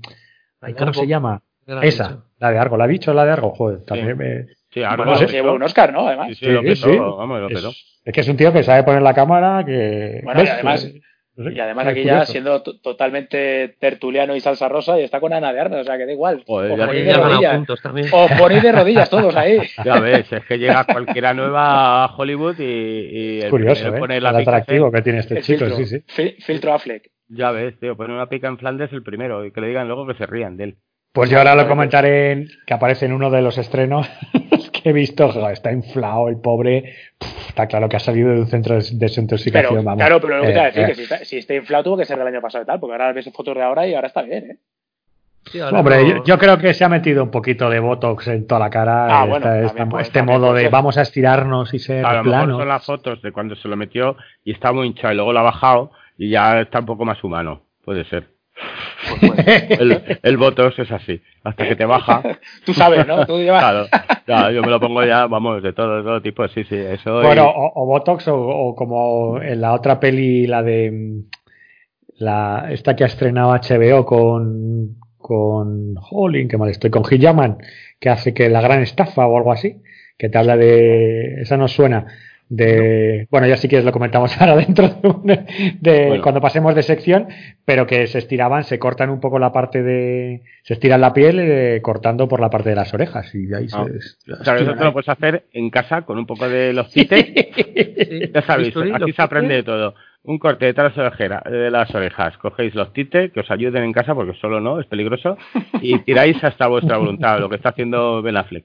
¿Cómo 0.78 0.94
se 0.94 1.06
llama? 1.06 1.42
Esa, 1.82 2.24
la 2.38 2.50
de 2.50 2.58
Argo. 2.58 2.76
¿La 2.76 2.84
ha 2.84 2.88
dicho 2.88 3.12
la 3.14 3.24
de 3.24 3.32
Argo? 3.32 3.50
Joder, 3.50 3.84
también 3.84 4.16
me. 4.16 4.46
Sí, 4.70 4.82
Argo. 4.82 5.04
Bueno, 5.04 5.26
llevó 5.26 5.52
un 5.52 5.62
Oscar, 5.62 5.92
¿no? 5.92 6.06
Además. 6.06 6.28
Sí, 6.28 6.34
sí, 6.34 6.46
lo 6.46 6.62
petó, 6.62 7.16
vamos, 7.16 7.40
lo 7.40 7.48
petó. 7.48 7.70
Es, 8.04 8.12
que 8.12 8.20
es 8.20 8.28
un 8.28 8.36
tío 8.36 8.52
que 8.52 8.62
sabe 8.62 8.82
poner 8.82 9.02
la 9.02 9.14
cámara, 9.14 9.64
que. 9.64 10.20
Bueno, 10.24 10.42
y 10.42 10.46
además. 10.46 10.90
Y 11.36 11.58
además 11.58 11.88
aquí 11.88 12.04
ya 12.04 12.24
siendo 12.26 12.62
totalmente 12.62 13.76
tertuliano 13.80 14.36
y 14.36 14.40
salsa 14.40 14.68
rosa 14.68 15.00
y 15.00 15.02
está 15.02 15.18
con 15.18 15.32
Ana 15.32 15.52
de 15.52 15.60
Armas, 15.60 15.80
o 15.80 15.84
sea 15.84 15.96
que 15.96 16.06
da 16.06 16.12
igual. 16.12 16.44
Joder, 16.46 16.72
o 16.72 16.76
ponéis 16.86 17.06
de 17.06 17.12
rodillas. 17.14 17.62
O 18.12 18.28
ponéis 18.38 18.62
de 18.62 18.72
rodillas 18.72 19.10
todos 19.10 19.34
ahí. 19.36 19.58
Ya 19.84 19.98
ves, 20.00 20.32
es 20.32 20.44
que 20.44 20.58
llega 20.58 20.84
cualquiera 20.84 21.34
nueva 21.34 22.04
a 22.04 22.16
Hollywood 22.16 22.58
y, 22.58 22.62
y 22.64 23.40
el 23.40 23.50
curioso, 23.50 23.88
¿eh? 23.88 23.98
pone 23.98 24.20
la 24.20 24.30
el 24.30 24.36
atractivo 24.36 24.90
que 24.92 25.02
tiene 25.02 25.18
este 25.18 25.40
chico, 25.42 25.66
filtro, 25.66 25.84
sí, 25.84 26.02
sí. 26.06 26.36
Filtro 26.40 26.72
Affleck. 26.72 27.10
Ya 27.28 27.50
ves, 27.50 27.78
tío, 27.80 27.96
pone 27.96 28.14
una 28.14 28.28
pica 28.28 28.48
en 28.48 28.58
Flandes 28.58 28.92
el 28.92 29.02
primero 29.02 29.44
y 29.44 29.50
que 29.50 29.60
le 29.60 29.68
digan 29.68 29.88
luego 29.88 30.06
que 30.06 30.14
se 30.14 30.26
rían 30.26 30.56
de 30.56 30.64
él. 30.64 30.76
Pues 31.12 31.30
yo 31.30 31.38
ahora 31.38 31.54
lo 31.54 31.68
comentaré 31.68 32.46
que 32.66 32.74
aparece 32.74 33.06
en 33.06 33.12
uno 33.12 33.30
de 33.30 33.40
los 33.40 33.56
estrenos 33.56 34.08
que 34.82 34.90
he 34.90 34.92
visto. 34.92 35.48
está 35.50 35.72
inflado 35.72 36.28
el 36.28 36.36
pobre. 36.36 36.94
está 37.48 37.66
claro 37.66 37.88
que 37.88 37.96
ha 37.96 38.00
salido 38.00 38.30
de 38.30 38.40
un 38.40 38.46
centro 38.46 38.74
de 38.74 38.84
desintoxicación. 38.92 39.84
Pero, 39.84 39.96
Claro, 39.96 40.20
pero 40.20 40.38
lo 40.38 40.42
que 40.44 40.48
te 40.48 40.54
voy 40.54 40.62
a 40.62 40.66
decir, 40.66 40.82
eh, 40.82 40.86
que 40.86 40.94
si 40.94 41.02
está, 41.02 41.24
si 41.24 41.38
está, 41.38 41.54
inflado 41.54 41.84
tuvo 41.84 41.96
que 41.96 42.04
ser 42.04 42.18
del 42.18 42.26
año 42.26 42.40
pasado 42.40 42.64
y 42.64 42.66
tal, 42.66 42.80
porque 42.80 42.92
ahora 42.92 43.12
ves 43.12 43.30
fotos 43.32 43.54
de 43.54 43.62
ahora 43.62 43.86
y 43.86 43.94
ahora 43.94 44.08
está 44.08 44.22
bien, 44.22 44.50
¿eh? 44.50 44.58
Hombre, 45.72 46.22
yo, 46.24 46.38
creo 46.38 46.56
que 46.56 46.72
se 46.72 46.84
ha 46.84 46.88
metido 46.88 47.22
un 47.22 47.30
poquito 47.30 47.68
de 47.68 47.78
botox 47.78 48.28
en 48.28 48.46
toda 48.46 48.60
la 48.60 48.70
cara. 48.70 49.20
Ah, 49.20 49.26
bueno, 49.26 49.98
este 50.00 50.22
modo 50.22 50.54
de 50.54 50.68
vamos 50.68 50.96
a 50.96 51.02
estirarnos 51.02 51.74
y 51.74 51.78
ser 51.78 52.04
a 52.04 52.22
planos. 52.22 52.58
son 52.58 52.68
las 52.68 52.84
fotos 52.84 53.22
de 53.22 53.30
cuando 53.30 53.54
se 53.54 53.68
lo 53.68 53.76
metió 53.76 54.16
y 54.42 54.52
está 54.52 54.72
muy 54.72 54.86
hinchado 54.86 55.12
y 55.12 55.16
luego 55.16 55.32
lo 55.32 55.40
ha 55.40 55.42
bajado 55.42 55.90
y 56.16 56.30
ya 56.30 56.62
está 56.62 56.80
un 56.80 56.86
poco 56.86 57.04
más 57.04 57.22
humano. 57.22 57.60
Puede 57.84 58.04
ser. 58.04 58.33
Pues 59.20 59.46
el, 59.80 60.18
el 60.22 60.36
Botox 60.36 60.78
es 60.78 60.92
así, 60.92 61.20
hasta 61.42 61.68
que 61.68 61.76
te 61.76 61.84
baja. 61.84 62.22
Tú 62.64 62.72
sabes, 62.72 63.06
¿no? 63.06 63.26
Tú 63.26 63.38
llevas... 63.38 63.88
Claro, 64.24 64.50
yo 64.52 64.62
me 64.62 64.68
lo 64.68 64.80
pongo 64.80 65.04
ya, 65.04 65.26
vamos, 65.26 65.62
de 65.62 65.72
todo, 65.72 65.98
de 65.98 66.02
todo 66.02 66.22
tipo, 66.22 66.46
sí, 66.48 66.64
sí, 66.64 66.76
eso. 66.76 67.20
Bueno, 67.20 67.52
o, 67.54 67.86
Botox 67.86 68.28
o, 68.28 68.74
como 68.76 69.40
en 69.40 69.60
la 69.60 69.74
otra 69.74 70.00
peli, 70.00 70.46
la 70.46 70.62
de 70.62 71.24
la 72.16 72.68
esta 72.70 72.94
que 72.94 73.04
ha 73.04 73.08
estrenado 73.08 73.52
HBO 73.52 74.06
con 74.06 74.96
con 75.24 75.94
Holling, 76.10 76.48
que 76.48 76.58
mal 76.58 76.68
estoy, 76.68 76.90
con 76.90 77.02
Hijaman, 77.10 77.56
que 77.98 78.10
hace 78.10 78.34
que 78.34 78.50
la 78.50 78.60
gran 78.60 78.82
estafa 78.82 79.26
o 79.26 79.38
algo 79.38 79.52
así, 79.52 79.80
que 80.18 80.28
te 80.28 80.36
habla 80.36 80.58
de, 80.58 81.40
esa 81.40 81.56
no 81.56 81.66
suena, 81.66 82.06
de 82.56 83.26
bueno. 83.30 83.46
ya 83.46 83.56
si 83.56 83.68
quieres 83.68 83.84
lo 83.84 83.92
comentamos 83.92 84.36
ahora 84.40 84.56
dentro 84.56 84.88
de, 85.24 86.20
cuando 86.22 86.40
pasemos 86.40 86.74
de 86.74 86.82
sección 86.82 87.28
pero 87.64 87.86
que 87.86 88.06
se 88.06 88.18
estiraban 88.18 88.64
se 88.64 88.78
cortan 88.78 89.10
un 89.10 89.20
poco 89.20 89.38
la 89.38 89.52
parte 89.52 89.82
de 89.82 90.42
se 90.62 90.74
estiran 90.74 91.00
la 91.00 91.12
piel 91.12 91.38
eh, 91.40 91.80
cortando 91.82 92.28
por 92.28 92.40
la 92.40 92.50
parte 92.50 92.70
de 92.70 92.76
las 92.76 92.92
orejas 92.94 93.34
y 93.34 93.52
ahí 93.54 93.66
ah. 93.72 93.86
se, 93.86 94.56
eso 94.56 94.74
te 94.74 94.84
lo 94.84 94.92
puedes 94.92 95.08
hacer 95.08 95.44
en 95.52 95.70
casa 95.70 96.02
con 96.02 96.18
un 96.18 96.26
poco 96.26 96.48
de 96.48 96.72
los 96.74 96.90
tites 96.90 97.26
ya 98.32 98.42
sabéis 98.42 98.74
aquí 98.76 99.12
se 99.12 99.22
aprende 99.22 99.54
de 99.54 99.62
todo. 99.62 99.94
Un 100.22 100.38
corte 100.38 100.66
detrás 100.66 100.94
de 100.96 101.70
las 101.70 101.94
orejas. 101.94 102.36
Cogéis 102.38 102.74
los 102.74 102.92
tites 102.92 103.32
que 103.32 103.40
os 103.40 103.50
ayuden 103.50 103.84
en 103.84 103.92
casa 103.92 104.14
porque 104.14 104.34
solo 104.34 104.60
no 104.60 104.80
es 104.80 104.86
peligroso 104.86 105.36
y 105.82 105.98
tiráis 106.04 106.42
hasta 106.42 106.66
vuestra 106.66 106.96
voluntad 106.96 107.38
lo 107.40 107.48
que 107.48 107.56
está 107.56 107.70
haciendo 107.70 108.22
Ben 108.22 108.36
Affleck 108.36 108.64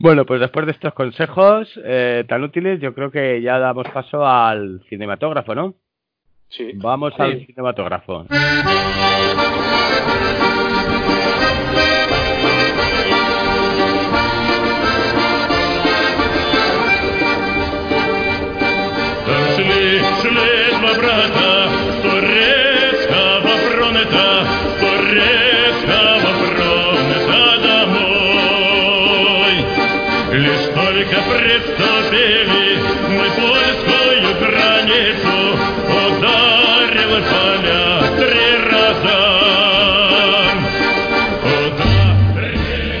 bueno, 0.00 0.24
pues 0.24 0.40
después 0.40 0.64
de 0.66 0.72
estos 0.72 0.94
consejos 0.94 1.68
eh, 1.84 2.24
tan 2.26 2.42
útiles, 2.42 2.80
yo 2.80 2.94
creo 2.94 3.10
que 3.10 3.42
ya 3.42 3.58
damos 3.58 3.86
paso 3.88 4.26
al 4.26 4.80
cinematógrafo, 4.88 5.54
¿no? 5.54 5.74
Sí. 6.48 6.72
Vamos 6.74 7.12
al 7.18 7.46
cinematógrafo. 7.46 8.24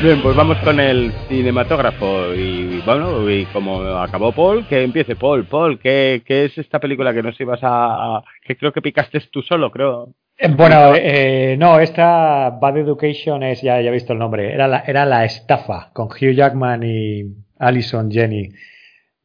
Bien, 0.02 0.22
pues 0.22 0.34
vamos 0.34 0.56
con 0.64 0.80
el 0.80 1.12
cinematógrafo 1.28 2.34
y 2.34 2.80
bueno, 2.86 3.30
y 3.30 3.44
como 3.46 3.82
acabó 3.82 4.32
Paul, 4.32 4.66
que 4.66 4.82
empiece 4.82 5.14
Paul. 5.14 5.44
Paul, 5.44 5.78
¿qué, 5.78 6.22
qué 6.24 6.46
es 6.46 6.56
esta 6.56 6.78
película 6.78 7.12
que 7.12 7.22
nos 7.22 7.38
ibas 7.38 7.60
a, 7.62 8.22
que 8.42 8.56
creo 8.56 8.72
que 8.72 8.80
picaste 8.80 9.20
tú 9.30 9.42
solo, 9.42 9.70
creo? 9.70 10.14
Eh, 10.38 10.48
bueno, 10.56 10.94
eh, 10.96 11.54
no, 11.58 11.78
esta 11.80 12.48
Bad 12.48 12.78
Education 12.78 13.42
es, 13.42 13.60
ya, 13.60 13.78
ya 13.82 13.90
he 13.90 13.92
visto 13.92 14.14
el 14.14 14.18
nombre, 14.18 14.54
era 14.54 14.66
la, 14.66 14.78
era 14.86 15.04
la 15.04 15.26
estafa 15.26 15.90
con 15.92 16.06
Hugh 16.06 16.32
Jackman 16.32 16.82
y 16.82 17.24
Alison 17.58 18.10
Jenny. 18.10 18.48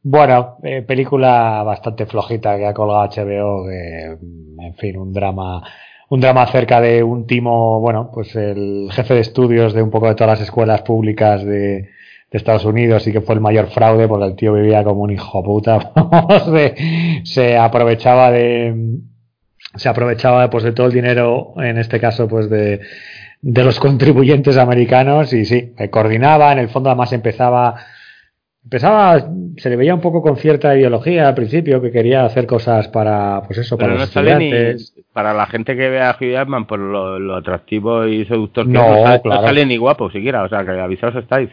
Bueno, 0.08 0.58
eh, 0.62 0.82
película 0.82 1.64
bastante 1.64 2.06
flojita 2.06 2.56
que 2.56 2.64
ha 2.64 2.72
colgado 2.72 3.08
HBO, 3.10 3.68
en 3.68 4.74
fin, 4.78 4.96
un 4.96 5.12
drama 5.12 5.64
un 6.08 6.20
drama 6.20 6.42
acerca 6.42 6.80
de 6.80 7.02
un 7.02 7.26
timo, 7.26 7.80
bueno, 7.80 8.12
pues 8.14 8.36
el 8.36 8.88
jefe 8.92 9.14
de 9.14 9.20
estudios 9.20 9.74
de 9.74 9.82
un 9.82 9.90
poco 9.90 10.06
de 10.06 10.14
todas 10.14 10.38
las 10.38 10.46
escuelas 10.46 10.82
públicas 10.82 11.44
de, 11.44 11.90
Estados 12.30 12.66
Unidos 12.66 13.06
y 13.06 13.12
que 13.12 13.22
fue 13.22 13.34
el 13.34 13.40
mayor 13.40 13.68
fraude 13.68 14.06
porque 14.06 14.26
el 14.26 14.36
tío 14.36 14.52
vivía 14.52 14.84
como 14.84 15.00
un 15.02 15.10
hijo 15.10 15.42
puta. 15.42 15.92
se, 17.24 17.56
aprovechaba 17.56 18.30
de 18.30 18.98
se 19.74 19.88
aprovechaba 19.88 20.50
pues 20.50 20.62
de 20.62 20.72
todo 20.72 20.86
el 20.86 20.92
dinero, 20.92 21.54
en 21.56 21.78
este 21.78 21.98
caso 21.98 22.28
pues 22.28 22.48
de, 22.50 22.80
de 23.40 23.64
los 23.64 23.80
contribuyentes 23.80 24.56
americanos 24.56 25.32
y 25.32 25.46
sí, 25.46 25.74
coordinaba, 25.90 26.52
en 26.52 26.58
el 26.58 26.68
fondo 26.68 26.90
además 26.90 27.12
empezaba 27.12 27.74
Empezaba, 28.66 29.30
se 29.58 29.70
le 29.70 29.76
veía 29.76 29.94
un 29.94 30.00
poco 30.00 30.22
con 30.22 30.36
cierta 30.38 30.76
ideología 30.76 31.28
al 31.28 31.36
principio, 31.36 31.80
que 31.80 31.92
quería 31.92 32.24
hacer 32.24 32.48
cosas 32.48 32.88
para, 32.88 33.42
pues 33.46 33.60
eso, 33.60 33.78
para 33.78 33.94
los 33.94 34.02
estudiantes. 34.02 34.92
para 35.12 35.32
la 35.34 35.46
gente 35.46 35.76
que 35.76 35.88
ve 35.88 36.02
a 36.02 36.16
Hugh 36.20 36.32
Jackman 36.32 36.66
por 36.66 36.80
lo, 36.80 37.36
atractivo 37.36 38.08
y 38.08 38.24
seductor 38.24 38.66
que 38.66 38.72
no, 38.72 39.04
no, 39.24 39.40
sale, 39.40 39.66
ni 39.66 39.76
guapo 39.76 40.10
siquiera, 40.10 40.42
o 40.42 40.48
sea, 40.48 40.64
que 40.64 40.72
avisaos 40.72 41.14
estáis. 41.14 41.48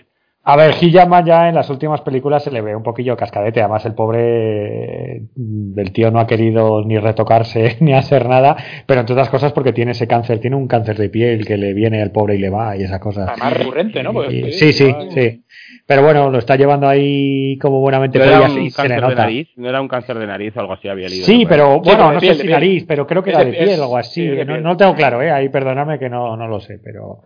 A 0.46 0.58
ver, 0.58 0.76
Hillama 0.82 1.24
ya 1.24 1.48
en 1.48 1.56
las 1.56 1.70
últimas 1.70 2.02
películas 2.02 2.44
se 2.44 2.52
le 2.52 2.62
ve 2.62 2.76
un 2.76 2.84
poquillo 2.84 3.16
cascadete. 3.16 3.62
Además, 3.62 3.86
el 3.86 3.94
pobre 3.96 5.22
del 5.36 5.92
tío 5.94 6.12
no 6.12 6.20
ha 6.20 6.28
querido 6.28 6.84
ni 6.84 6.98
retocarse 6.98 7.78
ni 7.80 7.94
hacer 7.94 8.28
nada, 8.28 8.58
pero 8.86 9.00
entre 9.00 9.14
otras 9.14 9.30
cosas 9.30 9.54
porque 9.54 9.72
tiene 9.72 9.92
ese 9.92 10.06
cáncer, 10.06 10.40
tiene 10.40 10.58
un 10.58 10.68
cáncer 10.68 10.98
de 10.98 11.08
piel 11.08 11.46
que 11.46 11.56
le 11.56 11.74
viene 11.74 12.02
al 12.02 12.12
pobre 12.12 12.36
y 12.36 12.40
le 12.40 12.50
va 12.50 12.76
y 12.76 12.84
esa 12.84 13.00
cosa. 13.00 13.34
Más 13.40 13.54
recurrente, 13.54 14.04
¿no? 14.04 14.12
sí, 14.30 14.74
sí, 14.74 14.94
sí. 15.12 15.44
Pero 15.86 16.04
bueno, 16.04 16.30
lo 16.30 16.40
está 16.40 16.58
llevando 16.58 16.90
ahí 16.90 17.58
como 17.60 17.80
buenamente. 17.80 18.20
¿No 18.20 18.26
era 18.26 18.42
un 18.42 18.70
cáncer 18.70 19.02
de 19.02 19.16
nariz? 19.16 19.50
¿No 19.56 19.70
era 19.70 19.82
un 19.82 19.88
cáncer 19.88 20.20
de 20.20 20.28
nariz 20.28 20.58
o 20.58 20.60
algo 20.60 20.74
así 20.74 20.90
había 20.90 21.08
leído? 21.08 21.26
Sí, 21.26 21.46
pero 21.48 21.80
bueno, 21.80 22.12
no 22.12 22.20
sé 22.20 22.36
si 22.36 22.48
nariz, 22.50 22.84
pero 22.86 23.08
creo 23.08 23.24
que 23.24 23.30
era 23.30 23.46
de 23.46 23.54
piel 23.54 23.80
o 23.80 23.84
algo 23.84 23.98
así. 23.98 24.30
No, 24.62 24.76
tengo 24.76 24.94
claro, 24.94 25.22
¿eh? 25.22 25.32
Ahí 25.32 25.48
perdóname 25.48 26.00
que 26.00 26.10
no, 26.10 26.36
no 26.36 26.48
lo 26.50 26.60
sé, 26.60 26.80
pero 26.84 27.24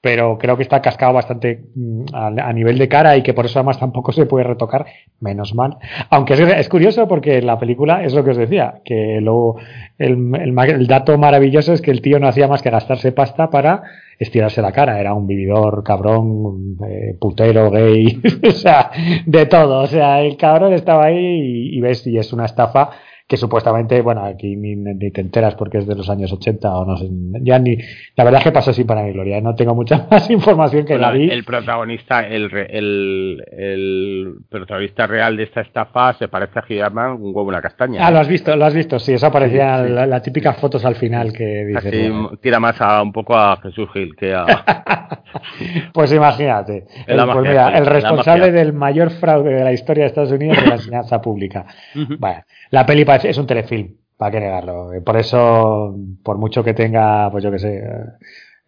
pero 0.00 0.38
creo 0.38 0.56
que 0.56 0.62
está 0.62 0.80
cascado 0.80 1.12
bastante 1.12 1.64
mm, 1.74 2.04
a, 2.12 2.52
nivel 2.52 2.78
de 2.78 2.88
cara 2.88 3.16
y 3.16 3.22
que 3.22 3.34
por 3.34 3.46
eso 3.46 3.58
además 3.58 3.80
tampoco 3.80 4.12
se 4.12 4.26
puede 4.26 4.44
retocar, 4.44 4.86
menos 5.20 5.54
mal. 5.54 5.76
Aunque 6.10 6.34
es, 6.34 6.68
curioso 6.68 7.08
porque 7.08 7.42
la 7.42 7.58
película 7.58 8.04
es 8.04 8.14
lo 8.14 8.22
que 8.22 8.30
os 8.30 8.36
decía, 8.36 8.80
que 8.84 9.20
lo, 9.20 9.56
el, 9.98 10.32
el, 10.34 10.86
dato 10.86 11.18
maravilloso 11.18 11.72
es 11.72 11.82
que 11.82 11.90
el 11.90 12.00
tío 12.00 12.20
no 12.20 12.28
hacía 12.28 12.46
más 12.46 12.62
que 12.62 12.70
gastarse 12.70 13.10
pasta 13.12 13.50
para 13.50 13.82
estirarse 14.18 14.62
la 14.62 14.72
cara, 14.72 15.00
era 15.00 15.14
un 15.14 15.26
vividor, 15.26 15.82
cabrón, 15.84 16.76
eh, 16.88 17.16
putero, 17.20 17.70
gay, 17.70 18.20
o 18.48 18.50
sea, 18.50 18.90
de 19.26 19.46
todo, 19.46 19.82
o 19.82 19.86
sea, 19.86 20.20
el 20.20 20.36
cabrón 20.36 20.72
estaba 20.72 21.06
ahí 21.06 21.16
y, 21.16 21.76
y 21.76 21.80
ves, 21.80 22.06
y 22.06 22.18
es 22.18 22.32
una 22.32 22.44
estafa 22.44 22.90
que 23.28 23.36
supuestamente, 23.36 24.00
bueno, 24.00 24.24
aquí 24.24 24.56
ni, 24.56 24.74
ni, 24.74 25.10
te 25.10 25.20
enteras 25.20 25.54
porque 25.54 25.76
es 25.76 25.86
de 25.86 25.94
los 25.94 26.08
años 26.08 26.32
80 26.32 26.74
o 26.74 26.86
no 26.86 26.96
sé, 26.96 27.08
ya 27.42 27.58
ni, 27.58 27.76
la 28.16 28.24
verdad 28.24 28.38
es 28.38 28.44
que 28.44 28.52
pasó 28.52 28.72
sin 28.72 28.86
para 28.86 29.02
mi 29.02 29.12
gloria, 29.12 29.38
no 29.42 29.54
tengo 29.54 29.74
mucha 29.74 30.06
más 30.10 30.30
información 30.30 30.86
que 30.86 30.96
la 30.96 31.10
vi. 31.10 31.28
El 31.28 31.44
protagonista, 31.44 32.26
el, 32.26 32.50
el, 32.70 33.44
el, 33.52 34.34
protagonista 34.48 35.06
real 35.06 35.36
de 35.36 35.42
esta 35.42 35.60
estafa 35.60 36.14
se 36.14 36.28
parece 36.28 36.58
a 36.58 36.62
Giderman 36.62 37.12
un 37.12 37.36
huevo 37.36 37.48
una 37.48 37.60
castaña. 37.60 38.06
Ah, 38.06 38.10
lo 38.10 38.18
has 38.18 38.28
visto, 38.28 38.56
lo 38.56 38.64
has 38.64 38.74
visto, 38.74 38.98
sí, 38.98 39.12
eso 39.12 39.26
aparecía 39.26 39.86
en 39.86 40.08
las 40.08 40.22
típicas 40.22 40.56
fotos 40.56 40.86
al 40.86 40.94
final 40.94 41.30
que 41.30 41.66
dice. 41.66 42.10
tira 42.40 42.58
más 42.58 42.80
a 42.80 43.02
un 43.02 43.12
poco 43.12 43.36
a 43.36 43.58
Jesús 43.58 43.90
Gil 43.92 44.16
que 44.16 44.34
a. 44.34 44.46
pues 45.92 46.10
imagínate. 46.12 46.86
El, 47.06 47.22
pues 47.26 47.46
mira, 47.46 47.76
el 47.76 47.84
responsable 47.84 48.50
del 48.52 48.72
mayor 48.72 49.10
fraude 49.10 49.52
de 49.52 49.64
la 49.64 49.72
historia 49.72 50.04
de 50.04 50.08
Estados 50.08 50.32
Unidos 50.32 50.56
de 50.62 50.66
la 50.66 50.74
enseñanza 50.76 51.20
pública. 51.20 51.66
Vaya. 52.18 52.46
La 52.70 52.86
peli 52.86 53.04
es 53.24 53.38
un 53.38 53.46
telefilm, 53.46 53.96
para 54.16 54.32
qué 54.32 54.40
negarlo. 54.40 54.90
Por 55.04 55.16
eso, 55.16 55.96
por 56.22 56.38
mucho 56.38 56.62
que 56.62 56.74
tenga, 56.74 57.30
pues 57.30 57.44
yo 57.44 57.50
que 57.50 57.58
sé, 57.58 57.78
eh, 57.78 58.04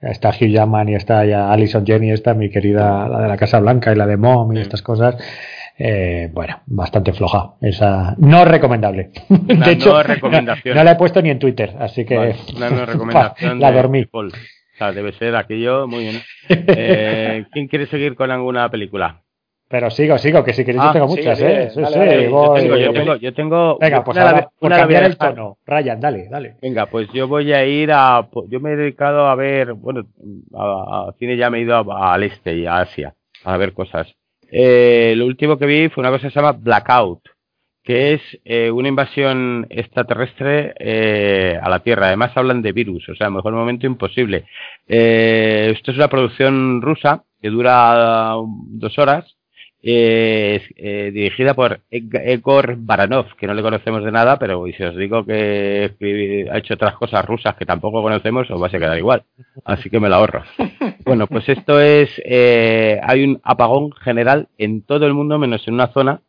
está 0.01 0.31
Hugh 0.31 0.49
Jackman 0.49 0.89
y 0.89 0.95
está 0.95 1.25
ya 1.25 1.53
Alison 1.53 1.87
Jenny, 1.87 2.11
está 2.11 2.35
mi 2.35 2.51
querida, 2.51 3.09
la 3.09 3.21
de 3.21 3.29
la 3.29 3.37
Casa 3.37 3.61
Blanca 3.61 3.93
y 3.93 3.97
la 3.97 4.07
de 4.07 4.17
Mom 4.17 4.53
y 4.57 4.61
estas 4.61 4.83
cosas. 4.83 5.17
Eh, 5.83 6.29
bueno, 6.33 6.61
bastante 6.67 7.13
floja. 7.13 7.55
Esa 7.63 8.15
no 8.19 8.45
recomendable. 8.45 9.11
de 9.29 9.73
hecho, 9.73 9.95
no, 9.95 10.03
recomendación. 10.03 10.77
No, 10.77 10.85
la 10.85 10.93
he 10.93 10.97
puesto 10.97 11.23
ni 11.23 11.31
en 11.31 11.39
Twitter, 11.39 11.75
así 11.79 12.05
que 12.05 12.37
no 12.59 12.87
recomendación 12.87 13.61
la 13.61 13.73
dormí. 13.73 14.07
O 14.13 14.29
sea, 14.77 14.93
debe 14.93 15.13
ser 15.13 15.37
aquello 15.37 15.87
muy 15.87 16.05
bien. 16.05 16.23
Eh, 16.49 17.45
¿Quién 17.53 17.69
quiere 17.69 17.87
seguir 17.87 18.17
con 18.17 18.31
alguna 18.31 18.69
película? 18.71 19.23
Pero 19.71 19.89
sigo, 19.89 20.19
sigo, 20.19 20.43
que 20.43 20.53
si 20.53 20.65
queréis 20.65 20.83
yo 20.83 20.89
ah, 20.89 20.93
tengo 20.93 21.07
muchas, 21.07 21.41
¿eh? 21.41 21.71
Sí, 21.73 21.81
sí, 21.81 21.93
yo, 21.95 22.55
tengo, 22.55 22.77
yo, 22.77 22.93
tengo, 22.93 23.15
yo 23.15 23.33
tengo, 23.33 23.79
Venga, 23.79 24.03
pues 24.03 24.19
ahora, 24.19 24.51
por 24.59 24.69
cambiar 24.69 25.05
el 25.05 25.17
tono. 25.17 25.59
Ryan, 25.65 26.01
dale, 26.01 26.27
dale. 26.29 26.57
Venga, 26.61 26.87
pues 26.87 27.07
yo 27.13 27.29
voy 27.29 27.53
a 27.53 27.65
ir 27.65 27.93
a... 27.93 28.29
Yo 28.49 28.59
me 28.59 28.73
he 28.73 28.77
dedicado 28.77 29.29
a 29.29 29.37
ver... 29.37 29.75
Bueno, 29.75 30.09
a, 30.59 31.13
cine 31.21 31.37
ya 31.37 31.51
me 31.51 31.59
he 31.59 31.61
ido 31.61 31.77
al 31.77 32.23
este 32.25 32.57
y 32.57 32.67
a 32.67 32.79
Asia 32.79 33.15
a 33.45 33.57
ver 33.59 33.73
cosas. 33.73 34.13
Eh, 34.51 35.15
lo 35.17 35.27
último 35.27 35.57
que 35.57 35.67
vi 35.67 35.89
fue 35.89 36.03
una 36.03 36.11
cosa 36.11 36.27
que 36.27 36.31
se 36.31 36.41
llama 36.41 36.59
Blackout, 36.61 37.21
que 37.85 38.15
es 38.15 38.23
eh, 38.45 38.73
una 38.73 38.89
invasión 38.89 39.69
extraterrestre 39.71 40.75
eh, 40.81 41.57
a 41.63 41.71
la 41.71 41.79
Tierra. 41.79 42.09
Además 42.09 42.33
hablan 42.35 42.61
de 42.61 42.73
virus, 42.73 43.09
o 43.09 43.15
sea, 43.15 43.31
mejor 43.31 43.53
momento 43.53 43.87
imposible. 43.87 44.47
Esto 44.89 45.93
es 45.93 45.97
una 45.97 46.09
producción 46.09 46.83
rusa 46.83 47.23
que 47.41 47.51
dura 47.51 48.35
dos 48.67 48.99
horas 48.99 49.37
eh, 49.83 50.63
eh, 50.77 51.11
dirigida 51.13 51.55
por 51.55 51.81
Egor 51.91 52.77
Baranov, 52.79 53.35
que 53.37 53.47
no 53.47 53.55
le 53.55 53.63
conocemos 53.63 54.05
de 54.05 54.13
nada, 54.13 54.39
pero 54.39 54.65
si 54.77 54.83
os 54.83 54.95
digo 54.95 55.25
que 55.25 56.49
ha 56.53 56.59
hecho 56.59 56.75
otras 56.75 56.95
cosas 56.97 57.25
rusas 57.25 57.55
que 57.55 57.65
tampoco 57.65 58.03
conocemos, 58.03 58.51
os 58.51 58.63
va 58.63 58.67
a 58.67 58.71
quedar 58.71 58.99
igual. 58.99 59.25
Así 59.65 59.89
que 59.89 60.01
me 60.01 60.09
la 60.09 60.17
ahorro. 60.17 60.43
Bueno, 61.05 61.27
pues 61.27 61.49
esto 61.49 61.81
es, 61.81 62.21
eh, 62.25 63.01
hay 63.03 63.25
un 63.25 63.41
apagón 63.43 63.91
general 63.93 64.49
en 64.59 64.83
todo 64.83 65.07
el 65.07 65.15
mundo, 65.15 65.39
menos 65.39 65.67
en 65.67 65.75
una 65.75 65.89
zona 65.89 66.21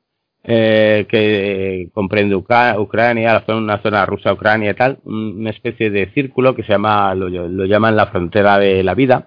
eh, 0.44 1.06
que 1.08 1.90
comprende 1.94 2.36
Ucrania, 2.36 3.44
una 3.48 3.78
zona 3.80 4.06
rusa, 4.06 4.34
Ucrania 4.34 4.72
y 4.72 4.74
tal, 4.74 4.98
una 5.04 5.52
especie 5.52 5.92
de 5.92 6.10
círculo 6.14 6.56
que 6.56 6.64
se 6.64 6.70
llama, 6.70 7.14
lo 7.14 7.28
llaman 7.66 7.96
la 7.96 8.08
frontera 8.08 8.58
de 8.58 8.82
la 8.82 8.96
vida 8.96 9.26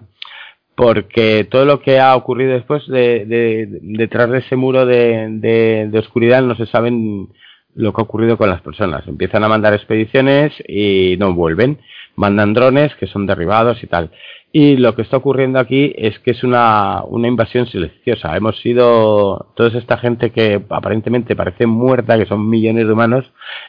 porque 0.75 1.47
todo 1.49 1.65
lo 1.65 1.81
que 1.81 1.99
ha 1.99 2.15
ocurrido 2.15 2.53
después 2.53 2.85
de, 2.87 3.67
detrás 3.81 4.29
de 4.29 4.39
ese 4.39 4.55
muro 4.55 4.85
de, 4.85 5.89
oscuridad 5.97 6.41
no 6.43 6.55
se 6.55 6.65
saben 6.65 7.29
lo 7.75 7.93
que 7.93 8.01
ha 8.01 8.03
ocurrido 8.03 8.37
con 8.37 8.49
las 8.49 8.61
personas. 8.61 9.07
Empiezan 9.07 9.43
a 9.43 9.49
mandar 9.49 9.73
expediciones 9.73 10.53
y 10.67 11.15
no 11.17 11.33
vuelven. 11.33 11.79
Mandan 12.15 12.53
drones 12.53 12.95
que 12.95 13.07
son 13.07 13.25
derribados 13.25 13.83
y 13.83 13.87
tal. 13.87 14.11
Y 14.51 14.77
lo 14.77 14.95
que 14.95 15.01
está 15.01 15.17
ocurriendo 15.17 15.59
aquí 15.59 15.93
es 15.97 16.17
que 16.19 16.31
es 16.31 16.43
una, 16.43 17.03
invasión 17.11 17.67
silenciosa. 17.67 18.35
Hemos 18.37 18.57
sido, 18.61 19.51
toda 19.55 19.77
esta 19.77 19.97
gente 19.97 20.31
que 20.31 20.61
aparentemente 20.69 21.35
parece 21.35 21.65
muerta, 21.65 22.17
que 22.17 22.25
son 22.25 22.49
millones 22.49 22.87
de 22.87 22.93
humanos, 22.93 23.25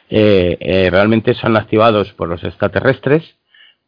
eh, 0.09 0.57
eh, 0.61 0.89
realmente 0.89 1.33
son 1.33 1.57
activados 1.57 2.13
por 2.13 2.29
los 2.29 2.41
extraterrestres 2.45 3.35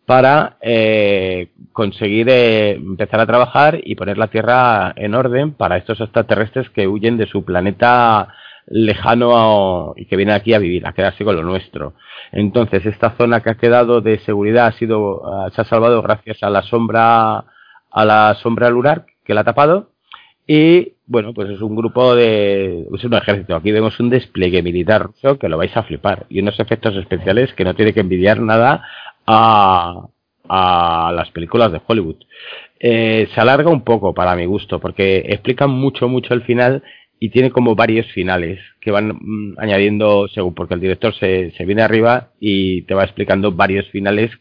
para 0.09 0.57
eh, 0.61 1.49
conseguir 1.71 2.29
eh, 2.29 2.71
empezar 2.71 3.19
a 3.19 3.27
trabajar 3.27 3.79
y 3.83 3.93
poner 3.93 4.17
la 4.17 4.25
Tierra 4.25 4.91
en 4.95 5.13
orden 5.13 5.53
para 5.53 5.77
estos 5.77 6.01
extraterrestres 6.01 6.67
que 6.71 6.87
huyen 6.87 7.15
de 7.15 7.27
su 7.27 7.45
planeta 7.45 8.27
lejano 8.65 9.93
y 9.95 10.07
que 10.07 10.15
vienen 10.15 10.33
aquí 10.33 10.55
a 10.55 10.57
vivir, 10.57 10.87
a 10.87 10.93
quedarse 10.93 11.23
con 11.23 11.35
lo 11.35 11.43
nuestro. 11.43 11.93
Entonces, 12.31 12.87
esta 12.87 13.11
zona 13.19 13.41
que 13.41 13.51
ha 13.51 13.57
quedado 13.57 14.01
de 14.01 14.17
seguridad 14.21 14.65
ha 14.65 14.71
sido, 14.71 15.21
ah, 15.31 15.51
se 15.53 15.61
ha 15.61 15.65
salvado 15.65 16.01
gracias 16.01 16.41
a 16.41 16.49
la 16.49 16.63
sombra, 16.63 17.45
a 17.91 18.05
la 18.05 18.35
sombra 18.41 18.71
lunar 18.71 19.05
que 19.23 19.35
la 19.35 19.41
ha 19.41 19.43
tapado. 19.43 19.91
Y 20.47 20.93
bueno, 21.05 21.35
pues 21.35 21.51
es 21.51 21.61
un 21.61 21.75
grupo 21.75 22.15
de, 22.15 22.87
es 22.91 23.03
un 23.03 23.13
ejército. 23.13 23.55
Aquí 23.55 23.71
vemos 23.71 23.99
un 23.99 24.09
despliegue 24.09 24.63
militar 24.63 25.03
ruso 25.03 25.37
que 25.37 25.49
lo 25.49 25.57
vais 25.59 25.77
a 25.77 25.83
flipar 25.83 26.25
y 26.29 26.39
unos 26.39 26.59
efectos 26.59 26.95
especiales 26.95 27.53
que 27.53 27.63
no 27.63 27.75
tiene 27.75 27.93
que 27.93 27.99
envidiar 27.99 28.39
nada 28.41 28.83
a, 29.29 31.11
las 31.13 31.29
películas 31.31 31.71
de 31.71 31.81
Hollywood. 31.85 32.17
Eh, 32.79 33.27
se 33.33 33.41
alarga 33.41 33.69
un 33.69 33.83
poco 33.83 34.13
para 34.13 34.35
mi 34.35 34.45
gusto, 34.45 34.79
porque 34.79 35.23
explica 35.27 35.67
mucho, 35.67 36.07
mucho 36.07 36.33
el 36.33 36.43
final 36.43 36.83
y 37.19 37.29
tiene 37.29 37.51
como 37.51 37.75
varios 37.75 38.07
finales 38.13 38.59
que 38.79 38.91
van 38.91 39.09
mm, 39.19 39.55
añadiendo 39.59 40.27
según, 40.29 40.55
porque 40.55 40.73
el 40.73 40.79
director 40.79 41.13
se, 41.13 41.51
se 41.51 41.65
viene 41.65 41.81
arriba 41.81 42.29
y 42.39 42.83
te 42.83 42.95
va 42.95 43.03
explicando 43.03 43.51
varios 43.51 43.87
finales 43.89 44.31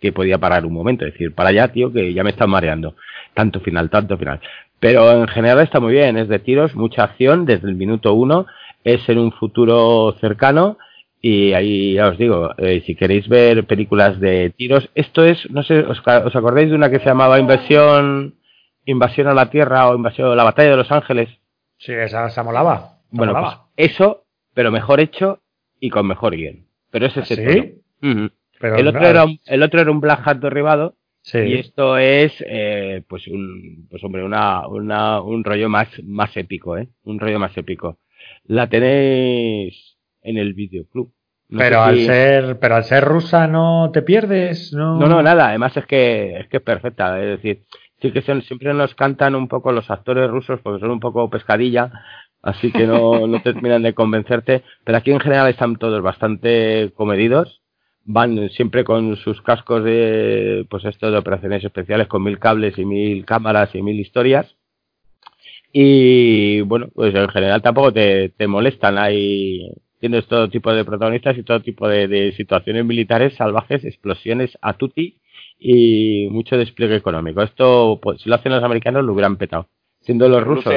que 0.00 0.12
podía 0.12 0.38
parar 0.38 0.64
un 0.64 0.72
momento, 0.72 1.04
es 1.04 1.12
decir, 1.12 1.34
para 1.34 1.50
allá, 1.50 1.68
tío, 1.68 1.92
que 1.92 2.14
ya 2.14 2.24
me 2.24 2.30
están 2.30 2.48
mareando. 2.48 2.94
Tanto 3.34 3.60
final, 3.60 3.90
tanto 3.90 4.16
final. 4.16 4.40
Pero 4.78 5.12
en 5.12 5.28
general 5.28 5.60
está 5.60 5.78
muy 5.78 5.92
bien, 5.92 6.16
es 6.16 6.28
de 6.28 6.38
tiros, 6.38 6.74
mucha 6.74 7.04
acción 7.04 7.44
desde 7.44 7.68
el 7.68 7.74
minuto 7.74 8.14
uno, 8.14 8.46
es 8.82 9.06
en 9.10 9.18
un 9.18 9.32
futuro 9.32 10.16
cercano 10.20 10.78
y 11.20 11.52
ahí 11.52 11.94
ya 11.94 12.08
os 12.08 12.18
digo, 12.18 12.50
eh, 12.56 12.82
si 12.86 12.94
queréis 12.94 13.28
ver 13.28 13.66
películas 13.66 14.18
de 14.20 14.50
tiros, 14.50 14.88
esto 14.94 15.24
es, 15.24 15.50
no 15.50 15.62
sé, 15.62 15.80
¿os, 15.80 16.00
acordáis 16.06 16.70
de 16.70 16.76
una 16.76 16.90
que 16.90 16.98
se 16.98 17.06
llamaba 17.06 17.38
Invasión, 17.38 18.36
Invasión 18.86 19.28
a 19.28 19.34
la 19.34 19.50
Tierra 19.50 19.88
o 19.88 19.96
Invasión, 19.96 20.34
la 20.36 20.44
Batalla 20.44 20.70
de 20.70 20.76
los 20.76 20.90
Ángeles? 20.90 21.28
Sí, 21.78 21.92
esa, 21.92 22.26
esa 22.26 22.42
molaba. 22.42 23.00
bueno, 23.10 23.34
pues 23.34 23.90
eso, 23.92 24.24
pero 24.54 24.70
mejor 24.70 25.00
hecho 25.00 25.40
y 25.78 25.90
con 25.90 26.06
mejor 26.06 26.36
guion. 26.36 26.66
Pero 26.90 27.06
ese 27.06 27.20
es 27.20 27.30
el 27.30 27.80
pero 28.58 28.76
el, 28.76 28.88
otro 28.88 29.06
era 29.06 29.24
un, 29.24 29.40
el 29.46 29.62
otro 29.62 29.80
era 29.80 29.90
un 29.90 30.00
Black 30.00 30.20
Hat 30.26 30.36
derribado 30.36 30.94
y 31.32 31.54
esto 31.54 31.96
es, 31.98 32.32
eh, 32.46 33.02
pues, 33.08 33.26
un, 33.28 33.86
pues 33.90 34.02
hombre, 34.04 34.24
una, 34.24 34.66
una, 34.66 35.20
un 35.20 35.44
rollo 35.44 35.68
más, 35.68 35.88
más 36.02 36.36
épico, 36.36 36.76
¿eh? 36.76 36.88
Un 37.04 37.18
rollo 37.18 37.38
más 37.38 37.56
épico. 37.56 37.98
La 38.44 38.68
tenéis 38.68 39.89
en 40.22 40.38
el 40.38 40.54
videoclub. 40.54 41.12
pero 41.48 41.82
al 41.82 41.98
ser, 41.98 42.58
pero 42.58 42.76
al 42.76 42.84
ser 42.84 43.04
rusa 43.04 43.46
no 43.46 43.90
te 43.92 44.02
pierdes, 44.02 44.72
¿no? 44.72 44.98
No, 44.98 45.08
no, 45.08 45.22
nada. 45.22 45.48
Además 45.48 45.76
es 45.76 45.86
que 45.86 46.38
es 46.38 46.48
que 46.48 46.58
es 46.58 46.62
perfecta. 46.62 47.20
Es 47.20 47.40
decir, 47.40 47.62
sí 48.00 48.12
que 48.12 48.22
son, 48.22 48.42
siempre 48.42 48.72
nos 48.74 48.94
cantan 48.94 49.34
un 49.34 49.48
poco 49.48 49.72
los 49.72 49.90
actores 49.90 50.30
rusos 50.30 50.60
porque 50.62 50.80
son 50.80 50.90
un 50.90 51.00
poco 51.00 51.28
pescadilla, 51.30 51.92
así 52.42 52.72
que 52.72 52.86
no, 52.86 53.26
no 53.26 53.42
terminan 53.42 53.82
de 53.82 53.94
convencerte, 53.94 54.62
pero 54.84 54.98
aquí 54.98 55.10
en 55.10 55.20
general 55.20 55.48
están 55.48 55.76
todos 55.76 56.02
bastante 56.02 56.92
comedidos, 56.94 57.62
van 58.04 58.48
siempre 58.50 58.84
con 58.84 59.16
sus 59.16 59.42
cascos 59.42 59.84
de, 59.84 60.66
pues 60.70 60.84
esto 60.84 61.10
de 61.10 61.18
operaciones 61.18 61.64
especiales 61.64 62.08
con 62.08 62.22
mil 62.22 62.38
cables 62.38 62.78
y 62.78 62.84
mil 62.84 63.24
cámaras 63.24 63.74
y 63.74 63.82
mil 63.82 64.00
historias, 64.00 64.56
y 65.72 66.62
bueno, 66.62 66.88
pues 66.94 67.14
en 67.14 67.28
general 67.28 67.62
tampoco 67.62 67.92
te, 67.92 68.30
te 68.30 68.46
molestan, 68.48 68.98
hay, 68.98 69.70
tienes 70.00 70.26
todo 70.26 70.48
tipo 70.48 70.72
de 70.72 70.84
protagonistas 70.84 71.38
y 71.38 71.42
todo 71.42 71.60
tipo 71.60 71.86
de, 71.86 72.08
de 72.08 72.32
situaciones 72.32 72.84
militares 72.84 73.34
salvajes, 73.34 73.84
explosiones 73.84 74.58
a 74.62 74.72
tutti 74.72 75.20
y 75.58 76.28
mucho 76.30 76.56
despliegue 76.56 76.96
económico. 76.96 77.42
Esto, 77.42 78.00
pues, 78.02 78.20
si 78.22 78.28
lo 78.28 78.34
hacen 78.34 78.52
los 78.52 78.64
americanos, 78.64 79.04
lo 79.04 79.12
hubieran 79.12 79.36
petado. 79.36 79.68
Siendo 80.00 80.28
los 80.28 80.42
rusos. 80.42 80.74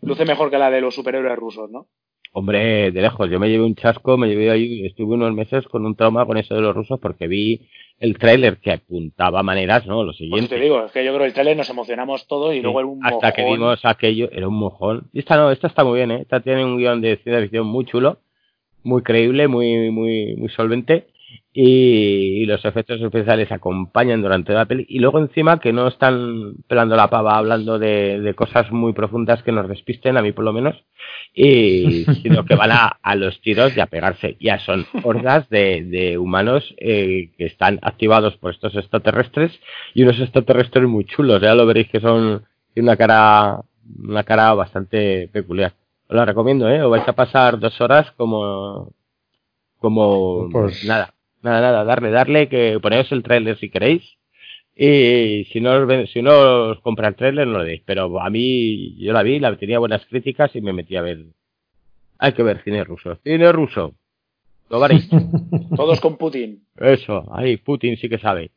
Luce, 0.00 0.24
mejor 0.24 0.50
que 0.50 0.58
la 0.58 0.70
de 0.70 0.80
los 0.80 0.94
superhéroes 0.94 1.36
rusos, 1.36 1.68
¿no? 1.70 1.88
Hombre, 2.32 2.92
de 2.92 3.02
lejos. 3.02 3.28
Yo 3.28 3.40
me 3.40 3.48
llevé 3.48 3.64
un 3.64 3.74
chasco, 3.74 4.16
me 4.16 4.28
llevé 4.28 4.50
ahí, 4.50 4.86
estuve 4.86 5.14
unos 5.14 5.34
meses 5.34 5.66
con 5.66 5.84
un 5.84 5.96
trauma 5.96 6.24
con 6.24 6.36
eso 6.36 6.54
de 6.54 6.60
los 6.60 6.76
rusos 6.76 7.00
porque 7.00 7.26
vi 7.26 7.68
el 7.98 8.16
tráiler 8.16 8.58
que 8.58 8.70
apuntaba 8.70 9.42
maneras, 9.42 9.84
¿no? 9.84 10.04
Lo 10.04 10.12
siguiente. 10.12 10.48
Pues 10.48 10.50
te 10.50 10.60
digo, 10.60 10.84
es 10.84 10.92
que 10.92 11.04
yo 11.04 11.10
creo 11.10 11.22
que 11.22 11.26
el 11.26 11.32
tráiler 11.32 11.56
nos 11.56 11.68
emocionamos 11.68 12.28
todos 12.28 12.54
y 12.54 12.60
luego 12.60 12.78
era 12.78 12.88
un 12.88 13.04
Hasta 13.04 13.32
que 13.32 13.44
vimos 13.44 13.84
aquello, 13.84 14.28
era 14.30 14.46
un 14.46 14.54
mojón. 14.54 15.10
Y 15.12 15.18
esta 15.18 15.36
no, 15.36 15.50
esta 15.50 15.66
está 15.66 15.82
muy 15.82 15.96
bien, 15.96 16.12
¿eh? 16.12 16.20
Esta 16.22 16.38
tiene 16.38 16.64
un 16.64 16.78
guion 16.78 17.00
de 17.00 17.16
ciencia 17.16 17.42
ficción 17.42 17.66
muy 17.66 17.84
chulo, 17.84 18.18
muy 18.82 19.02
creíble, 19.02 19.48
muy, 19.48 19.90
muy, 19.90 20.36
muy 20.36 20.48
solvente 20.50 21.06
y, 21.52 22.46
los 22.46 22.64
efectos 22.64 23.00
especiales 23.00 23.50
acompañan 23.50 24.22
durante 24.22 24.52
la 24.52 24.66
peli 24.66 24.86
y 24.88 24.98
luego 24.98 25.18
encima 25.18 25.58
que 25.58 25.72
no 25.72 25.88
están 25.88 26.54
pelando 26.68 26.96
la 26.96 27.10
pava 27.10 27.36
hablando 27.36 27.78
de, 27.78 28.34
cosas 28.36 28.70
muy 28.70 28.92
profundas 28.92 29.42
que 29.42 29.52
nos 29.52 29.68
despisten, 29.68 30.16
a 30.16 30.22
mí 30.22 30.32
por 30.32 30.44
lo 30.44 30.52
menos, 30.52 30.76
y, 31.34 32.04
sino 32.22 32.44
que 32.44 32.54
van 32.54 32.70
a, 32.72 33.14
los 33.16 33.40
tiros 33.40 33.76
y 33.76 33.80
a 33.80 33.86
pegarse. 33.86 34.36
Ya 34.40 34.58
son 34.60 34.86
hordas 35.02 35.48
de, 35.48 36.16
humanos 36.18 36.74
eh, 36.78 37.30
que 37.36 37.46
están 37.46 37.78
activados 37.82 38.36
por 38.36 38.52
estos 38.52 38.74
extraterrestres 38.76 39.52
y 39.94 40.02
unos 40.02 40.20
extraterrestres 40.20 40.88
muy 40.88 41.04
chulos, 41.04 41.42
ya 41.42 41.54
lo 41.54 41.66
veréis 41.66 41.88
que 41.88 42.00
son 42.00 42.44
una 42.76 42.96
cara, 42.96 43.60
una 43.98 44.22
cara 44.22 44.54
bastante 44.54 45.28
peculiar. 45.32 45.72
Os 46.10 46.16
la 46.16 46.24
recomiendo, 46.24 46.68
¿eh? 46.68 46.82
Os 46.82 46.90
vais 46.90 47.06
a 47.06 47.12
pasar 47.12 47.60
dos 47.60 47.80
horas 47.80 48.10
como, 48.16 48.92
como 49.78 50.48
pues 50.50 50.84
nada 50.84 51.14
Nada, 51.42 51.60
nada, 51.62 51.84
darle, 51.84 52.10
darle, 52.10 52.48
que 52.48 52.78
ponéis 52.82 53.10
el 53.12 53.22
trailer 53.22 53.56
si 53.58 53.70
queréis. 53.70 54.02
Y 54.76 55.44
si 55.52 55.60
no, 55.60 55.86
si 56.06 56.22
no 56.22 56.70
os 56.70 56.80
compra 56.80 57.08
el 57.08 57.14
trailer, 57.14 57.46
no 57.46 57.58
lo 57.58 57.64
deis. 57.64 57.82
Pero 57.86 58.20
a 58.20 58.28
mí, 58.28 58.96
yo 58.98 59.12
la 59.12 59.22
vi, 59.22 59.38
la 59.38 59.56
tenía 59.56 59.78
buenas 59.78 60.04
críticas 60.06 60.54
y 60.54 60.60
me 60.60 60.72
metí 60.72 60.96
a 60.96 61.02
ver. 61.02 61.24
Hay 62.18 62.32
que 62.32 62.42
ver 62.42 62.62
cine 62.62 62.84
ruso. 62.84 63.16
Cine 63.24 63.52
ruso. 63.52 63.94
Lo. 64.68 64.80
Todos 65.76 66.00
con 66.00 66.16
Putin. 66.16 66.62
Eso, 66.76 67.24
ahí, 67.34 67.56
Putin 67.56 67.96
sí 67.96 68.08
que 68.08 68.18
sabe. 68.18 68.50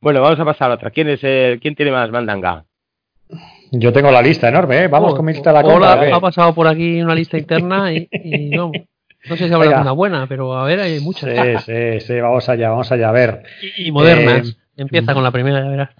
Bueno, 0.00 0.20
vamos 0.20 0.38
a 0.38 0.44
pasar 0.44 0.70
a 0.70 0.74
otra. 0.74 0.90
¿Quién 0.90 1.08
es 1.08 1.24
el, 1.24 1.60
quién 1.60 1.74
tiene 1.74 1.92
más 1.92 2.10
mandanga? 2.10 2.66
Yo 3.78 3.92
tengo 3.92 4.10
la 4.10 4.22
lista 4.22 4.48
enorme, 4.48 4.84
¿eh? 4.84 4.88
Vamos 4.88 5.14
con 5.14 5.24
mi 5.24 5.32
lista 5.32 5.52
la 5.52 5.62
compra. 5.62 6.14
ha 6.14 6.20
pasado 6.20 6.54
por 6.54 6.66
aquí 6.66 7.00
una 7.02 7.14
lista 7.14 7.38
interna 7.38 7.92
y, 7.92 8.08
y 8.10 8.50
no. 8.50 8.72
No 9.26 9.36
sé 9.36 9.48
si 9.48 9.54
habrá 9.54 9.80
una 9.80 9.92
buena, 9.92 10.26
pero 10.26 10.54
a 10.54 10.64
ver, 10.64 10.80
hay 10.80 11.00
muchas. 11.00 11.30
Sí, 11.64 11.72
sí, 11.72 12.00
sí, 12.00 12.20
vamos 12.20 12.46
allá, 12.48 12.68
vamos 12.70 12.92
allá, 12.92 13.08
a 13.08 13.12
ver. 13.12 13.42
Y, 13.78 13.90
modernas. 13.90 14.50
Eh, 14.50 14.54
Empieza 14.76 15.14
con 15.14 15.22
la 15.22 15.30
primera, 15.30 15.62
ya 15.62 15.68
verás. 15.68 15.90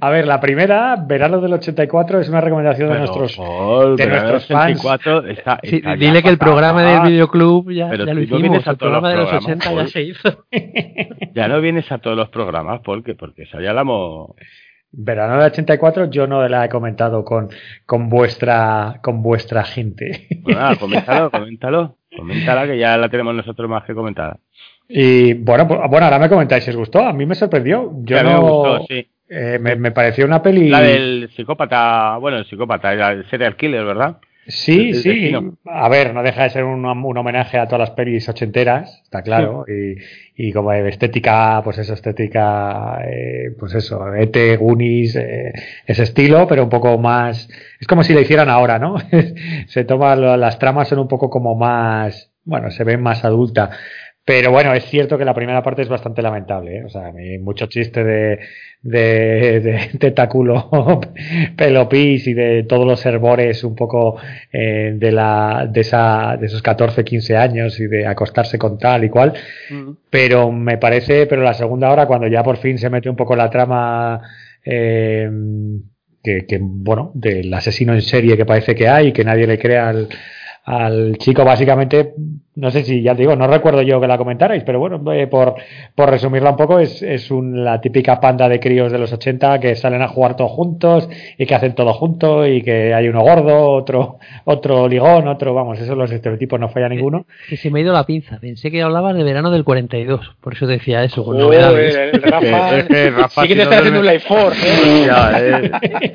A 0.00 0.10
ver, 0.10 0.26
la 0.26 0.40
primera, 0.40 0.96
verano 0.96 1.40
del 1.40 1.52
84, 1.54 2.20
es 2.20 2.28
una 2.28 2.40
recomendación 2.40 2.92
de 2.92 2.98
nuestros, 2.98 3.36
de 3.96 4.06
nuestros 4.06 4.46
fans. 4.46 4.84
Está, 5.28 5.60
dile 5.96 6.22
que 6.22 6.28
el 6.28 6.38
programa 6.38 6.82
del 6.82 7.12
videoclub 7.12 7.70
ya, 7.70 7.88
ya 7.88 8.12
lo 8.12 8.20
hicimos, 8.20 8.66
el 8.66 8.76
programa 8.76 9.10
de 9.10 9.16
los 9.16 9.32
80 9.32 9.72
ya 9.72 9.86
se 9.86 10.02
hizo. 10.02 10.44
ya 11.34 11.48
no 11.48 11.60
vienes 11.60 11.90
a 11.90 11.98
todos 11.98 12.16
los 12.16 12.28
programas, 12.28 12.80
porque 12.84 13.14
porque 13.14 13.42
eso 13.42 13.60
ya 13.60 13.72
la 13.72 13.82
hemos... 13.82 14.30
Verano 14.92 15.38
del 15.38 15.50
84 15.50 16.10
yo 16.10 16.26
no 16.26 16.46
la 16.48 16.66
he 16.66 16.68
comentado 16.68 17.24
con, 17.24 17.48
con 17.86 18.10
vuestra 18.10 19.00
con 19.02 19.22
vuestra 19.22 19.64
gente. 19.64 20.28
Bueno, 20.42 20.60
nada, 20.60 20.76
coméntalo, 20.80 21.30
coméntalo. 21.30 21.96
Coméntala 22.14 22.66
que 22.66 22.78
ya 22.78 22.96
la 22.98 23.08
tenemos 23.08 23.34
nosotros 23.34 23.68
más 23.70 23.84
que 23.84 23.94
comentada. 23.94 24.38
Y 24.88 25.32
bueno, 25.34 25.66
pues, 25.66 25.80
bueno, 25.88 26.04
ahora 26.04 26.18
me 26.18 26.28
comentáis 26.28 26.64
si 26.64 26.70
os 26.70 26.76
gustó. 26.76 27.00
A 27.00 27.12
mí 27.14 27.24
me 27.24 27.34
sorprendió. 27.34 27.90
Yo 28.02 28.22
no, 28.22 28.30
me 28.30 28.38
gustó, 28.38 28.86
sí. 28.88 29.08
Eh, 29.30 29.58
me, 29.58 29.76
me, 29.76 29.92
pareció 29.92 30.26
una 30.26 30.42
peli. 30.42 30.68
La 30.68 30.82
del 30.82 31.30
psicópata, 31.34 32.18
bueno, 32.18 32.36
el 32.36 32.44
psicópata, 32.44 32.92
el 33.12 33.24
serial 33.30 33.56
killer, 33.56 33.84
¿verdad? 33.86 34.18
Sí, 34.46 34.92
sí. 34.94 35.32
A 35.66 35.88
ver, 35.88 36.12
no 36.12 36.22
deja 36.22 36.42
de 36.42 36.50
ser 36.50 36.64
un, 36.64 36.84
homenaje 36.84 37.58
a 37.58 37.66
todas 37.66 37.88
las 37.88 37.90
pelis 37.90 38.28
ochenteras, 38.28 39.00
está 39.04 39.22
claro. 39.22 39.64
Y, 39.68 39.96
y, 40.36 40.52
como 40.52 40.72
estética, 40.72 41.60
pues 41.62 41.78
eso, 41.78 41.94
estética, 41.94 42.98
eh, 43.06 43.54
pues 43.58 43.74
eso, 43.74 44.12
Ete, 44.14 44.56
Gunis, 44.56 45.14
eh, 45.14 45.52
ese 45.86 46.02
estilo, 46.02 46.48
pero 46.48 46.64
un 46.64 46.70
poco 46.70 46.98
más. 46.98 47.48
Es 47.78 47.86
como 47.86 48.02
si 48.02 48.14
lo 48.14 48.20
hicieran 48.20 48.48
ahora, 48.48 48.80
¿no? 48.80 48.96
se 49.68 49.84
toma, 49.84 50.16
las 50.16 50.58
tramas 50.58 50.88
son 50.88 50.98
un 50.98 51.08
poco 51.08 51.30
como 51.30 51.54
más. 51.54 52.32
Bueno, 52.44 52.72
se 52.72 52.82
ven 52.82 53.00
más 53.00 53.24
adulta. 53.24 53.70
Pero 54.24 54.52
bueno, 54.52 54.72
es 54.72 54.84
cierto 54.84 55.18
que 55.18 55.24
la 55.24 55.34
primera 55.34 55.62
parte 55.64 55.82
es 55.82 55.88
bastante 55.88 56.22
lamentable. 56.22 56.76
¿eh? 56.76 56.84
O 56.84 56.88
sea, 56.88 57.06
hay 57.06 57.38
mucho 57.38 57.66
chiste 57.66 58.04
de, 58.04 58.38
de, 58.80 59.60
de 59.60 59.90
tentáculo 59.98 60.70
pelopis 61.56 62.28
y 62.28 62.34
de 62.34 62.62
todos 62.62 62.86
los 62.86 63.04
herbores 63.04 63.64
un 63.64 63.74
poco 63.74 64.20
eh, 64.52 64.92
de, 64.94 65.10
la, 65.10 65.66
de, 65.68 65.80
esa, 65.80 66.36
de 66.38 66.46
esos 66.46 66.62
14, 66.62 67.02
15 67.02 67.36
años 67.36 67.80
y 67.80 67.88
de 67.88 68.06
acostarse 68.06 68.58
con 68.58 68.78
tal 68.78 69.04
y 69.04 69.08
cual. 69.10 69.32
Pero 70.08 70.52
me 70.52 70.78
parece, 70.78 71.26
pero 71.26 71.42
la 71.42 71.54
segunda 71.54 71.90
hora, 71.90 72.06
cuando 72.06 72.28
ya 72.28 72.44
por 72.44 72.58
fin 72.58 72.78
se 72.78 72.90
mete 72.90 73.10
un 73.10 73.16
poco 73.16 73.34
la 73.34 73.50
trama. 73.50 74.20
Eh, 74.64 75.28
que, 76.22 76.46
que, 76.46 76.58
bueno, 76.60 77.10
del 77.14 77.52
asesino 77.52 77.92
en 77.94 78.02
serie 78.02 78.36
que 78.36 78.46
parece 78.46 78.76
que 78.76 78.86
hay, 78.86 79.12
que 79.12 79.24
nadie 79.24 79.44
le 79.44 79.58
crea 79.58 79.88
al, 79.88 80.08
al 80.64 81.18
chico 81.18 81.44
básicamente, 81.44 82.14
no 82.54 82.70
sé 82.70 82.84
si 82.84 83.02
ya 83.02 83.14
digo, 83.14 83.34
no 83.34 83.46
recuerdo 83.46 83.80
yo 83.80 83.98
que 83.98 84.06
la 84.06 84.18
comentarais, 84.18 84.62
pero 84.64 84.78
bueno, 84.78 85.00
eh, 85.12 85.26
por, 85.26 85.54
por 85.94 86.10
resumirla 86.10 86.50
un 86.50 86.56
poco, 86.56 86.78
es, 86.78 87.02
es 87.02 87.30
un, 87.30 87.64
la 87.64 87.80
típica 87.80 88.20
panda 88.20 88.46
de 88.48 88.60
críos 88.60 88.92
de 88.92 88.98
los 88.98 89.10
80 89.10 89.58
que 89.58 89.74
salen 89.74 90.02
a 90.02 90.08
jugar 90.08 90.36
todos 90.36 90.50
juntos 90.50 91.08
y 91.38 91.46
que 91.46 91.54
hacen 91.54 91.74
todo 91.74 91.94
junto 91.94 92.46
y 92.46 92.60
que 92.60 92.92
hay 92.92 93.08
uno 93.08 93.22
gordo, 93.22 93.70
otro, 93.70 94.18
otro 94.44 94.86
ligón, 94.86 95.28
otro, 95.28 95.54
vamos, 95.54 95.80
esos 95.80 95.96
los 95.96 96.12
estereotipos 96.12 96.60
no 96.60 96.68
falla 96.68 96.90
ninguno. 96.90 97.24
Que 97.48 97.56
se 97.56 97.70
me 97.70 97.78
ha 97.78 97.82
ido 97.82 97.92
la 97.94 98.04
pinza, 98.04 98.38
pensé 98.38 98.70
que 98.70 98.82
hablabas 98.82 99.16
de 99.16 99.24
verano 99.24 99.50
del 99.50 99.64
42, 99.64 100.36
por 100.40 100.52
eso 100.52 100.66
decía 100.66 101.02
eso, 101.04 101.24
con 101.24 101.38
novedades. 101.38 101.96
El 101.96 102.22
Rafa, 102.22 102.82
sí 102.82 103.48
que 103.48 103.54
te 103.54 103.62
está 103.62 103.78
haciendo 103.78 104.00
un 104.00 104.06
life 104.06 104.28
force, 104.28 104.60
¿eh? 104.66 105.06
Ya, 105.06 105.40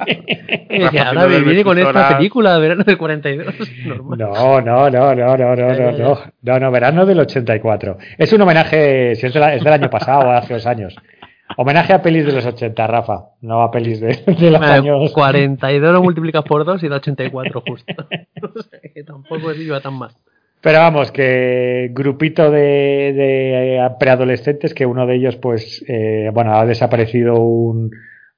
eh. 0.06 1.00
ahora 1.00 1.26
viene 1.26 1.64
con 1.64 1.80
esta 1.80 2.16
película 2.16 2.54
de 2.54 2.60
verano 2.60 2.84
del 2.84 2.98
42, 2.98 3.56
normal. 3.86 4.20
No, 4.20 4.62
no, 4.62 4.90
no, 4.90 5.16
no, 5.16 5.38
no, 5.38 5.56
no, 5.56 5.56
no, 5.56 5.92
no, 5.92 6.27
no, 6.42 6.60
no, 6.60 6.72
verano 6.72 7.06
del 7.06 7.20
84. 7.20 7.98
Es 8.18 8.34
un 8.34 8.42
homenaje, 8.42 9.16
si 9.16 9.26
es, 9.28 9.34
del 9.34 9.74
año 9.74 9.90
pasado, 9.90 10.32
hace 10.32 10.54
dos 10.54 10.66
años. 10.66 10.96
Homenaje 11.56 11.94
a 11.94 12.02
pelis 12.02 12.26
de 12.26 12.34
los 12.34 12.46
80, 12.46 12.88
Rafa, 12.88 13.30
no 13.42 13.62
a 13.62 13.72
pelis 13.72 14.02
de, 14.02 14.22
los 14.52 14.62
años. 14.62 15.12
42 15.14 15.94
lo 15.94 16.04
multiplicas 16.04 16.44
por 16.44 16.66
2 16.66 16.84
y 16.84 16.90
da 16.90 16.98
84 16.98 17.64
justo. 17.66 17.94
que 18.94 19.04
tampoco 19.04 19.52
es 19.52 19.60
iba 19.60 19.80
tan 19.80 19.94
mal. 19.94 20.12
Pero 20.62 20.80
vamos, 20.80 21.12
que 21.12 21.90
grupito 21.94 22.52
de, 22.52 23.14
de 23.14 23.90
preadolescentes, 24.00 24.74
que 24.74 24.86
uno 24.86 25.06
de 25.06 25.16
ellos, 25.16 25.36
pues, 25.38 25.86
eh, 25.88 26.30
bueno, 26.34 26.58
ha 26.58 26.66
desaparecido 26.66 27.36
un, 27.36 27.92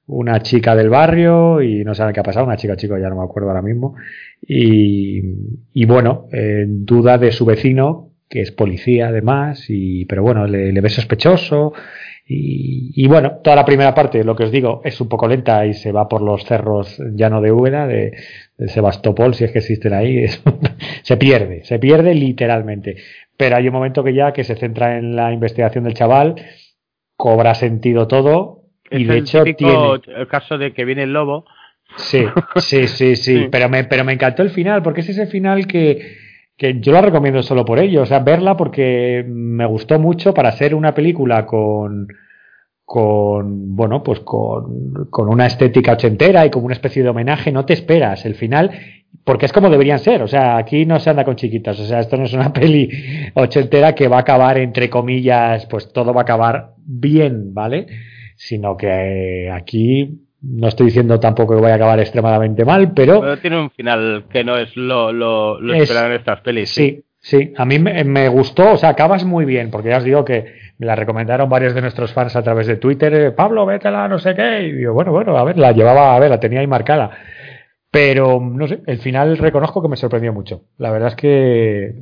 una 0.06 0.40
chica 0.40 0.74
del 0.74 0.88
barrio 0.88 1.62
y 1.62 1.84
no 1.84 1.94
saben 1.94 2.12
qué 2.12 2.20
ha 2.20 2.24
pasado, 2.24 2.46
una 2.46 2.56
chica 2.56 2.76
chico, 2.76 2.98
ya 2.98 3.08
no 3.08 3.16
me 3.16 3.24
acuerdo 3.24 3.48
ahora 3.48 3.62
mismo, 3.62 3.94
y, 4.42 5.20
y 5.72 5.84
bueno, 5.86 6.26
en 6.32 6.84
duda 6.84 7.18
de 7.18 7.32
su 7.32 7.44
vecino, 7.44 8.10
que 8.28 8.42
es 8.42 8.52
policía 8.52 9.08
además, 9.08 9.66
y, 9.68 10.04
pero 10.06 10.22
bueno, 10.22 10.46
le, 10.46 10.72
ve 10.80 10.88
sospechoso, 10.88 11.72
y, 12.26 12.92
y, 12.94 13.08
bueno, 13.08 13.38
toda 13.42 13.56
la 13.56 13.64
primera 13.64 13.92
parte, 13.92 14.22
lo 14.22 14.36
que 14.36 14.44
os 14.44 14.52
digo, 14.52 14.82
es 14.84 15.00
un 15.00 15.08
poco 15.08 15.26
lenta 15.26 15.66
y 15.66 15.74
se 15.74 15.90
va 15.90 16.08
por 16.08 16.22
los 16.22 16.44
cerros 16.44 17.02
llano 17.14 17.40
de 17.40 17.50
Úbeda, 17.50 17.88
de 17.88 18.12
Sebastopol, 18.68 19.34
si 19.34 19.44
es 19.44 19.50
que 19.50 19.58
existen 19.58 19.94
ahí, 19.94 20.26
se 21.02 21.16
pierde, 21.16 21.64
se 21.64 21.80
pierde 21.80 22.14
literalmente. 22.14 22.96
Pero 23.36 23.56
hay 23.56 23.66
un 23.66 23.74
momento 23.74 24.04
que 24.04 24.14
ya 24.14 24.32
que 24.32 24.44
se 24.44 24.54
centra 24.54 24.96
en 24.96 25.16
la 25.16 25.32
investigación 25.32 25.82
del 25.82 25.94
chaval, 25.94 26.36
cobra 27.16 27.54
sentido 27.54 28.06
todo, 28.06 28.59
y 28.90 29.04
de 29.04 29.18
hecho 29.18 29.44
tiene... 29.44 30.00
el 30.16 30.28
caso 30.28 30.58
de 30.58 30.72
que 30.72 30.84
viene 30.84 31.04
el 31.04 31.12
lobo. 31.12 31.44
Sí, 31.96 32.24
sí, 32.56 32.86
sí, 32.88 33.16
sí, 33.16 33.48
Pero, 33.50 33.68
me, 33.68 33.84
pero 33.84 34.04
me 34.04 34.12
encantó 34.12 34.42
el 34.42 34.50
final, 34.50 34.82
porque 34.82 35.00
es 35.00 35.08
ese 35.08 35.26
final 35.26 35.66
que, 35.66 36.16
que 36.56 36.80
yo 36.80 36.92
la 36.92 37.00
recomiendo 37.00 37.42
solo 37.42 37.64
por 37.64 37.78
ello. 37.78 38.02
O 38.02 38.06
sea, 38.06 38.20
verla 38.20 38.56
porque 38.56 39.24
me 39.26 39.66
gustó 39.66 39.98
mucho 39.98 40.34
para 40.34 40.52
ser 40.52 40.74
una 40.74 40.94
película 40.94 41.46
con, 41.46 42.08
con 42.84 43.76
bueno 43.76 44.02
pues 44.02 44.20
con, 44.20 45.06
con, 45.10 45.28
una 45.28 45.46
estética 45.46 45.92
ochentera 45.92 46.44
y 46.44 46.50
como 46.50 46.66
una 46.66 46.74
especie 46.74 47.02
de 47.02 47.08
homenaje. 47.08 47.52
No 47.52 47.64
te 47.64 47.74
esperas 47.74 48.24
el 48.24 48.34
final 48.34 48.70
porque 49.24 49.46
es 49.46 49.52
como 49.52 49.70
deberían 49.70 49.98
ser. 49.98 50.22
O 50.22 50.28
sea 50.28 50.56
aquí 50.56 50.86
no 50.86 51.00
se 51.00 51.10
anda 51.10 51.24
con 51.24 51.36
chiquitas. 51.36 51.78
O 51.80 51.86
sea 51.86 52.00
esto 52.00 52.16
no 52.16 52.24
es 52.24 52.32
una 52.32 52.52
peli 52.52 52.88
ochentera 53.34 53.94
que 53.94 54.08
va 54.08 54.18
a 54.18 54.20
acabar 54.20 54.58
entre 54.58 54.88
comillas 54.90 55.66
pues 55.66 55.92
todo 55.92 56.12
va 56.14 56.20
a 56.20 56.24
acabar 56.24 56.74
bien 56.84 57.52
vale 57.52 57.86
sino 58.40 58.74
que 58.74 59.50
aquí 59.52 60.18
no 60.40 60.68
estoy 60.68 60.86
diciendo 60.86 61.20
tampoco 61.20 61.54
que 61.54 61.60
vaya 61.60 61.74
a 61.74 61.76
acabar 61.76 62.00
extremadamente 62.00 62.64
mal 62.64 62.92
pero, 62.94 63.20
pero 63.20 63.38
tiene 63.38 63.60
un 63.60 63.70
final 63.70 64.24
que 64.32 64.42
no 64.42 64.56
es 64.56 64.74
lo, 64.76 65.12
lo, 65.12 65.60
en 65.60 65.82
estas 65.82 66.40
pelis 66.40 66.70
sí, 66.70 67.04
sí 67.18 67.52
a 67.54 67.66
mí 67.66 67.78
me, 67.78 68.02
me, 68.04 68.28
gustó, 68.28 68.72
o 68.72 68.76
sea, 68.78 68.88
acabas 68.88 69.24
muy 69.24 69.44
bien, 69.44 69.70
porque 69.70 69.90
ya 69.90 69.98
os 69.98 70.04
digo 70.04 70.24
que 70.24 70.46
me 70.78 70.86
la 70.86 70.96
recomendaron 70.96 71.50
varios 71.50 71.74
de 71.74 71.82
nuestros 71.82 72.14
fans 72.14 72.34
a 72.34 72.42
través 72.42 72.66
de 72.66 72.76
Twitter, 72.76 73.12
eh, 73.12 73.30
Pablo, 73.32 73.66
vétela, 73.66 74.08
no 74.08 74.18
sé 74.18 74.34
qué, 74.34 74.62
y 74.62 74.72
digo, 74.72 74.94
bueno, 74.94 75.12
bueno, 75.12 75.36
a 75.36 75.44
ver, 75.44 75.58
la 75.58 75.72
llevaba, 75.72 76.16
a 76.16 76.18
ver, 76.18 76.30
la 76.30 76.40
tenía 76.40 76.60
ahí 76.60 76.66
marcada. 76.66 77.10
Pero, 77.90 78.40
no 78.40 78.66
sé, 78.66 78.80
el 78.86 78.98
final 78.98 79.36
reconozco 79.36 79.82
que 79.82 79.88
me 79.88 79.96
sorprendió 79.96 80.32
mucho. 80.32 80.62
La 80.78 80.90
verdad 80.92 81.08
es 81.08 81.16
que, 81.16 81.94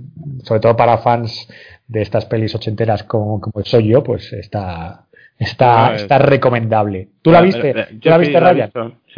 sobre 0.45 0.61
todo 0.61 0.77
para 0.77 0.99
fans 0.99 1.49
de 1.89 2.03
estas 2.03 2.27
pelis 2.27 2.55
ochenteras 2.55 3.05
como, 3.05 3.41
como 3.41 3.65
soy 3.65 3.89
yo, 3.89 4.03
pues 4.03 4.33
está, 4.35 5.08
está, 5.39 5.95
está 5.95 6.19
recomendable. 6.19 7.09
¿Tú 7.23 7.31
la 7.31 7.41
viste? 7.41 7.73
¿Tú 8.01 8.09
la 8.09 8.19
viste, 8.19 8.41
Ryan? 8.41 8.73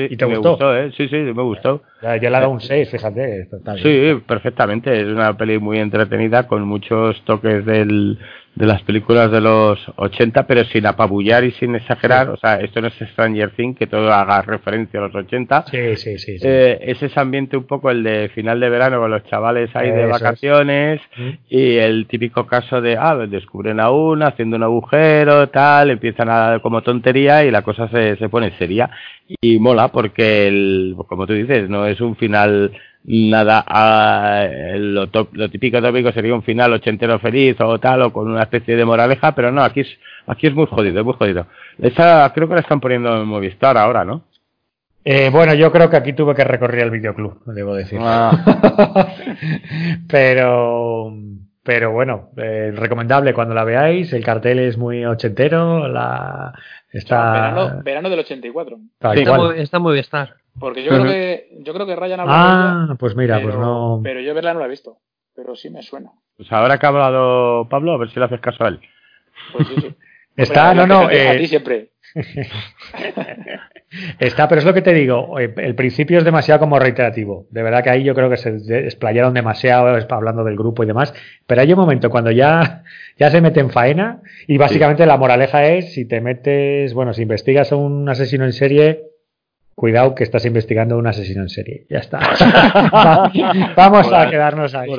Sí, 0.08 0.14
¿Y 0.14 0.16
te 0.16 0.26
me 0.26 0.38
gustó? 0.38 0.76
¿eh? 0.76 0.90
Sí, 0.96 1.08
sí, 1.08 1.16
me 1.16 1.42
gustó. 1.42 1.82
Ya, 2.02 2.16
yo 2.16 2.22
le 2.22 2.28
he 2.28 2.40
dado 2.40 2.50
un 2.50 2.60
6, 2.60 2.90
fíjate. 2.90 3.48
sí, 3.82 4.22
perfectamente. 4.26 5.00
Es 5.00 5.06
una 5.06 5.36
peli 5.36 5.58
muy 5.58 5.78
entretenida 5.78 6.46
con 6.46 6.62
muchos 6.66 7.22
toques 7.24 7.64
del, 7.66 8.18
de 8.54 8.66
las 8.66 8.82
películas 8.82 9.30
de 9.30 9.40
los 9.40 9.78
80, 9.96 10.46
pero 10.46 10.64
sin 10.64 10.86
apabullar 10.86 11.44
y 11.44 11.52
sin 11.52 11.74
exagerar. 11.74 12.30
O 12.30 12.36
sea, 12.36 12.56
esto 12.60 12.80
no 12.80 12.88
es 12.88 12.94
Stranger 12.94 13.50
Things, 13.50 13.78
que 13.78 13.86
todo 13.86 14.12
haga 14.12 14.42
referencia 14.42 14.98
a 14.98 15.04
los 15.04 15.14
80. 15.14 15.64
Sí, 15.70 15.96
sí, 15.96 16.18
sí. 16.18 16.36
Eh, 16.42 16.78
es 16.82 17.02
ese 17.02 17.20
ambiente 17.20 17.56
un 17.56 17.64
poco 17.64 17.90
el 17.90 18.02
de 18.02 18.28
final 18.30 18.58
de 18.60 18.68
verano 18.68 18.98
con 18.98 19.10
los 19.10 19.24
chavales 19.24 19.74
ahí 19.74 19.90
de 19.90 20.06
vacaciones 20.06 21.00
y 21.48 21.76
el 21.76 22.06
típico 22.06 22.46
caso 22.46 22.80
de, 22.80 22.96
ah, 22.98 23.16
descubren 23.28 23.78
a 23.78 23.90
una 23.90 24.28
haciendo 24.28 24.56
un 24.56 24.62
agujero, 24.62 25.48
tal, 25.48 25.90
empiezan 25.90 26.28
a 26.30 26.58
como 26.60 26.82
tontería 26.82 27.44
y 27.44 27.50
la 27.50 27.62
cosa 27.62 27.88
se, 27.88 28.16
se 28.16 28.28
pone 28.28 28.56
seria. 28.58 28.90
Y 29.40 29.58
mola 29.58 29.88
porque, 29.88 30.48
el, 30.48 30.96
como 31.06 31.26
tú 31.26 31.34
dices, 31.34 31.68
no 31.68 31.86
es 31.86 32.00
un 32.00 32.16
final 32.16 32.72
nada 33.04 33.64
a, 33.66 34.46
lo, 34.76 35.08
lo, 35.32 35.48
típico 35.48 35.80
tópico 35.80 36.12
sería 36.12 36.34
un 36.34 36.42
final 36.42 36.72
ochentero 36.72 37.18
feliz 37.18 37.56
o 37.60 37.78
tal 37.78 38.02
o 38.02 38.12
con 38.12 38.30
una 38.30 38.42
especie 38.42 38.76
de 38.76 38.84
moraleja 38.84 39.34
pero 39.34 39.50
no 39.50 39.62
aquí 39.62 39.80
es 39.80 39.98
aquí 40.26 40.48
es 40.48 40.54
muy 40.54 40.66
jodido 40.66 41.00
es 41.00 41.04
muy 41.04 41.14
jodido. 41.14 41.46
Esa 41.78 42.30
creo 42.34 42.48
que 42.48 42.54
la 42.54 42.60
están 42.60 42.80
poniendo 42.80 43.16
en 43.16 43.26
Movistar 43.26 43.78
ahora 43.78 44.04
no 44.04 44.24
eh, 45.04 45.30
bueno 45.32 45.54
yo 45.54 45.72
creo 45.72 45.88
que 45.88 45.96
aquí 45.96 46.12
tuve 46.12 46.34
que 46.34 46.44
recorrer 46.44 46.80
el 46.80 46.90
videoclub 46.90 47.42
debo 47.46 47.74
decir. 47.74 47.98
Ah. 48.02 48.32
pero 50.08 51.14
pero 51.62 51.92
bueno 51.92 52.30
eh, 52.36 52.72
recomendable 52.74 53.34
cuando 53.34 53.54
la 53.54 53.64
veáis 53.64 54.12
el 54.12 54.24
cartel 54.24 54.58
es 54.60 54.78
muy 54.78 55.04
ochentero 55.04 55.88
la 55.88 56.54
está 56.90 57.32
verano, 57.32 57.82
verano 57.82 58.10
del 58.10 58.20
84 58.20 58.78
está, 59.00 59.36
muy, 59.36 59.60
está 59.60 59.78
muy 59.78 59.92
bien 59.92 60.00
estar 60.04 60.40
porque 60.58 60.82
yo 60.82 60.90
creo 60.90 61.04
que 61.04 61.48
yo 61.60 61.72
creo 61.72 61.86
que 61.86 61.96
Ryan 61.96 62.20
habla 62.20 62.32
Ah, 62.34 62.84
ella, 62.86 62.94
pues 62.96 63.14
mira, 63.14 63.36
pues 63.36 63.46
pero, 63.46 63.58
pues 63.58 63.66
no. 63.66 64.00
Pero 64.02 64.20
yo 64.20 64.34
verla 64.34 64.54
no 64.54 64.60
la 64.60 64.66
he 64.66 64.70
visto. 64.70 64.98
Pero 65.34 65.54
sí 65.54 65.70
me 65.70 65.82
suena. 65.82 66.10
Pues 66.36 66.50
ahora 66.52 66.78
que 66.78 66.86
ha 66.86 66.88
hablado 66.88 67.68
Pablo, 67.68 67.92
a 67.92 67.98
ver 67.98 68.10
si 68.10 68.18
le 68.18 68.26
haces 68.26 68.40
caso 68.40 68.64
a 68.64 68.68
él. 68.68 68.80
Pues 69.52 69.68
sí, 69.68 69.74
sí. 69.80 69.94
Está, 70.36 70.74
no, 70.74 70.86
no. 70.86 71.10
Eh... 71.10 71.28
A 71.28 71.38
ti 71.38 71.46
siempre. 71.46 71.89
Está, 74.18 74.48
pero 74.48 74.60
es 74.60 74.64
lo 74.64 74.74
que 74.74 74.82
te 74.82 74.94
digo. 74.94 75.38
Eh, 75.38 75.52
el 75.56 75.74
principio 75.74 76.18
es 76.18 76.24
demasiado 76.24 76.60
como 76.60 76.78
reiterativo. 76.78 77.46
De 77.50 77.62
verdad 77.62 77.82
que 77.82 77.90
ahí 77.90 78.04
yo 78.04 78.14
creo 78.14 78.30
que 78.30 78.36
se 78.36 78.56
explayaron 78.84 79.34
demasiado 79.34 79.96
hablando 80.10 80.44
del 80.44 80.56
grupo 80.56 80.82
y 80.82 80.86
demás. 80.86 81.12
Pero 81.46 81.60
hay 81.60 81.72
un 81.72 81.78
momento 81.78 82.10
cuando 82.10 82.30
ya, 82.30 82.84
ya 83.18 83.30
se 83.30 83.40
mete 83.40 83.60
en 83.60 83.70
faena 83.70 84.22
y 84.46 84.58
básicamente 84.58 85.02
sí. 85.02 85.08
la 85.08 85.16
moraleja 85.16 85.66
es 85.66 85.92
si 85.92 86.06
te 86.06 86.20
metes, 86.20 86.94
bueno, 86.94 87.12
si 87.12 87.22
investigas 87.22 87.72
a 87.72 87.76
un 87.76 88.08
asesino 88.08 88.44
en 88.44 88.52
serie, 88.52 89.02
cuidado 89.74 90.14
que 90.14 90.24
estás 90.24 90.44
investigando 90.44 90.98
un 90.98 91.06
asesino 91.06 91.42
en 91.42 91.48
serie. 91.48 91.86
Ya 91.88 91.98
está. 91.98 92.18
Vamos 93.76 94.12
a 94.12 94.28
quedarnos 94.28 94.74
ahí. 94.74 94.90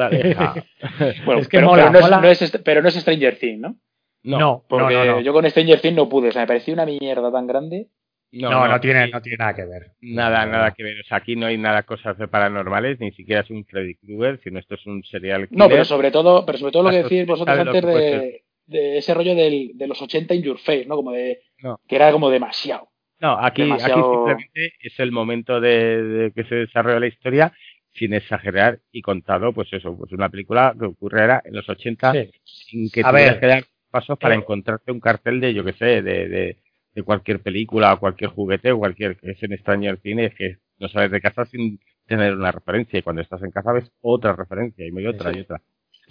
bueno, 1.26 1.42
es 1.42 1.48
que 1.48 1.58
pero, 1.58 1.68
mola, 1.68 1.84
pero, 1.84 1.94
no 1.94 2.02
mola. 2.02 2.32
Es, 2.32 2.42
no 2.42 2.48
es, 2.48 2.62
pero, 2.64 2.82
no 2.82 2.88
es, 2.88 2.96
Stranger 2.96 3.38
Things, 3.38 3.60
¿no? 3.60 3.76
No, 4.24 4.40
no 4.40 4.66
porque 4.68 4.94
no, 4.94 5.06
no, 5.06 5.22
yo 5.22 5.34
con 5.34 5.50
Stranger 5.50 5.82
Things 5.82 5.96
no 5.96 6.10
pude. 6.10 6.30
O 6.30 6.32
sea, 6.32 6.42
me 6.42 6.48
pareció 6.48 6.74
una 6.74 6.86
mierda 6.86 7.32
tan 7.32 7.48
grande. 7.48 7.88
No, 8.34 8.68
no, 8.68 8.80
tiene, 8.80 9.10
no 9.10 9.22
tiene 9.22 9.38
nada 9.38 9.54
que 9.54 9.66
ver. 9.66 9.92
Nada, 10.00 10.46
nada 10.46 10.72
que 10.72 10.84
ver. 10.84 11.02
O 11.02 11.04
sea, 11.04 11.18
aquí 11.18 11.36
no 11.36 11.48
hay 11.48 11.58
nada 11.58 11.84
cosas 11.84 12.18
de 12.18 12.30
paranormales, 12.30 13.00
ni 13.00 13.12
siquiera 13.12 13.42
es 13.42 13.50
un 13.50 13.66
Freddy 13.66 13.96
Krueger, 13.96 14.40
sino 14.42 14.60
esto 14.60 14.76
es 14.76 14.86
un 14.86 15.04
serial 15.04 15.50
killer. 15.50 15.60
No, 15.60 15.68
pero 15.68 15.84
sobre 15.84 16.12
todo, 16.12 16.46
pero 16.46 16.58
sobre 16.58 16.72
todo 16.72 16.84
lo 16.84 16.90
que 16.92 17.04
decís 17.04 17.26
vosotros 17.26 17.60
antes 17.60 17.84
de, 17.84 18.44
de, 18.68 18.98
ese 18.98 19.14
rollo 19.14 19.36
del, 19.36 19.72
de 19.74 19.88
los 19.88 20.02
80 20.02 20.34
in 20.34 20.44
your 20.44 20.58
face, 20.60 20.86
¿no? 20.86 20.96
Como 20.96 21.12
de 21.12 21.42
que 21.88 21.96
era 21.96 22.12
como 22.14 22.30
demasiado. 22.30 22.88
No, 23.20 23.38
aquí, 23.38 23.64
Demasiado... 23.64 24.00
aquí 24.00 24.40
simplemente 24.40 24.74
es 24.80 25.00
el 25.00 25.12
momento 25.12 25.60
de, 25.60 26.04
de, 26.04 26.32
que 26.32 26.44
se 26.46 26.56
desarrolla 26.56 27.00
la 27.02 27.08
historia 27.08 27.54
sin 27.94 28.14
exagerar 28.14 28.80
y 28.92 29.02
contado, 29.02 29.54
pues 29.54 29.72
eso, 29.74 29.96
pues 29.96 30.12
una 30.14 30.30
película 30.30 30.74
que 30.80 30.86
ocurriera 30.86 31.42
en 31.46 31.54
los 31.54 31.68
80 31.68 32.14
sí. 32.14 32.32
sin 32.44 32.90
que 32.90 33.02
a 33.02 33.12
tuvieras 33.12 33.38
que 33.38 33.46
dar 33.46 33.64
pasos 33.92 34.18
para 34.18 34.34
eh. 34.36 34.38
encontrarte 34.38 34.92
un 34.92 35.00
cartel 35.00 35.40
de, 35.40 35.54
yo 35.54 35.64
que 35.64 35.74
sé, 35.74 36.02
de, 36.02 36.28
de, 36.28 36.58
de, 36.96 37.04
cualquier 37.04 37.42
película 37.42 37.94
o 37.94 38.00
cualquier 38.00 38.32
juguete 38.32 38.72
o 38.72 38.80
cualquier 38.80 39.18
que 39.18 39.32
es 39.32 39.44
en 39.44 39.58
Stranger 39.58 39.98
Things, 39.98 40.24
es 40.24 40.36
que 40.36 40.58
no 40.80 40.90
sales 40.90 41.12
de 41.12 41.22
casa 41.22 41.46
sin 41.46 41.80
tener 42.08 42.34
una 42.34 42.52
referencia 42.52 42.98
y 42.98 43.04
cuando 43.04 43.22
estás 43.22 43.44
en 43.44 43.52
casa 43.52 43.72
ves 43.72 43.92
otra 44.02 44.36
referencia 44.36 44.86
y 44.86 45.06
otra 45.06 45.32
sí. 45.32 45.38
y 45.38 45.42
otra. 45.42 45.62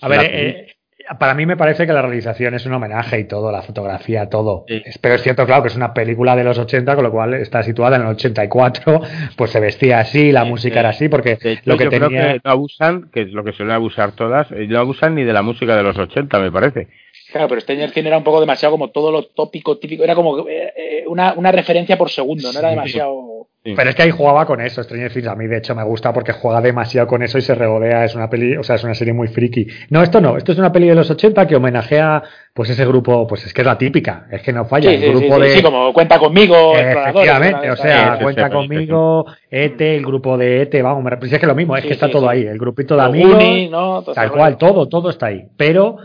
A 0.02 0.08
ver, 0.08 0.20
eh, 0.32 0.76
para 1.18 1.34
mí 1.34 1.46
me 1.46 1.56
parece 1.56 1.86
que 1.86 1.92
la 1.92 2.02
realización 2.02 2.54
es 2.54 2.66
un 2.66 2.72
homenaje 2.72 3.18
y 3.18 3.24
todo, 3.24 3.50
la 3.50 3.62
fotografía, 3.62 4.28
todo. 4.28 4.64
Sí. 4.68 4.82
Pero 5.00 5.14
es 5.14 5.22
cierto, 5.22 5.46
claro, 5.46 5.62
que 5.62 5.68
es 5.68 5.76
una 5.76 5.94
película 5.94 6.36
de 6.36 6.44
los 6.44 6.58
80, 6.58 6.94
con 6.94 7.04
lo 7.04 7.10
cual 7.10 7.34
está 7.34 7.62
situada 7.62 7.96
en 7.96 8.02
el 8.02 8.08
84, 8.08 9.00
pues 9.36 9.50
se 9.50 9.60
vestía 9.60 10.00
así, 10.00 10.32
la 10.32 10.44
sí, 10.44 10.50
música 10.50 10.74
sí. 10.74 10.78
era 10.78 10.88
así, 10.90 11.08
porque 11.08 11.38
hecho, 11.42 11.62
lo 11.64 11.76
que 11.76 11.84
yo 11.84 11.90
tenía... 11.90 12.08
creo 12.08 12.32
que 12.34 12.40
no 12.44 12.50
abusan, 12.50 13.10
que 13.12 13.22
es 13.22 13.32
lo 13.32 13.44
que 13.44 13.52
suelen 13.52 13.74
abusar 13.74 14.12
todas, 14.12 14.50
no 14.50 14.78
abusan 14.78 15.14
ni 15.14 15.24
de 15.24 15.32
la 15.32 15.42
música 15.42 15.76
de 15.76 15.82
los 15.82 15.96
80, 15.96 16.38
me 16.38 16.52
parece. 16.52 16.88
Claro, 17.32 17.48
pero 17.48 17.60
Stranger 17.60 17.92
Things 17.92 18.06
era 18.06 18.18
un 18.18 18.24
poco 18.24 18.40
demasiado 18.40 18.72
como 18.72 18.90
todo 18.90 19.12
lo 19.12 19.24
tópico, 19.24 19.78
típico, 19.78 20.02
era 20.02 20.14
como 20.14 20.48
eh, 20.48 20.72
una, 21.10 21.34
una 21.34 21.52
referencia 21.52 21.98
por 21.98 22.10
segundo, 22.10 22.52
no 22.52 22.58
era 22.58 22.70
demasiado... 22.70 23.40
Sí. 23.62 23.74
Pero 23.76 23.90
es 23.90 23.94
que 23.94 24.02
ahí 24.04 24.10
jugaba 24.10 24.46
con 24.46 24.58
eso, 24.62 24.82
Stranger 24.82 25.12
Things. 25.12 25.26
A 25.26 25.34
mí, 25.34 25.46
de 25.46 25.58
hecho, 25.58 25.74
me 25.74 25.84
gusta 25.84 26.14
porque 26.14 26.32
juega 26.32 26.62
demasiado 26.62 27.06
con 27.06 27.22
eso 27.22 27.36
y 27.36 27.42
se 27.42 27.54
regodea. 27.54 28.06
Es 28.06 28.14
una 28.14 28.30
peli, 28.30 28.56
o 28.56 28.62
sea, 28.62 28.76
es 28.76 28.84
una 28.84 28.94
serie 28.94 29.12
muy 29.12 29.28
friki. 29.28 29.66
No, 29.90 30.02
esto 30.02 30.18
no. 30.18 30.38
Esto 30.38 30.52
es 30.52 30.58
una 30.58 30.72
peli 30.72 30.88
de 30.88 30.94
los 30.94 31.10
80 31.10 31.46
que 31.46 31.56
homenajea, 31.56 32.22
pues, 32.54 32.70
ese 32.70 32.86
grupo, 32.86 33.26
pues 33.26 33.44
es 33.44 33.52
que 33.52 33.60
es 33.60 33.66
la 33.66 33.76
típica. 33.76 34.28
Es 34.30 34.40
que 34.40 34.54
no 34.54 34.64
falla. 34.64 34.88
Sí, 34.88 34.96
el 34.96 35.02
sí, 35.02 35.08
grupo 35.10 35.34
sí, 35.34 35.42
de. 35.42 35.50
Sí, 35.50 35.62
como 35.62 35.92
cuenta 35.92 36.18
conmigo, 36.18 36.74
Efectivamente, 36.74 37.70
o 37.70 37.76
sea, 37.76 38.18
cuenta 38.22 38.48
conmigo, 38.48 39.26
ET, 39.50 39.78
el 39.78 40.06
grupo 40.06 40.38
de 40.38 40.62
ET, 40.62 40.82
vamos, 40.82 41.04
pues 41.18 41.30
es 41.30 41.38
que 41.38 41.46
lo 41.46 41.54
mismo, 41.54 41.76
es 41.76 41.84
que 41.84 41.92
está 41.92 42.10
todo 42.10 42.30
ahí. 42.30 42.46
El 42.46 42.58
grupito 42.58 42.96
de 42.96 43.02
amigos. 43.02 43.34
Uni, 43.34 43.68
¿no? 43.68 44.02
Tal 44.02 44.32
cual, 44.32 44.56
todo, 44.56 44.88
todo 44.88 45.10
está 45.10 45.26
ahí. 45.26 45.48
Pero, 45.58 45.98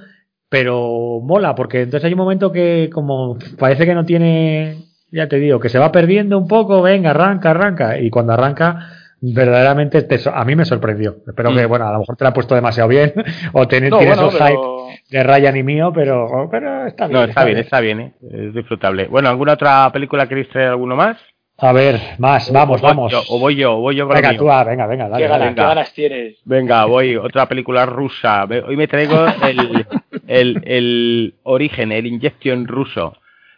pero 0.50 1.22
mola, 1.24 1.56
porque 1.56 1.84
entonces 1.84 2.04
hay 2.04 2.12
un 2.12 2.20
momento 2.20 2.52
que, 2.52 2.90
como 2.92 3.38
parece 3.58 3.86
que 3.86 3.94
no 3.94 4.04
tiene 4.04 4.85
ya 5.12 5.28
te 5.28 5.38
digo, 5.38 5.60
que 5.60 5.70
se 5.70 5.80
va 5.80 5.92
perdiendo 5.92 6.38
un 6.38 6.48
poco, 6.48 6.82
venga, 6.82 7.12
arranca, 7.12 7.52
arranca, 7.52 8.00
y 8.00 8.10
cuando 8.10 8.34
arranca, 8.34 8.90
verdaderamente 9.22 10.04
te, 10.04 10.20
a 10.32 10.44
mí 10.46 10.56
me 10.56 10.66
sorprendió. 10.66 11.18
Espero 11.28 11.52
mm. 11.52 11.56
que, 11.56 11.66
bueno, 11.66 11.88
a 11.88 11.94
lo 11.94 12.00
mejor 12.00 12.16
te 12.16 12.24
la 12.24 12.32
he 12.32 12.34
puesto 12.34 12.56
demasiado 12.56 12.90
bien, 12.90 13.14
o 13.54 13.68
ten, 13.68 13.90
no, 13.90 13.98
tienes 13.98 14.18
bueno, 14.18 14.32
un 14.32 14.38
pero... 14.38 14.90
hype 14.90 15.18
de 15.18 15.24
Ryan 15.24 15.58
y 15.58 15.64
mío, 15.64 15.92
pero, 15.94 16.48
pero 16.52 16.88
está 16.88 17.08
bien. 17.08 17.20
No, 17.20 17.26
está, 17.26 17.44
bien, 17.46 17.58
está 17.58 17.80
bien, 17.80 18.00
¿eh? 18.00 18.14
es 18.32 18.54
disfrutable. 18.54 19.08
Bueno, 19.08 19.30
¿alguna 19.30 19.54
otra 19.54 19.90
película 19.92 20.28
queréis 20.28 20.50
traer 20.50 20.70
alguno 20.70 20.96
más? 20.96 21.18
A 21.58 21.72
ver, 21.72 21.98
más, 22.18 22.52
vamos, 22.52 22.82
o 22.82 22.86
vamos. 22.86 23.12
Yo, 23.12 23.22
o 23.30 23.40
voy 23.40 23.56
yo, 23.56 23.78
o 23.78 23.80
voy 23.80 23.96
yo 23.96 24.06
con 24.08 24.16
Venga, 24.16 24.36
tú, 24.36 24.52
ah, 24.52 24.66
venga, 24.66 24.88
venga, 24.88 25.08
dale. 25.08 25.24
¿Qué, 25.24 25.30
ganas, 25.30 25.48
venga. 25.48 25.64
¿Qué 25.64 25.68
ganas 25.70 25.94
tienes? 25.94 26.38
Venga, 26.44 26.84
voy, 26.84 27.16
otra 27.16 27.48
película 27.48 27.86
rusa. 27.86 28.44
Hoy 28.44 28.76
me 28.76 28.90
traigo 28.90 29.26
el, 29.42 29.86
el, 30.28 30.62
el 30.66 31.36
origen, 31.44 31.94
el 31.94 32.08
Injection 32.08 32.68
ruso. 32.68 33.14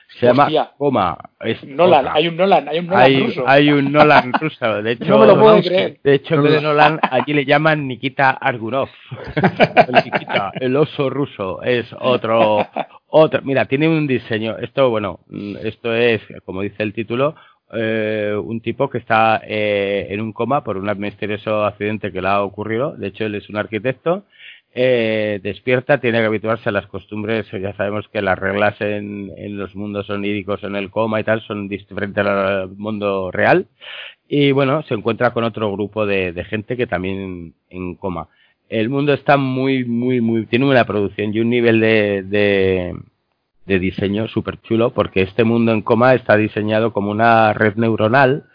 Se 0.07 0.29
Hostia. 0.29 0.47
llama 0.47 0.71
Coma. 0.77 1.17
Es 1.41 1.63
Nolan, 1.63 1.99
otra. 2.07 2.13
hay 2.13 2.27
un 2.27 2.37
Nolan, 2.37 2.67
hay 2.69 2.79
un 2.79 2.87
Nolan 2.87 3.01
hay, 3.03 3.19
ruso. 3.25 3.43
Hay 3.47 3.69
un 3.71 3.91
Nolan 3.91 4.33
ruso. 4.33 4.81
De 4.81 4.91
hecho, 4.93 5.05
no 5.05 5.19
me 5.19 5.27
lo 5.27 5.39
puedo 5.39 5.61
creer. 5.61 5.99
De 6.03 6.13
hecho, 6.13 6.41
de 6.41 6.61
Nolan 6.61 6.99
allí 7.01 7.33
le 7.33 7.45
llaman 7.45 7.87
Nikita 7.87 8.29
Argunov. 8.31 8.89
el 9.35 9.95
Nikita, 10.05 10.51
el 10.59 10.75
oso 10.75 11.09
ruso. 11.09 11.61
Es 11.61 11.93
otro, 11.99 12.65
otro. 13.07 13.41
Mira, 13.43 13.65
tiene 13.65 13.87
un 13.89 14.07
diseño. 14.07 14.57
Esto, 14.57 14.89
bueno, 14.89 15.19
esto 15.61 15.93
es, 15.93 16.21
como 16.45 16.61
dice 16.61 16.83
el 16.83 16.93
título, 16.93 17.35
eh, 17.73 18.33
un 18.41 18.61
tipo 18.61 18.89
que 18.89 18.99
está 18.99 19.41
eh, 19.45 20.07
en 20.09 20.21
un 20.21 20.31
coma 20.31 20.63
por 20.63 20.77
un 20.77 20.89
misterioso 20.99 21.65
accidente 21.65 22.13
que 22.13 22.21
le 22.21 22.29
ha 22.29 22.41
ocurrido. 22.41 22.95
De 22.95 23.07
hecho, 23.07 23.25
él 23.25 23.35
es 23.35 23.49
un 23.49 23.57
arquitecto 23.57 24.23
eh, 24.79 25.39
despierta, 25.41 25.99
tiene 25.99 26.19
que 26.19 26.27
habituarse 26.27 26.69
a 26.69 26.71
las 26.71 26.85
costumbres. 26.85 27.47
Ya 27.51 27.75
sabemos 27.75 28.07
que 28.09 28.21
las 28.21 28.37
reglas 28.37 28.79
en, 28.79 29.57
los 29.57 29.75
mundos 29.75 30.07
oníricos, 30.11 30.63
en 30.63 30.75
el 30.75 30.91
coma 30.91 31.19
y 31.19 31.23
tal, 31.23 31.41
son 31.41 31.67
diferentes 31.67 32.23
al 32.23 32.69
mundo 32.69 33.31
real. 33.31 33.65
Y 34.27 34.51
bueno, 34.51 34.83
se 34.83 34.93
encuentra 34.93 35.31
con 35.31 35.43
otro 35.45 35.71
grupo 35.71 36.05
de, 36.05 36.45
gente 36.47 36.77
que 36.77 36.85
también 36.85 37.55
en 37.71 37.95
coma. 37.95 38.27
El 38.69 38.89
mundo 38.89 39.13
está 39.13 39.35
muy, 39.35 39.83
muy, 39.83 40.21
muy, 40.21 40.45
tiene 40.45 40.67
una 40.67 40.85
producción 40.85 41.33
y 41.33 41.39
un 41.39 41.49
nivel 41.49 41.79
de, 41.79 42.21
de, 42.23 42.93
de 43.65 43.79
diseño 43.79 44.27
súper 44.27 44.61
chulo, 44.61 44.91
porque 44.91 45.23
este 45.23 45.43
mundo 45.43 45.71
en 45.71 45.81
coma 45.81 46.13
está 46.13 46.37
diseñado 46.37 46.93
como 46.93 47.09
una 47.09 47.51
red 47.53 47.77
neuronal 47.77 48.45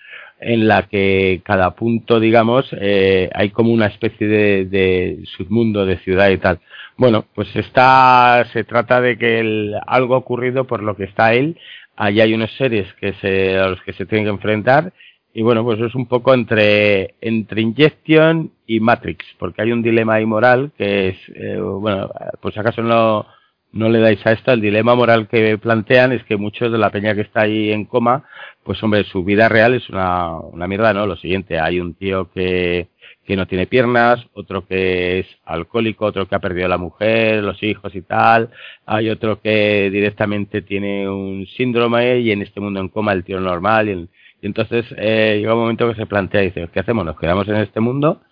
en 0.43 0.69
la 0.69 0.85
que 0.85 1.41
cada 1.45 1.75
punto, 1.75 2.21
digamos, 2.21 2.69
eh, 2.81 3.31
hay 3.35 3.51
como 3.51 3.73
una 3.73 3.87
especie 3.87 4.27
de, 4.27 5.23
submundo 5.37 5.87
de 5.87 5.99
ciudad 5.99 6.31
y 6.31 6.39
tal. 6.39 6.61
Bueno, 6.97 7.25
pues 7.35 7.55
está, 7.57 8.47
se 8.53 8.65
trata 8.65 9.01
de 9.01 9.17
que 9.19 9.41
el, 9.41 9.75
algo 9.87 10.15
ha 10.15 10.19
ocurrido 10.19 10.67
por 10.67 10.83
lo 10.83 10.97
que 10.97 11.05
está 11.05 11.35
él. 11.35 11.59
Allí 11.97 12.21
hay 12.21 12.35
unos 12.35 12.51
seres 12.57 12.93
que 13.01 13.13
se, 13.15 13.59
a 13.59 13.69
los 13.69 13.83
que 13.83 13.93
se 13.93 14.07
tienen 14.07 14.25
que 14.25 14.31
enfrentar. 14.31 14.93
Y 15.35 15.43
bueno, 15.43 15.65
pues 15.65 15.81
es 15.81 15.95
un 15.95 16.07
poco 16.07 16.35
entre, 16.35 17.15
entre 17.23 17.63
Injection 17.63 18.53
y 18.67 18.81
Matrix, 18.81 19.25
porque 19.39 19.63
hay 19.63 19.73
un 19.73 19.83
dilema 19.83 20.15
ahí 20.15 20.27
moral 20.27 20.73
que 20.77 21.09
es, 21.09 21.17
eh, 21.35 21.59
bueno, 21.59 22.11
pues 22.41 22.57
acaso 22.59 22.83
no, 22.83 23.27
no 23.73 23.89
le 23.89 24.01
dais 24.01 24.25
a 24.27 24.33
esto, 24.33 24.53
el 24.53 24.61
dilema 24.61 24.95
moral 24.95 25.29
que 25.29 25.59
plantean 25.59 26.13
es 26.13 26.25
que 26.25 26.37
muchos 26.37 26.71
de 26.71 26.79
la 26.79 26.91
peña 26.91 27.15
que 27.15 27.23
está 27.23 27.43
ahí 27.43 27.73
en 27.73 27.85
coma, 27.87 28.25
pues 28.63 28.83
hombre, 28.83 29.05
su 29.05 29.25
vida 29.25 29.49
real 29.49 29.75
es 29.75 29.89
una, 29.89 30.37
una 30.39 30.67
mierda, 30.67 30.93
¿no? 30.93 31.07
Lo 31.07 31.17
siguiente, 31.17 31.59
hay 31.59 31.81
un 31.81 31.95
tío 31.95 32.31
que, 32.33 32.89
que 33.25 33.37
no 33.37 33.47
tiene 33.47 33.67
piernas, 33.67 34.27
otro 34.35 34.67
que 34.67 35.21
es 35.21 35.27
alcohólico, 35.45 36.07
otro 36.07 36.27
que 36.27 36.35
ha 36.35 36.41
perdido 36.41 36.69
la 36.69 36.79
mujer, 36.79 37.43
los 37.43 37.63
hijos 37.63 37.95
y 37.95 38.03
tal, 38.03 38.51
hay 38.87 39.11
otro 39.11 39.41
que 39.41 39.91
directamente 39.91 40.63
tiene 40.63 41.09
un 41.09 41.47
síndrome 41.47 42.19
y 42.21 42.33
en 42.33 42.43
este 42.43 42.61
mundo 42.61 42.81
en 42.81 42.89
coma 42.89 43.13
el 43.13 43.25
tío 43.25 43.41
normal 43.41 43.89
y, 43.89 44.09
entonces 44.43 44.85
eh, 44.99 45.37
llega 45.39 45.55
un 45.55 45.61
momento 45.61 45.89
que 45.89 45.95
se 45.95 46.07
plantea 46.07 46.43
y 46.43 46.47
dice, 46.47 46.69
¿qué 46.73 46.81
hacemos? 46.81 47.05
¿Nos 47.05 47.17
quedamos 47.17 47.47
en 47.47 47.57
este 47.57 47.79
mundo 47.79 48.23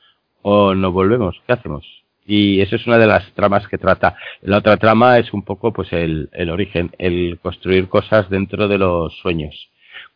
o 0.43 0.74
nos 0.74 0.93
volvemos? 0.93 1.41
¿Qué 1.47 1.53
hacemos? 1.53 1.99
Y 2.33 2.61
esa 2.61 2.76
es 2.76 2.87
una 2.87 2.97
de 2.97 3.09
las 3.09 3.28
tramas 3.33 3.66
que 3.66 3.76
trata. 3.76 4.14
La 4.43 4.59
otra 4.59 4.76
trama 4.76 5.18
es 5.18 5.33
un 5.33 5.43
poco 5.43 5.72
pues 5.72 5.93
el, 5.93 6.28
el 6.33 6.51
origen, 6.51 6.93
el 6.97 7.41
construir 7.43 7.89
cosas 7.89 8.31
dentro 8.31 8.68
de 8.68 8.78
los 8.78 9.18
sueños. 9.18 9.68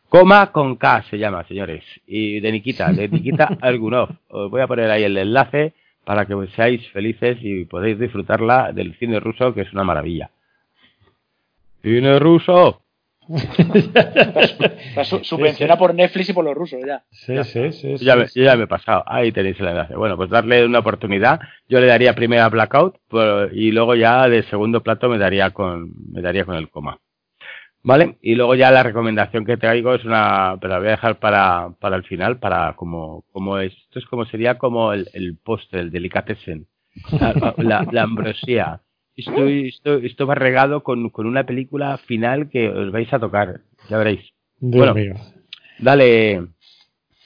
Coma 0.07 0.53
con 0.53 0.77
K 0.77 1.03
se 1.09 1.17
llama, 1.17 1.43
señores. 1.43 1.83
Y 2.07 2.39
de 2.39 2.53
Nikita, 2.53 2.93
de 2.93 3.09
Nikita 3.09 3.57
Argunov. 3.61 4.11
Os 4.29 4.49
voy 4.49 4.61
a 4.61 4.67
poner 4.67 4.89
ahí 4.91 5.03
el 5.03 5.17
enlace 5.17 5.73
para 6.05 6.25
que 6.25 6.35
seáis 6.55 6.87
felices 6.91 7.37
y 7.41 7.65
podéis 7.65 7.99
disfrutarla 7.99 8.71
del 8.71 8.95
cine 8.95 9.19
ruso, 9.19 9.53
que 9.53 9.63
es 9.63 9.73
una 9.73 9.83
maravilla. 9.83 10.29
¡Cine 11.81 12.17
ruso! 12.17 12.84
subvenciona 15.23 15.77
por 15.77 15.93
Netflix 15.93 16.29
y 16.29 16.33
por 16.33 16.45
los 16.45 16.55
rusos 16.55 16.79
ya. 16.85 17.03
Sí, 17.11 17.43
sí, 17.43 17.71
sí. 17.71 17.97
ya, 17.97 18.15
me, 18.15 18.27
ya 18.33 18.55
me 18.55 18.63
he 18.63 18.67
pasado. 18.67 19.03
Ahí 19.07 19.31
tenéis 19.31 19.59
el 19.59 19.67
enlace. 19.67 19.95
Bueno, 19.95 20.17
pues 20.17 20.29
darle 20.29 20.65
una 20.65 20.79
oportunidad. 20.79 21.39
Yo 21.67 21.79
le 21.79 21.87
daría 21.87 22.13
primero 22.13 22.43
a 22.43 22.49
Blackout 22.49 22.97
y 23.53 23.71
luego 23.71 23.95
ya 23.95 24.29
de 24.29 24.43
segundo 24.43 24.83
plato 24.83 25.09
me 25.09 25.17
daría 25.17 25.51
con, 25.51 25.91
me 26.11 26.21
daría 26.21 26.45
con 26.45 26.55
el 26.55 26.69
coma. 26.69 26.99
¿Vale? 27.83 28.17
Y 28.21 28.33
luego 28.33 28.55
ya 28.55 28.71
la 28.71 28.81
recomendación 28.81 29.45
que 29.45 29.57
traigo 29.57 29.93
es 29.93 30.03
una, 30.05 30.57
pero 30.59 30.73
la 30.73 30.79
voy 30.79 30.87
a 30.87 30.91
dejar 30.91 31.19
para, 31.19 31.69
para 31.79 31.95
el 31.95 32.03
final, 32.03 32.39
para 32.39 32.73
como, 32.73 33.23
como 33.31 33.59
esto 33.59 33.99
es 33.99 34.05
como 34.07 34.25
sería 34.25 34.57
como 34.57 34.91
el, 34.91 35.07
el 35.13 35.37
postre, 35.37 35.81
el 35.81 35.91
delicatessen, 35.91 36.65
la, 37.57 37.85
la 37.91 38.01
ambrosía 38.01 38.81
esto, 39.15 39.47
esto, 39.47 39.93
esto 39.95 40.27
va 40.27 40.35
regado 40.35 40.83
con, 40.83 41.09
con, 41.09 41.25
una 41.25 41.45
película 41.45 41.97
final 41.97 42.49
que 42.49 42.69
os 42.69 42.91
vais 42.91 43.11
a 43.13 43.19
tocar, 43.19 43.61
ya 43.89 43.97
veréis. 43.97 44.33
Dios 44.59 44.95
mío. 44.95 45.15
Dale. 45.79 46.47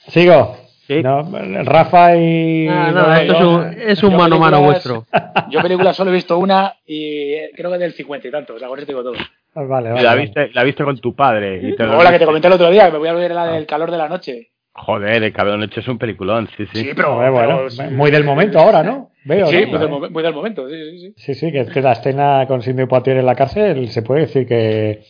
Sigo. 0.08 0.56
No, 1.02 1.22
Rafa 1.62 2.16
y. 2.16 2.66
Ah, 2.68 2.90
no, 2.92 3.14
esto 3.14 3.32
es 3.32 3.44
un, 3.44 3.80
es 3.90 4.02
un 4.02 4.16
mano 4.16 4.36
a 4.36 4.38
mano 4.40 4.62
vuestro. 4.62 5.06
Yo 5.48 5.62
película 5.62 5.92
solo 5.92 6.10
he 6.10 6.14
visto 6.14 6.36
una 6.36 6.74
y 6.84 7.36
creo 7.54 7.70
que 7.70 7.78
del 7.78 7.92
cincuenta 7.92 8.26
y 8.26 8.30
tantos, 8.32 8.56
o 8.56 8.58
sea, 8.58 8.66
con 8.66 8.84
digo 8.84 9.02
todo. 9.02 9.14
Ah, 9.54 9.62
vale, 9.62 9.90
vale, 9.90 10.02
la, 10.02 10.14
viste, 10.16 10.50
la 10.52 10.64
viste 10.64 10.82
con 10.82 10.98
tu 10.98 11.14
padre. 11.14 11.60
Y 11.62 11.76
te 11.76 11.84
o 11.84 12.02
la 12.02 12.10
que 12.10 12.18
te 12.18 12.24
comenté 12.24 12.48
el 12.48 12.54
otro 12.54 12.70
día, 12.70 12.86
que 12.86 12.92
me 12.92 12.98
voy 12.98 13.08
a 13.08 13.12
ver 13.12 13.30
la 13.30 13.52
del 13.52 13.66
calor 13.66 13.90
de 13.90 13.98
la 13.98 14.08
noche. 14.08 14.50
Joder, 14.72 15.22
el 15.22 15.32
la 15.36 15.56
noche 15.56 15.80
es 15.80 15.88
un 15.88 15.98
peliculón, 15.98 16.48
sí, 16.56 16.64
sí. 16.72 16.84
Sí, 16.84 16.90
pero, 16.94 17.16
bueno, 17.32 17.62
muy 17.90 18.10
del 18.10 18.24
momento 18.24 18.58
ahora, 18.58 18.82
¿no? 18.82 19.10
Veo, 19.24 19.46
sí, 19.48 19.66
Muy, 19.66 19.78
del, 19.78 20.10
muy, 20.10 20.22
del, 20.22 20.32
momento, 20.32 20.68
sí, 20.68 20.98
sí. 20.98 21.14
Sí, 21.16 21.34
sí, 21.34 21.52
que, 21.52 21.66
que 21.66 21.82
la 21.82 21.92
escena 21.92 22.46
con 22.48 22.62
Sidney 22.62 22.86
Poitier 22.86 23.18
en 23.18 23.26
la 23.26 23.34
cárcel 23.34 23.88
se 23.90 24.00
puede 24.02 24.22
decir 24.22 24.46
que 24.46 25.02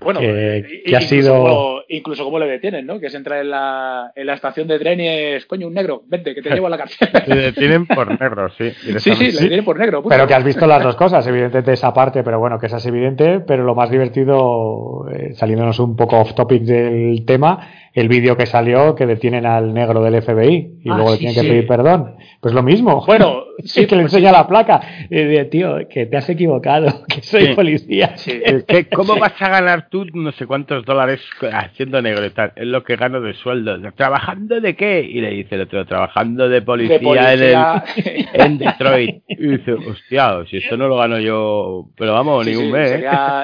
bueno, 0.00 0.20
que, 0.20 0.94
ha 0.94 1.00
sido. 1.00 1.82
incluso 1.88 2.24
como 2.24 2.38
le 2.38 2.46
detienen, 2.46 2.86
¿no? 2.86 3.00
Que 3.00 3.10
se 3.10 3.16
entra 3.16 3.40
en 3.40 3.50
la, 3.50 4.12
en 4.14 4.26
la 4.26 4.34
estación 4.34 4.68
de 4.68 4.78
tren 4.78 5.00
y 5.00 5.08
es, 5.08 5.46
coño, 5.46 5.66
un 5.66 5.74
negro, 5.74 6.02
vente, 6.06 6.34
que 6.34 6.42
te 6.42 6.50
llevo 6.50 6.68
a 6.68 6.70
la 6.70 6.78
cárcel. 6.78 7.08
Le 7.26 7.36
detienen 7.36 7.86
por 7.86 8.08
negro, 8.20 8.48
sí. 8.50 8.70
Sí, 8.98 9.14
sí, 9.14 9.32
le 9.32 9.32
detienen 9.32 9.64
por 9.64 9.78
negro. 9.78 10.02
Pero 10.08 10.26
que 10.26 10.34
has 10.34 10.44
visto 10.44 10.66
las 10.66 10.82
dos 10.82 10.94
cosas, 10.94 11.26
evidentemente 11.26 11.72
esa 11.72 11.92
parte, 11.92 12.22
pero 12.22 12.38
bueno, 12.38 12.58
que 12.58 12.66
esa 12.66 12.76
es 12.76 12.86
evidente, 12.86 13.40
pero 13.40 13.64
lo 13.64 13.74
más 13.74 13.90
divertido, 13.90 15.06
eh, 15.12 15.34
saliéndonos 15.34 15.78
un 15.80 15.96
poco 15.96 16.20
off 16.20 16.34
topic 16.34 16.62
del 16.62 17.24
tema, 17.24 17.87
el 17.94 18.08
vídeo 18.08 18.36
que 18.36 18.46
salió 18.46 18.94
que 18.94 19.06
detienen 19.06 19.46
al 19.46 19.74
negro 19.74 20.02
del 20.02 20.22
FBI 20.22 20.80
y 20.82 20.90
ah, 20.90 20.94
luego 20.94 21.12
le 21.12 21.18
tienen 21.18 21.34
que 21.34 21.48
pedir 21.48 21.66
perdón. 21.66 22.16
Pues 22.40 22.54
lo 22.54 22.62
mismo. 22.62 23.04
Bueno, 23.08 23.48
sí, 23.64 23.86
que 23.86 23.96
le 23.96 24.02
pues 24.02 24.14
enseña 24.14 24.32
la 24.32 24.46
placa. 24.46 24.80
Y 25.10 25.24
dice, 25.24 25.44
tío, 25.46 25.76
que 25.88 26.06
te 26.06 26.16
has 26.16 26.28
equivocado, 26.28 27.04
que 27.08 27.22
soy 27.22 27.54
policía. 27.54 28.14
¿Cómo 28.92 29.16
vas 29.16 29.40
a 29.40 29.48
ganar 29.48 29.88
tú 29.90 30.04
no 30.12 30.32
sé 30.32 30.46
cuántos 30.46 30.84
dólares 30.84 31.20
haciendo 31.52 32.00
negro 32.00 32.24
y 32.26 32.30
tal? 32.30 32.52
Es 32.56 32.66
lo 32.66 32.84
que 32.84 32.96
gano 32.96 33.20
de 33.20 33.34
sueldo. 33.34 33.78
¿Trabajando 33.92 34.60
de 34.60 34.76
qué? 34.76 35.00
Y 35.00 35.20
le 35.20 35.30
dice 35.30 35.56
el 35.56 35.62
otro, 35.62 35.84
trabajando 35.86 36.48
de 36.48 36.62
policía, 36.62 37.84
En, 38.32 38.58
Detroit. 38.58 39.22
Y 39.28 39.46
dice, 39.46 39.72
hostia, 39.72 40.44
si 40.48 40.58
esto 40.58 40.76
no 40.76 40.88
lo 40.88 40.96
gano 40.96 41.18
yo, 41.18 41.88
pero 41.96 42.12
vamos, 42.12 42.46
ni 42.46 42.54
un 42.54 42.70
mes. 42.70 43.02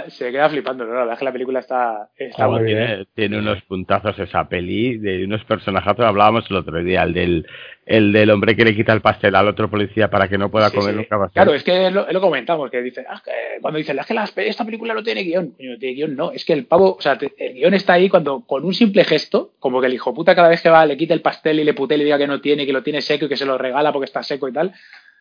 Se 0.08 0.30
queda, 0.30 0.48
flipando, 0.48 0.84
¿no? 0.84 0.92
La 0.92 0.98
verdad 1.00 1.14
es 1.14 1.18
que 1.18 1.24
la 1.24 1.32
película 1.32 1.60
está, 1.60 2.08
está 2.16 2.48
muy 2.48 2.62
bien. 2.64 3.06
Tiene, 3.14 3.38
unos 3.38 3.62
puntazos 3.62 4.18
esa 4.18 4.43
peli 4.48 4.98
de 4.98 5.24
unos 5.24 5.44
personajes, 5.44 5.98
hablábamos 5.98 6.44
el 6.50 6.56
otro 6.56 6.82
día, 6.82 7.02
el 7.02 7.12
del 7.12 7.46
el 7.86 8.12
del 8.12 8.30
hombre 8.30 8.56
que 8.56 8.64
le 8.64 8.74
quita 8.74 8.92
el 8.92 9.02
pastel 9.02 9.34
al 9.34 9.48
otro 9.48 9.68
policía 9.68 10.08
para 10.08 10.26
que 10.28 10.38
no 10.38 10.50
pueda 10.50 10.70
comer 10.70 10.94
nunca 10.94 11.18
pastel. 11.18 11.34
Claro, 11.34 11.54
es 11.54 11.62
que 11.62 11.90
lo, 11.90 12.10
lo 12.10 12.20
comentamos, 12.20 12.70
que 12.70 12.80
dice, 12.80 13.04
ah, 13.08 13.20
cuando 13.60 13.78
dicen, 13.78 13.98
es 13.98 14.06
que 14.06 14.48
esta 14.48 14.64
película 14.64 14.94
no 14.94 15.02
tiene 15.02 15.22
guion, 15.22 15.54
no 15.58 15.78
tiene 15.78 15.94
guion, 15.94 16.16
no, 16.16 16.32
es 16.32 16.44
que 16.44 16.54
el 16.54 16.64
pavo, 16.64 16.96
o 16.96 17.00
sea, 17.00 17.18
el 17.38 17.54
guion 17.54 17.74
está 17.74 17.94
ahí 17.94 18.08
cuando 18.08 18.40
con 18.40 18.64
un 18.64 18.72
simple 18.72 19.04
gesto, 19.04 19.52
como 19.58 19.80
que 19.80 19.88
el 19.88 19.94
hijo 19.94 20.14
puta 20.14 20.34
cada 20.34 20.48
vez 20.48 20.62
que 20.62 20.70
va 20.70 20.86
le 20.86 20.96
quita 20.96 21.14
el 21.14 21.20
pastel 21.20 21.60
y 21.60 21.64
le 21.64 21.74
pute 21.74 21.94
y 21.94 21.98
le 21.98 22.04
diga 22.04 22.18
que 22.18 22.26
no 22.26 22.40
tiene, 22.40 22.64
que 22.64 22.72
lo 22.72 22.82
tiene 22.82 23.02
seco 23.02 23.26
y 23.26 23.28
que 23.28 23.36
se 23.36 23.44
lo 23.44 23.58
regala 23.58 23.92
porque 23.92 24.06
está 24.06 24.22
seco 24.22 24.48
y 24.48 24.52
tal, 24.52 24.72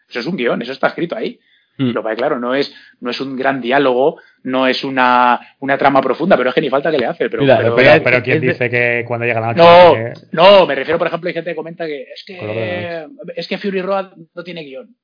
eso 0.10 0.20
es 0.20 0.26
un 0.26 0.38
guion, 0.38 0.62
eso 0.62 0.72
está 0.72 0.88
escrito 0.88 1.16
ahí. 1.16 1.40
Mm. 1.78 1.92
Lo 1.92 2.04
que 2.04 2.16
claro, 2.16 2.40
no 2.40 2.54
es, 2.54 2.74
no 3.02 3.10
es 3.10 3.20
un 3.20 3.36
gran 3.36 3.60
diálogo, 3.60 4.20
no 4.44 4.68
es 4.68 4.84
una, 4.84 5.40
una 5.60 5.78
trama 5.78 6.02
profunda, 6.02 6.38
pero 6.38 6.50
es 6.50 6.56
que 6.56 6.62
ni 6.62 6.70
falta 6.70 6.92
que 6.92 7.00
le 7.00 7.06
hace. 7.06 7.30
Pero, 7.30 7.44
pero, 7.76 8.24
¿quién 8.24 8.42
dice 8.42 8.70
que 8.70 9.04
cuando 9.08 9.26
llega 9.26 9.40
la 9.40 9.54
noche? 9.54 10.14
No, 10.32 10.60
no, 10.60 10.66
me 10.68 10.76
refiero, 10.76 10.98
por 10.98 11.08
ejemplo, 11.08 11.28
hay 11.28 11.34
gente 11.34 11.52
que 11.52 11.56
comenta 11.56 11.86
que 11.86 12.04
es 12.14 12.24
que, 12.26 13.08
es 13.36 13.48
que 13.48 13.58
Fury 13.58 13.82
Road 13.82 14.14
no 14.36 14.44
tiene 14.44 14.64
guion. 14.64 14.96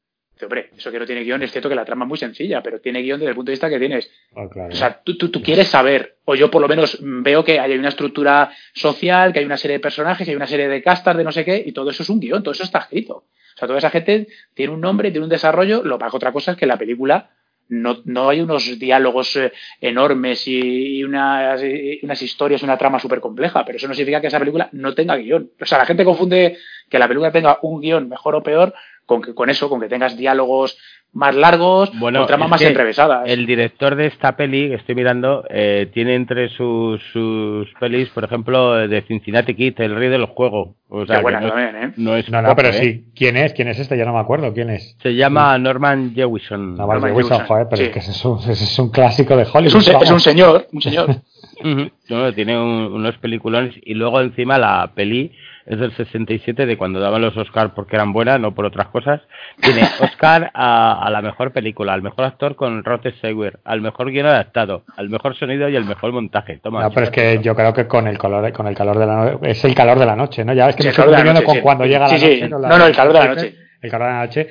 Hombre, 0.41 0.69
eso 0.77 0.89
que 0.89 0.99
no 0.99 1.05
tiene 1.05 1.23
guion 1.23 1.43
es 1.43 1.51
cierto 1.51 1.67
que 1.67 1.75
la 1.75 1.83
trama 1.83 2.05
es 2.05 2.09
muy 2.09 2.17
sencilla, 2.17 2.63
pero 2.63 2.79
tiene 2.79 3.01
guion 3.01 3.19
desde 3.19 3.31
el 3.31 3.35
punto 3.35 3.49
de 3.49 3.53
vista 3.53 3.69
que 3.69 3.77
tienes. 3.77 4.09
Ah, 4.35 4.47
o 4.69 4.71
sea, 4.71 5.01
tú, 5.03 5.17
tú, 5.17 5.29
tú, 5.29 5.41
quieres 5.41 5.67
saber, 5.67 6.19
o 6.23 6.33
yo 6.33 6.49
por 6.49 6.61
lo 6.61 6.69
menos 6.69 6.97
veo 7.01 7.43
que 7.43 7.59
hay 7.59 7.73
una 7.73 7.89
estructura 7.89 8.51
social, 8.73 9.33
que 9.33 9.39
hay 9.39 9.45
una 9.45 9.57
serie 9.57 9.77
de 9.77 9.81
personajes, 9.81 10.23
que 10.23 10.31
hay 10.31 10.37
una 10.37 10.47
serie 10.47 10.69
de 10.69 10.81
castas 10.81 11.17
de 11.17 11.25
no 11.25 11.33
sé 11.33 11.43
qué, 11.43 11.61
y 11.65 11.73
todo 11.73 11.89
eso 11.89 12.03
es 12.03 12.09
un 12.09 12.21
guion, 12.21 12.41
todo 12.41 12.53
eso 12.53 12.63
está 12.63 12.79
escrito. 12.79 13.25
O 13.59 13.61
sea, 13.61 13.67
toda 13.67 13.79
esa 13.79 13.89
gente 13.89 14.29
tiene 14.53 14.73
un 14.73 14.79
nombre, 14.79 15.11
tiene 15.11 15.25
un 15.25 15.29
desarrollo, 15.29 15.83
lo 15.83 15.99
que 15.99 16.05
otra 16.05 16.31
cosa 16.31 16.51
es 16.51 16.57
que 16.57 16.65
la 16.65 16.77
película 16.77 17.31
no, 17.67 17.97
no 18.05 18.29
hay 18.29 18.39
unos 18.39 18.79
diálogos 18.79 19.35
eh, 19.35 19.51
enormes 19.81 20.47
y, 20.47 21.03
unas, 21.03 21.61
unas, 22.01 22.21
historias, 22.21 22.63
una 22.63 22.77
trama 22.77 22.99
súper 22.99 23.19
compleja, 23.19 23.65
pero 23.65 23.77
eso 23.77 23.89
no 23.89 23.93
significa 23.93 24.21
que 24.21 24.27
esa 24.27 24.39
película 24.39 24.69
no 24.71 24.95
tenga 24.95 25.17
guion. 25.17 25.51
O 25.61 25.65
sea, 25.65 25.77
la 25.77 25.85
gente 25.85 26.05
confunde 26.05 26.57
que 26.89 26.99
la 26.99 27.09
película 27.09 27.33
tenga 27.33 27.59
un 27.61 27.81
guion 27.81 28.07
mejor 28.07 28.35
o 28.35 28.43
peor 28.43 28.73
con, 29.09 29.23
que, 29.23 29.33
con 29.33 29.49
eso, 29.49 29.69
con 29.69 29.81
que 29.81 29.87
tengas 29.87 30.15
diálogos 30.15 30.77
más 31.13 31.33
largos 31.33 31.91
bueno, 31.97 32.21
o 32.21 32.25
tramas 32.27 32.47
más 32.47 32.61
entrevesadas. 32.61 33.27
El 33.27 33.47
director 33.47 33.95
de 33.95 34.05
esta 34.05 34.35
peli, 34.35 34.69
que 34.69 34.75
estoy 34.75 34.93
mirando, 34.93 35.43
eh, 35.49 35.89
tiene 35.91 36.13
entre 36.13 36.49
sus, 36.49 37.01
sus 37.11 37.67
pelis, 37.79 38.09
por 38.09 38.23
ejemplo, 38.23 38.75
de 38.87 39.01
Cincinnati 39.01 39.55
Kid, 39.55 39.81
El 39.81 39.95
Rey 39.95 40.09
del 40.09 40.25
Juego. 40.25 40.75
O 40.89 41.07
sea, 41.07 41.23
no, 41.23 41.31
también, 41.31 41.75
¿eh? 41.75 41.93
no 41.97 42.15
es. 42.15 42.29
No, 42.29 42.43
no, 42.43 42.55
pero 42.55 42.69
¿eh? 42.69 42.73
sí. 42.73 43.05
¿Quién 43.15 43.35
es? 43.37 43.53
¿Quién 43.53 43.69
es 43.69 43.79
este? 43.79 43.97
Ya 43.97 44.05
no 44.05 44.13
me 44.13 44.19
acuerdo. 44.19 44.53
¿Quién 44.53 44.69
es? 44.69 44.95
Se 45.01 45.15
llama 45.15 45.57
Norman 45.57 46.13
Jewison. 46.13 46.75
Norman 46.75 47.01
Jewison, 47.01 47.45
joder, 47.47 47.65
pero 47.67 47.81
es 47.81 47.89
que 47.89 47.99
ese 47.99 48.11
es, 48.11 48.25
un, 48.25 48.37
es 48.47 48.77
un, 48.77 48.91
clásico 48.91 49.35
de 49.35 49.47
Hollywood. 49.51 49.81
Es 49.81 49.87
un, 49.87 50.01
es 50.03 50.11
un 50.11 50.19
señor, 50.19 50.67
un 50.71 50.81
señor. 50.81 51.15
tiene 52.35 52.59
unos 52.59 53.17
peliculones 53.17 53.73
y 53.81 53.95
luego 53.95 54.21
encima 54.21 54.59
la 54.59 54.91
peli 54.93 55.31
es 55.69 55.79
del 55.79 55.95
67 55.95 56.65
de 56.65 56.77
cuando 56.77 56.99
daban 56.99 57.21
los 57.21 57.37
Oscar 57.37 57.75
porque 57.75 57.95
eran 57.95 58.11
buenas, 58.11 58.39
no 58.39 58.55
por 58.55 58.65
otras 58.65 58.87
cosas. 58.87 59.21
Tiene 59.61 59.83
Oscar 60.01 60.49
a, 60.55 61.07
la 61.11 61.21
mejor 61.21 61.53
película, 61.53 61.93
al 61.93 62.01
mejor 62.01 62.25
actor 62.25 62.55
con 62.55 62.83
Rod 62.83 63.01
Stewart, 63.17 63.59
al 63.63 63.79
mejor 63.79 64.11
guion 64.11 64.25
adaptado, 64.25 64.83
al 64.97 65.09
mejor 65.09 65.37
sonido 65.37 65.69
y 65.69 65.75
el 65.75 65.85
mejor 65.85 66.11
montaje. 66.11 66.57
Toma, 66.57 66.81
no, 66.81 66.89
pero 66.89 67.05
es 67.05 67.11
que 67.11 67.39
yo 67.43 67.55
creo 67.55 67.71
que 67.71 67.87
con 67.87 68.07
el 68.07 68.17
color, 68.17 68.51
con 68.51 68.65
el 68.65 68.75
calor 68.75 68.97
de 68.97 69.05
la 69.05 69.15
noche, 69.15 69.51
es 69.51 69.63
el 69.63 69.75
calor 69.75 69.99
de 69.99 70.05
la 70.07 70.15
noche, 70.15 70.43
¿no? 70.43 70.53
Ya 70.53 70.65
ves 70.65 70.75
que 70.75 70.85
me 70.85 70.89
estoy 70.89 71.43
con 71.45 71.59
cuando 71.61 71.85
llega 71.85 72.07
la 72.07 72.11
noche. 72.13 72.49
No, 72.49 72.59
no, 72.59 72.87
el 72.87 72.95
calor 72.95 73.13
de 73.13 73.19
la 73.19 73.27
noche. 73.27 73.55
El 73.79 73.91
calor 73.91 74.07
de 74.07 74.13
la 74.13 74.25
noche 74.25 74.47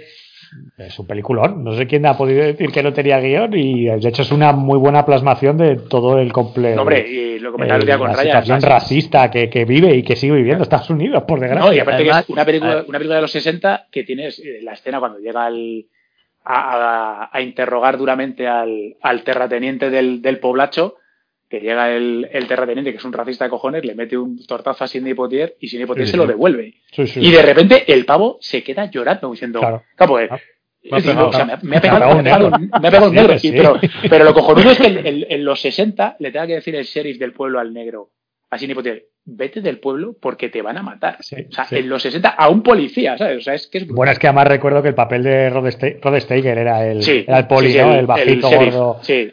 es 0.77 0.99
un 0.99 1.07
peliculón. 1.07 1.65
No 1.65 1.75
sé 1.75 1.87
quién 1.87 2.07
ha 2.07 2.17
podido 2.17 2.45
decir 2.45 2.71
que 2.71 2.83
no 2.83 2.93
tenía 2.93 3.21
guion 3.21 3.53
y 3.55 3.87
de 3.87 4.09
hecho 4.09 4.23
es 4.23 4.33
una 4.33 4.53
muy 4.53 4.79
buena 4.79 5.05
plasmación 5.05 5.57
de 5.57 5.77
todo 5.77 6.19
el 6.19 6.33
complejo. 6.33 6.81
hombre, 6.81 7.09
y 7.09 7.39
lo 7.39 7.53
comentaba 7.53 7.83
el, 7.83 7.99
con 7.99 8.09
la 8.09 8.17
situación 8.17 8.63
racista 8.63 9.31
que, 9.31 9.49
que, 9.49 9.65
vive 9.65 9.95
y 9.95 10.03
que 10.03 10.17
sigue 10.17 10.35
viviendo 10.35 10.63
Estados 10.63 10.91
Unidos, 10.91 11.25
por 11.27 11.41
desgracia. 11.41 11.69
No, 11.69 11.75
y 11.75 11.79
aparte 11.79 12.05
que 12.05 12.11
es 12.11 12.29
una 12.29 12.45
película, 12.45 12.85
una 12.87 12.99
película 12.99 13.17
de 13.17 13.23
los 13.23 13.33
60 13.33 13.87
que 13.91 14.05
tienes 14.05 14.39
eh, 14.39 14.61
la 14.63 14.73
escena 14.73 15.01
cuando 15.01 15.19
llega 15.19 15.47
al, 15.47 15.87
a, 16.45 17.31
a, 17.33 17.41
interrogar 17.41 17.99
duramente 17.99 18.47
al, 18.47 18.97
al 19.03 19.23
terrateniente 19.23 19.91
del, 19.91 20.23
del 20.23 20.39
poblacho 20.39 20.97
que 21.49 21.61
llega 21.61 21.91
el, 21.95 22.29
el, 22.31 22.47
terrateniente, 22.47 22.91
que 22.91 22.99
es 22.99 23.05
un 23.05 23.13
racista 23.13 23.45
de 23.45 23.51
cojones, 23.51 23.85
le 23.85 23.95
mete 23.95 24.19
un 24.19 24.45
tortazo 24.47 24.85
a 24.85 24.87
Sidney 24.87 25.15
Potier 25.15 25.57
y 25.61 25.69
Sidney 25.69 25.87
Potier 25.87 26.07
se 26.07 26.17
lo 26.17 26.27
devuelve. 26.27 26.75
y 26.97 27.31
de 27.31 27.43
repente 27.43 27.91
el 27.93 28.05
pavo 28.05 28.39
se 28.41 28.63
queda 28.63 28.91
llorando 28.91 29.31
diciendo, 29.31 29.61
claro. 29.61 29.83
pues, 30.07 30.31
me, 31.63 31.77
ha 31.77 31.81
pegado, 31.81 32.17
un 32.17 32.25
negro. 32.25 32.51
Me 32.51 32.89
ha 32.89 32.91
pegado 32.91 33.09
un 33.09 33.15
negro. 33.15 33.35
pero, 33.43 33.81
pero, 34.11 34.25
lo 34.25 34.35
cojonudo 34.35 34.71
es 34.71 34.79
que 34.79 35.27
en, 35.29 35.45
los 35.45 35.61
60 35.61 36.17
le 36.19 36.31
tenga 36.31 36.47
que 36.47 36.55
decir 36.55 36.75
el 36.75 36.85
sheriff 36.85 37.19
del 37.19 37.33
pueblo 37.33 37.59
al 37.59 37.73
negro, 37.73 38.11
a 38.51 38.59
Sidney 38.59 38.75
Potier, 38.75 39.07
vete 39.31 39.61
del 39.61 39.79
pueblo 39.79 40.17
porque 40.19 40.49
te 40.49 40.63
van 40.63 40.79
a 40.79 40.83
matar. 40.83 41.19
o 41.19 41.23
sea, 41.23 41.67
en 41.71 41.89
los 41.89 42.03
60 42.03 42.29
a 42.29 42.49
un 42.49 42.63
policía, 42.63 43.19
¿sabes? 43.19 43.39
O 43.39 43.41
sea, 43.41 43.55
es 43.55 43.67
que 43.67 43.79
es 43.79 43.89
bueno, 43.89 44.13
es 44.13 44.19
que 44.19 44.27
además 44.27 44.49
recuerdo 44.49 44.83
que 44.83 44.89
el 44.89 44.95
papel 44.95 45.23
de 45.23 45.51
Rod, 45.51 45.69
Steiger 46.21 46.59
era 46.59 46.87
el, 46.87 47.07
era 47.07 47.39
el 47.39 47.47
poli, 47.47 47.75
¿no? 47.77 47.95
El, 47.95 48.07
bajito 48.07 48.51
gordo. 48.51 48.99
Sí. 49.03 49.33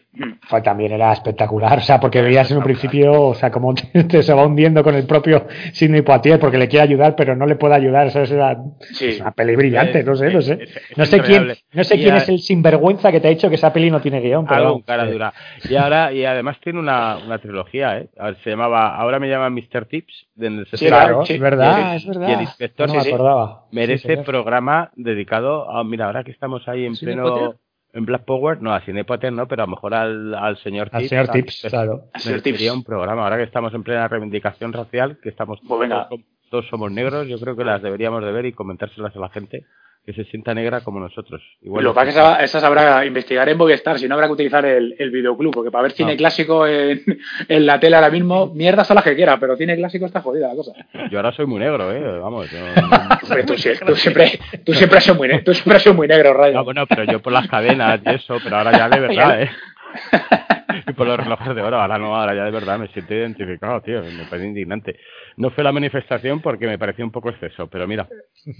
Pues 0.49 0.63
también 0.63 0.93
era 0.93 1.11
espectacular, 1.11 1.77
o 1.79 1.81
sea, 1.81 1.99
porque 1.99 2.21
veías 2.21 2.49
en 2.49 2.57
un 2.57 2.63
principio, 2.63 3.21
o 3.21 3.35
sea, 3.35 3.51
como 3.51 3.73
te 4.09 4.23
se 4.23 4.33
va 4.33 4.45
hundiendo 4.45 4.81
con 4.83 4.95
el 4.95 5.05
propio 5.05 5.45
Sidney 5.73 6.03
Poitier 6.03 6.39
porque 6.39 6.57
le 6.57 6.69
quiere 6.69 6.83
ayudar, 6.83 7.15
pero 7.15 7.35
no 7.35 7.45
le 7.45 7.55
puede 7.55 7.75
ayudar, 7.75 8.07
es 8.07 8.31
una 8.31 9.31
peli 9.31 9.55
brillante, 9.55 10.03
no 10.03 10.15
sé, 10.15 10.31
no 10.31 10.41
sé. 10.41 10.59
No 10.95 11.05
sé 11.05 11.19
quién, 11.19 11.53
no 11.73 11.83
sé 11.83 11.97
quién 11.97 12.15
es 12.15 12.29
el 12.29 12.39
sinvergüenza 12.39 13.11
que 13.11 13.19
te 13.19 13.27
ha 13.27 13.31
dicho 13.31 13.49
que 13.49 13.55
esa 13.55 13.73
peli 13.73 13.91
no 13.91 13.99
tiene 13.99 14.21
guion, 14.21 14.45
pero 14.45 14.81
cara 14.85 15.05
dura. 15.05 15.33
Y 15.69 15.75
ahora 15.75 16.13
y 16.13 16.23
además 16.23 16.59
tiene 16.61 16.79
una, 16.79 17.17
una 17.17 17.37
trilogía, 17.39 17.97
¿eh? 17.97 18.07
Se 18.43 18.51
llamaba 18.51 18.95
Ahora 18.95 19.19
me 19.19 19.27
llaman 19.27 19.53
Mr. 19.53 19.84
Tips, 19.87 20.27
de 20.35 20.65
sí, 20.73 20.85
claro, 20.87 21.23
es 21.27 21.39
verdad, 21.39 21.95
es 21.95 22.05
verdad. 22.05 22.29
Y 22.29 22.31
el 22.33 22.41
inspector 22.41 22.87
no 22.87 22.95
me 22.95 23.01
acordaba. 23.01 23.65
merece 23.71 24.17
programa 24.17 24.91
dedicado 24.95 25.69
a, 25.69 25.83
mira, 25.83 26.05
ahora 26.05 26.23
que 26.23 26.31
estamos 26.31 26.67
ahí 26.67 26.85
en 26.85 26.95
pleno 26.95 27.55
en 27.93 28.05
Black 28.05 28.25
Power, 28.25 28.61
no, 28.61 28.73
a 28.73 28.81
Cine 28.81 29.05
Potter 29.05 29.31
no, 29.31 29.47
pero 29.47 29.63
a 29.63 29.65
lo 29.65 29.71
mejor 29.71 29.93
al, 29.93 30.35
al 30.35 30.57
señor 30.57 30.89
Tips. 30.89 31.03
Al 31.03 31.07
señor 31.09 31.27
Tips, 31.29 31.65
claro. 31.69 32.03
Sería 32.15 32.73
un 32.73 32.83
programa, 32.83 33.23
ahora 33.23 33.37
que 33.37 33.43
estamos 33.43 33.73
en 33.73 33.83
plena 33.83 34.07
reivindicación 34.09 34.73
racial, 34.73 35.17
que 35.23 35.29
estamos 35.29 35.59
pues 35.65 35.89
todos, 35.89 36.19
todos, 36.49 36.67
somos 36.67 36.91
negros, 36.91 37.27
yo 37.27 37.39
creo 37.39 37.55
que 37.55 37.63
las 37.63 37.81
deberíamos 37.81 38.23
de 38.23 38.31
ver 38.33 38.47
y 38.47 38.51
comentárselas 38.51 39.15
a 39.15 39.19
la 39.19 39.29
gente 39.29 39.65
que 40.05 40.13
se 40.13 40.23
sienta 40.25 40.53
negra 40.53 40.81
como 40.81 40.99
nosotros. 40.99 41.41
Igual 41.61 41.83
lo 41.83 41.91
que 41.91 41.95
pasa 41.95 42.33
es 42.33 42.37
que 42.37 42.45
esas 42.45 42.63
habrá 42.63 43.03
investigar 43.05 43.49
en 43.49 43.57
Movistar, 43.57 43.97
si 43.97 44.07
no 44.07 44.13
habrá 44.13 44.27
que 44.27 44.33
utilizar 44.33 44.63
el, 44.63 44.95
el 44.99 45.09
videoclub, 45.09 45.51
porque 45.51 45.71
para 45.71 45.83
ver 45.83 45.93
cine 45.93 46.15
clásico 46.15 46.67
en, 46.67 47.01
en, 47.47 47.65
la 47.65 47.79
tele 47.79 47.95
ahora 47.95 48.11
mismo, 48.11 48.53
mierda 48.53 48.83
son 48.83 48.95
las 48.95 49.03
que 49.03 49.15
quiera, 49.15 49.39
pero 49.39 49.57
cine 49.57 49.75
clásico 49.75 50.05
está 50.05 50.21
jodida 50.21 50.49
la 50.49 50.55
cosa. 50.55 50.73
Yo 51.09 51.17
ahora 51.17 51.31
soy 51.31 51.47
muy 51.47 51.59
negro, 51.59 51.91
eh, 51.91 52.19
vamos. 52.19 52.47
tú, 53.47 53.57
siempre, 53.95 54.39
tú 54.63 54.73
siempre 54.73 54.97
has 54.99 55.03
sido 55.03 55.15
muy, 55.15 55.43
tú 55.43 55.53
siempre 55.53 55.77
has 55.77 55.81
sido 55.81 55.95
muy 55.95 56.07
negro, 56.07 56.33
Rayo. 56.33 56.53
No, 56.53 56.63
bueno, 56.63 56.85
pero 56.85 57.03
yo 57.05 57.19
por 57.19 57.33
las 57.33 57.47
cadenas 57.47 57.99
y 58.05 58.09
eso, 58.09 58.37
pero 58.43 58.57
ahora 58.57 58.77
ya 58.77 58.89
de 58.89 58.99
verdad, 59.07 59.41
eh. 59.41 59.49
y 60.87 60.93
por 60.93 61.07
los 61.07 61.17
relojes 61.17 61.55
de 61.55 61.61
oro, 61.61 61.79
ahora 61.79 61.97
no, 61.97 62.15
ahora 62.15 62.35
ya 62.35 62.45
de 62.45 62.51
verdad 62.51 62.79
me 62.79 62.87
siento 62.89 63.13
identificado, 63.13 63.81
tío, 63.81 64.01
me 64.03 64.25
parece 64.29 64.47
indignante. 64.47 64.99
No 65.37 65.49
fue 65.49 65.63
la 65.63 65.71
manifestación 65.71 66.41
porque 66.41 66.67
me 66.67 66.77
pareció 66.77 67.05
un 67.05 67.11
poco 67.11 67.29
exceso, 67.29 67.67
pero 67.67 67.87
mira, 67.87 68.07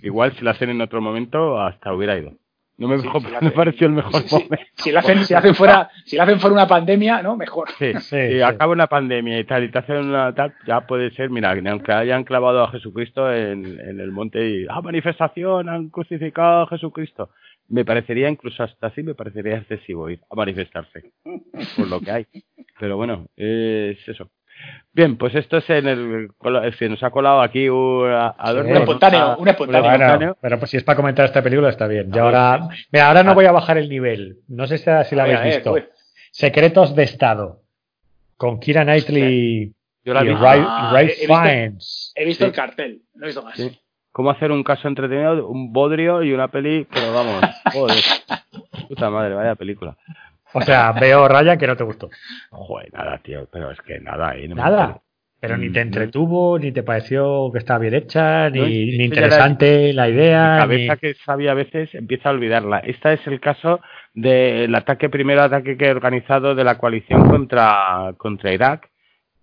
igual 0.02 0.34
si 0.34 0.44
la 0.44 0.52
hacen 0.52 0.70
en 0.70 0.82
otro 0.82 1.02
momento 1.02 1.62
hasta 1.62 1.94
hubiera 1.94 2.18
ido. 2.18 2.34
No 2.78 2.90
me, 2.90 2.98
me 3.42 3.52
pareció 3.52 3.88
el 3.88 3.94
mejor 3.94 4.24
momento. 4.30 4.58
Si, 4.76 4.92
la 4.92 5.00
hacen, 5.00 5.24
si 5.24 5.34
hacen 5.34 5.56
fuera, 5.56 5.90
si 6.06 6.18
la 6.18 6.24
hacen 6.24 6.40
fuera 6.40 6.54
una 6.54 6.68
pandemia, 6.68 7.22
¿no? 7.22 7.38
Mejor. 7.38 7.70
Sí, 7.80 7.94
si 8.02 8.42
acaba 8.42 8.74
una 8.74 8.88
pandemia 8.88 9.40
y 9.40 9.46
tal, 9.46 9.64
y 9.64 9.72
te 9.72 9.80
hacen 9.80 9.98
una 9.98 10.34
tal, 10.34 10.54
ya 10.68 10.82
puede 10.82 11.12
ser, 11.12 11.30
mira, 11.30 11.52
aunque 11.52 11.94
hayan 11.94 12.26
clavado 12.26 12.64
a 12.64 12.72
Jesucristo 12.72 13.32
en, 13.32 13.80
en 13.80 14.00
el 14.00 14.12
monte 14.12 14.46
y, 14.46 14.66
ah, 14.70 14.82
manifestación, 14.82 15.70
han 15.70 15.90
crucificado 15.90 16.64
a 16.64 16.68
Jesucristo 16.68 17.30
me 17.68 17.86
parecería 17.86 18.30
incluso 18.30 18.64
hasta 18.64 18.88
así 18.88 19.04
me 19.04 19.16
parecería 19.16 19.58
excesivo 19.58 20.10
ir 20.10 20.22
a 20.30 20.36
manifestarse 20.36 21.12
por 21.78 21.88
lo 21.88 22.00
que 22.00 22.12
hay. 22.12 22.28
Pero 22.80 22.98
bueno 22.98 23.28
es 23.36 23.98
eso. 24.08 24.30
Bien 24.94 25.18
pues 25.18 25.36
esto 25.36 25.58
es 25.58 25.70
en 25.70 25.88
el 25.88 26.30
se 26.78 26.90
nos 26.90 27.04
ha 27.04 27.12
colado 27.12 27.42
aquí 27.42 27.68
un, 27.68 28.10
espontáneo 28.70 29.38
un 29.38 29.48
espontáneo. 29.48 30.38
Pero 30.40 30.60
pues 30.60 30.72
si 30.72 30.78
es 30.78 30.84
para 30.84 30.96
comentar 30.96 31.26
esta 31.26 31.42
película 31.42 31.70
está 31.70 31.88
bien. 31.88 32.12
Y 32.14 32.18
ahora 32.18 32.68
mira 32.92 33.08
ahora 33.08 33.24
no 33.24 33.34
voy 33.34 33.46
a 33.46 33.52
bajar 33.52 33.78
el 33.78 33.90
nivel. 33.90 34.38
No 34.48 34.68
sé 34.68 34.78
si, 34.78 35.16
la 35.16 35.24
habéis 35.24 35.56
visto. 35.56 35.76
Secretos 36.32 36.96
de 36.96 37.04
Estado 37.04 37.62
con 38.38 38.60
Kira 38.60 38.84
Knightley 38.84 39.74
y 40.04 40.12
Ray, 40.12 41.10
Fiennes. 41.26 42.12
he 42.16 42.26
visto 42.26 42.46
el 42.46 42.52
cartel 42.52 43.02
no 43.16 43.26
he 43.26 43.28
visto 43.28 43.42
más 43.42 43.60
cómo 44.16 44.30
hacer 44.30 44.50
un 44.50 44.64
caso 44.64 44.88
entretenido, 44.88 45.46
un 45.46 45.74
bodrio 45.74 46.24
y 46.24 46.32
una 46.32 46.48
peli, 46.48 46.88
pero 46.90 47.12
vamos, 47.12 47.44
joder. 47.74 47.98
Puta 48.88 49.10
madre, 49.10 49.36
vaya 49.36 49.56
película. 49.56 49.98
O 50.54 50.62
sea, 50.62 50.94
veo 50.94 51.28
Ryan 51.28 51.58
que 51.58 51.68
no 51.68 51.76
te 51.76 51.84
gustó. 51.84 52.10
Joder, 52.50 52.94
nada, 52.94 53.18
tío, 53.18 53.46
pero 53.52 53.72
es 53.72 53.82
que 53.82 54.00
nada, 54.00 54.38
¿eh? 54.38 54.48
nada. 54.48 55.02
Pero 55.42 55.58
ni 55.58 55.70
te 55.70 55.84
mm, 55.84 55.88
entretuvo, 55.88 56.58
ni 56.58 56.72
te 56.72 56.82
pareció 56.82 57.52
que 57.52 57.58
estaba 57.58 57.80
bien 57.80 57.94
hecha, 57.94 58.50
ni, 58.50 59.04
interesante 59.04 59.92
la 59.92 60.08
idea. 60.08 60.52
La 60.52 60.60
cabeza 60.60 60.96
que 60.96 61.16
sabía 61.16 61.52
a 61.52 61.56
veces 61.56 61.94
empieza 61.94 62.30
a 62.30 62.32
olvidarla. 62.32 62.80
Este 62.80 63.12
es 63.12 63.28
el 63.28 63.42
caso 63.42 63.82
del 64.14 64.74
ataque, 64.76 65.10
primero 65.10 65.42
ataque 65.42 65.76
que 65.76 65.88
he 65.88 65.92
organizado 65.92 66.56
de 66.56 66.64
la 66.64 66.78
coalición 66.78 67.28
contra, 67.28 68.14
contra 68.16 68.54
Irak, 68.54 68.90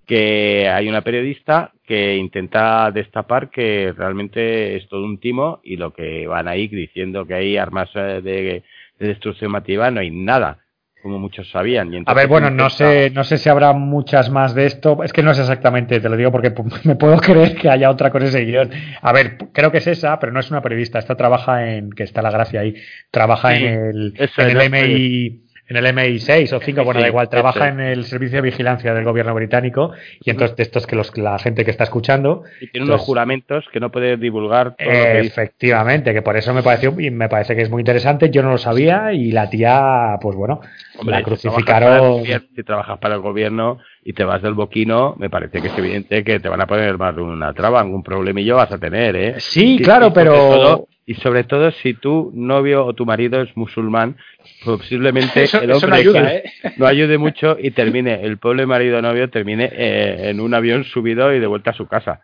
que 0.07 0.67
hay 0.71 0.89
una 0.89 1.03
periodista 1.03 1.73
que 1.93 2.17
intenta 2.17 2.91
destapar 2.91 3.51
que 3.51 3.93
realmente 3.95 4.77
es 4.77 4.89
todo 4.89 5.05
un 5.05 5.21
timo 5.21 5.61
y 5.63 5.77
lo 5.77 5.93
que 5.93 6.27
van 6.27 6.49
ahí 6.49 6.67
diciendo 6.67 7.27
que 7.27 7.35
hay 7.35 7.59
armas 7.59 7.91
eh, 7.95 8.23
de, 8.23 8.63
destrucción 8.99 9.51
masiva 9.51 9.91
no 9.91 10.01
hay 10.01 10.11
nada 10.11 10.61
como 11.03 11.19
muchos 11.19 11.51
sabían. 11.51 11.93
Y 11.93 12.03
a 12.07 12.15
ver, 12.15 12.29
bueno, 12.29 12.49
no 12.49 12.71
sé, 12.71 13.11
no 13.11 13.25
sé 13.25 13.37
si 13.37 13.51
habrá 13.51 13.75
muchas 13.75 14.31
más 14.31 14.55
de 14.55 14.65
esto. 14.67 15.03
Es 15.03 15.13
que 15.13 15.23
no 15.23 15.33
es 15.33 15.39
exactamente, 15.39 16.01
te 16.01 16.09
lo 16.09 16.17
digo 16.17 16.33
porque 16.33 16.55
me 16.85 16.95
puedo 16.95 17.19
creer 17.19 17.57
que 17.57 17.69
haya 17.69 17.91
otra 17.91 18.11
con 18.11 18.23
ese 18.23 18.43
guion. 18.43 18.71
A 19.03 19.13
ver, 19.13 19.37
creo 19.53 19.71
que 19.71 19.79
es 19.79 19.87
esa, 19.87 20.19
pero 20.19 20.33
no 20.33 20.41
es 20.41 20.51
una 20.51 20.63
periodista. 20.63 20.99
Esta 20.99 21.17
trabaja 21.17 21.69
en, 21.75 21.91
que 21.91 22.05
está 22.05 22.23
la 22.23 22.31
gracia 22.31 22.61
ahí, 22.61 22.75
trabaja 23.11 23.55
en 23.55 23.65
el, 23.65 24.15
en 24.17 24.61
el 24.61 24.71
MI 24.71 25.43
en 25.73 25.85
el 25.85 25.97
MI6 25.97 26.53
o 26.53 26.61
5, 26.61 26.85
bueno, 26.85 27.01
da 27.01 27.09
igual, 27.09 27.29
trabaja 27.29 27.69
en 27.69 27.81
el 27.81 28.05
servicio 28.05 28.37
de 28.37 28.43
vigilancia 28.43 28.93
del 28.93 29.05
gobierno 29.05 29.35
británico 29.35 29.93
y 30.21 30.31
entonces 30.31 30.61
esto 30.61 30.79
es 30.79 30.87
que 30.87 30.97
los, 30.97 31.17
la 31.17 31.39
gente 31.39 31.65
que 31.65 31.71
está 31.71 31.85
escuchando... 31.85 32.45
Y 32.61 32.69
tiene 32.69 32.87
unos 32.87 33.01
juramentos 33.01 33.65
que 33.73 33.81
no 33.81 33.91
puede 33.91 34.17
divulgar 34.17 34.77
todo 34.77 34.91
Efectivamente, 34.91 36.13
que 36.13 36.23
por 36.23 36.37
eso 36.37 36.53
me 36.53 36.63
pareció 36.63 36.95
y 37.01 37.11
me 37.11 37.29
parece 37.29 37.57
que 37.57 37.63
es 37.63 37.71
muy 37.71 37.81
interesante, 37.81 38.31
yo 38.31 38.43
no 38.43 38.51
lo 38.51 38.59
sabía 38.59 39.13
y 39.13 39.33
la 39.33 39.49
tía, 39.49 40.19
pues 40.21 40.37
bueno, 40.37 40.61
la 41.05 41.23
crucificaron... 41.23 42.23
Si 42.25 42.63
trabajas, 42.63 42.99
para 42.99 43.15
el 43.15 43.21
gobierno 43.21 43.79
y 44.05 44.13
te 44.13 44.25
vas 44.25 44.43
del 44.43 44.55
boquino, 44.55 45.15
me 45.19 45.31
parece 45.31 45.63
que 45.63 45.69
es 45.69 45.79
evidente 45.79 46.23
que 46.23 46.39
te 46.39 46.49
van 46.49 46.61
a 46.61 46.67
poner 46.67 46.99
más 46.99 47.17
de 47.17 47.23
una 47.23 47.53
traba, 47.55 47.81
algún 47.81 48.03
problemillo 48.03 48.57
vas 48.57 48.73
a 48.73 48.79
tener, 48.79 49.17
¿eh? 49.17 49.35
Sí, 49.39 49.81
claro, 49.83 50.13
pero... 50.13 50.87
y 51.05 51.15
sobre 51.15 51.45
todo 51.45 51.71
si 51.71 51.95
tu 51.95 52.31
novio 52.35 52.85
o 52.87 52.95
tu 52.95 53.07
marido 53.07 53.43
es 53.43 53.57
musulmán, 53.57 54.17
posiblemente 54.65 55.45
el 55.61 55.73
hombre 55.73 55.91
no, 55.91 55.97
ayuda, 55.97 56.35
¿eh? 56.35 56.45
no 56.77 56.87
ayude 56.87 57.19
mucho 57.19 57.57
y 57.59 57.73
termine, 57.73 58.25
el 58.25 58.39
pobre 58.39 58.67
marido 58.67 58.99
o 58.99 59.03
novio 59.03 59.29
termine 59.31 59.71
eh, 59.73 60.31
en 60.31 60.41
un 60.41 60.55
avión 60.55 60.85
subido 60.85 61.33
y 61.35 61.41
de 61.41 61.47
vuelta 61.47 61.71
a 61.71 61.75
su 61.75 61.87
casa. 61.87 62.21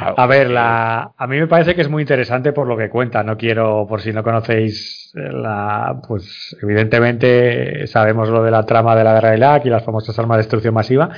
A 0.00 0.26
ver, 0.26 0.50
la, 0.50 1.12
a 1.16 1.26
mí 1.26 1.38
me 1.38 1.46
parece 1.46 1.74
que 1.74 1.82
es 1.82 1.88
muy 1.88 2.02
interesante 2.02 2.52
por 2.52 2.66
lo 2.66 2.76
que 2.76 2.88
cuenta. 2.88 3.22
No 3.22 3.36
quiero, 3.36 3.86
por 3.88 4.00
si 4.00 4.12
no 4.12 4.24
conocéis 4.24 5.12
la, 5.14 6.00
pues 6.06 6.56
evidentemente 6.62 7.86
sabemos 7.86 8.28
lo 8.28 8.42
de 8.42 8.50
la 8.50 8.64
trama 8.64 8.96
de 8.96 9.04
la 9.04 9.14
guerra 9.14 9.30
de 9.30 9.36
Irak 9.36 9.66
y 9.66 9.70
las 9.70 9.84
famosas 9.84 10.18
armas 10.18 10.36
de 10.36 10.42
destrucción 10.42 10.74
masiva. 10.74 11.10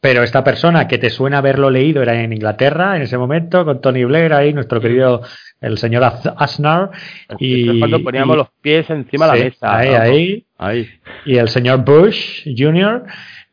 Pero 0.00 0.22
esta 0.22 0.44
persona 0.44 0.86
que 0.86 0.98
te 0.98 1.10
suena 1.10 1.38
haberlo 1.38 1.70
leído 1.70 2.02
era 2.02 2.22
en 2.22 2.32
Inglaterra 2.32 2.96
en 2.96 3.02
ese 3.02 3.18
momento, 3.18 3.64
con 3.64 3.80
Tony 3.80 4.04
Blair 4.04 4.32
ahí, 4.32 4.52
nuestro 4.52 4.80
querido 4.80 5.22
el 5.60 5.76
señor 5.78 6.04
Asnar. 6.36 6.90
Y, 7.38 7.80
cuando 7.80 8.02
poníamos 8.02 8.36
los 8.36 8.48
pies 8.60 8.88
encima 8.90 9.26
de 9.26 9.38
la 9.38 9.44
mesa. 9.44 9.76
Ahí, 9.76 10.44
ahí, 10.56 10.88
Y 11.24 11.36
el 11.36 11.48
señor 11.48 11.84
Bush 11.84 12.46
Jr. 12.56 13.04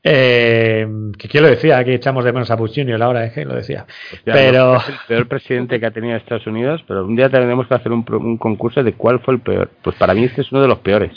Eh, 0.07 0.87
que 1.17 1.27
quién 1.27 1.43
lo 1.43 1.49
decía, 1.49 1.83
que 1.83 1.95
echamos 1.95 2.23
de 2.23 2.31
menos 2.31 2.51
a 2.51 2.55
Bush 2.55 2.75
Jr. 2.75 3.01
ahora, 3.01 3.25
es 3.25 3.33
que 3.33 3.43
lo 3.43 3.55
decía. 3.55 3.87
pero 4.23 4.75
es 4.75 4.89
el 4.89 4.95
peor 5.07 5.27
presidente 5.27 5.79
que 5.79 5.85
ha 5.87 5.91
tenido 5.91 6.15
Estados 6.15 6.45
Unidos, 6.45 6.83
pero 6.87 7.05
un 7.05 7.15
día 7.15 7.27
tendremos 7.27 7.67
que 7.67 7.73
hacer 7.73 7.91
un, 7.91 8.05
un 8.07 8.37
concurso 8.37 8.83
de 8.83 8.93
cuál 8.93 9.19
fue 9.21 9.33
el 9.33 9.39
peor. 9.39 9.71
Pues 9.81 9.95
para 9.95 10.13
mí 10.13 10.25
este 10.25 10.41
es 10.41 10.51
uno 10.51 10.61
de 10.61 10.67
los 10.67 10.77
peores. 10.79 11.11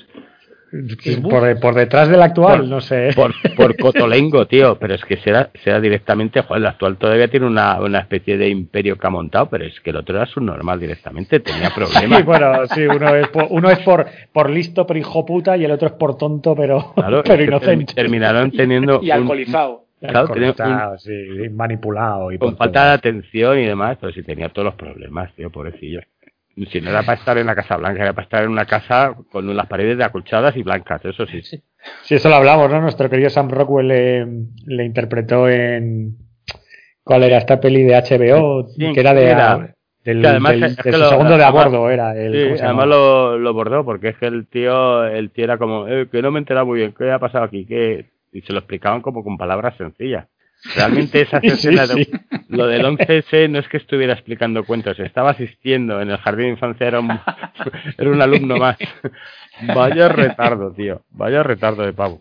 Por, 1.22 1.60
por, 1.60 1.74
detrás 1.74 2.08
del 2.08 2.20
actual, 2.20 2.68
no 2.68 2.80
sé. 2.80 3.10
Por, 3.14 3.32
por 3.56 3.74
Cotolengo, 3.80 4.46
tío, 4.46 4.78
pero 4.78 4.94
es 4.94 5.04
que 5.04 5.16
será, 5.16 5.50
será 5.64 5.80
directamente, 5.80 6.42
joder, 6.42 6.60
el 6.60 6.66
actual 6.66 6.96
todavía 6.98 7.28
tiene 7.28 7.46
una, 7.46 7.80
una 7.80 8.00
especie 8.00 8.36
de 8.36 8.50
imperio 8.50 8.98
que 8.98 9.06
ha 9.06 9.10
montado, 9.10 9.48
pero 9.48 9.64
es 9.64 9.80
que 9.80 9.90
el 9.90 9.96
otro 9.96 10.16
era 10.16 10.26
subnormal 10.26 10.78
directamente, 10.78 11.40
tenía 11.40 11.70
problemas. 11.70 12.18
Sí, 12.18 12.24
bueno, 12.24 12.66
sí, 12.66 12.82
uno 12.82 13.14
es 13.14 13.28
por, 13.28 13.46
uno 13.48 13.70
es 13.70 13.78
por, 13.78 14.06
por 14.32 14.50
listo, 14.50 14.86
pero 14.86 14.98
hijo 14.98 15.24
puta, 15.24 15.56
y 15.56 15.64
el 15.64 15.70
otro 15.70 15.88
es 15.88 15.94
por 15.94 16.18
tonto, 16.18 16.54
pero, 16.54 16.92
pero 17.24 17.42
inocente. 17.42 17.94
Terminaron 17.94 18.50
teniendo. 18.50 19.00
y 19.02 19.10
alcoholizado. 19.10 19.84
Un, 20.00 20.98
sí, 20.98 21.48
manipulado 21.50 22.30
y 22.30 22.38
con 22.38 22.56
falta 22.56 22.86
de 22.86 22.92
atención 22.92 23.58
y 23.58 23.66
demás, 23.66 23.98
pero 24.00 24.12
sí 24.12 24.22
tenía 24.22 24.48
todos 24.48 24.66
los 24.66 24.74
problemas, 24.76 25.34
tío, 25.34 25.50
pobrecillo. 25.50 26.02
Si 26.66 26.80
no 26.80 26.90
era 26.90 27.02
para 27.02 27.18
estar 27.18 27.38
en 27.38 27.46
la 27.46 27.54
Casa 27.54 27.76
Blanca, 27.76 28.02
era 28.02 28.12
para 28.12 28.24
estar 28.24 28.42
en 28.42 28.50
una 28.50 28.64
casa 28.64 29.14
con 29.30 29.56
las 29.56 29.66
paredes 29.66 29.98
de 29.98 30.04
acolchadas 30.04 30.56
y 30.56 30.62
blancas, 30.62 31.04
eso 31.04 31.26
sí. 31.26 31.42
Sí, 31.42 32.14
eso 32.14 32.28
lo 32.28 32.36
hablamos, 32.36 32.70
¿no? 32.70 32.80
Nuestro 32.80 33.08
querido 33.08 33.30
Sam 33.30 33.48
Rockwell 33.48 33.88
le, 34.66 34.84
interpretó 34.84 35.48
en. 35.48 36.16
¿Cuál 37.04 37.22
era 37.24 37.38
esta 37.38 37.60
peli 37.60 37.84
de 37.84 37.94
HBO? 37.94 38.66
que 38.76 39.00
era 39.00 39.14
de. 39.14 39.74
del, 40.04 40.76
segundo 41.08 41.36
de 41.36 41.44
a 41.44 41.50
bordo 41.50 41.90
era. 41.90 42.16
El, 42.16 42.56
sí, 42.56 42.62
además 42.62 42.86
lo, 42.86 43.38
lo, 43.38 43.54
bordó 43.54 43.84
porque 43.84 44.08
es 44.08 44.16
que 44.16 44.26
el 44.26 44.46
tío, 44.46 45.04
el 45.04 45.30
tío 45.30 45.44
era 45.44 45.58
como, 45.58 45.86
eh, 45.86 46.08
que 46.10 46.22
no 46.22 46.30
me 46.30 46.38
entera 46.38 46.64
muy 46.64 46.80
bien, 46.80 46.94
¿qué 46.96 47.10
ha 47.10 47.18
pasado 47.18 47.44
aquí? 47.44 47.64
¿Qué? 47.64 48.06
Y 48.32 48.42
se 48.42 48.52
lo 48.52 48.58
explicaban 48.58 49.00
como 49.00 49.22
con 49.22 49.38
palabras 49.38 49.76
sencillas. 49.76 50.26
Realmente 50.74 51.20
esa 51.22 51.38
escena, 51.38 51.84
lo 52.48 52.66
del 52.66 52.84
11S 52.84 53.48
no 53.50 53.58
es 53.58 53.68
que 53.68 53.76
estuviera 53.76 54.12
explicando 54.12 54.64
cuentos, 54.64 54.98
estaba 54.98 55.30
asistiendo 55.30 56.00
en 56.00 56.10
el 56.10 56.18
jardín 56.18 56.46
de 56.46 56.50
infancia, 56.52 56.86
era 56.86 57.00
un, 57.00 57.10
era 57.98 58.10
un 58.10 58.20
alumno 58.20 58.56
más. 58.56 58.76
Vaya 59.74 60.08
retardo, 60.08 60.72
tío, 60.72 61.02
vaya 61.10 61.42
retardo 61.42 61.84
de 61.84 61.92
pavo. 61.92 62.20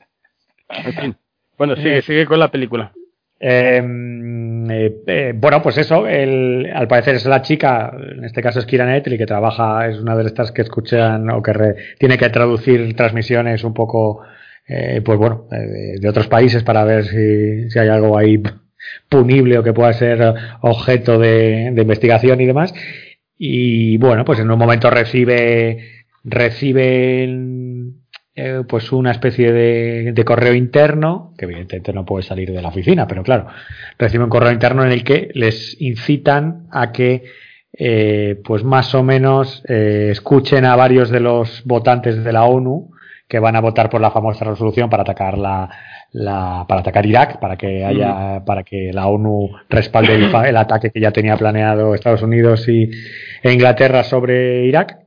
En 0.70 0.94
fin, 0.94 1.16
bueno, 1.58 1.76
sigue, 1.76 2.02
sigue 2.02 2.26
con 2.26 2.40
la 2.40 2.50
película. 2.50 2.92
Em, 3.40 4.70
eh, 4.72 4.96
eh, 5.06 5.34
bueno, 5.36 5.62
pues 5.62 5.78
eso, 5.78 6.08
el, 6.08 6.72
al 6.74 6.88
parecer 6.88 7.16
es 7.16 7.26
la 7.26 7.44
chica, 7.44 7.92
en 7.96 8.26
este 8.26 8.42
caso 8.42 8.60
es 8.60 8.66
Kira 8.66 8.86
Knightley, 8.86 9.18
que 9.18 9.28
trabaja, 9.28 9.88
es 9.88 10.00
una 10.00 10.16
de 10.16 10.26
estas 10.26 10.52
que 10.52 10.64
escuchan 10.64 11.30
o 11.30 11.42
que 11.44 11.76
tiene 12.00 12.18
que 12.18 12.30
traducir 12.30 12.96
transmisiones 12.96 13.64
un 13.64 13.76
poco 13.76 14.24
eh, 14.68 15.02
pues 15.04 15.18
bueno, 15.18 15.48
eh, 15.52 15.98
de 16.00 16.10
otros 16.10 16.28
países 16.28 16.64
para 16.64 16.84
ver 16.84 17.06
si, 17.06 17.70
si, 17.70 17.80
hay 17.80 17.88
algo 17.88 18.18
ahí 18.18 18.42
punible 19.08 19.58
o 19.58 19.64
que 19.64 19.74
pueda 19.74 19.94
ser 19.94 20.22
objeto 20.62 21.18
de, 21.18 21.74
investigación 21.78 22.42
y 22.42 22.46
demás. 22.46 22.74
Y 23.38 23.98
bueno, 23.98 24.26
pues 24.26 24.40
en 24.40 24.52
un 24.52 24.60
momento 24.60 24.90
recibe, 24.90 26.06
recibe 26.24 27.24
eh, 28.36 28.64
pues 28.68 28.92
una 28.92 29.12
especie 29.12 29.54
de, 29.54 30.12
de, 30.14 30.26
correo 30.26 30.54
interno, 30.54 31.34
que 31.38 31.46
evidentemente 31.46 31.94
no 31.94 32.06
puede 32.06 32.24
salir 32.24 32.52
de 32.52 32.62
la 32.62 32.70
oficina, 32.70 33.08
pero 33.08 33.24
claro, 33.24 33.48
recibe 33.98 34.26
un 34.26 34.30
correo 34.30 34.52
interno 34.52 34.84
en 34.84 34.92
el 34.92 35.04
que 35.04 35.30
les 35.34 35.80
incitan 35.80 36.68
a 36.72 36.92
que 36.92 37.24
eh, 37.72 38.42
pues 38.44 38.64
más 38.64 38.94
o 38.96 39.04
menos 39.04 39.64
escuchen 39.66 40.66
a 40.66 40.76
varios 40.76 41.10
de 41.10 41.20
los 41.20 41.64
votantes 41.64 42.24
de 42.24 42.34
la 42.34 42.44
ONU 42.46 42.92
que 43.28 43.40
van 43.40 43.56
a 43.56 43.62
votar 43.62 43.90
por 43.90 44.02
la 44.02 44.12
famosa 44.12 44.46
resolución 44.46 44.90
para 44.90 45.04
atacar 45.04 45.38
la, 45.38 45.70
la 46.12 46.66
para 46.68 46.82
atacar 46.82 47.06
Irak, 47.06 47.40
para 47.40 47.58
que 47.58 47.84
haya, 47.84 48.44
para 48.46 48.64
que 48.64 48.92
la 48.94 49.08
ONU 49.08 49.50
respalde 49.70 50.16
el, 50.16 50.58
ataque 50.58 50.92
que 50.92 51.02
ya 51.02 51.12
tenía 51.12 51.36
planeado 51.36 51.94
Estados 51.94 52.22
Unidos 52.22 52.68
y, 52.70 52.90
e 53.44 53.52
Inglaterra 53.52 54.04
sobre 54.04 54.66
Irak. 54.66 55.00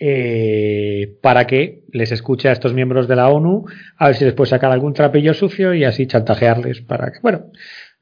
Eh, 0.00 1.18
para 1.20 1.46
que 1.46 1.82
les 1.92 2.10
escuche 2.10 2.48
a 2.48 2.52
estos 2.52 2.72
miembros 2.72 3.06
de 3.06 3.16
la 3.16 3.28
ONU 3.28 3.66
a 3.98 4.06
ver 4.06 4.16
si 4.16 4.24
les 4.24 4.32
puede 4.32 4.48
sacar 4.48 4.72
algún 4.72 4.94
trapillo 4.94 5.34
sucio 5.34 5.74
y 5.74 5.84
así 5.84 6.06
chantajearles 6.06 6.80
para 6.80 7.12
que, 7.12 7.18
bueno, 7.22 7.50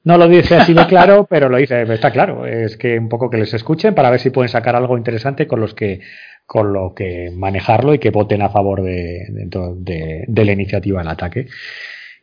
no 0.04 0.18
lo 0.18 0.28
dice 0.28 0.56
así 0.56 0.74
de 0.74 0.86
claro, 0.86 1.26
pero 1.30 1.48
lo 1.48 1.58
dice, 1.58 1.82
está 1.82 2.10
claro, 2.10 2.46
es 2.46 2.76
que 2.76 2.98
un 2.98 3.08
poco 3.08 3.30
que 3.30 3.36
les 3.36 3.54
escuchen 3.54 3.94
para 3.94 4.10
ver 4.10 4.20
si 4.20 4.30
pueden 4.30 4.48
sacar 4.48 4.74
algo 4.74 4.96
interesante 4.96 5.46
con 5.46 5.60
los 5.60 5.74
que 5.74 6.00
con 6.46 6.72
lo 6.72 6.94
que 6.94 7.30
manejarlo 7.34 7.94
y 7.94 7.98
que 7.98 8.10
voten 8.10 8.42
a 8.42 8.50
favor 8.50 8.82
de, 8.82 9.26
de, 9.30 10.44
la 10.44 10.52
iniciativa 10.52 11.00
en 11.00 11.08
ataque. 11.08 11.46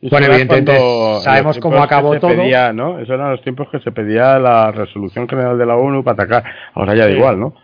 bueno, 0.01 0.27
evidentemente 0.27 0.77
sabemos 1.21 1.57
cómo 1.59 1.81
acabó 1.81 2.19
todo. 2.19 2.31
Pedía, 2.31 2.71
¿no? 2.73 2.99
Esos 2.99 3.15
eran 3.15 3.31
los 3.31 3.41
tiempos 3.41 3.69
que 3.71 3.79
se 3.79 3.91
pedía 3.91 4.37
la 4.39 4.71
resolución 4.71 5.27
general 5.27 5.57
de 5.57 5.65
la 5.65 5.75
ONU 5.75 6.03
para 6.03 6.23
atacar. 6.23 6.43
Ahora 6.73 6.95
ya 6.95 7.05
da 7.05 7.11
igual, 7.11 7.39
¿no? 7.39 7.55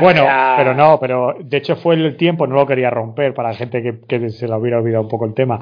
Bueno, 0.00 0.26
pero 0.56 0.74
no, 0.74 0.98
pero 0.98 1.36
de 1.38 1.56
hecho 1.58 1.76
fue 1.76 1.96
el 1.96 2.16
tiempo, 2.16 2.46
no 2.46 2.54
lo 2.54 2.66
quería 2.66 2.88
romper 2.88 3.34
para 3.34 3.50
la 3.50 3.54
gente 3.54 3.82
que, 3.82 4.00
que 4.06 4.30
se 4.30 4.48
le 4.48 4.54
hubiera 4.54 4.78
olvidado 4.78 5.02
un 5.02 5.10
poco 5.10 5.26
el 5.26 5.34
tema. 5.34 5.60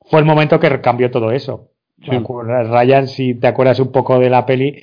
Fue 0.00 0.20
el 0.20 0.26
momento 0.26 0.58
que 0.58 0.80
cambió 0.80 1.10
todo 1.10 1.30
eso. 1.30 1.68
Ryan, 1.98 3.06
si 3.06 3.34
te 3.34 3.46
acuerdas 3.46 3.78
un 3.80 3.92
poco 3.92 4.18
de 4.18 4.30
la 4.30 4.46
peli, 4.46 4.82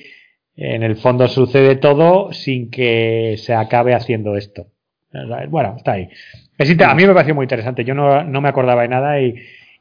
en 0.60 0.82
el 0.82 0.96
fondo 0.96 1.26
sucede 1.26 1.76
todo 1.76 2.34
sin 2.34 2.70
que 2.70 3.36
se 3.38 3.54
acabe 3.54 3.94
haciendo 3.94 4.36
esto. 4.36 4.66
Bueno, 5.48 5.74
está 5.78 5.92
ahí. 5.92 6.08
a 6.84 6.94
mí 6.94 7.06
me 7.06 7.14
pareció 7.14 7.34
muy 7.34 7.44
interesante. 7.44 7.82
Yo 7.82 7.94
no, 7.94 8.22
no 8.24 8.42
me 8.42 8.50
acordaba 8.50 8.82
de 8.82 8.88
nada 8.88 9.20
y, 9.22 9.34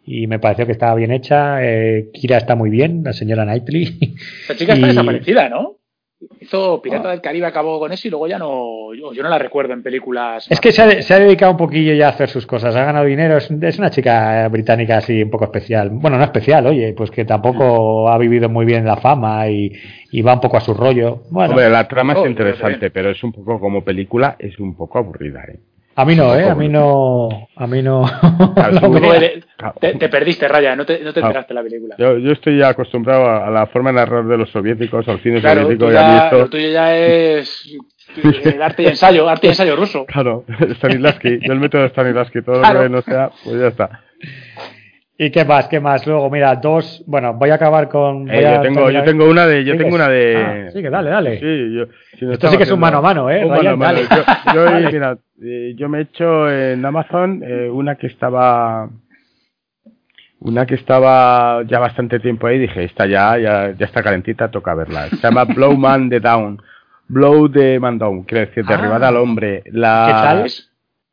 y, 0.05 0.25
me 0.27 0.39
pareció 0.39 0.65
que 0.65 0.71
estaba 0.71 0.95
bien 0.95 1.11
hecha. 1.11 1.57
Eh, 1.61 2.09
Kira 2.13 2.37
está 2.37 2.55
muy 2.55 2.69
bien, 2.69 3.03
la 3.03 3.11
señora 3.11 3.43
Knightley. 3.43 4.15
La 4.47 4.55
chica 4.55 4.73
está 4.73 4.87
desaparecida, 4.87 5.49
¿no? 5.49 5.78
Hizo 6.41 6.81
Pirata 6.81 7.11
del 7.11 7.21
Caribe, 7.21 7.47
acabó 7.47 7.79
con 7.79 7.93
eso 7.93 8.07
y 8.07 8.11
luego 8.11 8.27
ya 8.27 8.37
no. 8.37 8.93
Yo, 8.93 9.23
no 9.23 9.29
la 9.29 9.39
recuerdo 9.39 9.73
en 9.73 9.81
películas. 9.81 10.47
Es 10.49 10.59
que 10.59 10.73
se 10.73 10.81
ha, 10.81 11.19
dedicado 11.19 11.53
un 11.53 11.57
poquillo 11.57 11.93
ya 11.93 12.07
a 12.07 12.09
hacer 12.09 12.27
sus 12.29 12.45
cosas, 12.45 12.75
ha 12.75 12.83
ganado 12.83 13.05
dinero. 13.05 13.37
Es, 13.37 13.79
una 13.79 13.89
chica 13.89 14.45
británica 14.49 14.97
así 14.97 15.23
un 15.23 15.29
poco 15.29 15.45
especial. 15.45 15.89
Bueno, 15.91 16.17
no 16.17 16.23
especial, 16.25 16.67
oye, 16.67 16.93
pues 16.93 17.09
que 17.09 17.23
tampoco 17.23 18.09
ha 18.09 18.17
vivido 18.17 18.49
muy 18.49 18.65
bien 18.65 18.83
la 18.83 18.97
fama 18.97 19.47
y, 19.49 19.71
va 20.21 20.33
un 20.33 20.41
poco 20.41 20.57
a 20.57 20.61
su 20.61 20.73
rollo. 20.73 21.23
Bueno, 21.29 21.51
Hombre, 21.51 21.69
la 21.69 21.87
trama 21.87 22.13
es 22.13 22.19
oh, 22.19 22.27
interesante, 22.27 22.91
pero 22.91 23.11
es 23.11 23.23
un 23.23 23.31
poco 23.31 23.57
como 23.57 23.85
película, 23.85 24.35
es 24.39 24.59
un 24.59 24.75
poco 24.75 24.97
aburrida, 24.97 25.43
¿eh? 25.47 25.59
A 25.99 26.05
mí 26.05 26.15
no, 26.15 26.33
¿eh? 26.33 26.49
A 26.49 26.55
mí 26.55 26.69
no. 26.69 27.27
A 27.57 27.67
mí 27.67 27.81
no. 27.81 28.05
te, 29.81 30.07
perdiste, 30.07 30.47
Raya, 30.47 30.73
no 30.73 30.85
te, 30.85 31.03
no 31.03 31.11
te 31.11 31.19
enteraste 31.19 31.53
la 31.53 31.61
película. 31.61 31.95
Yo, 31.97 32.17
yo, 32.17 32.31
estoy 32.31 32.57
ya 32.57 32.69
acostumbrado 32.69 33.29
a 33.29 33.49
la 33.49 33.67
forma 33.67 33.89
de 33.89 33.97
narrar 33.97 34.23
de 34.25 34.37
los 34.37 34.49
soviéticos, 34.49 35.05
al 35.09 35.19
cine 35.19 35.41
soviético. 35.41 35.91
Ya, 35.91 36.29
Lo 36.31 36.49
tuyo 36.49 36.69
ya 36.69 36.95
es. 36.95 37.67
El 38.15 38.61
arte 38.61 38.83
y 38.83 38.87
ensayo, 38.87 39.27
arte 39.27 39.47
y 39.47 39.49
ensayo 39.49 39.75
ruso. 39.75 40.05
Claro, 40.05 40.45
Stanislavski, 40.75 41.39
yo 41.41 41.51
el 41.51 41.59
método 41.59 41.81
de 41.81 41.89
Stanislavski, 41.89 42.43
todo 42.43 42.61
lo 42.61 42.81
que 42.81 42.89
no 42.89 43.01
sea, 43.01 43.31
pues 43.43 43.59
ya 43.59 43.67
está. 43.67 44.03
¿Y 45.21 45.31
qué 45.31 45.43
más? 45.43 45.67
¿Qué 45.67 45.81
más? 45.81 46.07
Luego, 46.07 46.29
mira, 46.29 46.55
dos. 46.55 47.03
Bueno, 47.05 47.33
voy 47.33 47.49
a 47.49 47.55
acabar 47.55 47.89
con. 47.89 48.31
Eh, 48.31 48.41
yo, 48.41 48.61
tengo, 48.61 48.89
yo 48.89 49.03
tengo 49.03 49.29
una 49.29 49.45
de. 49.45 49.65
Yo 49.65 49.75
tengo 49.75 49.93
una 49.93 50.07
de. 50.07 50.37
Ah, 50.37 50.71
sí, 50.71 50.81
que 50.81 50.89
dale, 50.89 51.09
dale. 51.09 51.39
Sí, 51.41 51.75
yo, 51.75 52.31
Esto 52.31 52.47
sí 52.47 52.55
que 52.55 52.63
es 52.63 52.71
un 52.71 52.79
mano 52.79 52.99
a 52.99 53.01
mano, 53.01 53.29
¿eh? 53.29 53.43
Un 53.43 53.51
mano 53.51 53.71
a 53.71 53.75
mano. 53.75 53.99
Yo, 53.99 54.65
yo 54.65 54.89
mira, 54.93 55.17
eh, 55.43 55.73
yo 55.75 55.89
me 55.89 55.97
he 55.97 56.01
hecho 56.03 56.49
en 56.49 56.85
Amazon 56.85 57.43
eh, 57.45 57.69
una 57.69 57.95
que 57.95 58.07
estaba. 58.07 58.87
Una 60.39 60.65
que 60.65 60.75
estaba 60.75 61.63
ya 61.63 61.79
bastante 61.79 62.21
tiempo 62.21 62.47
ahí. 62.47 62.57
Dije, 62.57 62.85
esta 62.85 63.05
ya, 63.05 63.37
ya, 63.37 63.73
ya 63.77 63.85
está 63.87 64.01
calentita, 64.01 64.49
toca 64.49 64.73
verla. 64.73 65.09
Se 65.09 65.17
llama 65.17 65.43
Blow 65.53 65.75
Man 65.75 66.09
the 66.09 66.21
Down. 66.21 66.61
Blow 67.09 67.51
the 67.51 67.77
Man 67.77 67.97
Down. 67.97 68.23
Quiere 68.23 68.45
decir, 68.45 68.65
derribada 68.65 69.07
ah. 69.07 69.09
al 69.09 69.17
hombre. 69.17 69.63
La... 69.65 70.05
¿Qué 70.07 70.13
tal? 70.13 70.51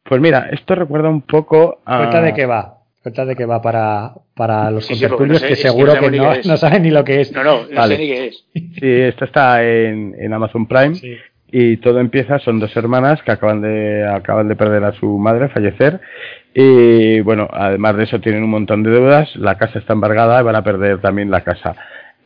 Pues 0.05 0.21
mira, 0.21 0.49
esto 0.53 0.77
recuerda 0.77 1.09
un 1.09 1.23
poco 1.23 1.81
a. 1.85 1.97
Cuenta 1.99 2.23
de 2.23 2.33
qué 2.33 2.47
va. 2.47 2.76
Cuenta 3.07 3.25
de 3.25 3.37
que 3.37 3.47
va 3.47 3.63
para, 3.63 4.15
para 4.35 4.69
los 4.73 4.85
sí, 4.85 4.95
que 4.95 5.07
seguro 5.55 5.95
que, 5.95 6.11
no, 6.11 6.33
no, 6.45 6.57
saben 6.57 6.83
ni 6.83 6.91
lo 6.91 7.05
que 7.05 7.21
es. 7.21 7.31
No, 7.31 7.45
no, 7.45 7.61
no 7.71 7.87
sé 7.87 7.99
ni 7.99 8.09
qué 8.09 8.27
es. 8.27 8.45
Sí, 8.53 8.61
esto 8.83 9.27
está 9.27 9.63
en, 9.63 10.17
en 10.19 10.33
Amazon 10.33 10.67
Prime. 10.67 10.97
Y 11.53 11.77
todo 11.77 12.01
empieza, 12.01 12.41
son 12.41 12.59
dos 12.59 12.77
hermanas 12.77 13.23
que 13.23 13.31
acaban 13.31 13.63
de, 13.63 14.05
acaban 14.05 14.49
de 14.49 14.57
perder 14.57 14.83
a 14.83 14.91
su 14.91 15.19
madre, 15.19 15.49
fallecer. 15.51 16.01
Y 16.53 17.21
bueno, 17.21 17.49
además 17.53 17.97
de 17.97 18.03
eso 18.03 18.19
tienen 18.19 18.43
un 18.43 18.51
montón 18.51 18.83
de 18.83 18.91
deudas, 18.91 19.37
la 19.37 19.57
casa 19.57 19.79
está 19.79 19.93
embargada 19.93 20.41
y 20.41 20.45
van 20.45 20.57
a 20.57 20.65
perder 20.65 21.01
también 21.01 21.31
la 21.31 21.45
casa. 21.45 21.77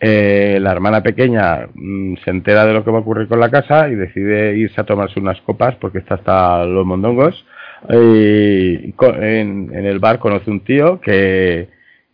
Eh, 0.01 0.57
la 0.62 0.73
hermana 0.73 1.02
pequeña 1.02 1.69
mm, 1.74 2.15
se 2.24 2.31
entera 2.31 2.65
de 2.65 2.73
lo 2.73 2.86
que 2.86 2.90
va 2.90 2.97
a 2.97 3.02
ocurrir 3.02 3.28
con 3.28 3.39
la 3.39 3.51
casa 3.51 3.90
y 3.90 3.97
decide 3.97 4.57
irse 4.57 4.81
a 4.81 4.85
tomarse 4.85 5.20
unas 5.20 5.43
copas 5.43 5.74
porque 5.74 5.98
está 5.98 6.15
hasta 6.15 6.65
los 6.65 6.86
mondongos 6.86 7.44
y 7.89 8.94
en, 9.01 9.70
en, 9.74 9.86
el 9.86 9.98
bar 9.98 10.19
conoce 10.19 10.51
un 10.51 10.61
tío 10.61 11.01
que, 11.01 11.69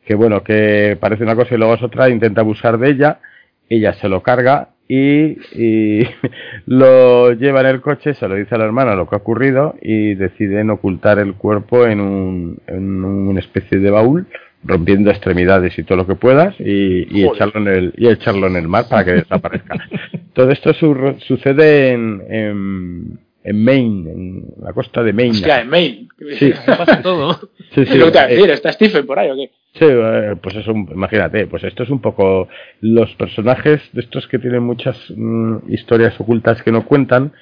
que, 0.05 0.15
bueno, 0.15 0.43
que 0.43 0.97
parece 1.01 1.25
una 1.25 1.35
cosa 1.35 1.55
y 1.55 1.59
luego 1.59 1.75
es 1.75 1.83
otra, 1.83 2.09
intenta 2.09 2.43
abusar 2.43 2.79
de 2.79 2.91
ella, 2.91 3.21
ella 3.69 3.95
se 3.95 4.09
lo 4.09 4.23
carga 4.23 4.71
y, 4.89 5.39
y 5.53 6.07
lo 6.67 7.33
lleva 7.33 7.61
en 7.61 7.67
el 7.67 7.81
coche, 7.81 8.15
se 8.15 8.29
lo 8.29 8.37
dice 8.37 8.55
a 8.55 8.59
la 8.59 8.65
hermana 8.65 8.95
lo 8.95 9.09
que 9.09 9.17
ha 9.17 9.19
ocurrido 9.19 9.75
y 9.83 10.15
deciden 10.15 10.71
ocultar 10.71 11.19
el 11.19 11.35
cuerpo 11.35 11.87
en, 11.87 12.01
un, 12.01 12.59
en 12.67 13.05
una 13.05 13.41
especie 13.41 13.79
de 13.79 13.91
baúl 13.91 14.27
rompiendo 14.65 15.11
extremidades 15.11 15.79
y 15.79 15.85
todo 15.85 15.99
lo 15.99 16.07
que 16.07 16.15
puedas 16.15 16.55
y, 16.59 17.25
echarlo 17.25 17.61
en 17.61 17.69
el 17.69 17.95
y 17.97 18.09
echarlo 18.09 18.47
en 18.47 18.57
el 18.57 18.69
mar 18.69 18.87
para 18.89 19.05
que 19.05 19.13
desaparezca. 19.13 19.77
todo 20.35 20.51
esto 20.51 20.73
sucede 20.75 21.93
en, 21.93 22.23
en, 22.29 23.19
en, 23.47 23.65
Maine, 23.65 24.11
en 24.11 24.45
la 24.63 24.73
costa 24.73 25.03
de 25.03 25.13
Maine. 25.13 25.33
Hostia, 25.33 25.61
en 25.61 25.69
Maine. 25.69 26.09
Sí. 26.39 26.53
pasa 26.67 27.01
todo. 27.03 27.39
Sí, 27.75 27.85
sí, 27.85 27.99
lo 27.99 28.11
que 28.11 28.21
decir, 28.21 28.49
¿está 28.51 28.73
Stephen 28.73 29.05
por 29.05 29.19
ahí 29.19 29.29
o 29.29 29.35
qué? 29.35 29.51
Sí, 29.75 29.85
eh, 29.85 30.35
pues 30.41 30.57
eso, 30.57 30.71
imagínate, 30.71 31.47
pues 31.47 31.63
esto 31.65 31.83
es 31.83 31.91
un 31.91 32.01
poco 32.01 32.49
los 32.81 33.15
personajes 33.17 33.83
de 33.93 34.01
estos 34.01 34.27
que 34.29 34.39
tienen 34.39 34.63
muchas 34.63 34.97
mm, 35.15 35.71
historias 35.71 36.19
ocultas 36.19 36.63
que 36.63 36.73
no 36.73 36.87
cuentan 36.87 37.33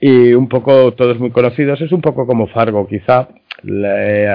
y 0.00 0.32
un 0.32 0.48
poco 0.48 0.94
todos 0.94 1.18
muy 1.18 1.32
conocidos, 1.32 1.82
es 1.82 1.92
un 1.92 2.00
poco 2.00 2.26
como 2.26 2.46
Fargo, 2.46 2.86
quizá 2.86 3.28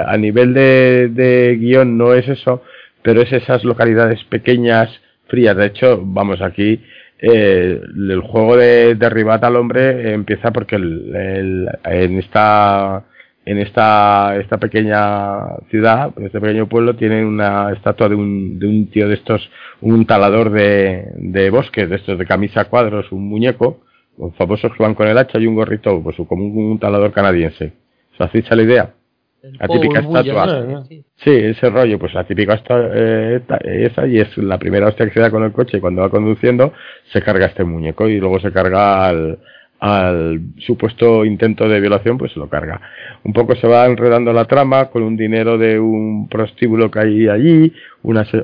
a 0.06 0.16
nivel 0.18 0.54
de, 0.54 1.08
de 1.08 1.56
guion 1.56 1.98
no 1.98 2.14
es 2.14 2.28
eso, 2.28 2.62
pero 3.02 3.22
es 3.22 3.32
esas 3.32 3.64
localidades 3.64 4.22
pequeñas, 4.24 5.00
frías, 5.26 5.56
de 5.56 5.66
hecho, 5.66 6.00
vamos 6.04 6.40
aquí, 6.42 6.80
eh, 7.22 7.80
el 7.82 8.20
juego 8.20 8.56
de 8.56 8.94
derribar 8.94 9.44
al 9.44 9.56
hombre 9.56 10.12
empieza 10.12 10.50
porque 10.52 10.76
el, 10.76 11.68
en 11.84 12.18
esta 12.18 13.04
en 13.46 13.58
esta, 13.58 14.36
esta 14.36 14.58
pequeña 14.58 15.56
ciudad, 15.70 16.12
en 16.16 16.26
este 16.26 16.40
pequeño 16.40 16.68
pueblo, 16.68 16.94
tienen 16.94 17.24
una 17.24 17.72
estatua 17.72 18.08
de 18.08 18.14
un, 18.14 18.58
de 18.58 18.66
un 18.66 18.90
tío 18.90 19.08
de 19.08 19.14
estos, 19.14 19.50
un 19.80 20.06
talador 20.06 20.50
de, 20.50 21.06
de 21.16 21.50
bosque, 21.50 21.86
de 21.86 21.96
estos 21.96 22.18
de 22.18 22.26
camisa 22.26 22.66
cuadros, 22.66 23.10
un 23.10 23.28
muñeco, 23.28 23.80
los 24.18 24.34
famosos 24.36 24.72
que 24.76 24.82
van 24.82 24.94
con 24.94 25.08
el 25.08 25.18
hacha 25.18 25.38
y 25.38 25.46
un 25.46 25.54
gorrito, 25.54 26.02
pues 26.02 26.16
como 26.28 26.44
un, 26.44 26.78
talador 26.78 27.12
canadiense. 27.12 27.72
¿Se 28.16 28.22
hacéis 28.22 28.50
la 28.50 28.62
idea? 28.62 28.94
La 29.42 29.68
típica 29.68 30.00
estatua. 30.00 30.84
Sí. 31.16 31.30
ese 31.32 31.70
rollo, 31.70 31.98
pues 31.98 32.14
la 32.14 32.24
típica 32.24 32.54
estatua 32.54 32.90
eh, 32.94 33.40
esa 33.64 34.06
y 34.06 34.18
es 34.18 34.36
la 34.38 34.58
primera 34.58 34.88
hostia 34.88 35.06
que 35.06 35.12
se 35.12 35.20
da 35.20 35.30
con 35.30 35.42
el 35.44 35.52
coche 35.52 35.78
y 35.78 35.80
cuando 35.80 36.02
va 36.02 36.10
conduciendo 36.10 36.72
se 37.12 37.22
carga 37.22 37.46
este 37.46 37.64
muñeco 37.64 38.08
y 38.08 38.18
luego 38.18 38.40
se 38.40 38.52
carga 38.52 39.06
al, 39.06 39.38
al 39.80 40.40
supuesto 40.58 41.24
intento 41.24 41.68
de 41.68 41.80
violación, 41.80 42.18
pues 42.18 42.32
se 42.32 42.38
lo 42.38 42.48
carga. 42.48 42.80
Un 43.24 43.32
poco 43.32 43.56
se 43.56 43.66
va 43.66 43.86
enredando 43.86 44.32
la 44.32 44.44
trama 44.44 44.90
con 44.90 45.02
un 45.02 45.16
dinero 45.16 45.56
de 45.56 45.80
un 45.80 46.28
prostíbulo 46.28 46.90
que 46.90 47.00
hay 47.00 47.28
allí, 47.28 47.72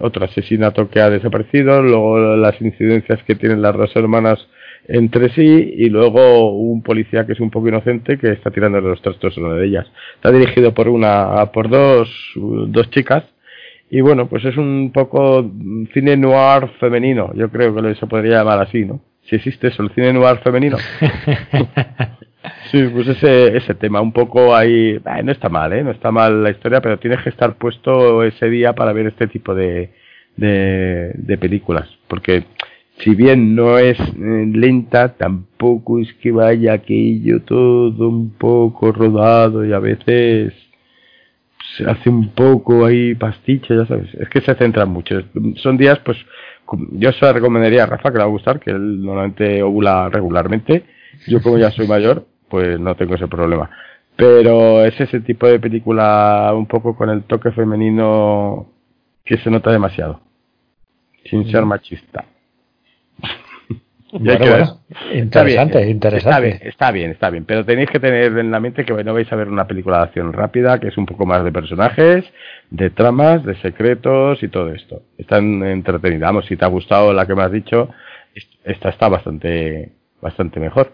otro 0.00 0.24
asesinato 0.24 0.88
que 0.88 1.00
ha 1.00 1.10
desaparecido, 1.10 1.82
luego 1.82 2.36
las 2.36 2.60
incidencias 2.60 3.22
que 3.24 3.34
tienen 3.34 3.60
las 3.60 3.76
dos 3.76 3.94
hermanas 3.94 4.46
entre 4.88 5.30
sí 5.30 5.74
y 5.76 5.88
luego 5.88 6.52
un 6.52 6.82
policía 6.82 7.26
que 7.26 7.32
es 7.32 7.40
un 7.40 7.50
poco 7.50 7.68
inocente 7.68 8.18
que 8.18 8.32
está 8.32 8.50
tirando 8.50 8.80
los 8.80 9.02
trastos 9.02 9.36
a 9.36 9.40
una 9.40 9.54
de 9.54 9.66
ellas. 9.66 9.86
Está 10.14 10.30
dirigido 10.30 10.72
por 10.74 10.88
una, 10.88 11.46
por 11.52 11.68
dos, 11.68 12.08
dos 12.34 12.90
chicas 12.90 13.24
y 13.90 14.00
bueno, 14.00 14.28
pues 14.28 14.44
es 14.44 14.56
un 14.56 14.90
poco 14.92 15.48
cine 15.94 16.16
noir 16.16 16.68
femenino, 16.80 17.32
yo 17.34 17.48
creo 17.50 17.74
que 17.74 17.94
se 17.94 18.06
podría 18.06 18.38
llamar 18.38 18.60
así, 18.60 18.84
¿no? 18.84 19.00
si 19.28 19.36
existe 19.36 19.68
eso, 19.68 19.82
el 19.82 19.90
cine 19.90 20.12
noir 20.12 20.38
femenino. 20.38 20.76
sí, 22.70 22.82
pues 22.92 23.08
ese, 23.08 23.56
ese 23.56 23.74
tema, 23.74 24.00
un 24.00 24.12
poco 24.12 24.54
ahí, 24.54 25.00
no 25.24 25.32
está 25.32 25.48
mal, 25.48 25.72
¿eh? 25.72 25.82
No 25.82 25.90
está 25.90 26.10
mal 26.10 26.42
la 26.42 26.50
historia, 26.50 26.80
pero 26.80 26.98
tienes 26.98 27.22
que 27.22 27.30
estar 27.30 27.56
puesto 27.56 28.22
ese 28.22 28.48
día 28.48 28.74
para 28.74 28.92
ver 28.92 29.06
este 29.06 29.26
tipo 29.26 29.54
de, 29.54 29.90
de, 30.36 31.10
de 31.14 31.38
películas, 31.38 31.88
porque 32.08 32.44
si 32.98 33.14
bien 33.14 33.54
no 33.54 33.78
es 33.78 33.98
eh, 34.00 34.46
lenta, 34.52 35.14
tampoco 35.16 35.98
es 35.98 36.12
que 36.14 36.32
vaya 36.32 36.74
aquello 36.74 37.42
todo 37.42 38.08
un 38.08 38.30
poco 38.30 38.92
rodado 38.92 39.64
y 39.64 39.72
a 39.72 39.78
veces 39.78 40.54
se 41.76 41.84
hace 41.84 42.08
un 42.08 42.30
poco 42.30 42.86
ahí 42.86 43.14
pastiche, 43.14 43.76
ya 43.76 43.86
sabes, 43.86 44.14
es 44.14 44.28
que 44.28 44.40
se 44.40 44.54
centra 44.54 44.86
mucho. 44.86 45.22
Son 45.56 45.76
días, 45.76 45.98
pues, 46.00 46.16
yo 46.92 47.12
se 47.12 47.32
recomendaría 47.32 47.84
a 47.84 47.86
Rafa 47.86 48.10
que 48.10 48.18
le 48.18 48.24
va 48.24 48.30
a 48.30 48.32
gustar, 48.32 48.60
que 48.60 48.70
él 48.70 49.04
normalmente 49.04 49.62
ovula 49.62 50.08
regularmente. 50.08 50.84
Yo 51.26 51.42
como 51.42 51.58
ya 51.58 51.70
soy 51.70 51.86
mayor, 51.86 52.26
pues 52.48 52.80
no 52.80 52.94
tengo 52.94 53.14
ese 53.14 53.28
problema. 53.28 53.70
Pero 54.16 54.84
es 54.84 54.98
ese 54.98 55.20
tipo 55.20 55.46
de 55.46 55.60
película 55.60 56.50
un 56.54 56.66
poco 56.66 56.96
con 56.96 57.10
el 57.10 57.24
toque 57.24 57.50
femenino 57.52 58.66
que 59.24 59.36
se 59.38 59.50
nota 59.50 59.70
demasiado. 59.70 60.20
Sin 61.24 61.50
ser 61.50 61.66
machista. 61.66 62.24
interesante, 65.12 65.88
interesante. 65.88 66.68
Está 66.68 66.90
bien, 66.90 67.10
está 67.10 67.30
bien, 67.30 67.44
pero 67.44 67.64
tenéis 67.64 67.90
que 67.90 68.00
tener 68.00 68.36
en 68.38 68.50
la 68.50 68.60
mente 68.60 68.84
que 68.84 69.04
no 69.04 69.14
vais 69.14 69.30
a 69.32 69.36
ver 69.36 69.48
una 69.48 69.66
película 69.66 69.98
de 69.98 70.04
acción 70.04 70.32
rápida, 70.32 70.78
que 70.78 70.88
es 70.88 70.98
un 70.98 71.06
poco 71.06 71.26
más 71.26 71.44
de 71.44 71.52
personajes, 71.52 72.24
de 72.70 72.90
tramas, 72.90 73.44
de 73.44 73.56
secretos 73.56 74.42
y 74.42 74.48
todo 74.48 74.72
esto. 74.72 75.02
Están 75.18 75.62
entretenidas. 75.64 76.28
Vamos, 76.28 76.46
si 76.46 76.56
te 76.56 76.64
ha 76.64 76.68
gustado 76.68 77.12
la 77.12 77.26
que 77.26 77.34
me 77.34 77.42
has 77.42 77.52
dicho, 77.52 77.90
esta 78.64 78.88
está 78.88 79.08
bastante, 79.08 79.92
bastante 80.20 80.60
mejor. 80.60 80.92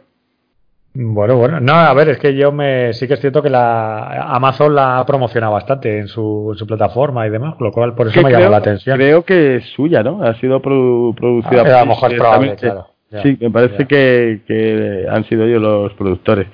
Bueno, 0.94 1.38
bueno, 1.38 1.58
no, 1.58 1.72
a 1.72 1.94
ver, 1.94 2.10
es 2.10 2.18
que 2.18 2.34
yo 2.34 2.52
me 2.52 2.92
sí 2.92 3.08
que 3.08 3.14
es 3.14 3.20
cierto 3.20 3.42
que 3.42 3.48
la 3.48 4.34
Amazon 4.34 4.74
la 4.74 4.98
ha 4.98 5.06
promocionado 5.06 5.54
bastante 5.54 5.98
en 5.98 6.06
su, 6.06 6.54
su 6.54 6.66
plataforma 6.66 7.26
y 7.26 7.30
demás, 7.30 7.54
lo 7.60 7.72
cual 7.72 7.94
por 7.94 8.08
eso 8.08 8.20
me 8.20 8.30
llama 8.30 8.50
la 8.50 8.56
atención. 8.58 8.98
Creo 8.98 9.24
que 9.24 9.56
es 9.56 9.64
suya, 9.70 10.02
¿no? 10.02 10.22
Ha 10.22 10.34
sido 10.34 10.60
producida. 10.60 11.62
Ah, 11.62 11.80
a 11.80 11.84
lo 11.84 11.86
mejor 11.86 12.14
probable, 12.14 12.56
claro 12.56 12.91
sí, 13.22 13.36
me 13.40 13.50
parece 13.50 13.86
que, 13.86 14.40
que, 14.46 15.06
han 15.08 15.24
sido 15.24 15.44
ellos 15.44 15.60
los 15.60 15.92
productores. 15.94 16.46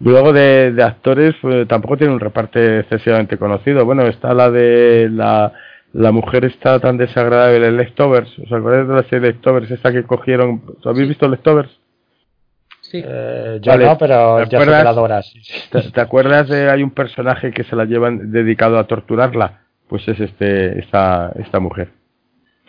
Luego 0.00 0.32
de, 0.32 0.72
de 0.72 0.82
actores, 0.82 1.34
pues, 1.40 1.66
tampoco 1.68 1.96
tiene 1.96 2.12
un 2.12 2.20
reparto 2.20 2.58
excesivamente 2.58 3.38
conocido. 3.38 3.84
Bueno, 3.84 4.02
está 4.06 4.34
la 4.34 4.50
de 4.50 5.08
la, 5.10 5.52
la 5.92 6.10
mujer 6.10 6.44
está 6.44 6.80
tan 6.80 6.96
desagradable, 6.96 7.66
el 7.66 7.76
Leftovers. 7.76 8.36
¿Os 8.40 8.52
acordáis 8.52 8.88
de 8.88 8.94
la 8.94 9.02
serie 9.04 9.28
Leftovers? 9.28 9.70
Esta 9.70 9.92
que 9.92 10.02
cogieron. 10.02 10.62
¿Habéis 10.84 11.08
visto 11.08 11.28
Leftovers? 11.28 11.70
Sí. 12.80 13.02
Eh, 13.04 13.58
yo 13.62 13.76
no, 13.78 13.96
pero 13.96 14.44
ya 14.44 14.58
¿te, 15.70 15.90
¿te, 15.90 16.00
acuerdas 16.00 16.48
de 16.48 16.68
hay 16.68 16.82
un 16.82 16.90
personaje 16.90 17.52
que 17.52 17.64
se 17.64 17.76
la 17.76 17.84
llevan 17.84 18.32
dedicado 18.32 18.78
a 18.78 18.86
torturarla? 18.86 19.60
Pues 19.88 20.06
es 20.08 20.18
este 20.20 20.80
esta 20.80 21.32
esta 21.36 21.60
mujer 21.60 22.01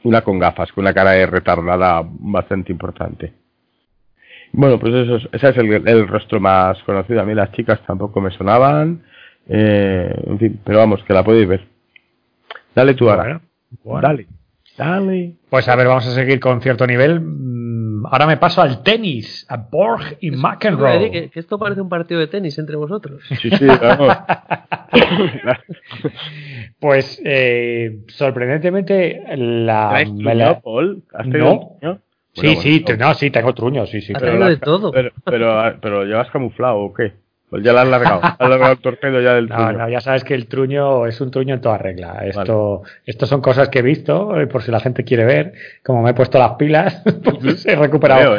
una 0.04 0.22
con 0.22 0.40
gafas, 0.40 0.72
con 0.72 0.84
una 0.84 0.94
cara 0.94 1.12
de 1.12 1.26
retardada 1.26 2.04
bastante 2.06 2.72
importante. 2.72 3.34
Bueno, 4.52 4.80
pues 4.80 4.94
eso, 4.94 5.18
ese 5.32 5.50
es 5.50 5.58
el, 5.58 6.08
rostro 6.08 6.40
más 6.40 6.82
conocido. 6.84 7.22
A 7.22 7.26
mí 7.26 7.34
las 7.34 7.52
chicas 7.54 7.82
tampoco 7.88 8.22
me 8.22 8.30
sonaban. 8.32 9.04
Eh, 9.48 10.14
en 10.28 10.40
fin, 10.40 10.60
pero 10.64 10.78
vamos, 10.78 11.04
que 11.04 11.14
la 11.14 11.24
podéis 11.24 11.48
ver. 11.48 11.68
Dale 12.76 12.94
tú 12.94 13.10
ahora. 13.10 13.42
Dale. 14.02 14.28
Dale. 14.78 15.34
Pues 15.50 15.68
a 15.68 15.76
ver, 15.76 15.88
vamos 15.88 16.06
a 16.08 16.14
seguir 16.14 16.40
con 16.40 16.62
cierto 16.62 16.86
nivel. 16.86 17.20
Ahora 18.12 18.28
me 18.28 18.38
paso 18.38 18.62
al 18.62 18.84
tenis, 18.84 19.46
a 19.50 19.58
Borg 19.58 20.18
y 20.22 20.32
McEnroe. 20.32 21.12
Que, 21.12 21.30
que, 21.30 21.40
esto 21.40 21.58
parece 21.58 21.82
un 21.82 21.90
partido 21.90 22.20
de 22.20 22.28
tenis 22.28 22.58
entre 22.58 22.76
vosotros. 22.76 23.24
Sí, 23.42 23.50
sí, 23.50 23.66
vamos. 23.66 24.18
pues 26.80 27.22
eh, 27.24 28.04
sorprendentemente 28.08 29.24
la... 29.36 30.06
Me 30.14 30.56
Paul? 30.64 31.04
¿Has 31.14 31.28
no. 31.28 31.78
sí, 32.34 32.56
sí, 32.58 32.86
no, 32.98 33.14
sí, 33.14 33.30
tengo 33.32 33.54
truño, 33.54 33.86
sí, 33.86 34.02
sí. 34.02 34.14
Pero, 34.14 34.48
de 34.48 34.58
todo. 34.58 34.92
Pero, 34.92 35.12
pero, 35.24 35.78
pero, 35.82 36.06
¿llevas 36.06 36.30
camuflado 36.32 36.78
o 36.80 36.94
qué? 36.94 37.23
Pues 37.54 37.64
ya 37.64 37.72
la 37.72 37.84
has 37.84 37.88
largado. 37.88 38.20
Has 38.40 38.50
largado 38.50 38.72
el 38.72 38.80
torpedo 38.80 39.22
ya 39.22 39.36
del 39.36 39.48
truño. 39.48 39.74
No, 39.74 39.78
no, 39.78 39.90
ya 39.90 40.02
sabes 40.02 40.24
que 40.24 40.34
el 40.34 40.48
truño 40.48 41.06
es 41.06 41.22
un 41.22 41.30
truño 41.30 41.54
en 41.54 41.62
toda 41.62 41.78
regla. 41.78 42.24
Esto, 42.26 42.82
esto 43.06 43.28
son 43.28 43.42
cosas 43.42 43.70
que 43.70 43.78
he 43.78 43.82
visto, 43.84 44.42
eh, 44.42 44.48
por 44.48 44.64
si 44.64 44.72
la 44.72 44.80
gente 44.80 45.04
quiere 45.04 45.24
ver. 45.24 45.54
Como 45.84 46.02
me 46.02 46.10
he 46.10 46.14
puesto 46.16 46.40
las 46.40 46.54
pilas, 46.54 47.04
pues 47.24 47.64
he 47.68 47.76
recuperado. 47.76 48.36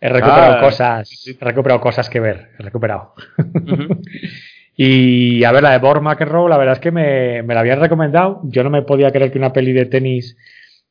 he 0.00 0.08
recuperado 0.08 0.54
ah, 0.54 0.60
cosas. 0.60 1.26
He 1.26 1.44
recuperado 1.44 1.78
cosas 1.82 2.08
que 2.08 2.20
ver. 2.20 2.52
He 2.58 2.62
recuperado. 2.62 3.12
y 4.74 5.44
a 5.44 5.52
ver, 5.52 5.62
la 5.62 5.72
de 5.72 5.78
Borg 5.80 6.00
McEnroe, 6.00 6.48
la 6.48 6.56
verdad 6.56 6.72
es 6.72 6.80
que 6.80 6.90
me, 6.90 7.42
me 7.42 7.52
la 7.52 7.60
habían 7.60 7.80
recomendado. 7.80 8.40
Yo 8.44 8.64
no 8.64 8.70
me 8.70 8.80
podía 8.80 9.10
creer 9.10 9.30
que 9.30 9.36
una 9.36 9.52
peli 9.52 9.74
de 9.74 9.84
tenis 9.84 10.38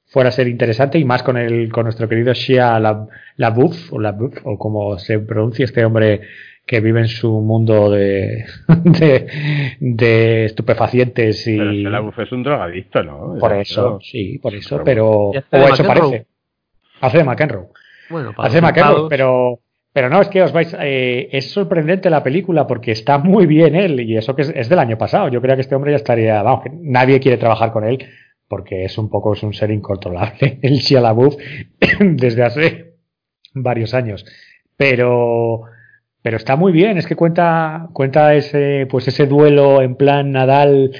fuera 0.05 0.29
a 0.29 0.31
ser 0.31 0.47
interesante 0.47 0.99
y 0.99 1.05
más 1.05 1.23
con 1.23 1.37
el 1.37 1.71
con 1.71 1.85
nuestro 1.85 2.07
querido 2.07 2.33
Shia 2.33 2.79
la, 2.79 3.07
la 3.35 3.49
Buff 3.49 3.91
o 3.91 3.99
la 3.99 4.11
Buff 4.11 4.37
o 4.43 4.59
como 4.59 4.99
se 4.99 5.17
pronuncia 5.17 5.65
este 5.65 5.83
hombre 5.83 6.21
que 6.67 6.81
vive 6.81 6.99
en 6.99 7.07
su 7.07 7.31
mundo 7.41 7.89
de, 7.91 8.45
de, 9.79 10.45
estupefacientes 10.45 11.47
y... 11.47 11.57
Pero 11.57 12.13
es 12.15 12.31
un 12.31 12.43
drogadicto, 12.43 13.01
¿no? 13.01 13.37
Por 13.39 13.53
eso, 13.53 13.99
sí, 14.01 14.37
por 14.37 14.53
eso, 14.53 14.81
pero... 14.83 15.29
O 15.29 15.33
eso 15.33 15.83
parece. 15.85 16.27
Hace 17.01 17.17
de 17.19 17.23
McEnroe. 17.23 17.67
Bueno, 18.09 18.33
Hace 18.37 18.57
de 18.57 18.61
McEnroe, 18.61 19.07
pero... 19.09 19.59
Pero 19.93 20.09
no, 20.11 20.21
es 20.21 20.27
que 20.27 20.43
os 20.43 20.53
vais. 20.53 20.77
Eh, 20.79 21.27
es 21.31 21.49
sorprendente 21.49 22.11
la 22.11 22.21
película 22.21 22.67
porque 22.67 22.91
está 22.91 23.17
muy 23.17 23.47
bien 23.47 23.73
él 23.75 23.99
y 24.01 24.15
eso 24.15 24.35
que 24.35 24.43
es, 24.43 24.69
del 24.69 24.77
año 24.77 24.95
pasado. 24.95 25.27
Yo 25.29 25.41
creo 25.41 25.55
que 25.55 25.61
este 25.61 25.73
hombre 25.73 25.89
ya 25.89 25.95
estaría. 25.95 26.43
Vamos, 26.43 26.61
que 26.61 26.69
nadie 26.71 27.19
quiere 27.19 27.37
trabajar 27.37 27.71
con 27.71 27.83
él 27.83 27.97
porque 28.47 28.85
es 28.85 28.95
un 28.99 29.09
poco 29.09 29.33
es 29.33 29.41
un 29.41 29.55
ser 29.55 29.71
incontrolable, 29.71 30.59
el 30.61 30.75
Shia 30.75 31.01
LaBeouf, 31.01 31.35
desde 31.99 32.43
hace 32.43 32.93
varios 33.55 33.95
años. 33.95 34.23
Pero 34.75 35.63
pero 36.27 36.35
está 36.35 36.57
muy 36.57 36.73
bien, 36.73 36.97
es 36.97 37.07
que 37.07 37.15
cuenta, 37.15 37.87
cuenta 37.93 38.35
ese, 38.35 38.85
pues 38.89 39.07
ese 39.07 39.27
duelo 39.27 39.81
en 39.81 39.95
plan 39.95 40.33
Nadal 40.33 40.91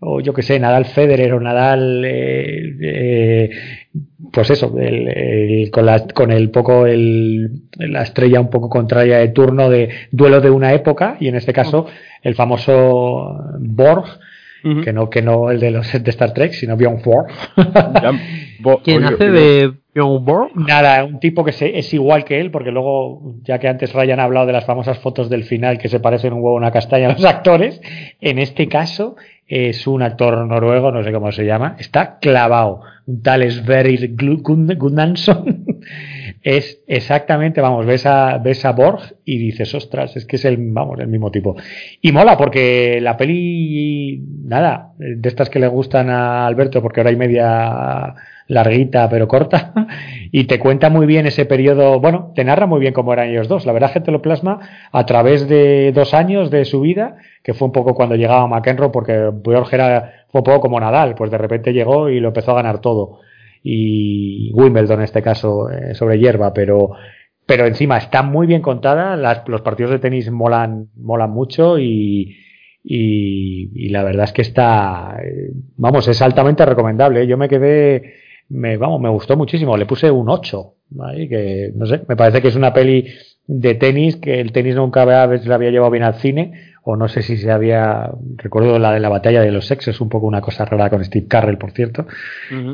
o 0.00 0.20
yo 0.20 0.32
que 0.32 0.42
sé, 0.42 0.58
Nadal 0.58 0.86
Federer 0.86 1.34
o 1.34 1.40
Nadal, 1.40 2.04
eh, 2.04 2.74
eh, 2.82 3.50
pues 4.32 4.50
eso, 4.50 4.74
el, 4.76 5.70
con, 5.70 5.86
la, 5.86 6.04
con 6.08 6.32
el 6.32 6.50
poco, 6.50 6.88
el, 6.88 7.62
la 7.78 8.02
estrella 8.02 8.40
un 8.40 8.50
poco 8.50 8.68
contraria 8.68 9.18
de 9.18 9.28
turno 9.28 9.70
de 9.70 9.88
duelo 10.10 10.40
de 10.40 10.50
una 10.50 10.72
época, 10.72 11.16
y 11.20 11.28
en 11.28 11.36
este 11.36 11.52
caso 11.52 11.86
el 12.20 12.34
famoso 12.34 13.38
Borg, 13.60 14.18
que 14.82 14.92
no 14.92 15.10
que 15.10 15.22
no 15.22 15.52
el 15.52 15.60
de 15.60 15.70
los 15.70 15.92
de 15.92 16.10
Star 16.10 16.34
Trek, 16.34 16.54
sino 16.54 16.76
Bjorn 16.76 17.02
Borg. 17.04 17.28
¿Quién 18.82 19.04
hace 19.04 19.30
de 19.30 19.60
Bjorn 19.68 19.70
Borg? 19.70 19.81
Nada, 20.54 21.04
un 21.04 21.20
tipo 21.20 21.44
que 21.44 21.50
es 21.50 21.92
igual 21.92 22.24
que 22.24 22.40
él, 22.40 22.50
porque 22.50 22.70
luego, 22.70 23.34
ya 23.42 23.58
que 23.58 23.68
antes 23.68 23.92
Ryan 23.92 24.20
ha 24.20 24.24
hablado 24.24 24.46
de 24.46 24.54
las 24.54 24.64
famosas 24.64 24.98
fotos 24.98 25.28
del 25.28 25.44
final 25.44 25.76
que 25.76 25.90
se 25.90 26.00
parecen 26.00 26.32
un 26.32 26.38
huevo 26.38 26.56
a 26.56 26.60
una 26.60 26.70
castaña 26.70 27.08
a 27.08 27.12
los 27.12 27.24
actores, 27.26 27.80
en 28.20 28.38
este 28.38 28.68
caso 28.68 29.16
es 29.46 29.86
un 29.86 30.00
actor 30.00 30.46
noruego, 30.46 30.92
no 30.92 31.04
sé 31.04 31.12
cómo 31.12 31.30
se 31.30 31.44
llama, 31.44 31.76
está 31.78 32.18
clavado. 32.18 32.80
Un 33.06 33.20
tal 33.20 33.50
Sverrir 33.50 34.14
Gunnarsson 34.16 35.66
es 36.42 36.80
exactamente, 36.86 37.60
vamos, 37.60 37.84
ves 37.84 38.06
a, 38.06 38.38
ves 38.38 38.64
a 38.64 38.72
Borg 38.72 39.16
y 39.26 39.36
dices, 39.36 39.74
ostras, 39.74 40.16
es 40.16 40.24
que 40.24 40.36
es 40.36 40.44
el, 40.46 40.56
vamos, 40.58 40.98
el 41.00 41.08
mismo 41.08 41.30
tipo. 41.30 41.54
Y 42.00 42.12
mola 42.12 42.38
porque 42.38 42.98
la 43.02 43.18
peli, 43.18 44.22
nada, 44.44 44.92
de 44.96 45.28
estas 45.28 45.50
que 45.50 45.58
le 45.58 45.68
gustan 45.68 46.08
a 46.08 46.46
Alberto, 46.46 46.80
porque 46.80 47.00
ahora 47.00 47.10
hay 47.10 47.16
media 47.16 48.14
larguita 48.52 49.08
pero 49.08 49.28
corta, 49.28 49.72
y 50.32 50.44
te 50.44 50.58
cuenta 50.58 50.90
muy 50.90 51.06
bien 51.06 51.26
ese 51.26 51.44
periodo, 51.46 52.00
bueno, 52.00 52.32
te 52.34 52.44
narra 52.44 52.66
muy 52.66 52.80
bien 52.80 52.92
cómo 52.92 53.12
eran 53.12 53.28
ellos 53.28 53.48
dos. 53.48 53.66
La 53.66 53.72
verdad 53.72 53.90
es 53.90 53.94
que 53.94 54.00
te 54.00 54.12
lo 54.12 54.22
plasma 54.22 54.60
a 54.92 55.06
través 55.06 55.48
de 55.48 55.92
dos 55.92 56.14
años 56.14 56.50
de 56.50 56.64
su 56.64 56.80
vida, 56.80 57.16
que 57.42 57.54
fue 57.54 57.66
un 57.66 57.72
poco 57.72 57.94
cuando 57.94 58.16
llegaba 58.16 58.46
McEnroe, 58.46 58.90
porque 58.90 59.30
Borg 59.32 59.68
era, 59.72 60.26
fue 60.28 60.40
un 60.40 60.44
poco 60.44 60.60
como 60.60 60.80
Nadal, 60.80 61.14
pues 61.14 61.30
de 61.30 61.38
repente 61.38 61.72
llegó 61.72 62.08
y 62.08 62.20
lo 62.20 62.28
empezó 62.28 62.52
a 62.52 62.56
ganar 62.56 62.80
todo 62.80 63.20
y 63.64 64.50
Wimbledon 64.54 64.98
en 64.98 65.04
este 65.04 65.22
caso 65.22 65.70
eh, 65.70 65.94
sobre 65.94 66.18
hierba, 66.18 66.52
pero 66.52 66.90
pero 67.46 67.66
encima 67.66 67.98
está 67.98 68.22
muy 68.22 68.46
bien 68.46 68.62
contada, 68.62 69.16
las, 69.16 69.46
los 69.48 69.62
partidos 69.62 69.92
de 69.92 69.98
tenis 69.98 70.30
molan, 70.30 70.88
molan 70.96 71.30
mucho 71.30 71.78
y, 71.78 72.36
y, 72.84 73.88
la 73.90 74.04
verdad 74.04 74.24
es 74.24 74.32
que 74.32 74.42
está, 74.42 75.16
eh, 75.22 75.50
vamos, 75.76 76.06
es 76.08 76.22
altamente 76.22 76.64
recomendable. 76.64 77.26
Yo 77.26 77.36
me 77.36 77.48
quedé, 77.48 78.14
me, 78.52 78.76
vamos, 78.76 79.00
me 79.00 79.08
gustó 79.08 79.36
muchísimo, 79.36 79.76
le 79.76 79.86
puse 79.86 80.10
un 80.10 80.28
8, 80.28 80.74
que 81.28 81.72
no 81.74 81.86
sé, 81.86 82.02
me 82.06 82.16
parece 82.16 82.42
que 82.42 82.48
es 82.48 82.56
una 82.56 82.72
peli 82.72 83.06
de 83.46 83.74
tenis, 83.74 84.16
que 84.16 84.40
el 84.40 84.52
tenis 84.52 84.76
nunca 84.76 85.02
había, 85.02 85.26
la 85.26 85.54
había 85.54 85.70
llevado 85.70 85.90
bien 85.90 86.04
al 86.04 86.14
cine 86.14 86.72
o 86.84 86.96
no 86.96 87.08
sé 87.08 87.22
si 87.22 87.36
se 87.36 87.50
había, 87.50 88.10
recuerdo 88.36 88.78
la 88.78 88.92
de 88.92 89.00
la 89.00 89.08
batalla 89.08 89.40
de 89.40 89.52
los 89.52 89.66
sexos, 89.66 90.00
un 90.00 90.08
poco 90.08 90.26
una 90.26 90.40
cosa 90.40 90.64
rara 90.64 90.90
con 90.90 91.04
Steve 91.04 91.26
Carrell, 91.28 91.56
por 91.56 91.70
cierto, 91.70 92.06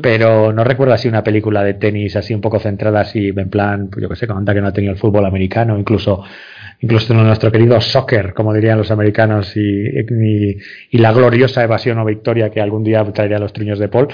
pero 0.01 0.51
no 0.51 0.63
recuerdo 0.63 0.95
así 0.95 1.07
una 1.07 1.23
película 1.23 1.63
de 1.63 1.75
tenis 1.75 2.15
así 2.15 2.33
un 2.33 2.41
poco 2.41 2.59
centrada 2.59 3.01
así, 3.01 3.31
en 3.35 3.49
plan, 3.49 3.87
pues 3.89 4.01
yo 4.01 4.09
que 4.09 4.15
sé, 4.15 4.25
con 4.25 4.43
que 4.43 4.61
no 4.61 4.67
ha 4.67 4.73
tenido 4.73 4.93
el 4.93 4.99
fútbol 4.99 5.25
americano, 5.25 5.77
incluso 5.77 6.23
incluso 6.81 7.13
nuestro 7.13 7.51
querido 7.51 7.79
soccer, 7.81 8.33
como 8.33 8.53
dirían 8.53 8.77
los 8.77 8.91
americanos, 8.91 9.55
y, 9.55 9.85
y, 10.91 10.97
la 10.97 11.11
gloriosa 11.11 11.63
evasión 11.63 11.99
o 11.99 12.05
victoria 12.05 12.49
que 12.49 12.61
algún 12.61 12.83
día 12.83 13.03
traería 13.11 13.39
los 13.39 13.53
triños 13.53 13.79
de 13.79 13.89
Paul, 13.89 14.07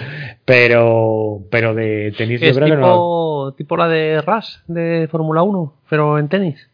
pero, 0.45 1.41
pero 1.51 1.73
de 1.75 2.13
tenis 2.17 2.41
yo 2.41 2.53
creo 2.53 2.65
tipo, 2.65 2.75
que 2.75 2.81
no. 2.81 3.53
tipo 3.57 3.77
la 3.77 3.87
de 3.87 4.21
Ras 4.21 4.63
de 4.67 5.07
Fórmula 5.11 5.43
1, 5.43 5.73
pero 5.89 6.17
en 6.17 6.27
tenis. 6.27 6.69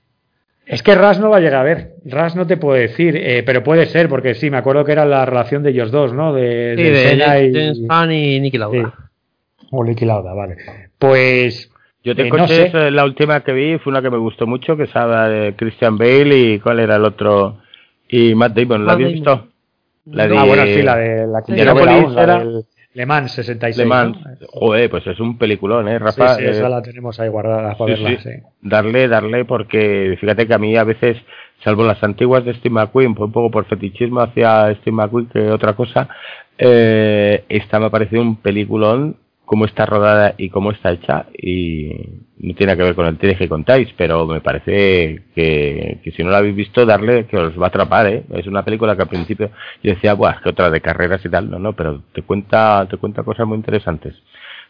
Es 0.65 0.83
que 0.83 0.95
Ras 0.95 1.19
no 1.19 1.29
va 1.29 1.37
a 1.37 1.41
llegar 1.41 1.61
a 1.61 1.63
ver. 1.63 1.95
Ras 2.05 2.35
no 2.35 2.47
te 2.47 2.55
puedo 2.55 2.79
decir, 2.79 3.17
eh, 3.17 3.43
pero 3.43 3.63
puede 3.63 3.87
ser, 3.87 4.07
porque 4.07 4.35
sí, 4.35 4.49
me 4.49 4.57
acuerdo 4.57 4.85
que 4.85 4.93
era 4.93 5.05
la 5.05 5.25
relación 5.25 5.63
de 5.63 5.71
ellos 5.71 5.91
dos, 5.91 6.13
¿no? 6.13 6.33
De, 6.33 6.75
sí, 6.77 6.83
de, 6.83 7.17
James 7.19 8.11
y, 8.11 8.35
y 8.35 8.39
Nicky 8.39 8.57
Lauda. 8.57 8.93
O 9.71 9.83
Nicky 9.83 10.05
Lauda, 10.05 10.33
vale. 10.33 10.57
Pues. 10.97 11.69
Yo 12.03 12.15
te 12.15 12.27
eh, 12.27 12.91
la 12.91 13.05
última 13.05 13.41
que 13.41 13.53
vi, 13.53 13.77
fue 13.77 13.91
una 13.91 14.01
que 14.01 14.09
me 14.09 14.17
gustó 14.17 14.47
mucho, 14.47 14.75
que 14.75 14.83
estaba 14.83 15.29
de 15.29 15.55
Christian 15.55 15.97
Bale 15.97 16.35
y 16.35 16.59
cuál 16.59 16.79
era 16.79 16.95
el 16.95 17.05
otro. 17.05 17.57
Y 18.09 18.33
Matt 18.33 18.53
Damon, 18.53 18.85
¿la 18.85 18.93
habías 18.93 19.13
visto? 19.13 19.47
La 20.05 20.27
de, 20.27 20.37
ah, 20.37 20.43
bueno, 20.43 20.65
sí, 20.65 20.81
la 20.81 20.95
de 20.97 21.27
la 21.27 21.43
que 21.43 21.63
la 21.63 22.63
le 22.93 23.05
Mans 23.05 23.31
66. 23.31 23.77
Le 23.77 23.85
Mans, 23.85 24.17
joder, 24.51 24.89
pues 24.89 25.07
es 25.07 25.19
un 25.19 25.37
peliculón, 25.37 25.87
¿eh, 25.87 25.97
Rafa? 25.97 26.35
Sí, 26.35 26.43
esa 26.43 26.67
la 26.67 26.81
tenemos 26.81 27.19
ahí 27.19 27.29
guardada 27.29 27.77
para 27.77 27.93
verla, 27.93 28.19
sí. 28.19 28.31
Darle, 28.61 29.07
darle, 29.07 29.45
porque 29.45 30.17
fíjate 30.19 30.45
que 30.45 30.53
a 30.53 30.57
mí 30.57 30.75
a 30.75 30.83
veces, 30.83 31.17
salvo 31.63 31.85
las 31.85 32.03
antiguas 32.03 32.43
de 32.43 32.53
Steve 32.55 32.73
McQueen, 32.73 33.15
un 33.17 33.31
poco 33.31 33.49
por 33.49 33.65
fetichismo 33.65 34.19
hacia 34.19 34.75
Steve 34.75 34.95
McQueen 34.95 35.27
que 35.27 35.51
otra 35.51 35.73
cosa, 35.73 36.09
eh, 36.57 37.45
esta 37.47 37.79
me 37.79 37.85
ha 37.85 37.89
parecido 37.89 38.21
un 38.21 38.35
peliculón 38.35 39.15
cómo 39.51 39.65
está 39.65 39.85
rodada 39.85 40.33
y 40.37 40.49
cómo 40.49 40.71
está 40.71 40.91
hecha 40.91 41.25
y 41.37 41.89
no 42.39 42.55
tiene 42.55 42.77
que 42.77 42.83
ver 42.83 42.95
con 42.95 43.05
el 43.05 43.17
tenis 43.17 43.37
que 43.37 43.49
contáis, 43.49 43.89
pero 43.97 44.25
me 44.25 44.39
parece 44.39 45.23
que, 45.35 45.99
si 46.15 46.23
no 46.23 46.29
lo 46.29 46.37
habéis 46.37 46.55
visto, 46.55 46.85
darle 46.85 47.25
que 47.25 47.35
os 47.35 47.59
va 47.59 47.65
a 47.65 47.67
atrapar, 47.67 48.07
¿eh? 48.07 48.23
Es 48.29 48.47
una 48.47 48.63
película 48.63 48.95
que 48.95 49.01
al 49.01 49.09
principio 49.09 49.49
yo 49.83 49.93
decía, 49.93 50.13
buah, 50.13 50.35
es 50.35 50.39
que 50.39 50.49
otra 50.51 50.69
de 50.69 50.79
carreras 50.79 51.25
y 51.25 51.27
tal, 51.27 51.51
no, 51.51 51.59
no, 51.59 51.73
pero 51.73 52.01
te 52.13 52.21
cuenta, 52.21 52.87
te 52.89 52.95
cuenta 52.95 53.23
cosas 53.23 53.45
muy 53.45 53.57
interesantes. 53.57 54.15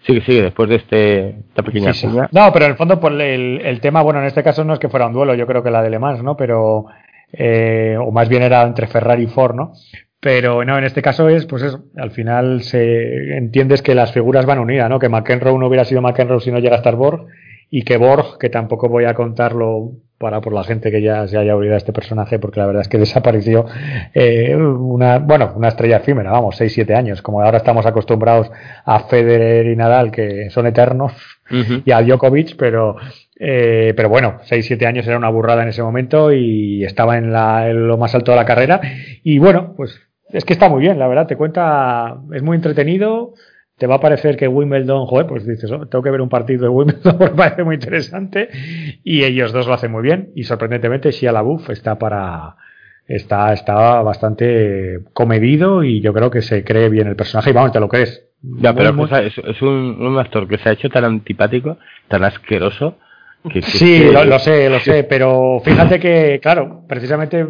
Sigue, 0.04 0.22
sigue, 0.22 0.42
después 0.42 0.68
de 0.68 0.78
este, 0.78 1.30
esta 1.30 1.62
pequeña 1.62 1.94
sí, 1.94 2.08
No, 2.08 2.52
pero 2.52 2.66
en 2.66 2.72
el 2.72 2.78
fondo, 2.78 3.00
pues 3.00 3.14
el, 3.14 3.62
el, 3.64 3.80
tema, 3.82 4.02
bueno, 4.02 4.20
en 4.20 4.26
este 4.26 4.42
caso 4.42 4.64
no 4.64 4.74
es 4.74 4.80
que 4.80 4.90
fuera 4.90 5.06
un 5.06 5.14
duelo, 5.14 5.36
yo 5.36 5.46
creo 5.46 5.62
que 5.62 5.70
la 5.70 5.84
de 5.84 5.92
Le 5.92 6.00
Mans, 6.00 6.24
¿no? 6.24 6.36
Pero, 6.36 6.88
eh, 7.32 7.98
o 8.00 8.12
más 8.12 8.28
bien 8.28 8.42
era 8.42 8.64
entre 8.64 8.88
Ferrari 8.88 9.26
y 9.26 9.28
Ford, 9.28 9.54
¿no? 9.54 9.74
Pero 10.22 10.64
no, 10.64 10.78
en 10.78 10.84
este 10.84 11.02
caso 11.02 11.30
es, 11.30 11.48
pues 11.48 11.64
eso, 11.64 11.84
al 11.98 12.12
final 12.12 12.62
se 12.62 13.36
entiendes 13.38 13.82
que 13.82 13.96
las 13.96 14.14
figuras 14.14 14.46
van 14.46 14.60
unidas, 14.60 14.88
¿no? 14.88 15.00
Que 15.00 15.10
McEnroe 15.10 15.58
no 15.58 15.68
hubiera 15.68 15.84
sido 15.84 16.02
McEnroe 16.02 16.40
si 16.40 16.52
no 16.52 16.60
llega 16.60 16.76
a 16.76 16.78
estar 16.78 16.96
Borg, 16.96 17.26
y 17.72 17.82
que 17.82 17.98
Borg, 17.98 18.38
que 18.38 18.50
tampoco 18.50 18.88
voy 18.88 19.06
a 19.06 19.16
contarlo 19.16 19.94
para 20.20 20.40
por 20.40 20.54
la 20.54 20.64
gente 20.64 20.92
que 20.92 21.02
ya 21.02 21.28
se 21.28 21.40
haya 21.40 21.56
olvidado 21.56 21.78
este 21.78 21.92
personaje, 21.92 22.38
porque 22.38 22.60
la 22.60 22.68
verdad 22.68 22.84
es 22.84 22.88
que 22.88 22.98
desapareció 23.00 23.66
eh, 24.14 24.56
una, 24.56 25.18
bueno, 25.18 25.54
una 25.56 25.70
estrella 25.70 25.98
efímera, 25.98 26.30
vamos, 26.30 26.62
6-7 26.62 26.96
años, 26.96 27.24
como 27.24 27.42
ahora 27.42 27.58
estamos 27.58 27.88
acostumbrados 27.88 28.52
a 28.86 29.00
Federer 29.00 29.66
y 29.66 29.76
Nadal, 29.76 30.12
que 30.12 30.52
son 30.52 30.68
eternos, 30.68 31.14
y 31.84 31.92
a 31.92 32.02
Djokovic, 32.02 32.56
pero 32.56 32.96
eh, 33.38 33.94
pero 33.98 34.08
bueno, 34.08 34.40
6-7 34.48 34.86
años 34.86 35.08
era 35.08 35.18
una 35.18 35.30
burrada 35.30 35.64
en 35.64 35.70
ese 35.70 35.82
momento 35.82 36.32
y 36.32 36.86
estaba 36.86 37.18
en, 37.18 37.34
la, 37.34 37.70
en, 37.70 37.88
lo 37.88 37.98
más 37.98 38.14
alto 38.14 38.32
de 38.32 38.38
la 38.38 38.46
carrera. 38.46 38.80
Y 39.24 39.40
bueno, 39.40 39.74
pues 39.76 40.00
es 40.34 40.46
que 40.46 40.54
está 40.54 40.70
muy 40.70 40.82
bien, 40.82 41.00
la 41.00 41.08
verdad, 41.08 41.28
te 41.28 41.36
cuenta, 41.36 42.18
es 42.34 42.44
muy 42.44 42.56
entretenido, 42.56 43.34
te 43.78 43.88
va 43.88 43.96
a 43.96 44.00
parecer 44.00 44.38
que 44.38 44.48
Wimbledon, 44.48 45.06
joder, 45.06 45.28
pues 45.28 45.46
dices, 45.46 45.72
oh, 45.72 45.88
tengo 45.88 46.04
que 46.04 46.12
ver 46.12 46.22
un 46.22 46.30
partido 46.30 46.64
de 46.64 46.70
Wimbledon, 46.70 47.18
me 47.20 47.30
parece 47.30 47.64
muy 47.64 47.76
interesante, 47.76 48.50
y 49.04 49.24
ellos 49.24 49.52
dos 49.52 49.68
lo 49.68 49.74
hacen 49.74 49.92
muy 49.92 50.04
bien, 50.04 50.32
y 50.36 50.44
sorprendentemente 50.44 51.12
Shia 51.12 51.32
LaBeouf 51.32 51.70
está 51.70 51.98
para, 51.98 52.56
está, 53.08 53.54
está 53.54 54.02
bastante 54.02 55.00
comedido 55.14 55.84
y 55.84 56.02
yo 56.02 56.14
creo 56.14 56.32
que 56.32 56.42
se 56.42 56.64
cree 56.64 56.90
bien 56.90 57.08
el 57.08 57.16
personaje 57.16 57.50
y 57.50 57.54
vamos, 57.54 57.72
te 57.72 57.80
lo 57.80 57.90
crees. 57.90 58.28
Ya, 58.42 58.74
pero 58.74 58.90
es, 58.90 59.62
un, 59.62 60.18
actor 60.18 60.48
que 60.48 60.58
se 60.58 60.70
ha 60.70 60.72
hecho 60.72 60.90
tan 60.90 61.06
antipático, 61.06 61.78
tan 62.08 62.24
asqueroso. 62.24 62.98
Que, 63.52 63.62
sí, 63.62 64.10
lo, 64.12 64.40
sé, 64.40 64.70
lo 64.70 64.80
sé, 64.82 65.04
pero 65.04 65.62
fíjate 65.64 66.00
que, 66.00 66.40
claro, 66.42 66.84
precisamente 66.88 67.46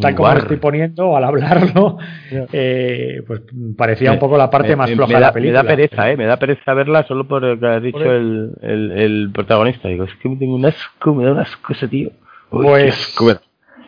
tal 0.00 0.14
como 0.14 0.32
lo 0.32 0.38
estoy 0.38 0.56
poniendo 0.56 1.16
al 1.16 1.24
hablarlo, 1.24 1.98
eh, 2.52 3.22
pues 3.26 3.42
parecía 3.76 4.12
un 4.12 4.18
poco 4.18 4.36
la 4.36 4.50
parte 4.50 4.76
más 4.76 4.90
floja 4.90 5.14
de 5.14 5.20
la 5.20 5.32
película. 5.32 5.62
Me 5.62 5.68
da 5.68 5.76
pereza, 5.76 6.10
¿eh? 6.10 6.16
Me 6.16 6.26
da 6.26 6.36
pereza 6.36 6.74
verla 6.74 7.06
solo 7.06 7.26
por 7.26 7.42
lo 7.42 7.58
que 7.58 7.66
ha 7.66 7.80
dicho 7.80 8.12
el, 8.12 8.52
el, 8.62 9.30
protagonista. 9.32 9.88
Digo, 9.88 10.04
es 10.04 10.14
que 10.22 10.28
me 10.28 10.36
tengo 10.36 10.54
un 10.54 10.66
asco, 10.66 11.14
me 11.14 11.24
da 11.24 11.32
un 11.32 11.38
asco 11.38 11.72
ese 11.72 11.88
tío. 11.88 12.10
pues, 12.50 13.16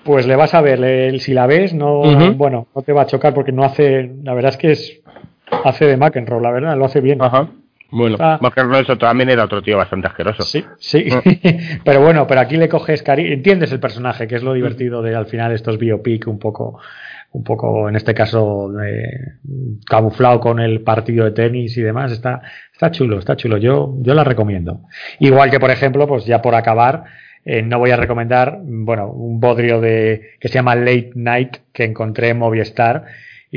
pues 0.04 0.26
le 0.26 0.36
vas 0.36 0.54
a 0.54 0.60
ver, 0.60 1.18
si 1.20 1.34
la 1.34 1.46
ves, 1.46 1.74
no, 1.74 2.02
bueno, 2.34 2.68
no 2.74 2.82
te 2.82 2.92
va 2.92 3.02
a 3.02 3.06
chocar 3.06 3.34
porque 3.34 3.52
no 3.52 3.64
hace, 3.64 4.10
la 4.22 4.34
verdad 4.34 4.52
es 4.52 4.56
que 4.56 4.70
es, 4.72 5.02
hace 5.64 5.86
de 5.86 5.96
McEnroe, 5.96 6.40
la 6.40 6.52
verdad, 6.52 6.76
lo 6.76 6.84
hace 6.84 7.00
bien. 7.00 7.20
Ajá. 7.22 7.48
Bueno, 7.96 8.18
ah. 8.20 8.38
eso 8.78 8.98
también 8.98 9.30
era 9.30 9.44
otro 9.44 9.62
tío 9.62 9.78
bastante 9.78 10.06
asqueroso. 10.06 10.42
Sí, 10.42 10.62
sí. 10.78 11.06
Ah. 11.10 11.22
pero 11.84 12.02
bueno, 12.02 12.26
pero 12.26 12.42
aquí 12.42 12.58
le 12.58 12.68
coges 12.68 13.02
cariño. 13.02 13.32
Entiendes 13.32 13.72
el 13.72 13.80
personaje, 13.80 14.28
que 14.28 14.34
es 14.34 14.42
lo 14.42 14.52
divertido 14.52 15.00
de 15.00 15.14
al 15.14 15.26
final 15.26 15.52
estos 15.52 15.78
biopic 15.78 16.26
un 16.26 16.38
poco, 16.38 16.78
un 17.32 17.42
poco 17.42 17.88
en 17.88 17.96
este 17.96 18.12
caso 18.12 18.70
camuflado 19.86 20.40
con 20.40 20.60
el 20.60 20.82
partido 20.82 21.24
de 21.24 21.30
tenis 21.30 21.76
y 21.78 21.82
demás. 21.82 22.12
Está, 22.12 22.42
está 22.70 22.90
chulo, 22.90 23.18
está 23.18 23.34
chulo. 23.34 23.56
Yo, 23.56 23.94
yo 24.00 24.12
la 24.12 24.24
recomiendo. 24.24 24.82
Igual 25.18 25.50
que 25.50 25.58
por 25.58 25.70
ejemplo, 25.70 26.06
pues 26.06 26.26
ya 26.26 26.42
por 26.42 26.54
acabar. 26.54 27.04
Eh, 27.48 27.62
no 27.62 27.78
voy 27.78 27.92
a 27.92 27.96
recomendar, 27.96 28.58
bueno, 28.64 29.08
un 29.08 29.38
bodrio 29.38 29.80
de 29.80 30.32
que 30.40 30.48
se 30.48 30.54
llama 30.54 30.74
Late 30.74 31.12
Night 31.14 31.58
que 31.72 31.84
encontré 31.84 32.30
en 32.30 32.38
Movistar 32.38 33.04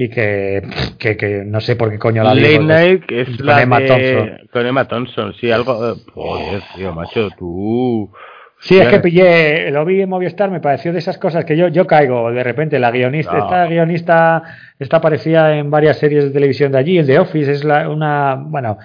y 0.02 0.08
que, 0.08 0.62
que, 0.98 1.18
que, 1.18 1.44
no 1.46 1.60
sé 1.60 1.76
por 1.76 1.92
qué 1.92 2.00
coño 2.00 2.24
la 2.24 2.34
Late 2.34 2.60
Night 2.60 3.04
es 3.12 3.36
con 3.36 3.46
la 3.46 3.62
Emma 3.62 3.86
Thompson. 3.86 4.40
Con 4.50 4.66
Emma 4.66 4.88
Thompson, 4.88 5.34
sí, 5.34 5.52
algo... 5.52 5.98
Joder, 6.14 6.62
tío, 6.74 6.94
macho, 6.94 7.30
tú... 7.38 8.10
Sí, 8.62 8.80
es 8.80 8.88
que 8.88 9.00
pillé, 9.02 9.72
lo 9.72 9.84
vi 9.84 10.02
en 10.02 10.10
Movistar, 10.10 10.52
me 10.52 10.62
pareció 10.62 10.94
de 10.94 11.00
esas 11.00 11.18
cosas 11.18 11.44
que 11.44 11.58
yo, 11.58 11.68
yo 11.68 11.86
caigo 11.86 12.32
de 12.32 12.44
repente. 12.46 12.80
La 12.80 12.92
guionista, 12.92 13.40
esta 13.40 13.66
guionista, 13.68 14.44
esta 14.80 14.98
aparecía 14.98 15.58
en 15.58 15.70
varias 15.70 15.98
series 15.98 16.24
de 16.26 16.32
televisión 16.32 16.72
de 16.72 16.78
allí, 16.78 16.98
el 16.98 17.06
de 17.06 17.20
Office, 17.20 17.52
es 17.52 17.66
la, 17.66 17.90
una, 17.90 18.36
bueno, 18.36 18.78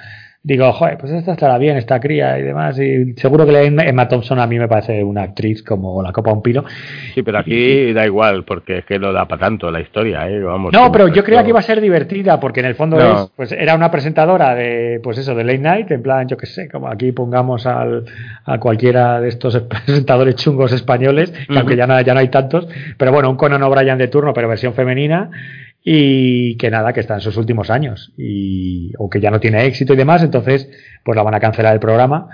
digo, 0.45 0.71
joder, 0.75 0.99
pues 0.99 1.11
esta 1.11 1.33
estará 1.33 1.57
bien, 1.57 1.79
esta 1.79 1.99
cría 1.99 2.39
y 2.39 2.43
demás. 2.43 2.79
Y 2.79 3.15
seguro 3.15 3.47
que 3.47 3.65
Emma 3.65 4.07
Thompson 4.07 4.39
a 4.39 4.47
mí 4.47 4.59
me 4.59 4.69
parece 4.69 5.03
una 5.03 5.23
actriz 5.23 5.63
como 5.63 6.03
la 6.03 6.13
copa 6.13 6.33
un 6.33 6.43
pino. 6.43 6.65
Sí, 7.15 7.23
pero 7.23 7.39
aquí 7.39 7.95
da 7.95 8.05
igual, 8.05 8.45
porque 8.45 8.79
es 8.79 8.85
que 8.85 8.99
no 8.99 9.11
da 9.11 9.27
para 9.27 9.41
tanto 9.41 9.71
la 9.71 9.81
historia, 9.81 10.29
¿eh? 10.29 10.39
Vamos, 10.41 10.71
no, 10.73 10.93
pero 10.93 11.09
yo 11.09 11.25
creía 11.25 11.43
que 11.43 11.49
iba 11.49 11.61
a 11.61 11.63
ser 11.63 11.81
divertida, 11.81 12.39
porque 12.39 12.61
en 12.61 12.67
el 12.67 12.75
fondo 12.75 13.01
es, 13.01 13.31
pues 13.35 13.53
era 13.53 13.75
una 13.75 13.91
presentadora 13.91 14.55
de, 14.55 15.01
pues 15.03 15.17
eso, 15.17 15.35
de 15.35 15.45
Late 15.45 15.59
Night, 15.59 15.91
en 15.91 16.03
plan, 16.03 16.29
yo 16.29 16.37
qué 16.37 16.47
sé, 16.47 16.69
como 16.69 16.89
aquí 16.89 17.13
pongamos 17.13 17.67
al, 17.67 18.05
a 18.45 18.59
cualquiera 18.61 19.23
de 19.23 19.31
estos 19.31 19.59
presentadores 19.63 20.35
chungos 20.37 20.73
españoles, 20.73 21.31
que 21.31 21.59
aunque 21.59 21.75
ya 21.75 21.87
no, 21.87 21.99
ya 22.03 22.13
no 22.13 22.21
hay 22.21 22.29
tantos, 22.29 22.69
pero 22.99 23.13
bueno, 23.13 23.31
un 23.31 23.37
Conan 23.37 23.63
O'Brien 23.63 23.97
de 23.97 24.09
turno, 24.09 24.35
pero 24.35 24.47
versión 24.47 24.75
femenina, 24.75 25.31
y 25.87 26.57
que 26.57 26.71
nada, 26.71 26.95
que 26.95 27.01
está 27.01 27.15
en 27.15 27.21
sus 27.21 27.37
últimos 27.37 27.69
años 27.69 28.13
y, 28.17 28.93
o 28.99 29.11
que 29.11 29.21
ya 29.21 29.31
no 29.31 29.39
tiene 29.39 29.67
éxito 29.67 29.93
y 29.93 29.97
demás, 29.97 30.23
entonces 30.23 30.71
pues 31.05 31.15
la 31.15 31.23
van 31.23 31.35
a 31.35 31.41
cancelar 31.41 31.75
el 31.75 31.81
programa 31.81 32.29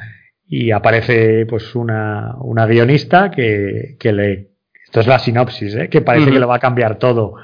y 0.47 0.71
aparece 0.71 1.47
pues 1.47 1.75
una, 1.75 2.37
una 2.41 2.67
guionista 2.67 3.31
que, 3.31 3.97
que 3.99 4.13
le... 4.13 4.51
Esto 4.85 5.01
es 5.01 5.07
la 5.07 5.19
sinopsis, 5.19 5.75
¿eh? 5.77 5.89
que 5.89 6.01
parece 6.01 6.33
que 6.33 6.41
lo 6.41 6.49
va 6.49 6.57
a 6.57 6.61
cambiar 6.61 6.99
todo. 6.99 7.35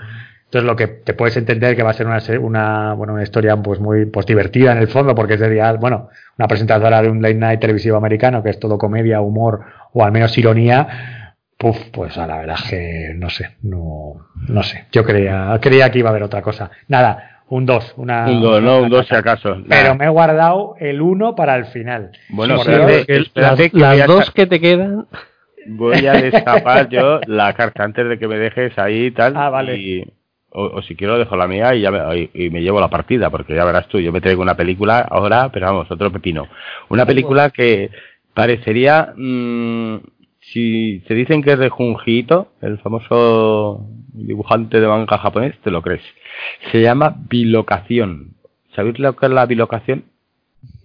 Entonces 0.45 0.67
lo 0.67 0.75
que 0.75 0.89
te 0.89 1.15
puedes 1.15 1.37
entender 1.37 1.77
que 1.77 1.83
va 1.83 1.91
a 1.91 1.95
ser 1.95 2.07
una, 2.07 2.21
una, 2.41 2.95
bueno, 2.95 3.13
una 3.13 3.23
historia 3.23 3.57
pues 3.57 3.79
muy 3.79 4.07
pues, 4.07 4.27
divertida 4.27 4.73
en 4.73 4.79
el 4.79 4.89
fondo, 4.89 5.15
porque 5.15 5.35
es 5.35 5.41
de 5.41 5.77
bueno, 5.79 6.09
una 6.39 6.49
presentadora 6.49 7.03
de 7.03 7.09
un 7.09 7.23
late 7.23 7.35
night 7.35 7.61
televisivo 7.61 7.97
americano 7.97 8.43
que 8.43 8.51
es 8.51 8.59
todo 8.59 8.79
comedia, 8.79 9.21
humor 9.21 9.65
o 9.93 10.05
al 10.05 10.11
menos 10.11 10.37
ironía, 10.39 11.26
Puf, 11.59 11.77
pues 11.91 12.17
a 12.19 12.27
la 12.27 12.39
verdad 12.39 12.59
que 12.69 13.13
no 13.17 13.31
sé, 13.31 13.57
no, 13.63 14.29
no 14.49 14.63
sé. 14.63 14.87
Yo 14.93 15.05
creía, 15.05 15.59
creía 15.61 15.91
que 15.91 16.01
iba 16.01 16.11
a 16.11 16.11
haber 16.11 16.23
otra 16.23 16.43
cosa. 16.43 16.71
Nada, 16.89 17.37
un 17.49 17.65
2. 17.65 17.95
Una, 17.97 18.27
un 18.27 18.43
2, 18.43 18.63
no, 18.63 18.83
un 18.83 18.91
2 18.91 19.07
si 19.07 19.15
acaso. 19.15 19.63
Pero 19.67 19.95
me 19.95 20.05
he 20.05 20.09
guardado 20.09 20.75
el 20.81 21.01
1 21.01 21.35
para 21.35 21.57
el 21.57 21.65
final. 21.67 22.13
Bueno, 22.29 22.57
las, 22.57 24.07
dos 24.07 24.31
que 24.33 24.47
te 24.47 24.61
quedan. 24.61 25.07
Voy 25.67 26.07
a 26.07 26.13
destapar 26.21 26.91
yo 26.91 27.21
la 27.27 27.55
carta 27.55 27.85
antes 27.85 28.07
de 28.07 28.19
que 28.19 28.29
me 28.29 28.37
dejes 28.37 28.79
ahí 28.79 29.07
y 29.07 29.11
tal. 29.13 29.35
Ah, 29.35 29.49
vale. 29.49 29.77
Y, 29.79 30.13
o, 30.51 30.83
si 30.83 30.95
quiero 30.95 31.19
dejo 31.19 31.37
la 31.37 31.47
mía 31.47 31.75
y 31.75 31.81
ya 31.81 31.91
me, 31.91 32.31
y, 32.35 32.51
me 32.51 32.61
llevo 32.61 32.81
la 32.81 32.89
partida, 32.89 33.31
porque 33.31 33.55
ya 33.55 33.65
verás 33.65 33.89
tú, 33.89 33.99
yo 33.99 34.13
me 34.13 34.21
traigo 34.21 34.43
una 34.43 34.57
película 34.57 35.01
ahora, 35.01 35.51
pero 35.51 35.67
vamos, 35.67 35.91
otro 35.91 36.13
pepino. 36.13 36.49
Una 36.91 37.07
película 37.07 37.49
que 37.49 37.91
parecería... 38.35 39.15
Mmm, 39.17 39.97
si 40.57 41.03
te 41.07 41.13
dicen 41.13 41.43
que 41.43 41.53
es 41.53 41.59
de 41.59 41.69
Junjito, 41.69 42.49
el 42.63 42.79
famoso 42.79 43.87
dibujante 44.15 44.81
de 44.81 44.89
manga 44.89 45.19
japonés, 45.19 45.55
te 45.63 45.71
lo 45.71 45.83
crees. 45.83 46.01
Se 46.73 46.81
llama 46.81 47.15
bilocación. 47.29 48.37
¿Sabéis 48.75 48.99
lo 48.99 49.15
que 49.15 49.27
es 49.27 49.33
la 49.33 49.45
bilocación? 49.45 50.05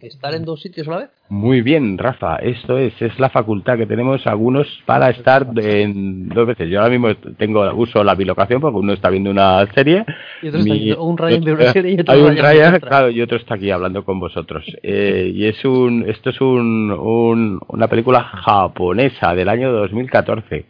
¿Estar 0.01 0.33
en 0.33 0.45
dos 0.45 0.59
sitios 0.61 0.87
a 0.87 0.91
la 0.91 0.97
vez? 0.97 1.09
Muy 1.29 1.61
bien, 1.61 1.95
Rafa, 1.97 2.37
esto 2.37 2.79
es, 2.79 2.99
es 2.99 3.19
la 3.19 3.29
facultad 3.29 3.77
que 3.77 3.85
tenemos 3.85 4.25
algunos 4.25 4.67
para 4.87 5.11
estar 5.11 5.47
en 5.57 6.27
dos 6.29 6.47
veces. 6.47 6.69
Yo 6.69 6.79
ahora 6.79 6.89
mismo 6.89 7.15
tengo 7.37 7.71
uso 7.75 8.03
la 8.03 8.15
bilocación 8.15 8.59
porque 8.61 8.79
uno 8.79 8.93
está 8.93 9.11
viendo 9.11 9.29
una 9.29 9.63
serie. 9.75 10.03
Y 10.41 10.47
otro 10.47 10.59
está 10.59 11.01
un 11.01 11.17
Ryan 11.17 11.41
de 11.41 11.53
una 11.53 11.71
serie 11.71 11.91
y 11.91 11.99
otro 11.99 12.13
Hay 12.15 12.21
un 12.21 12.35
Ryan, 12.35 12.79
claro, 12.79 13.09
y 13.11 13.21
otro 13.21 13.37
está 13.37 13.55
aquí 13.55 13.69
hablando 13.69 14.03
con 14.03 14.19
vosotros. 14.19 14.65
Eh, 14.81 15.31
y 15.35 15.45
es 15.45 15.63
un, 15.65 16.05
esto 16.07 16.31
es 16.31 16.41
un, 16.41 16.89
un, 16.91 17.59
una 17.67 17.87
película 17.87 18.23
japonesa 18.23 19.35
del 19.35 19.49
año 19.49 19.71
2014. 19.71 20.65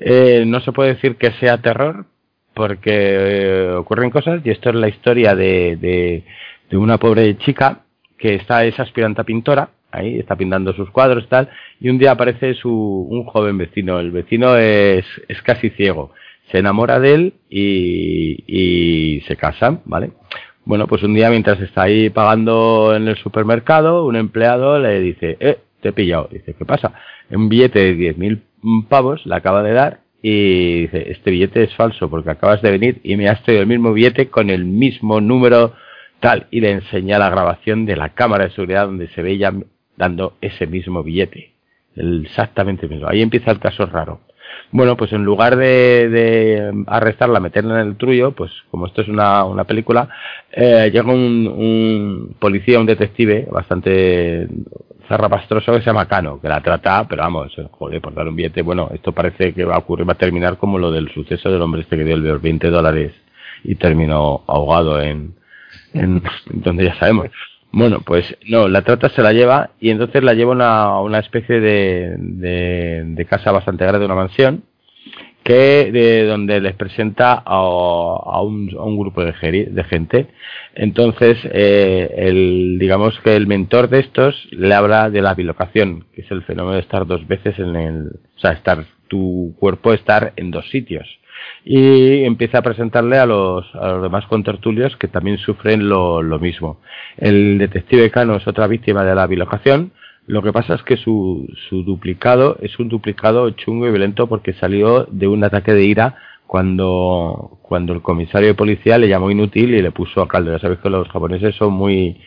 Eh, 0.00 0.42
no 0.44 0.60
se 0.60 0.72
puede 0.72 0.94
decir 0.94 1.14
que 1.16 1.30
sea 1.38 1.58
terror 1.58 2.06
porque 2.52 2.90
eh, 2.90 3.70
ocurren 3.74 4.10
cosas 4.10 4.44
y 4.44 4.50
esto 4.50 4.70
es 4.70 4.74
la 4.74 4.88
historia 4.88 5.36
de, 5.36 5.76
de, 5.76 6.24
de 6.68 6.76
una 6.76 6.98
pobre 6.98 7.38
chica 7.38 7.82
que 8.22 8.36
está 8.36 8.64
esa 8.64 8.84
aspirante 8.84 9.24
pintora, 9.24 9.70
ahí 9.90 10.20
está 10.20 10.36
pintando 10.36 10.72
sus 10.74 10.88
cuadros 10.90 11.28
tal, 11.28 11.48
y 11.80 11.88
un 11.88 11.98
día 11.98 12.12
aparece 12.12 12.54
su, 12.54 12.70
un 12.70 13.24
joven 13.24 13.58
vecino, 13.58 13.98
el 13.98 14.12
vecino 14.12 14.56
es, 14.56 15.04
es 15.26 15.42
casi 15.42 15.70
ciego, 15.70 16.12
se 16.52 16.58
enamora 16.58 17.00
de 17.00 17.14
él 17.14 17.34
y, 17.50 18.44
y 18.46 19.22
se 19.22 19.36
casan, 19.36 19.80
¿vale? 19.86 20.12
Bueno, 20.64 20.86
pues 20.86 21.02
un 21.02 21.14
día 21.14 21.30
mientras 21.30 21.60
está 21.60 21.82
ahí 21.82 22.10
pagando 22.10 22.94
en 22.94 23.08
el 23.08 23.16
supermercado, 23.16 24.06
un 24.06 24.14
empleado 24.14 24.78
le 24.78 25.00
dice, 25.00 25.36
eh, 25.40 25.58
te 25.80 25.88
he 25.88 25.92
pillado. 25.92 26.28
Dice, 26.30 26.54
¿qué 26.54 26.64
pasa? 26.64 26.92
Un 27.28 27.48
billete 27.48 27.80
de 27.80 28.14
10.000 28.16 28.86
pavos 28.88 29.26
le 29.26 29.34
acaba 29.34 29.64
de 29.64 29.72
dar 29.72 29.98
y 30.22 30.82
dice, 30.82 31.10
este 31.10 31.32
billete 31.32 31.64
es 31.64 31.74
falso 31.74 32.08
porque 32.08 32.30
acabas 32.30 32.62
de 32.62 32.70
venir 32.70 33.00
y 33.02 33.16
me 33.16 33.28
has 33.28 33.42
traído 33.42 33.62
el 33.62 33.68
mismo 33.68 33.92
billete 33.92 34.28
con 34.28 34.50
el 34.50 34.64
mismo 34.64 35.20
número 35.20 35.74
tal, 36.22 36.46
y 36.52 36.60
le 36.60 36.70
enseña 36.70 37.18
la 37.18 37.28
grabación 37.28 37.84
de 37.84 37.96
la 37.96 38.10
cámara 38.10 38.44
de 38.44 38.52
seguridad 38.52 38.86
donde 38.86 39.08
se 39.08 39.22
ve 39.22 39.32
ella 39.32 39.52
dando 39.96 40.34
ese 40.40 40.66
mismo 40.68 41.02
billete. 41.02 41.52
exactamente 41.96 42.88
mismo. 42.88 43.08
Ahí 43.08 43.20
empieza 43.20 43.50
el 43.50 43.58
caso 43.58 43.84
raro. 43.86 44.20
Bueno, 44.70 44.96
pues 44.96 45.12
en 45.12 45.24
lugar 45.24 45.56
de, 45.56 46.08
de 46.08 46.84
arrestarla, 46.86 47.40
meterla 47.40 47.80
en 47.80 47.88
el 47.88 47.96
trullo, 47.96 48.32
pues 48.32 48.52
como 48.70 48.86
esto 48.86 49.02
es 49.02 49.08
una, 49.08 49.44
una 49.44 49.64
película, 49.64 50.08
eh, 50.52 50.90
llega 50.92 51.12
un, 51.12 51.48
un, 51.48 52.36
policía, 52.38 52.78
un 52.78 52.86
detective 52.86 53.48
bastante 53.50 54.48
zarrapastroso 55.08 55.72
que 55.72 55.80
se 55.80 55.86
llama 55.86 56.06
Cano, 56.06 56.40
que 56.40 56.48
la 56.48 56.62
trata, 56.62 57.06
pero 57.08 57.22
vamos, 57.22 57.52
joder, 57.72 58.00
por 58.00 58.14
dar 58.14 58.28
un 58.28 58.36
billete, 58.36 58.62
bueno, 58.62 58.88
esto 58.94 59.12
parece 59.12 59.52
que 59.52 59.64
va 59.64 59.74
a 59.74 59.78
ocurrir, 59.78 60.08
va 60.08 60.12
a 60.12 60.16
terminar 60.16 60.56
como 60.56 60.78
lo 60.78 60.92
del 60.92 61.10
suceso 61.12 61.50
del 61.50 61.62
hombre 61.62 61.82
este 61.82 61.96
que 61.96 62.04
dio 62.04 62.14
el 62.14 62.38
20 62.38 62.70
dólares 62.70 63.12
y 63.64 63.74
terminó 63.74 64.44
ahogado 64.46 65.00
en, 65.00 65.34
en, 65.94 66.22
donde 66.46 66.84
ya 66.84 66.94
sabemos. 66.94 67.28
Bueno, 67.72 68.02
pues 68.04 68.36
no, 68.48 68.68
la 68.68 68.82
trata 68.82 69.08
se 69.08 69.22
la 69.22 69.32
lleva 69.32 69.70
y 69.80 69.88
entonces 69.90 70.22
la 70.22 70.34
lleva 70.34 70.52
a 70.74 71.00
una 71.00 71.20
especie 71.20 71.58
de, 71.58 72.16
de, 72.18 73.24
casa 73.24 73.50
bastante 73.50 73.86
grande, 73.86 74.04
una 74.04 74.14
mansión, 74.14 74.64
que 75.42 75.90
de 75.90 76.26
donde 76.26 76.60
les 76.60 76.74
presenta 76.74 77.32
a, 77.32 77.40
a, 77.46 78.42
un, 78.42 78.70
a 78.78 78.82
un, 78.82 78.98
grupo 78.98 79.24
de, 79.24 79.32
gente. 79.84 80.26
Entonces, 80.74 81.38
eh, 81.44 82.12
el, 82.18 82.76
digamos 82.78 83.18
que 83.20 83.34
el 83.34 83.46
mentor 83.46 83.88
de 83.88 84.00
estos 84.00 84.48
le 84.50 84.74
habla 84.74 85.08
de 85.08 85.22
la 85.22 85.34
bilocación, 85.34 86.04
que 86.14 86.20
es 86.20 86.30
el 86.30 86.42
fenómeno 86.42 86.74
de 86.74 86.82
estar 86.82 87.06
dos 87.06 87.26
veces 87.26 87.58
en 87.58 87.74
el, 87.74 88.06
o 88.36 88.38
sea, 88.38 88.52
estar 88.52 88.84
tu 89.08 89.54
cuerpo 89.58 89.94
estar 89.94 90.34
en 90.36 90.50
dos 90.50 90.68
sitios 90.68 91.06
y 91.64 92.24
empieza 92.24 92.58
a 92.58 92.62
presentarle 92.62 93.18
a 93.18 93.26
los, 93.26 93.66
a 93.74 93.92
los 93.92 94.02
demás 94.02 94.26
contertulios 94.26 94.96
que 94.96 95.08
también 95.08 95.38
sufren 95.38 95.88
lo, 95.88 96.22
lo 96.22 96.38
mismo. 96.38 96.78
El 97.16 97.58
detective 97.58 98.10
Cano 98.10 98.36
es 98.36 98.46
otra 98.46 98.66
víctima 98.66 99.04
de 99.04 99.14
la 99.14 99.26
bilocación. 99.26 99.92
Lo 100.26 100.42
que 100.42 100.52
pasa 100.52 100.74
es 100.74 100.82
que 100.82 100.96
su, 100.96 101.48
su 101.68 101.82
duplicado 101.82 102.56
es 102.60 102.78
un 102.78 102.88
duplicado 102.88 103.50
chungo 103.50 103.86
y 103.86 103.90
violento 103.90 104.28
porque 104.28 104.52
salió 104.54 105.04
de 105.10 105.28
un 105.28 105.44
ataque 105.44 105.72
de 105.72 105.84
ira 105.84 106.16
cuando, 106.52 107.58
cuando 107.62 107.94
el 107.94 108.02
comisario 108.02 108.48
de 108.48 108.54
policía 108.54 108.98
le 108.98 109.08
llamó 109.08 109.30
inútil 109.30 109.74
y 109.74 109.82
le 109.82 109.90
puso 109.90 110.20
a 110.20 110.28
caldo. 110.28 110.52
Ya 110.52 110.58
sabéis 110.58 110.80
que 110.80 110.90
los 110.90 111.08
japoneses 111.08 111.54
son 111.56 111.72
muy, 111.72 112.20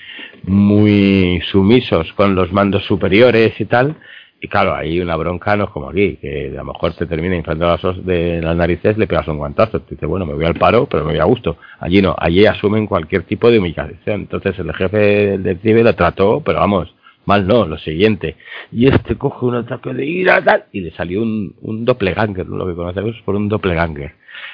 muy 0.43 1.41
sumisos 1.51 2.11
con 2.13 2.35
los 2.35 2.51
mandos 2.51 2.83
superiores 2.85 3.53
y 3.59 3.65
tal. 3.65 3.95
Y 4.39 4.47
claro, 4.47 4.75
hay 4.75 4.99
una 4.99 5.15
bronca, 5.15 5.55
no 5.55 5.63
es 5.65 5.69
como 5.71 5.89
aquí, 5.89 6.17
que 6.17 6.49
a 6.53 6.57
lo 6.57 6.65
mejor 6.65 6.93
te 6.93 7.05
termina 7.07 7.35
inflando 7.35 7.67
las, 7.67 8.05
de 8.05 8.41
las 8.41 8.55
narices, 8.55 8.97
le 8.97 9.07
pegas 9.07 9.27
un 9.27 9.37
guantazo. 9.37 9.81
Te 9.81 9.95
dice, 9.95 10.05
bueno, 10.05 10.25
me 10.25 10.33
voy 10.33 10.45
al 10.45 10.55
paro, 10.55 10.85
pero 10.85 11.03
me 11.03 11.11
voy 11.11 11.19
a 11.19 11.25
gusto. 11.25 11.57
Allí 11.79 12.01
no, 12.01 12.15
allí 12.17 12.45
asumen 12.45 12.85
cualquier 12.85 13.23
tipo 13.23 13.49
de 13.49 13.59
humillación. 13.59 14.21
Entonces 14.21 14.59
el 14.59 14.73
jefe 14.73 14.97
del 14.97 15.43
detective 15.43 15.83
lo 15.83 15.95
trató, 15.95 16.41
pero 16.41 16.59
vamos, 16.59 16.93
mal 17.25 17.47
no, 17.47 17.65
lo 17.65 17.77
siguiente. 17.77 18.35
Y 18.71 18.87
este 18.87 19.15
coge 19.15 19.45
un 19.45 19.55
ataque 19.55 19.93
de 19.93 20.05
ira 20.05 20.43
tal, 20.43 20.65
y 20.71 20.81
le 20.81 20.91
salió 20.91 21.21
un, 21.21 21.55
un 21.61 21.85
doppelganger, 21.85 22.45
lo 22.45 22.67
que 22.67 22.75
conocemos 22.75 23.15
por 23.25 23.35
un 23.35 23.49
doppelganger. 23.49 24.13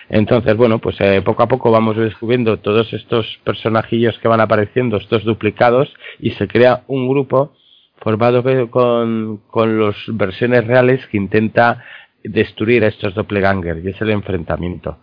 Entonces, 0.10 0.56
bueno, 0.56 0.80
pues 0.80 0.96
eh, 1.00 1.22
poco 1.24 1.44
a 1.44 1.48
poco 1.48 1.72
vamos 1.72 1.98
descubriendo 1.98 2.58
todos 2.58 2.92
estos 2.94 3.40
personajillos 3.44 4.18
que 4.20 4.28
van 4.28 4.42
apareciendo, 4.42 4.98
estos 4.98 5.24
duplicados, 5.24 5.94
y 6.20 6.32
se 6.32 6.48
crea 6.48 6.84
un 6.88 7.08
grupo 7.10 7.54
formado 8.02 8.44
con, 8.70 9.42
con 9.50 9.80
las 9.80 9.96
versiones 10.08 10.66
reales 10.66 11.06
que 11.08 11.18
intenta 11.18 11.84
destruir 12.24 12.84
a 12.84 12.88
estos 12.88 13.14
doppelganger 13.14 13.78
y 13.84 13.90
es 13.90 14.02
el 14.02 14.10
enfrentamiento. 14.10 14.98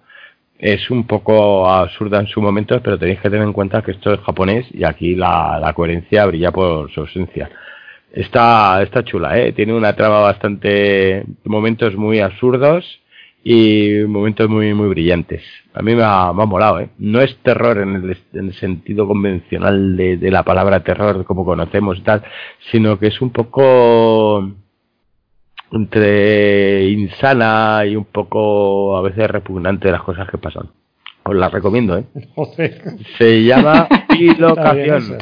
Es 0.59 0.91
un 0.91 1.07
poco 1.07 1.69
absurda 1.71 2.19
en 2.19 2.27
su 2.27 2.43
momento, 2.43 2.81
pero 2.83 2.99
tenéis 2.99 3.21
que 3.21 3.31
tener 3.31 3.47
en 3.47 3.53
cuenta 3.53 3.83
que 3.83 3.93
esto 3.93 4.13
es 4.13 4.21
japonés 4.21 4.67
y 4.73 4.85
aquí 4.85 5.15
la, 5.15 5.59
la 5.61 5.73
coherencia 5.73 6.27
brilla 6.27 6.51
por 6.51 6.91
su 6.91 7.01
ausencia. 7.01 7.49
Está, 8.13 8.83
está 8.83 9.05
chula, 9.05 9.39
¿eh? 9.39 9.53
tiene 9.53 9.73
una 9.75 9.95
trama 9.95 10.21
bastante, 10.21 11.25
momentos 11.45 11.95
muy 11.95 12.19
absurdos 12.19 13.01
y 13.51 14.05
momentos 14.07 14.47
muy 14.51 14.75
muy 14.75 14.89
brillantes. 14.89 15.43
A 15.73 15.81
mí 15.81 15.95
me 15.95 16.03
ha, 16.03 16.29
ha 16.29 16.33
molado, 16.33 16.81
¿eh? 16.81 16.91
No 16.99 17.23
es 17.23 17.35
terror 17.39 17.79
en 17.79 17.95
el, 17.95 18.19
en 18.35 18.49
el 18.49 18.55
sentido 18.55 19.07
convencional 19.07 19.97
de, 19.97 20.19
de, 20.19 20.31
la 20.31 20.43
palabra 20.43 20.85
terror 20.85 21.25
como 21.25 21.47
conocemos 21.47 21.97
y 21.99 22.03
tal, 22.03 22.23
sino 22.71 22.99
que 22.99 23.07
es 23.07 23.23
un 23.23 23.31
poco 23.31 24.51
entre 25.73 26.91
insana 26.91 27.87
y 27.87 27.97
un 27.97 28.05
poco 28.05 28.99
a 28.99 29.03
veces 29.03 29.31
repugnante 29.31 29.91
las 29.91 30.03
cosas 30.03 30.29
que 30.31 30.37
pasan. 30.37 30.69
Os 31.25 31.37
la 31.37 31.51
recomiendo, 31.51 31.99
¿eh? 31.99 32.05
Se 33.19 33.45
llama 33.45 33.89
Pilocación. 34.09 35.19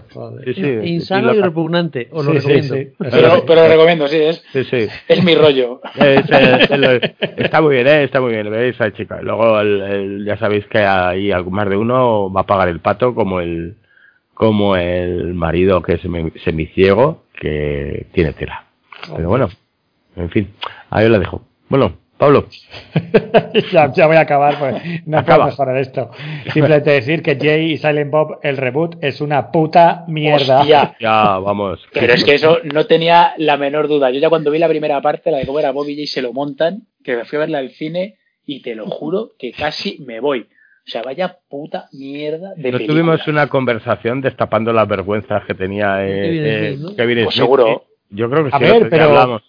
Insano 0.85 1.35
y 1.35 1.41
repugnante, 1.41 2.09
os 2.13 2.25
lo 2.25 2.33
recomiendo. 2.33 2.75
Pero, 2.99 3.45
pero, 3.47 3.63
lo 3.63 3.69
recomiendo, 3.69 4.07
sí, 4.07 4.17
es, 4.17 4.43
es 4.55 5.25
mi 5.25 5.35
rollo. 5.35 5.81
está 5.97 7.61
muy 7.61 7.75
bien, 7.75 7.87
¿eh? 7.89 8.05
Está 8.05 8.21
muy 8.21 8.33
bien, 8.33 8.51
¿veis? 8.51 8.75
Esa 8.75 8.93
chica. 8.93 9.21
Luego 9.21 9.61
ya 10.25 10.37
sabéis 10.37 10.67
que 10.67 10.79
hay 10.79 11.33
más 11.51 11.69
de 11.69 11.77
uno 11.77 12.33
va 12.33 12.43
a 12.43 12.47
pagar 12.47 12.69
el 12.69 12.81
pato 12.81 13.15
como 13.15 13.41
el 13.41 13.77
como 14.35 14.77
el 14.77 15.33
marido 15.33 15.81
que 15.81 15.95
es 15.95 16.03
semiciego 16.45 17.25
que 17.33 18.07
tiene 18.13 18.35
tela. 18.35 18.67
Pero 19.15 19.29
bueno, 19.29 19.49
en 20.15 20.31
fin, 20.31 20.51
ahí 20.91 21.07
os 21.07 21.11
la 21.11 21.19
dejo. 21.19 21.43
Bueno, 21.69 21.95
Pablo. 22.19 22.47
ya, 23.73 24.07
voy 24.07 24.17
a 24.17 24.21
acabar, 24.21 24.59
pues 24.59 25.07
no 25.07 25.19
Acaba. 25.19 25.45
puedo 25.45 25.51
mejorar 25.51 25.77
esto. 25.79 26.11
Simplemente 26.53 26.91
decir 26.91 27.23
que 27.23 27.37
Jay 27.37 27.73
y 27.73 27.77
Silent 27.77 28.11
Bob, 28.11 28.39
el 28.43 28.57
reboot, 28.57 28.97
es 29.03 29.21
una 29.21 29.51
puta 29.51 30.05
mierda. 30.09 30.65
Ya, 31.01 31.39
vamos. 31.39 31.81
Pero 31.93 32.15
es 32.15 32.25
que 32.25 32.35
eso 32.35 32.59
no 32.65 32.87
tenía 32.87 33.35
la 33.37 33.57
menor 33.57 33.89
duda. 33.89 34.11
Yo 34.11 34.21
ya 34.21 34.29
cuando 34.29 34.51
vi 34.51 34.59
la 34.59 34.69
primera 34.69 35.01
parte, 35.01 35.31
la 35.31 35.39
de 35.39 35.47
cómo 35.47 35.59
era 35.59 35.73
Bob 35.73 35.89
y 35.89 35.97
Jay 35.97 36.07
se 36.07 36.23
lo 36.23 36.33
montan, 36.33 36.83
que 37.05 37.17
me 37.17 37.25
fui 37.25 37.37
a 37.37 37.41
verla 37.41 37.59
al 37.59 37.71
cine 37.71 38.17
y 38.45 38.63
te 38.63 38.75
lo 38.75 38.87
juro 38.87 39.33
que 39.39 39.53
casi 39.53 39.99
me 40.07 40.21
voy. 40.21 40.47
O 40.87 40.89
sea, 40.89 41.03
vaya 41.03 41.39
puta 41.49 41.89
mierda 41.93 42.55
de 42.57 42.71
No 42.71 42.79
tuvimos 42.79 43.27
una 43.27 43.49
conversación 43.49 44.21
destapando 44.21 44.73
las 44.73 44.87
vergüenzas 44.87 45.45
que 45.45 45.55
tenía 45.55 46.07
eh, 46.07 46.75
eh, 46.75 46.79
Kevin 46.97 47.25
pues 47.25 47.35
seguro. 47.35 47.87
Yo 48.09 48.31
creo 48.31 48.45
que 48.45 48.51
a 48.53 48.59
ver, 48.59 48.89
pero, 48.89 49.05
hablamos. 49.05 49.43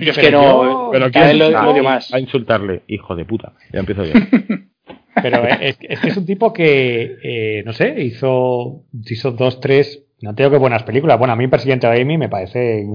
Es 0.00 0.18
que 0.18 0.30
no, 0.30 0.90
pero 0.92 1.10
¿quién 1.10 1.38
lo, 1.38 1.82
más. 1.82 2.12
A 2.12 2.20
insultarle, 2.20 2.82
hijo 2.86 3.14
de 3.14 3.24
puta. 3.24 3.52
Ya 3.72 3.80
empiezo 3.80 4.04
yo. 4.04 4.12
pero 5.22 5.46
es, 5.46 5.78
es, 5.80 6.00
que 6.00 6.08
es 6.08 6.16
un 6.16 6.26
tipo 6.26 6.52
que, 6.52 7.16
eh, 7.22 7.62
no 7.64 7.72
sé, 7.72 8.02
hizo, 8.02 8.84
hizo 9.04 9.32
dos, 9.32 9.60
tres 9.60 10.04
no 10.24 10.34
tengo 10.34 10.50
que 10.50 10.56
buenas 10.56 10.84
películas. 10.84 11.18
Bueno, 11.18 11.34
a 11.34 11.36
mí 11.36 11.46
Presidente 11.48 11.86
de 11.86 12.00
Amy 12.00 12.16
me 12.16 12.30
parece. 12.30 12.86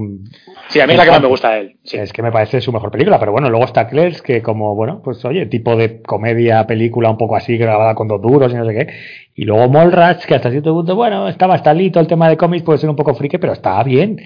Sí, 0.68 0.80
a 0.80 0.88
mí 0.88 0.94
es 0.94 0.98
la 0.98 1.06
que 1.06 1.12
más 1.12 1.22
me 1.22 1.28
gusta 1.28 1.52
de 1.52 1.60
él. 1.60 1.78
Es 1.84 2.12
que 2.12 2.24
me 2.24 2.32
parece 2.32 2.60
su 2.60 2.74
mejor 2.74 2.90
película, 2.90 3.20
pero 3.20 3.32
bueno, 3.32 3.50
luego 3.52 3.66
está 3.66 3.88
Clerks, 3.88 4.24
que 4.24 4.42
como, 4.42 4.74
bueno, 4.74 5.02
pues 5.04 5.24
oye, 5.26 5.46
tipo 5.46 5.76
de 5.76 6.02
comedia, 6.02 6.66
película 6.66 7.12
un 7.12 7.18
poco 7.18 7.36
así, 7.36 7.56
grabada 7.58 7.94
con 7.94 8.08
dos 8.08 8.20
duros 8.20 8.52
y 8.52 8.56
no 8.56 8.66
sé 8.66 8.74
qué. 8.74 8.88
Y 9.36 9.46
luego 9.46 9.70
Mallrats, 9.70 10.26
que 10.26 10.34
hasta 10.34 10.50
cierto 10.50 10.74
punto, 10.74 10.96
bueno, 10.96 11.28
estaba 11.28 11.54
hasta 11.54 11.72
el 11.72 11.92
tema 12.08 12.30
de 12.30 12.36
cómics 12.36 12.64
puede 12.64 12.80
ser 12.80 12.90
un 12.90 12.96
poco 12.96 13.14
friki, 13.14 13.38
pero 13.38 13.54
está 13.54 13.84
bien. 13.84 14.20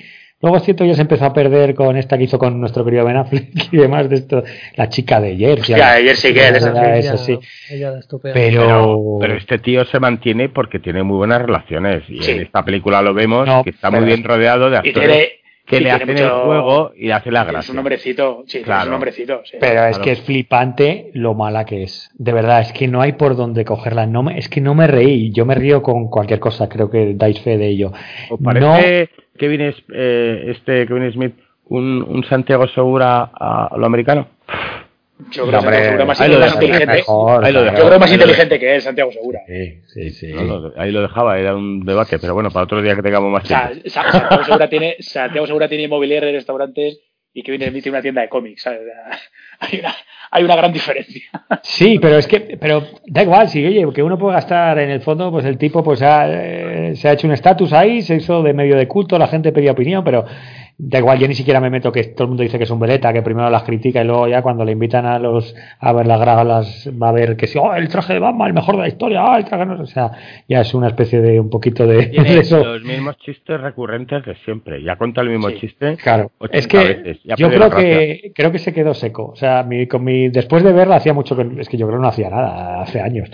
Luego 0.43 0.57
es 0.57 0.63
cierto, 0.63 0.83
ya 0.83 0.93
se 0.93 1.01
empezó 1.01 1.23
a 1.23 1.31
perder 1.31 1.73
con 1.73 1.95
esta 1.95 2.17
que 2.17 2.25
hizo 2.25 2.37
con 2.37 2.59
nuestro 2.59 2.83
querido 2.83 3.05
Ben 3.05 3.15
Affleck 3.15 3.47
y 3.71 3.77
demás 3.77 4.09
de 4.09 4.17
esto, 4.17 4.43
la 4.75 4.89
chica 4.89 5.21
de 5.21 5.37
Jersey. 5.37 5.77
Ya, 5.77 5.93
Jersey 5.93 6.33
que 6.33 6.47
es 6.49 7.21
sí. 7.21 7.39
Pero... 8.21 9.17
pero 9.21 9.35
este 9.35 9.59
tío 9.59 9.85
se 9.85 10.01
mantiene 10.01 10.49
porque 10.49 10.79
tiene 10.79 11.01
muy 11.01 11.15
buenas 11.15 11.41
relaciones 11.41 12.03
y 12.09 12.29
en 12.29 12.41
esta 12.41 12.65
película 12.65 13.01
lo 13.01 13.13
vemos 13.13 13.47
que 13.63 13.69
está 13.69 13.89
muy 13.89 14.03
bien 14.03 14.21
rodeado 14.21 14.69
de 14.69 14.77
actores 14.79 15.29
que 15.65 15.79
le 15.79 15.91
hacen 15.91 16.09
el 16.09 16.29
juego 16.29 16.91
y 16.93 17.07
le 17.07 17.13
hace 17.13 17.31
la 17.31 17.45
gracia. 17.45 17.59
Es 17.61 17.69
un 17.69 17.77
hombrecito, 17.77 18.43
sí, 18.45 18.57
es 18.57 18.67
un 18.67 18.93
hombrecito. 18.93 19.43
Pero 19.61 19.85
es 19.85 19.97
que 19.99 20.11
es 20.11 20.21
flipante 20.23 21.09
lo 21.13 21.35
mala 21.35 21.63
que 21.63 21.83
es. 21.83 22.11
De 22.15 22.33
verdad, 22.33 22.59
es 22.59 22.73
que 22.73 22.89
no 22.89 22.99
hay 22.99 23.13
por 23.13 23.37
dónde 23.37 23.63
cogerla. 23.63 24.05
No 24.07 24.23
me, 24.23 24.37
es 24.37 24.49
que 24.49 24.59
no 24.59 24.75
me 24.75 24.87
reí. 24.87 25.31
Yo 25.31 25.45
me 25.45 25.55
río 25.55 25.81
con 25.81 26.09
cualquier 26.09 26.41
cosa, 26.41 26.67
creo 26.67 26.89
que 26.89 27.13
dais 27.15 27.39
fe 27.39 27.57
de 27.57 27.69
ello. 27.69 27.93
¿Os 28.29 28.41
parece 28.43 29.09
Kevin, 29.37 29.73
eh, 29.93 30.43
este 30.47 30.85
Kevin 30.85 31.11
Smith 31.11 31.35
un, 31.65 32.03
un 32.07 32.23
Santiago 32.25 32.67
Segura 32.67 33.31
a 33.33 33.75
lo 33.77 33.85
americano? 33.85 34.27
Yo 35.31 35.47
creo, 35.47 35.61
que 35.61 36.05
más, 36.05 36.19
inteligente. 36.19 37.03
yo 37.07 37.85
creo 37.87 37.99
más 37.99 38.11
inteligente 38.11 38.59
que 38.59 38.75
él, 38.75 38.81
Santiago 38.81 39.11
Segura. 39.11 39.39
Sí, 39.47 39.81
sí, 39.87 40.09
sí. 40.09 40.33
ahí 40.75 40.91
lo 40.91 41.01
dejaba, 41.01 41.39
era 41.39 41.55
un 41.55 41.85
debate, 41.85 42.19
pero 42.19 42.33
bueno, 42.33 42.49
para 42.51 42.65
otro 42.65 42.81
día 42.81 42.95
que 42.95 43.03
tengamos 43.03 43.31
más 43.31 43.43
tiempo. 43.43 43.89
Santiago, 43.89 44.43
Segura 44.43 44.69
tiene, 44.69 44.95
Santiago 44.99 45.47
Segura 45.47 45.69
tiene 45.69 45.85
inmobiliaria 45.85 46.27
de 46.27 46.33
restaurantes 46.33 46.99
y 47.33 47.41
Kevin 47.41 47.61
Smith 47.69 47.83
tiene 47.83 47.97
una 47.97 48.01
tienda 48.01 48.21
de 48.21 48.29
cómics. 48.29 48.67
Hay, 49.59 49.79
una, 49.79 49.95
hay 50.31 50.43
una 50.43 50.55
gran 50.57 50.73
diferencia. 50.73 51.21
Sí, 51.61 51.97
pero 52.01 52.17
es 52.17 52.27
que 52.27 52.57
pero 52.59 52.85
da 53.05 53.23
igual, 53.23 53.47
si 53.47 53.65
oye, 53.65 53.87
que 53.93 54.03
uno 54.03 54.17
puede 54.17 54.33
gastar 54.33 54.77
en 54.79 54.89
el 54.89 54.99
fondo, 54.99 55.31
pues 55.31 55.45
el 55.45 55.57
tipo 55.57 55.81
pues 55.81 56.01
ha, 56.01 56.25
eh, 56.27 56.95
se 56.95 57.07
ha 57.07 57.13
hecho 57.13 57.27
un 57.27 57.33
estatus 57.33 57.71
ahí, 57.71 58.01
se 58.01 58.15
hizo 58.15 58.43
de 58.43 58.51
medio 58.51 58.75
de 58.75 58.89
culto, 58.89 59.17
la 59.17 59.27
gente 59.27 59.53
pedía 59.53 59.71
opinión, 59.71 60.03
pero 60.03 60.25
da 60.77 60.99
igual, 60.99 61.19
yo 61.19 61.27
ni 61.27 61.35
siquiera 61.35 61.59
me 61.59 61.69
meto 61.69 61.91
que 61.91 62.03
todo 62.03 62.23
el 62.23 62.29
mundo 62.29 62.43
dice 62.43 62.57
que 62.57 62.63
es 62.63 62.69
un 62.71 62.79
veleta, 62.79 63.13
que 63.13 63.21
primero 63.21 63.49
las 63.49 63.63
critica 63.63 64.01
y 64.01 64.05
luego 64.05 64.27
ya 64.27 64.41
cuando 64.41 64.65
le 64.65 64.71
invitan 64.71 65.05
a 65.05 65.19
los 65.19 65.55
a 65.79 65.93
ver 65.93 66.07
las 66.07 66.19
grabalas 66.19 66.89
va 67.01 67.09
a 67.09 67.11
ver 67.11 67.37
que 67.37 67.47
si, 67.47 67.59
oh, 67.59 67.73
el 67.75 67.87
traje 67.89 68.13
de 68.13 68.19
Batman, 68.19 68.47
el 68.47 68.53
mejor 68.53 68.75
de 68.75 68.81
la 68.81 68.87
historia, 68.87 69.23
oh, 69.23 69.37
el 69.37 69.45
traje 69.45 69.65
no, 69.65 69.81
o 69.81 69.85
sea, 69.85 70.11
ya 70.47 70.61
es 70.61 70.73
una 70.73 70.87
especie 70.87 71.21
de 71.21 71.39
un 71.39 71.49
poquito 71.49 71.85
de, 71.85 72.11
eso. 72.39 72.63
los 72.63 72.83
mismos 72.83 73.17
chistes 73.17 73.61
recurrentes 73.61 74.25
de 74.25 74.35
siempre, 74.43 74.81
ya 74.83 74.95
cuenta 74.95 75.21
el 75.21 75.29
mismo 75.29 75.51
chiste. 75.51 75.95
Claro, 75.97 76.31
es 76.51 76.67
que 76.67 77.19
yo 77.23 77.49
creo 77.49 77.69
que 77.69 78.31
creo 78.33 78.51
que 78.51 78.59
se 78.59 78.73
quedó 78.73 78.93
seco, 78.93 79.27
o 79.27 79.35
sea, 79.35 79.63
mi, 79.63 79.87
con 79.87 80.03
mi 80.03 80.29
después 80.29 80.63
de 80.63 80.73
verla 80.73 80.95
hacía 80.95 81.13
mucho 81.13 81.35
que 81.35 81.47
es 81.59 81.69
que 81.69 81.77
yo 81.77 81.85
creo 81.85 81.99
que 81.99 82.03
no 82.03 82.09
hacía 82.09 82.29
nada 82.29 82.81
hace 82.81 82.99
años. 82.99 83.29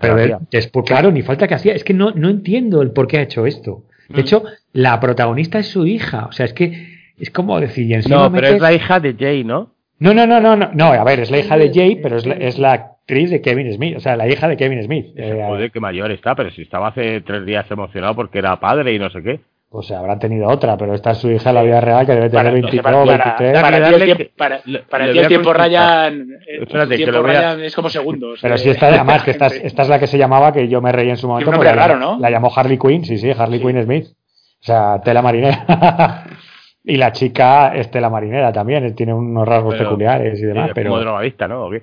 Pero 0.00 0.40
después, 0.50 0.86
claro, 0.86 1.10
ni 1.10 1.22
falta 1.22 1.46
que 1.46 1.54
hacía, 1.54 1.74
es 1.74 1.84
que 1.84 1.92
no 1.92 2.12
no 2.12 2.30
entiendo 2.30 2.80
el 2.80 2.92
por 2.92 3.06
qué 3.06 3.18
ha 3.18 3.22
hecho 3.22 3.46
esto. 3.46 3.84
De 4.08 4.20
hecho, 4.20 4.44
la 4.72 4.98
protagonista 5.00 5.58
es 5.58 5.68
su 5.68 5.86
hija. 5.86 6.26
O 6.26 6.32
sea, 6.32 6.46
es 6.46 6.52
que 6.52 6.98
es 7.18 7.30
como 7.30 7.60
decir. 7.60 8.04
no, 8.08 8.30
pero 8.32 8.48
es 8.48 8.60
la 8.60 8.72
hija 8.72 9.00
de 9.00 9.14
Jay, 9.18 9.44
¿no? 9.44 9.74
No, 9.98 10.14
no, 10.14 10.26
no, 10.26 10.40
no, 10.40 10.56
no. 10.56 10.70
No, 10.72 10.86
a 10.86 11.04
ver, 11.04 11.20
es 11.20 11.30
la 11.30 11.38
hija 11.38 11.56
de 11.56 11.72
Jay, 11.72 11.96
pero 11.96 12.16
es 12.16 12.26
la, 12.26 12.34
es 12.34 12.58
la 12.58 12.72
actriz 12.72 13.30
de 13.30 13.40
Kevin 13.40 13.72
Smith. 13.72 13.96
O 13.96 14.00
sea, 14.00 14.16
la 14.16 14.28
hija 14.28 14.48
de 14.48 14.56
Kevin 14.56 14.82
Smith. 14.82 15.06
Eh, 15.16 15.42
Joder, 15.46 15.70
qué 15.70 15.80
mayor 15.80 16.10
está, 16.12 16.34
pero 16.34 16.50
si 16.50 16.62
estaba 16.62 16.88
hace 16.88 17.20
tres 17.20 17.44
días 17.44 17.68
emocionado 17.70 18.14
porque 18.14 18.38
era 18.38 18.58
padre 18.60 18.94
y 18.94 18.98
no 18.98 19.10
sé 19.10 19.22
qué. 19.22 19.40
Pues 19.70 19.86
se 19.86 19.94
habrá 19.94 20.18
tenido 20.18 20.48
otra, 20.48 20.78
pero 20.78 20.94
esta 20.94 21.10
es 21.10 21.18
su 21.18 21.30
hija 21.30 21.50
en 21.50 21.54
la 21.54 21.62
vida 21.62 21.80
real 21.80 22.06
que 22.06 22.12
debe 22.12 22.30
tener 22.30 22.52
22, 22.52 22.82
para, 22.82 23.04
23. 23.04 23.52
Para, 23.52 23.62
para, 23.62 23.88
el, 23.88 24.30
para, 24.34 24.60
para 24.88 25.04
el 25.04 25.28
tiempo 25.28 25.52
Ryan, 25.52 26.26
Espérate, 26.46 26.96
tiempo 26.96 27.22
que 27.22 27.28
Ryan 27.28 27.60
es 27.60 27.74
como 27.74 27.90
segundos. 27.90 28.38
Pero 28.40 28.56
si 28.56 28.70
esta 28.70 28.86
además 28.86 29.24
que 29.24 29.30
esta, 29.32 29.48
esta 29.48 29.82
es 29.82 29.88
la 29.90 29.98
que 29.98 30.06
se 30.06 30.16
llamaba 30.16 30.52
que 30.52 30.68
yo 30.68 30.80
me 30.80 30.90
reí 30.90 31.10
en 31.10 31.18
su 31.18 31.28
momento. 31.28 31.52
Pues 31.52 31.76
raro, 31.76 31.98
¿no? 31.98 32.18
La 32.18 32.30
llamó 32.30 32.50
Harley 32.54 32.78
Quinn, 32.78 33.04
sí, 33.04 33.18
sí, 33.18 33.30
Harley 33.30 33.60
Quinn 33.60 33.82
Smith. 33.82 34.06
O 34.06 34.64
sea, 34.64 35.02
tela 35.04 35.20
marinera. 35.20 36.24
y 36.84 36.96
la 36.96 37.12
chica 37.12 37.74
es 37.74 37.90
tela 37.90 38.08
marinera 38.08 38.50
también, 38.50 38.94
tiene 38.94 39.12
unos 39.12 39.46
rasgos 39.46 39.74
peculiares 39.74 40.40
y 40.40 40.46
demás. 40.46 40.70
pero... 40.74 40.92
Como 40.92 41.04
¿no? 41.04 41.66
¿O 41.66 41.70
qué? 41.70 41.82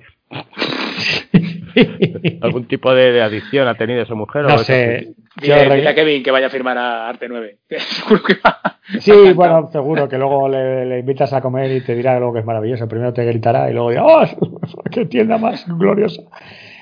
¿Algún 2.40 2.66
tipo 2.66 2.94
de, 2.94 3.20
adicción 3.20 3.68
ha 3.68 3.74
tenido 3.74 4.02
esa 4.02 4.14
mujer? 4.14 4.44
No 4.44 4.58
sé. 4.58 5.14
Dile, 5.40 5.86
a 5.86 5.94
Kevin 5.94 6.22
que 6.22 6.30
vaya 6.30 6.46
a 6.46 6.50
firmar 6.50 6.78
a 6.78 7.08
Arte 7.08 7.28
9. 7.28 7.58
seguro 7.68 8.22
que 8.26 8.34
va. 8.34 8.78
Sí, 9.00 9.32
bueno, 9.34 9.68
seguro 9.70 10.08
que 10.08 10.16
luego 10.16 10.48
le, 10.48 10.98
invitas 11.00 11.32
a 11.32 11.40
comer 11.40 11.70
y 11.72 11.80
te 11.82 11.94
dirá 11.94 12.16
algo 12.16 12.32
que 12.32 12.40
es 12.40 12.46
maravilloso. 12.46 12.88
Primero 12.88 13.12
te 13.12 13.24
gritará 13.24 13.70
y 13.70 13.74
luego 13.74 13.90
dirá, 13.90 14.04
¡oh! 14.04 14.24
¡Qué 14.90 15.04
tienda 15.06 15.36
más 15.38 15.66
gloriosa! 15.66 16.22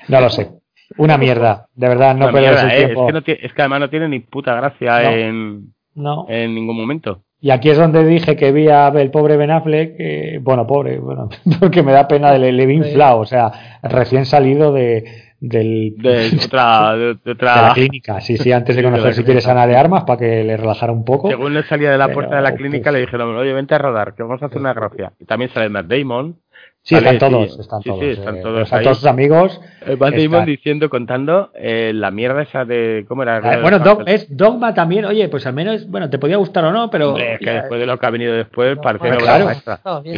No 0.07 0.21
lo 0.21 0.29
sé. 0.29 0.51
Una 0.97 1.17
mierda, 1.17 1.67
de 1.73 1.89
verdad, 1.89 2.15
no 2.15 2.31
pierdas 2.31 2.63
el 2.63 2.71
¿eh? 2.71 2.85
tiempo. 2.85 3.09
Es 3.09 3.23
que, 3.23 3.39
es 3.41 3.53
que, 3.53 3.61
además 3.61 3.79
no 3.81 3.89
tiene 3.89 4.07
ni 4.07 4.19
puta 4.19 4.55
gracia 4.55 5.11
en, 5.11 5.73
no. 5.95 6.27
en 6.29 6.53
ningún 6.53 6.77
momento. 6.77 7.24
Y 7.45 7.51
aquí 7.51 7.69
es 7.69 7.77
donde 7.77 8.03
dije 8.03 8.35
que 8.35 8.51
vi 8.51 8.69
a 8.69 8.87
el 8.87 9.11
pobre 9.11 9.37
Ben 9.37 9.51
Affleck, 9.51 10.41
bueno, 10.41 10.65
pobre, 10.65 10.97
bueno, 10.97 11.29
porque 11.59 11.83
me 11.83 11.91
da 11.91 12.07
pena 12.07 12.31
de 12.31 12.51
Levin 12.51 12.83
Flau, 12.85 13.19
o 13.19 13.25
sea, 13.27 13.51
recién 13.83 14.25
salido 14.25 14.73
de, 14.73 15.05
del, 15.39 15.93
de, 15.95 16.31
otra, 16.43 16.95
de, 17.23 17.31
otra... 17.31 17.67
la 17.67 17.73
clínica. 17.75 18.19
Sí, 18.19 18.37
sí, 18.37 18.51
antes 18.51 18.75
de 18.75 18.81
conocer 18.81 19.13
si 19.13 19.23
quieres 19.23 19.47
Ana 19.47 19.67
de 19.67 19.75
Armas 19.75 20.05
para 20.05 20.17
que 20.17 20.43
le 20.43 20.57
relajara 20.57 20.91
un 20.91 21.05
poco. 21.05 21.29
Según 21.29 21.53
le 21.53 21.61
salía 21.61 21.91
de 21.91 21.99
la 21.99 22.11
puerta 22.11 22.35
de 22.35 22.41
la 22.41 22.55
clínica, 22.55 22.91
le 22.91 23.01
dijeron, 23.01 23.35
oye, 23.35 23.53
vente 23.53 23.75
a 23.75 23.77
rodar, 23.77 24.15
que 24.15 24.23
vamos 24.23 24.41
a 24.41 24.47
hacer 24.47 24.57
una 24.57 24.73
gracia. 24.73 25.13
Y 25.19 25.25
también 25.25 25.51
sale 25.51 25.69
Matt 25.69 25.85
Damon. 25.85 26.37
Sí, 26.85 26.93
están 26.93 27.17
todos, 27.17 27.59
están 27.59 27.81
todos. 27.81 27.99
Sí, 27.99 28.05
están 28.11 28.37
eh, 28.37 28.41
todos, 28.43 28.61
están 28.61 28.83
todos 28.83 28.97
sus 28.97 29.07
amigos. 29.07 29.59
Eh, 29.87 29.97
Matt 29.99 30.13
Damon 30.13 30.45
diciendo, 30.45 30.87
contando 30.87 31.49
eh, 31.55 31.91
la 31.95 32.11
mierda 32.11 32.43
esa 32.43 32.63
de. 32.63 33.05
¿Cómo 33.07 33.23
era? 33.23 33.37
Ah, 33.37 33.59
bueno, 33.59 33.81
es 34.05 34.27
Dogma 34.29 34.75
también, 34.75 35.05
oye, 35.05 35.27
pues 35.27 35.47
al 35.47 35.55
menos, 35.55 35.89
bueno, 35.89 36.11
te 36.11 36.19
podía 36.19 36.37
gustar 36.37 36.63
o 36.63 36.71
no, 36.71 36.91
pero. 36.91 37.17
es 37.17 37.39
que 37.39 37.49
después 37.49 37.79
de 37.79 37.87
lo 37.87 37.97
que 37.97 38.05
ha 38.05 38.11
venido 38.11 38.35
después, 38.35 38.77
parece 38.77 39.09
ah, 39.09 39.17
claro, 39.17 39.49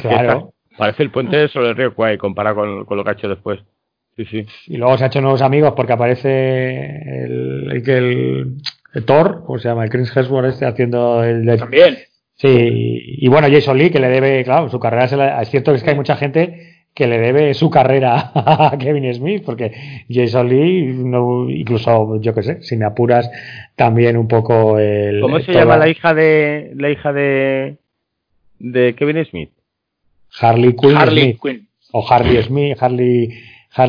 claro. 0.01 0.53
Parece 0.77 1.03
el 1.03 1.09
puente 1.09 1.47
sobre 1.47 1.69
el 1.69 1.77
río 1.77 1.95
Kwai 1.95 2.17
comparado 2.17 2.57
con, 2.57 2.85
con, 2.85 2.97
lo 2.97 3.03
que 3.05 3.11
ha 3.11 3.13
hecho 3.13 3.29
después. 3.29 3.61
Sí, 4.17 4.25
sí. 4.25 4.45
Y 4.67 4.75
luego 4.75 4.97
se 4.97 5.05
ha 5.05 5.07
hecho 5.07 5.21
nuevos 5.21 5.41
amigos 5.41 5.71
porque 5.73 5.93
aparece 5.93 7.23
el, 7.23 7.81
que 7.85 7.97
el, 7.97 8.57
el, 8.93 9.05
Thor, 9.05 9.43
o 9.47 9.57
se 9.57 9.69
llama 9.69 9.85
el 9.85 9.89
Chris 9.89 10.15
Hemsworth 10.15 10.49
este 10.49 10.65
haciendo 10.65 11.23
el 11.23 11.45
de... 11.45 11.57
También. 11.57 11.97
Sí, 12.37 13.17
y 13.17 13.27
bueno, 13.29 13.47
Jason 13.51 13.77
Lee, 13.77 13.89
que 13.89 13.99
le 13.99 14.09
debe, 14.09 14.43
claro, 14.43 14.69
su 14.69 14.79
carrera, 14.79 15.41
es 15.41 15.49
cierto 15.49 15.71
que 15.71 15.77
es 15.77 15.83
que 15.83 15.89
hay 15.89 15.95
mucha 15.95 16.15
gente 16.15 16.77
que 16.93 17.07
le 17.07 17.19
debe 17.19 17.53
su 17.53 17.69
carrera 17.69 18.31
a 18.33 18.77
Kevin 18.79 19.13
Smith, 19.13 19.43
porque 19.45 20.05
Jason 20.09 20.49
Lee, 20.49 20.85
no, 20.85 21.49
incluso, 21.49 22.19
yo 22.21 22.33
qué 22.33 22.43
sé, 22.43 22.61
si 22.61 22.77
me 22.77 22.85
apuras, 22.85 23.29
también 23.75 24.17
un 24.17 24.27
poco 24.27 24.79
el... 24.79 25.21
¿Cómo 25.21 25.39
se 25.39 25.53
llama 25.53 25.77
la 25.77 25.89
hija 25.89 26.13
de 26.13 26.71
la 26.75 26.89
hija 26.89 27.11
de, 27.11 27.77
de 28.59 28.95
Kevin 28.95 29.25
Smith? 29.25 29.51
Harley 30.39 30.75
Quinn. 30.75 30.97
Harley 30.97 31.37
Quinn. 31.41 31.67
O 31.91 32.05
Harley 32.07 32.43
Smith, 32.43 32.77
Harley 32.79 33.29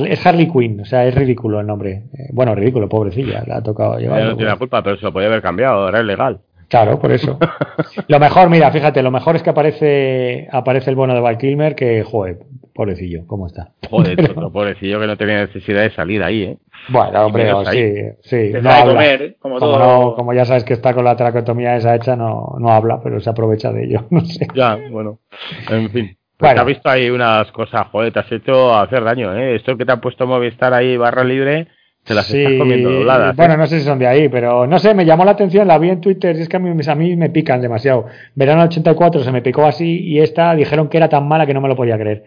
es 0.07 0.27
Harley 0.27 0.51
Quinn, 0.51 0.81
o 0.81 0.85
sea, 0.85 1.07
es 1.07 1.15
ridículo 1.15 1.61
el 1.61 1.67
nombre. 1.67 2.03
Eh, 2.13 2.29
bueno, 2.33 2.55
ridículo, 2.55 2.89
pobrecilla, 2.89 3.43
le 3.47 3.55
ha 3.55 3.63
tocado 3.63 3.99
llevar. 3.99 4.23
no 4.23 4.37
tiene 4.37 4.51
la 4.51 4.59
culpa, 4.59 4.83
pero 4.83 4.97
se 4.97 5.03
lo 5.03 5.13
podía 5.13 5.29
haber 5.29 5.41
cambiado, 5.41 5.85
ahora 5.85 6.01
es 6.01 6.05
legal. 6.05 6.41
Claro, 6.69 6.99
por 6.99 7.13
eso. 7.13 7.39
lo 8.09 8.19
mejor, 8.21 8.51
mira, 8.51 8.71
fíjate, 8.71 9.03
lo 9.03 9.11
mejor 9.11 9.37
es 9.37 9.43
que 9.43 9.51
aparece 9.51 10.49
aparece 10.53 10.91
el 10.91 10.97
bueno 10.97 11.15
de 11.15 11.21
Val 11.21 11.39
Kilmer, 11.39 11.75
que, 11.75 12.03
joder, 12.03 12.39
pobrecillo, 12.75 13.27
¿cómo 13.27 13.47
está? 13.47 13.73
Joder, 13.89 14.35
pobrecillo 14.53 15.01
que 15.01 15.07
no 15.07 15.17
tenía 15.17 15.47
necesidad 15.47 15.83
de 15.83 15.91
salir 15.91 16.23
ahí, 16.23 16.43
¿eh? 16.43 16.59
Bueno, 16.89 17.27
hombre, 17.27 17.53
sí, 17.73 17.95
sí. 18.23 18.53
No 18.63 18.71
habla. 18.71 18.93
Comer, 18.93 19.37
como, 19.41 19.59
todo... 19.59 20.15
como, 20.15 20.33
ya 20.33 20.45
sabes 20.45 20.65
que 20.65 20.75
está 20.75 20.95
con 20.95 21.05
la 21.05 21.17
tracotomía 21.17 21.77
esa 21.77 21.95
hecha, 21.95 22.15
no, 22.17 22.55
no 22.59 22.71
habla, 22.71 23.01
pero 23.03 23.21
se 23.21 23.31
aprovecha 23.31 23.73
de 23.73 23.85
ello, 23.85 24.07
no 24.11 24.21
sé. 24.21 24.47
Ya, 24.55 24.79
bueno, 24.91 25.19
en 25.71 25.91
fin. 25.91 26.17
Pues 26.37 26.55
te 26.55 26.61
has 26.61 26.67
visto 26.67 26.89
ahí 26.89 27.11
unas 27.11 27.51
cosas, 27.51 27.89
joder, 27.89 28.13
te 28.13 28.21
has 28.21 28.31
hecho 28.31 28.73
hacer 28.73 29.03
daño, 29.03 29.37
¿eh? 29.37 29.57
Esto 29.57 29.77
que 29.77 29.85
te 29.85 29.91
ha 29.91 29.97
puesto 29.97 30.25
Movistar 30.25 30.73
ahí, 30.73 30.97
barra 30.97 31.25
libre, 31.25 31.67
te 32.09 32.15
las 32.15 32.33
estás 32.33 32.55
comiendo 32.59 32.91
dobladas. 32.91 33.37
Bueno, 33.37 33.55
¿eh? 33.55 33.57
no 33.59 33.67
sé 33.67 33.79
si 33.79 33.85
son 33.85 33.99
de 33.99 34.07
ahí, 34.07 34.29
pero 34.29 34.67
no 34.67 34.79
sé, 34.79 34.95
me 34.95 35.05
llamó 35.05 35.25
la 35.27 35.33
atención, 35.33 35.69
la 35.69 35.79
vi 35.79 35.91
en 35.91 36.01
Twitter, 36.01 36.35
y 36.37 36.41
es 36.41 36.49
que 36.49 36.57
a 36.57 36.61
mí, 36.61 36.71
a 36.85 36.95
mí 36.95 37.17
me 37.17 37.29
pican 37.29 37.61
demasiado. 37.61 38.07
Verano 38.35 38.63
84 38.63 39.23
se 39.23 39.31
me 39.31 39.43
picó 39.43 39.67
así 39.67 40.01
y 40.01 40.21
esta 40.21 40.55
dijeron 40.55 40.89
que 40.89 40.97
era 40.97 41.09
tan 41.09 41.29
mala 41.29 41.47
que 41.47 41.53
no 41.53 41.61
me 41.61 41.69
lo 41.69 41.77
podía 41.77 41.99
creer. 41.99 42.25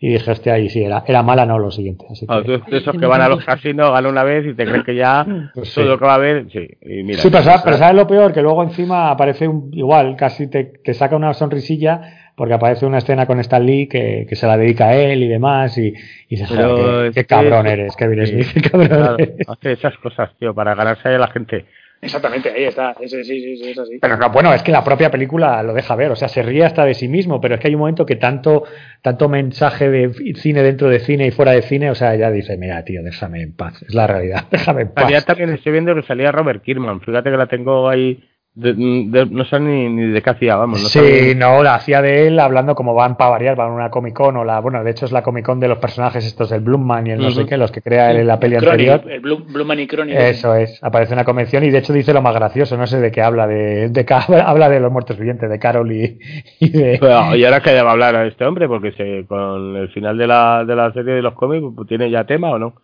Y 0.00 0.08
dije, 0.08 0.32
hostia, 0.32 0.58
y 0.58 0.68
sí, 0.68 0.82
era, 0.82 1.04
era 1.06 1.22
mala, 1.22 1.46
no 1.46 1.60
lo 1.60 1.70
siguiente. 1.70 2.04
Así 2.10 2.26
que... 2.26 2.76
esos 2.76 2.96
que 2.96 3.06
van 3.06 3.20
a 3.20 3.28
los 3.28 3.44
casinos, 3.44 3.92
ganan 3.92 4.10
una 4.10 4.24
vez 4.24 4.44
y 4.44 4.54
te 4.54 4.66
crees 4.66 4.82
que 4.82 4.96
ya 4.96 5.24
pues 5.54 5.72
todo 5.72 5.84
lo 5.84 5.98
que 6.00 6.04
va 6.04 6.12
a 6.12 6.16
haber, 6.16 6.50
sí. 6.50 6.66
Y 6.82 7.04
mira, 7.04 7.20
sí, 7.20 7.30
pero, 7.30 7.44
¿sabes, 7.44 7.94
lo 7.94 8.08
peor? 8.08 8.32
Que 8.32 8.42
luego 8.42 8.64
encima 8.64 9.12
aparece 9.12 9.46
un, 9.46 9.70
igual, 9.72 10.16
casi 10.16 10.48
te, 10.48 10.64
te 10.64 10.92
saca 10.92 11.14
una 11.14 11.32
sonrisilla 11.34 12.21
porque 12.34 12.54
aparece 12.54 12.86
una 12.86 12.98
escena 12.98 13.26
con 13.26 13.40
Stan 13.40 13.64
Lee 13.64 13.88
que, 13.88 14.26
que 14.28 14.36
se 14.36 14.46
la 14.46 14.56
dedica 14.56 14.88
a 14.88 14.96
él 14.96 15.22
y 15.22 15.28
demás, 15.28 15.76
y, 15.78 15.94
y 16.28 16.36
se 16.36 16.46
joder, 16.46 17.12
qué, 17.12 17.24
cabrón 17.24 17.66
eres, 17.66 17.94
Kevin 17.96 18.26
Smith, 18.26 18.48
qué 18.54 18.60
cabrón 18.70 19.16
Hace 19.46 19.72
esas 19.72 19.96
cosas, 19.98 20.30
tío, 20.38 20.54
para 20.54 20.74
ganarse 20.74 21.08
a 21.08 21.18
la 21.18 21.28
gente. 21.28 21.66
Exactamente, 22.00 22.50
ahí 22.50 22.64
está. 22.64 22.96
sí, 22.98 23.22
sí, 23.22 23.56
sí, 23.56 23.70
es 23.70 23.78
así. 23.78 23.98
Pero 24.00 24.18
bueno, 24.30 24.52
es 24.52 24.62
que 24.64 24.72
la 24.72 24.82
propia 24.82 25.08
película 25.08 25.62
lo 25.62 25.72
deja 25.72 25.94
ver, 25.94 26.10
o 26.10 26.16
sea, 26.16 26.26
se 26.26 26.42
ríe 26.42 26.64
hasta 26.64 26.84
de 26.84 26.94
sí 26.94 27.06
mismo, 27.06 27.40
pero 27.40 27.54
es 27.54 27.60
que 27.60 27.68
hay 27.68 27.74
un 27.74 27.80
momento 27.80 28.04
que 28.04 28.16
tanto, 28.16 28.64
tanto 29.02 29.28
mensaje 29.28 29.88
de 29.88 30.34
cine 30.34 30.64
dentro 30.64 30.88
de 30.88 30.98
cine 30.98 31.28
y 31.28 31.30
fuera 31.30 31.52
de 31.52 31.62
cine, 31.62 31.92
o 31.92 31.94
sea, 31.94 32.16
ya 32.16 32.32
dice, 32.32 32.56
mira, 32.56 32.82
tío, 32.84 33.04
déjame 33.04 33.42
en 33.42 33.52
paz, 33.52 33.80
es 33.82 33.94
la 33.94 34.08
realidad, 34.08 34.46
déjame 34.50 34.82
en 34.82 34.88
paz. 34.92 35.08
Ya 35.10 35.20
también 35.20 35.50
estoy 35.50 35.70
viendo 35.70 35.94
que 35.94 36.02
salía 36.02 36.32
Robert 36.32 36.64
Kirkman, 36.64 37.00
fíjate 37.02 37.30
que 37.30 37.36
la 37.36 37.46
tengo 37.46 37.88
ahí 37.88 38.20
no 38.54 39.44
sé 39.46 39.60
ni, 39.60 40.12
de 40.12 40.20
qué 40.20 40.30
hacía, 40.30 40.56
vamos. 40.56 40.82
No 40.82 40.88
sí, 40.88 41.34
no, 41.34 41.62
la 41.62 41.76
hacía 41.76 42.02
de 42.02 42.26
él 42.26 42.38
hablando 42.38 42.74
como 42.74 42.94
van 42.94 43.16
para 43.16 43.30
variar, 43.30 43.56
van 43.56 43.70
a 43.70 43.72
una 43.72 43.90
Comic 43.90 44.14
Con 44.14 44.36
o 44.36 44.44
la, 44.44 44.60
bueno, 44.60 44.84
de 44.84 44.90
hecho 44.90 45.06
es 45.06 45.12
la 45.12 45.22
Comic 45.22 45.46
Con 45.46 45.58
de 45.58 45.68
los 45.68 45.78
personajes 45.78 46.26
estos 46.26 46.50
del 46.50 46.60
Bloomman 46.60 47.06
y 47.06 47.10
el 47.12 47.20
no 47.20 47.30
sé 47.30 47.46
qué, 47.46 47.56
los 47.56 47.72
que 47.72 47.80
crea 47.80 48.10
él 48.10 48.18
en 48.18 48.26
la 48.26 48.38
peli 48.38 48.56
anterior. 48.56 49.02
El 49.08 49.20
Bloomman 49.20 49.80
y 49.80 49.86
Crony. 49.86 50.10
Eso 50.10 50.54
es, 50.54 50.82
aparece 50.82 51.14
en 51.14 51.18
la 51.18 51.24
convención 51.24 51.64
y 51.64 51.70
de 51.70 51.78
hecho 51.78 51.94
dice 51.94 52.12
lo 52.12 52.20
más 52.20 52.34
gracioso, 52.34 52.76
no 52.76 52.86
sé 52.86 53.00
de 53.00 53.10
qué 53.10 53.22
habla, 53.22 53.46
de, 53.46 53.88
de 53.88 54.06
habla 54.44 54.68
de 54.68 54.80
los 54.80 54.92
muertos 54.92 55.16
vivientes, 55.16 55.48
de 55.48 55.58
Carol 55.58 55.90
y, 55.90 56.18
y 56.60 56.68
de... 56.68 57.00
y 57.36 57.44
ahora 57.44 57.60
que 57.60 57.80
va 57.80 57.88
a 57.88 57.92
hablar 57.92 58.16
a 58.16 58.26
este 58.26 58.44
hombre, 58.44 58.68
porque 58.68 58.92
se, 58.92 59.24
con 59.26 59.76
el 59.76 59.88
final 59.90 60.18
de 60.18 60.26
la, 60.26 60.64
de 60.66 60.76
la 60.76 60.92
serie 60.92 61.14
de 61.14 61.22
los 61.22 61.34
cómics, 61.34 61.66
pues, 61.74 61.88
¿tiene 61.88 62.10
ya 62.10 62.24
tema 62.24 62.50
o 62.50 62.58
no? 62.58 62.74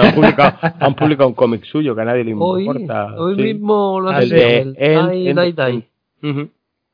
Han, 0.00 0.14
publicado, 0.14 0.58
han, 0.80 0.94
publicado, 0.94 1.28
un 1.28 1.34
cómic 1.34 1.64
suyo 1.64 1.94
que 1.94 2.02
a 2.02 2.04
nadie 2.04 2.24
le 2.24 2.30
importa. 2.32 3.14
Hoy, 3.16 3.36
mismo 3.36 4.00
lo 4.00 4.10
hace 4.10 4.60
el, 4.60 5.38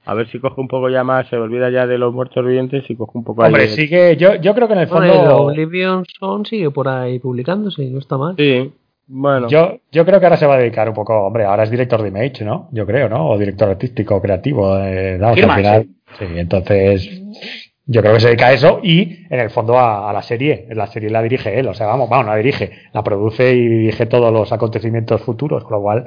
A 0.04 0.14
ver 0.14 0.28
si 0.28 0.38
coge 0.38 0.60
un 0.60 0.68
poco 0.68 0.88
ya 0.88 1.04
más, 1.04 1.28
se 1.28 1.36
olvida 1.36 1.70
ya 1.70 1.86
de 1.86 1.98
los 1.98 2.12
muertos 2.12 2.44
vivientes 2.44 2.84
y 2.88 2.96
coge 2.96 3.12
un 3.18 3.24
poco 3.24 3.42
Hombre, 3.42 3.68
sigue, 3.68 4.16
yo, 4.16 4.34
yo 4.36 4.54
creo 4.54 4.68
que 4.68 4.74
en 4.74 4.80
el 4.80 4.88
fondo. 4.88 5.36
Oblivion 5.44 6.04
Son 6.18 6.44
sigue 6.44 6.70
por 6.70 6.88
ahí 6.88 7.18
publicándose, 7.18 7.84
no 7.90 7.98
está 7.98 8.16
mal. 8.16 8.34
Sí, 8.36 8.72
bueno. 9.06 9.48
Yo, 9.48 9.78
yo 9.90 10.04
creo 10.04 10.20
que 10.20 10.26
ahora 10.26 10.36
se 10.36 10.46
va 10.46 10.54
a 10.54 10.58
dedicar 10.58 10.88
un 10.88 10.94
poco, 10.94 11.14
hombre, 11.26 11.44
ahora 11.44 11.64
es 11.64 11.70
director 11.70 12.00
de 12.02 12.08
Image, 12.08 12.44
¿no? 12.44 12.68
Yo 12.72 12.86
creo, 12.86 13.08
¿no? 13.08 13.28
O 13.28 13.38
director 13.38 13.68
artístico, 13.68 14.20
creativo. 14.20 14.78
Eh, 14.78 15.18
al 15.20 15.34
final, 15.34 15.88
sí, 16.18 16.26
entonces 16.36 17.69
yo 17.90 18.02
creo 18.02 18.14
que 18.14 18.20
se 18.20 18.28
dedica 18.28 18.46
a 18.46 18.52
eso 18.52 18.78
y 18.84 19.26
en 19.28 19.40
el 19.40 19.50
fondo 19.50 19.76
a, 19.76 20.12
la 20.12 20.22
serie. 20.22 20.68
La 20.70 20.86
serie 20.86 21.10
la 21.10 21.20
dirige 21.22 21.58
él, 21.58 21.66
o 21.66 21.74
sea, 21.74 21.88
vamos, 21.88 22.08
vamos, 22.08 22.26
la 22.26 22.36
dirige, 22.36 22.70
la 22.92 23.02
produce 23.02 23.52
y 23.52 23.66
dirige 23.66 24.06
todos 24.06 24.32
los 24.32 24.52
acontecimientos 24.52 25.20
futuros, 25.22 25.64
con 25.64 25.72
lo 25.72 25.82
cual 25.82 26.06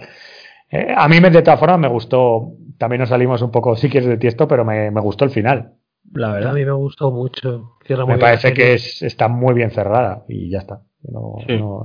eh, 0.71 0.93
a 0.95 1.09
mí 1.09 1.19
de 1.19 1.41
todas 1.41 1.59
formas 1.59 1.79
me 1.79 1.89
gustó, 1.89 2.53
también 2.77 3.01
nos 3.01 3.09
salimos 3.09 3.41
un 3.41 3.51
poco, 3.51 3.75
si 3.75 3.89
quieres, 3.89 4.07
de 4.07 4.17
tiesto, 4.17 4.47
pero 4.47 4.63
me, 4.63 4.89
gustó 4.91 5.25
el 5.25 5.31
final, 5.31 5.73
la 6.13 6.31
verdad. 6.31 6.51
A 6.51 6.53
mí 6.53 6.63
me 6.63 6.71
gustó 6.71 7.11
mucho. 7.11 7.73
me 8.07 8.17
parece 8.17 8.53
que 8.53 8.75
está 8.75 9.27
muy 9.27 9.53
bien 9.53 9.71
cerrada 9.71 10.23
y 10.29 10.49
ya 10.49 10.59
está. 10.59 10.79
No, 11.05 11.35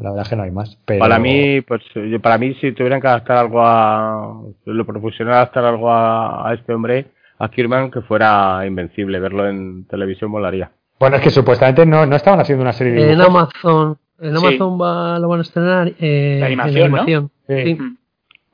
la 0.01 0.11
verdad 0.11 0.23
es 0.23 0.29
que 0.29 0.37
no 0.37 0.45
hay 0.45 0.53
más. 0.53 0.79
Pero... 0.85 1.01
Para 1.01 1.19
mí, 1.19 1.61
pues 1.63 1.83
para 2.23 2.39
mí 2.39 2.55
si 2.61 2.71
tuvieran 2.71 3.01
que 3.01 3.09
adaptar 3.09 3.39
algo 3.39 3.61
a, 3.63 4.43
lo 4.65 4.87
profesional 4.87 5.35
adaptar 5.35 5.65
algo 5.65 5.91
a 5.91 6.55
este 6.55 6.73
hombre, 6.73 7.18
a 7.39 7.49
Kirman 7.49 7.91
que 7.91 8.01
fuera 8.01 8.65
invencible. 8.67 9.21
Verlo 9.21 9.49
en 9.49 9.85
televisión 9.87 10.31
molaría. 10.31 10.71
Bueno, 10.99 11.17
es 11.17 11.23
que 11.23 11.31
supuestamente 11.31 11.87
no, 11.87 12.07
no 12.07 12.17
estaban 12.17 12.41
haciendo 12.41 12.63
una 12.63 12.73
serie 12.73 12.93
de 12.93 13.13
En 13.13 13.21
Amazon. 13.21 13.97
En 14.21 14.37
Amazon 14.37 14.81
va, 14.81 15.19
lo 15.19 15.29
van 15.29 15.39
a 15.39 15.43
estrenar. 15.43 15.93
Eh, 16.01 16.41
animación, 16.45 17.31
Sí. 17.49 17.79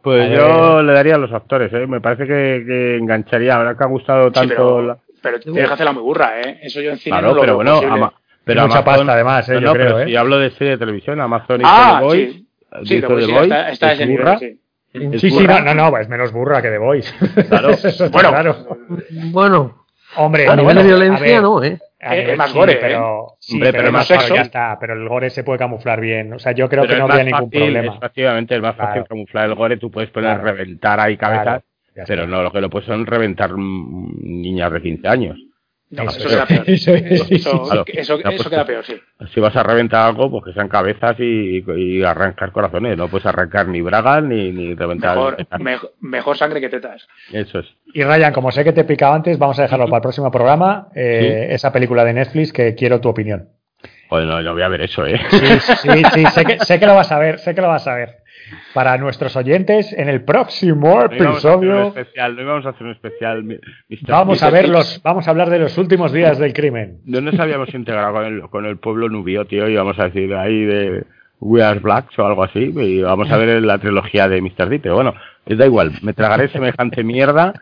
Pues 0.03 0.31
yo 0.31 0.83
le 0.83 0.93
daría 0.93 1.15
a 1.15 1.19
los 1.19 1.33
actores, 1.33 1.73
¿eh? 1.73 1.87
me 1.87 1.99
parece 1.99 2.27
que, 2.27 2.99
engancharía. 2.99 3.57
Ahora 3.57 3.75
que 3.75 3.85
ha 3.85 3.87
gustado 3.87 4.31
tanto. 4.31 4.55
pero, 4.55 4.83
la... 4.83 4.99
pero 5.23 5.41
tienes 5.41 5.67
que 5.67 5.73
hacerla 5.73 5.93
muy 5.93 6.03
burra, 6.03 6.43
¿eh? 6.43 6.59
Eso 6.63 6.83
yo 6.83 6.91
en 6.91 6.99
cine 6.99 7.17
claro, 7.17 7.35
no 7.35 7.41
pero 7.41 7.57
bueno, 7.57 8.13
pero 8.45 8.67
mucha 8.67 8.85
pasta 8.85 9.11
además, 9.11 9.49
¿eh? 9.49 9.59
yo 9.63 9.73
creo, 9.73 10.01
¿eh? 10.01 10.07
Si 10.07 10.15
hablo 10.15 10.39
de 10.39 10.51
serie 10.51 10.73
de 10.73 10.79
televisión, 10.79 11.19
Amazon 11.23 11.63
y 11.63 11.65
ah, 11.67 11.97
The 11.99 12.05
Voice, 12.05 12.33
sí. 12.85 13.01
The 13.01 13.07
Voice, 13.07 13.71
está, 13.71 13.93
ese 13.93 14.05
nivel, 14.05 14.59
sí. 14.95 15.19
Sí, 15.19 15.31
sí, 15.31 15.47
no, 15.47 15.61
no, 15.61 15.75
no, 15.75 15.99
es 15.99 16.09
menos 16.09 16.33
burra 16.33 16.63
que 16.63 16.71
The 16.71 16.79
Voice. 16.79 17.13
Claro. 17.49 17.71
bueno, 18.13 18.29
claro. 18.31 18.57
bueno. 19.33 19.85
Hombre, 20.17 20.47
a 20.49 20.55
nivel 20.55 20.77
de 20.77 20.83
violencia 20.85 21.41
no, 21.41 21.63
¿eh? 21.63 21.79
Es 21.99 22.37
más 22.37 22.53
gore, 22.53 22.77
pero, 22.77 23.37
sí, 23.41 23.55
Hombre, 23.55 23.73
pero, 23.73 23.91
más 23.91 24.07
sexo. 24.07 24.35
ya 24.35 24.43
está, 24.43 24.77
pero 24.79 24.93
el 24.93 25.09
gore 25.09 25.31
se 25.31 25.43
puede 25.43 25.59
camuflar 25.59 26.01
bien. 26.01 26.35
O 26.35 26.39
sea, 26.39 26.53
yo 26.53 26.69
creo 26.69 26.87
que 26.87 26.97
no 26.97 27.05
habría 27.05 27.25
ningún 27.25 27.51
problema. 27.51 27.95
Efectivamente, 27.97 28.55
es 28.55 28.61
más 28.61 28.77
fácil 28.77 29.05
camuflar 29.09 29.49
el 29.49 29.55
gore. 29.55 29.79
Tú 29.79 29.91
puedes 29.91 30.11
poner 30.11 30.41
reventar 30.41 31.01
ahí 31.01 31.17
cabezas, 31.17 31.63
pero 32.07 32.27
no, 32.27 32.43
lo 32.43 32.53
que 32.53 32.61
lo 32.61 32.71
puedes 32.71 32.87
son 32.87 33.07
reventar 33.07 33.53
niñas 33.57 34.71
de 34.71 34.83
15 34.83 35.09
años 35.09 35.39
eso, 36.03 36.29
queda 36.29 36.47
peor. 36.47 36.65
Eso, 36.67 38.51
queda 38.51 38.65
peor, 38.67 38.85
sí. 38.85 39.01
Si 39.33 39.41
vas 39.41 39.55
a 39.57 39.63
reventar 39.63 40.07
algo, 40.07 40.31
pues 40.31 40.45
que 40.45 40.53
sean 40.53 40.69
cabezas 40.69 41.17
y, 41.19 42.03
arrancar 42.03 42.53
corazones. 42.53 42.97
No 42.97 43.09
puedes 43.09 43.27
arrancar 43.27 43.69
ni 43.69 43.81
bragas 43.81 44.23
ni, 44.25 44.53
ni 44.53 44.75
reventar. 44.75 45.47
Mejor, 46.01 46.37
sangre 46.37 46.61
que 46.61 46.69
tetas. 46.69 47.07
Eso 47.33 47.61
es. 47.61 47.67
Y 47.93 48.03
Ryan, 48.03 48.33
como 48.33 48.51
sé 48.51 48.65
que 48.65 48.73
te 48.73 48.83
he 48.83 48.85
picado 48.85 49.15
antes, 49.15 49.39
vamos 49.39 49.59
a 49.59 49.63
dejarlo 49.63 49.87
para 49.87 49.99
el 49.99 50.03
próximo 50.03 50.31
programa. 50.31 50.89
Eh, 50.95 51.49
esa 51.51 51.73
película 51.73 52.05
de 52.05 52.15
Netflix 52.15 52.53
que 52.53 52.75
quiero 52.75 53.01
tu 53.01 53.09
opinión. 53.09 53.49
Bueno, 54.11 54.41
yo 54.43 54.53
voy 54.53 54.63
a 54.63 54.69
ver 54.69 54.83
eso, 54.83 55.07
¿eh? 55.07 55.19
Sí, 55.31 55.39
sí, 55.83 56.03
sí, 56.13 56.27
sé, 56.27 56.45
que, 56.45 56.59
sé 56.61 56.79
que 56.79 56.87
lo 56.87 56.95
vas 56.95 57.11
a 57.11 57.19
ver, 57.19 57.39
sé 57.39 57.55
que 57.55 57.61
lo 57.61 57.69
vas 57.69 57.87
a 57.87 57.95
ver 57.95 58.24
para 58.73 58.97
nuestros 58.99 59.37
oyentes 59.37 59.93
en 59.93 60.09
el 60.09 60.25
próximo 60.25 61.03
episodio. 61.03 61.95
No 61.95 62.43
íbamos 62.43 62.67
a 62.67 62.71
hacer 62.71 62.87
un 62.87 62.93
especial. 62.93 63.61
vamos 64.09 64.43
a 64.43 64.51
verlos, 64.51 65.01
vamos 65.03 65.27
a 65.27 65.31
hablar 65.31 65.51
de 65.51 65.59
los 65.59 65.77
últimos 65.79 66.13
días 66.13 66.39
del 66.39 66.53
crimen. 66.53 67.01
No 67.05 67.21
nos 67.21 67.39
habíamos 67.39 67.73
integrado 67.75 68.13
con 68.13 68.25
el, 68.25 68.43
con 68.49 68.67
el 68.67 68.79
pueblo 68.79 69.09
nubio, 69.09 69.45
tío, 69.47 69.69
y 69.69 69.77
vamos 69.77 69.99
a 69.99 70.05
decir 70.05 70.35
ahí 70.35 70.65
de 70.65 71.05
We 71.41 71.63
Are 71.63 71.81
Blacks 71.81 72.19
o 72.19 72.27
algo 72.27 72.43
así, 72.43 72.73
y 72.75 73.03
vamos 73.03 73.31
a 73.31 73.37
ver 73.37 73.63
la 73.63 73.79
trilogía 73.79 74.29
de 74.29 74.41
Mr. 74.41 74.69
D, 74.69 74.81
pero 74.81 74.95
bueno, 74.97 75.15
da 75.47 75.67
igual, 75.67 75.93
me 76.03 76.13
tragaré 76.13 76.49
semejante 76.49 77.05
mierda 77.05 77.55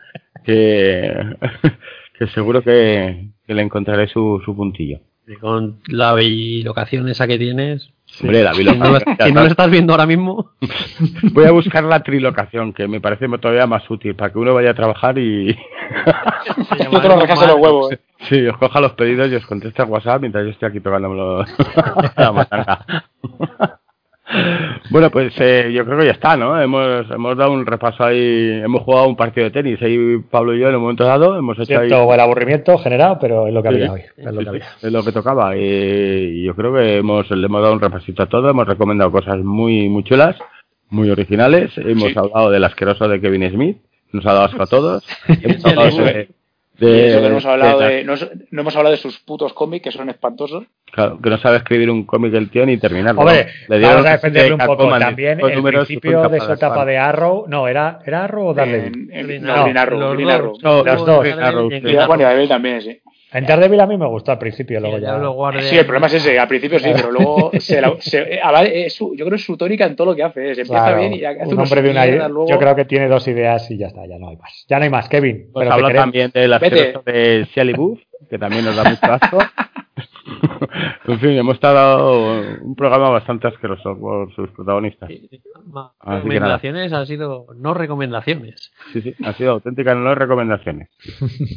que, 0.45 1.13
que 2.19 2.27
seguro 2.27 2.61
que, 2.61 3.27
le 3.47 3.61
encontraré 3.61 4.07
su, 4.07 4.41
su 4.45 4.55
puntillo. 4.55 4.99
Y 5.27 5.35
con 5.35 5.79
la 5.87 6.15
locación 6.63 7.07
esa 7.07 7.27
que 7.27 7.37
tienes. 7.37 7.93
Hombre, 8.21 8.43
David, 8.43 8.69
no, 8.75 8.89
lo, 8.91 9.47
estás 9.47 9.69
viendo 9.69 9.93
ahora 9.93 10.05
mismo. 10.05 10.51
Voy 11.33 11.45
a 11.45 11.51
buscar 11.51 11.83
la 11.83 12.03
trilocación, 12.03 12.73
que 12.73 12.87
me 12.87 13.01
parece 13.01 13.27
todavía 13.39 13.65
más 13.65 13.89
útil, 13.89 14.15
para 14.15 14.31
que 14.31 14.39
uno 14.39 14.53
vaya 14.53 14.71
a 14.71 14.75
trabajar 14.75 15.17
y. 15.17 15.47
los 16.91 17.55
huevos. 17.57 17.91
¿eh? 17.93 17.99
Sí, 18.29 18.47
os 18.47 18.57
coja 18.57 18.79
los 18.79 18.93
pedidos 18.93 19.29
y 19.29 19.35
os 19.35 19.45
conteste 19.45 19.81
a 19.81 19.85
WhatsApp 19.85 20.21
mientras 20.21 20.45
yo 20.45 20.51
estoy 20.51 20.69
aquí 20.69 20.79
tocándome 20.79 21.45
la 22.15 22.31
matanga. 22.31 22.85
Bueno, 24.89 25.09
pues 25.09 25.33
eh, 25.39 25.71
yo 25.73 25.85
creo 25.85 25.99
que 25.99 26.05
ya 26.05 26.11
está, 26.11 26.35
¿no? 26.35 26.59
Hemos, 26.59 27.09
hemos 27.09 27.37
dado 27.37 27.51
un 27.51 27.65
repaso 27.65 28.03
ahí, 28.03 28.61
hemos 28.63 28.83
jugado 28.83 29.07
un 29.07 29.15
partido 29.15 29.45
de 29.45 29.51
tenis, 29.51 29.81
ahí 29.81 30.17
Pablo 30.29 30.55
y 30.55 30.59
yo 30.59 30.69
en 30.69 30.75
un 30.75 30.81
momento 30.81 31.03
dado 31.03 31.37
hemos 31.37 31.57
hecho 31.59 31.79
ahí... 31.79 31.87
el 31.87 32.19
aburrimiento 32.19 32.77
generado, 32.77 33.17
pero 33.19 33.47
es 33.47 33.53
lo 33.53 33.61
que 33.61 33.69
había 33.69 33.91
hoy, 33.91 34.01
es, 34.17 34.25
lo, 34.25 34.51
que 34.51 34.61
es 34.81 34.91
lo 34.91 35.03
que 35.03 35.11
tocaba. 35.11 35.55
Y, 35.57 36.43
yo 36.43 36.55
creo 36.55 36.73
que 36.73 36.97
hemos, 36.97 37.29
le 37.31 37.45
hemos 37.45 37.61
dado 37.61 37.73
un 37.73 37.81
repasito 37.81 38.23
a 38.23 38.27
todo, 38.27 38.49
hemos 38.49 38.67
recomendado 38.67 39.11
cosas 39.11 39.37
muy, 39.37 39.89
muy 39.89 40.03
chulas, 40.03 40.35
muy 40.89 41.09
originales, 41.09 41.71
hemos 41.77 42.15
hablado 42.15 42.51
del 42.51 42.63
asqueroso 42.63 43.07
de 43.07 43.21
Kevin 43.21 43.49
Smith, 43.49 43.77
nos 44.11 44.25
ha 44.25 44.33
dado 44.33 44.45
asco 44.45 44.63
a 44.63 44.67
todos, 44.67 45.07
hemos 45.27 45.65
hablado 45.65 45.89
no, 46.79 46.87
hemos 46.87 47.45
hablado 47.45 47.79
de, 47.79 48.03
no, 48.03 48.15
hemos 48.51 48.75
hablado 48.75 48.95
de 48.95 49.01
sus 49.01 49.19
putos 49.19 49.53
cómics, 49.53 49.83
que 49.83 49.91
son 49.91 50.09
espantosos. 50.09 50.65
Claro, 50.91 51.19
que 51.21 51.29
no 51.29 51.37
sabe 51.37 51.57
escribir 51.57 51.89
un 51.89 52.05
cómic 52.05 52.33
el 52.33 52.49
tío 52.49 52.65
ni 52.65 52.77
terminarlo. 52.77 53.21
Hombre, 53.21 53.47
le 53.67 53.79
vamos 53.79 54.05
a 54.05 54.11
defenderle 54.11 54.53
un 54.53 54.59
poco 54.59 54.89
también. 54.97 55.39
El 55.39 55.63
principio 55.63 56.27
de 56.29 56.39
su 56.39 56.51
etapa 56.51 56.85
de 56.85 56.97
Arrow, 56.97 57.45
no, 57.47 57.67
¿era, 57.67 57.99
¿era 58.05 58.23
Arrow 58.25 58.47
o 58.47 58.53
Daredevil? 58.53 59.09
En, 59.11 59.77
Arrow, 59.77 60.15
los, 60.15 60.61
los 60.63 61.05
dos. 61.05 61.25
Bueno, 62.07 62.23
Daredevil 62.23 62.49
también, 62.49 62.81
sí. 62.81 63.02
En 63.33 63.45
Daredevil 63.45 63.79
a 63.79 63.87
mí 63.87 63.97
me 63.97 64.07
gustó 64.07 64.31
al 64.31 64.37
principio, 64.37 64.79
luego 64.79 64.99
ya. 64.99 65.61
Sí, 65.61 65.77
el 65.77 65.85
problema 65.85 66.07
es 66.07 66.13
ese, 66.13 66.37
al 66.39 66.47
principio 66.47 66.79
sí, 66.79 66.91
pero 66.95 67.11
luego 67.11 67.51
se, 67.59 67.81
yo 67.81 69.25
creo 69.25 69.29
que 69.29 69.35
es 69.35 69.43
su 69.43 69.57
tónica 69.57 69.85
en 69.85 69.95
todo 69.95 70.07
lo 70.07 70.15
que 70.15 70.23
hace. 70.23 70.55
Se 70.55 70.61
empieza 70.61 70.95
bien 70.95 71.13
y 71.13 71.25
hace 71.25 71.53
un 71.53 71.59
hombre 71.59 71.81
de 71.81 71.91
una 71.91 72.05
Yo 72.47 72.59
creo 72.59 72.75
que 72.75 72.85
tiene 72.85 73.07
dos 73.07 73.27
ideas 73.27 73.69
y 73.71 73.77
ya 73.77 73.87
está, 73.87 74.05
ya 74.05 74.17
no 74.19 74.29
hay 74.29 74.37
más. 74.37 74.65
Ya 74.67 74.77
no 74.77 74.83
hay 74.83 74.89
más, 74.89 75.09
Kevin. 75.09 75.49
Pues 75.51 75.69
habla 75.69 75.93
también 75.93 76.31
de 76.33 76.47
la 76.47 76.59
de 76.59 77.47
Shelly 77.53 77.73
Booth, 77.73 77.99
que 78.29 78.37
también 78.37 78.65
nos 78.65 78.75
da 78.75 78.83
mucho 78.83 79.05
asco. 79.05 79.39
en 81.05 81.19
fin, 81.19 81.31
hemos 81.31 81.55
estado 81.55 82.41
un 82.61 82.75
programa 82.75 83.09
bastante 83.09 83.47
asqueroso 83.47 83.97
por 83.99 84.33
sus 84.33 84.49
protagonistas. 84.51 85.09
recomendaciones 86.01 86.93
han 86.93 87.05
sido 87.05 87.47
no 87.55 87.73
recomendaciones. 87.73 88.71
Sí, 88.91 89.01
sí, 89.01 89.15
han 89.23 89.33
sido 89.35 89.51
auténticas 89.51 89.97
no 89.97 90.15
recomendaciones. 90.15 90.89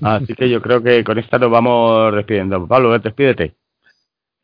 Así 0.03 0.35
que 0.35 0.49
yo 0.49 0.61
creo 0.61 0.83
que 0.83 1.05
con 1.05 1.19
esta 1.19 1.39
nos 1.39 1.51
vamos 1.51 2.15
despidiendo. 2.15 2.67
Pablo, 2.67 2.99
despídete. 2.99 3.57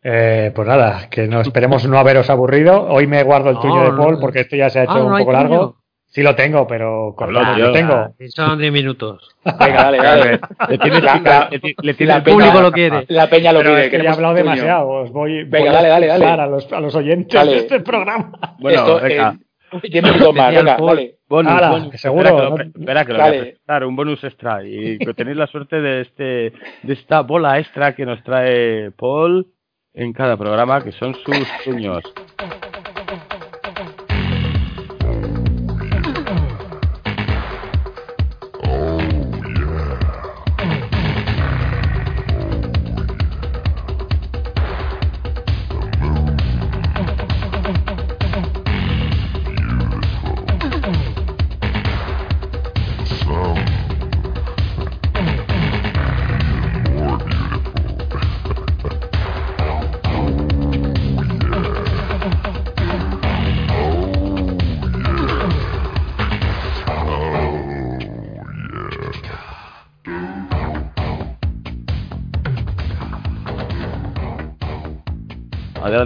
Eh, 0.04 0.50
pues 0.54 0.66
nada, 0.66 1.08
que 1.08 1.28
no 1.28 1.40
esperemos 1.40 1.86
no 1.86 1.98
haberos 1.98 2.28
aburrido. 2.28 2.86
Hoy 2.88 3.06
me 3.06 3.22
guardo 3.22 3.50
el 3.50 3.60
tuyo 3.60 3.82
de 3.82 3.96
Paul 3.96 4.18
porque 4.20 4.40
esto 4.40 4.56
ya 4.56 4.68
se 4.68 4.80
ha 4.80 4.84
hecho 4.84 4.94
ah, 4.94 5.04
un 5.04 5.18
poco 5.18 5.32
largo. 5.32 5.81
Sí 6.12 6.22
lo 6.22 6.34
tengo, 6.34 6.66
pero 6.66 7.14
con 7.16 7.32
lo 7.32 7.72
tengo. 7.72 8.14
Son 8.28 8.58
10 8.58 8.70
minutos. 8.70 9.30
Venga, 9.44 9.84
dale, 9.84 9.96
dale. 9.96 10.40
Le 10.68 10.78
tienes 10.78 11.02
la, 11.02 11.48
le, 11.50 11.94
le, 11.96 12.14
el 12.14 12.22
público 12.22 12.60
lo 12.60 12.70
quiere. 12.70 13.06
La 13.08 13.30
peña 13.30 13.50
lo 13.50 13.60
pero 13.60 13.76
pide. 13.76 14.04
he 14.04 14.08
hablado 14.08 14.34
demasiado. 14.34 14.88
Os 14.88 15.10
voy, 15.10 15.44
venga, 15.44 15.72
dale, 15.72 15.88
dale, 15.88 16.06
dale. 16.08 16.26
A 16.26 16.46
los, 16.46 16.70
a 16.70 16.80
los 16.80 16.94
oyentes 16.94 17.46
de 17.46 17.56
este 17.56 17.80
programa. 17.80 18.30
Bueno, 18.58 18.80
Esto, 18.80 19.00
venga. 19.00 19.36
Eh, 19.72 19.88
10 19.88 20.04
minutos 20.04 20.34
más, 20.34 20.54
venga, 20.54 20.76
dale. 20.78 21.14
Bonus, 21.30 21.68
bonus. 21.70 22.00
seguro. 22.00 22.28
Espera 22.28 22.44
que, 22.44 22.50
lo, 22.50 22.58
espera 22.62 23.04
que 23.06 23.12
lo 23.12 23.18
voy 23.18 23.26
a 23.26 23.40
presentar, 23.40 23.84
un 23.84 23.96
bonus 23.96 24.24
extra. 24.24 24.62
Y 24.62 24.98
que 24.98 25.14
tenéis 25.14 25.38
la 25.38 25.46
suerte 25.46 25.80
de, 25.80 26.02
este, 26.02 26.52
de 26.82 26.92
esta 26.92 27.22
bola 27.22 27.58
extra 27.58 27.94
que 27.94 28.04
nos 28.04 28.22
trae 28.22 28.90
Paul 28.90 29.46
en 29.94 30.12
cada 30.12 30.36
programa, 30.36 30.84
que 30.84 30.92
son 30.92 31.14
sus 31.14 31.48
sueños. 31.64 32.02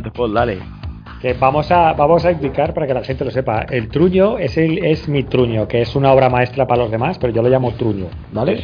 Adelante, 0.06 0.10
Paul, 0.10 0.34
dale. 0.34 0.58
Que 1.20 1.32
vamos 1.32 1.70
a, 1.70 1.94
vamos 1.94 2.24
a 2.26 2.30
explicar 2.30 2.74
para 2.74 2.86
que 2.86 2.92
la 2.92 3.02
gente 3.02 3.24
lo 3.24 3.30
sepa. 3.30 3.64
El 3.70 3.88
truño 3.88 4.38
es, 4.38 4.58
el, 4.58 4.84
es 4.84 5.08
mi 5.08 5.22
truño, 5.22 5.66
que 5.66 5.80
es 5.80 5.96
una 5.96 6.12
obra 6.12 6.28
maestra 6.28 6.66
para 6.66 6.82
los 6.82 6.90
demás, 6.90 7.18
pero 7.18 7.32
yo 7.32 7.42
lo 7.42 7.48
llamo 7.48 7.72
truño, 7.72 8.06
¿vale? 8.32 8.60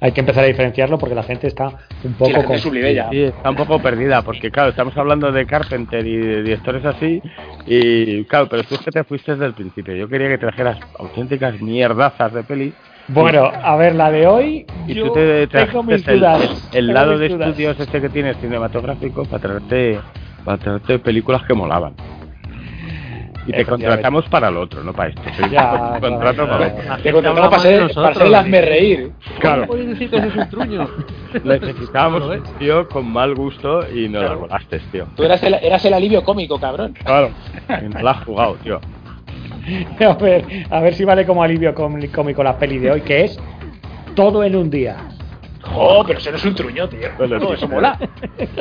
Hay 0.00 0.12
que 0.12 0.20
empezar 0.20 0.44
a 0.44 0.46
diferenciarlo 0.46 0.98
porque 0.98 1.14
la 1.14 1.22
gente 1.22 1.48
está 1.48 1.66
un 2.02 2.14
poco 2.14 2.42
con... 2.44 2.58
sí, 2.58 2.70
está 3.12 3.50
un 3.50 3.56
poco 3.56 3.78
perdida, 3.78 4.22
porque 4.22 4.50
claro, 4.50 4.70
estamos 4.70 4.96
hablando 4.96 5.30
de 5.30 5.44
Carpenter 5.44 6.06
y 6.06 6.16
de 6.16 6.42
directores 6.42 6.84
así, 6.86 7.20
y 7.66 8.24
claro, 8.24 8.48
pero 8.48 8.62
tú 8.64 8.76
es 8.76 8.80
que 8.80 8.90
te 8.90 9.04
fuiste 9.04 9.32
desde 9.32 9.46
el 9.46 9.52
principio. 9.52 9.94
Yo 9.94 10.08
quería 10.08 10.28
que 10.28 10.38
trajeras 10.38 10.78
auténticas 10.98 11.60
mierdazas 11.60 12.32
de 12.32 12.42
peli 12.42 12.72
bueno, 13.08 13.44
a 13.44 13.76
ver, 13.76 13.94
la 13.94 14.10
de 14.10 14.26
hoy. 14.26 14.66
Y 14.86 14.94
tú 14.94 15.12
te 15.12 15.46
trajiste 15.46 16.14
el, 16.14 16.24
el, 16.72 16.86
lado 16.92 17.16
de 17.18 17.26
estudios 17.26 17.78
este 17.78 18.00
que 18.00 18.08
tienes 18.08 18.36
cinematográfico 18.38 19.24
para 19.24 19.40
traerte 19.40 20.00
para 20.46 20.58
traerte 20.58 21.00
películas 21.00 21.42
que 21.42 21.54
molaban. 21.54 21.94
Y 23.48 23.52
te 23.52 23.64
contratamos 23.64 24.28
para 24.28 24.48
el 24.48 24.56
otro, 24.56 24.82
no 24.82 24.92
para 24.92 25.10
esto. 25.10 25.22
Ya, 25.50 25.98
contrato 26.00 26.48
para 26.48 26.96
Te 27.02 27.12
contratamos 27.12 27.50
para 27.50 27.62
ser, 27.62 27.94
para 27.94 28.14
ser 28.14 28.26
el 28.26 28.34
hazme 28.34 28.60
reír. 28.60 29.12
Claro. 29.40 29.66
¿Cómo 29.66 29.82
decir 29.82 30.08
que 30.08 30.16
es 30.16 30.36
un 30.36 30.48
truño? 30.48 30.88
Necesitábamos 31.44 32.24
un 32.24 32.42
tío 32.58 32.88
con 32.88 33.10
mal 33.10 33.34
gusto 33.34 33.84
y 33.92 34.08
no 34.08 34.22
lo 34.22 34.38
volaste, 34.40 34.80
tío. 34.90 35.06
Tú 35.16 35.24
eras 35.24 35.42
el, 35.42 35.54
eras 35.54 35.84
el 35.84 35.94
alivio 35.94 36.24
cómico, 36.24 36.58
cabrón. 36.58 36.94
Claro. 37.04 37.30
No 37.92 38.00
la 38.00 38.10
has 38.12 38.24
jugado, 38.24 38.54
tío. 38.62 38.80
A 39.98 40.14
ver, 40.14 40.44
a 40.70 40.80
ver 40.80 40.94
si 40.94 41.04
vale 41.04 41.26
como 41.26 41.42
alivio 41.42 41.74
cómico 41.74 42.42
la 42.44 42.56
peli 42.56 42.78
de 42.78 42.92
hoy, 42.92 43.00
que 43.00 43.24
es 43.24 43.38
todo 44.14 44.44
en 44.44 44.54
un 44.54 44.70
día. 44.70 44.96
Oh, 45.74 46.04
pero 46.06 46.18
eso 46.18 46.30
no 46.30 46.36
es 46.36 46.44
un 46.44 46.54
truño, 46.54 46.88
tío. 46.88 47.08
No, 47.18 47.52
eso 47.52 47.68
mola. 47.68 47.98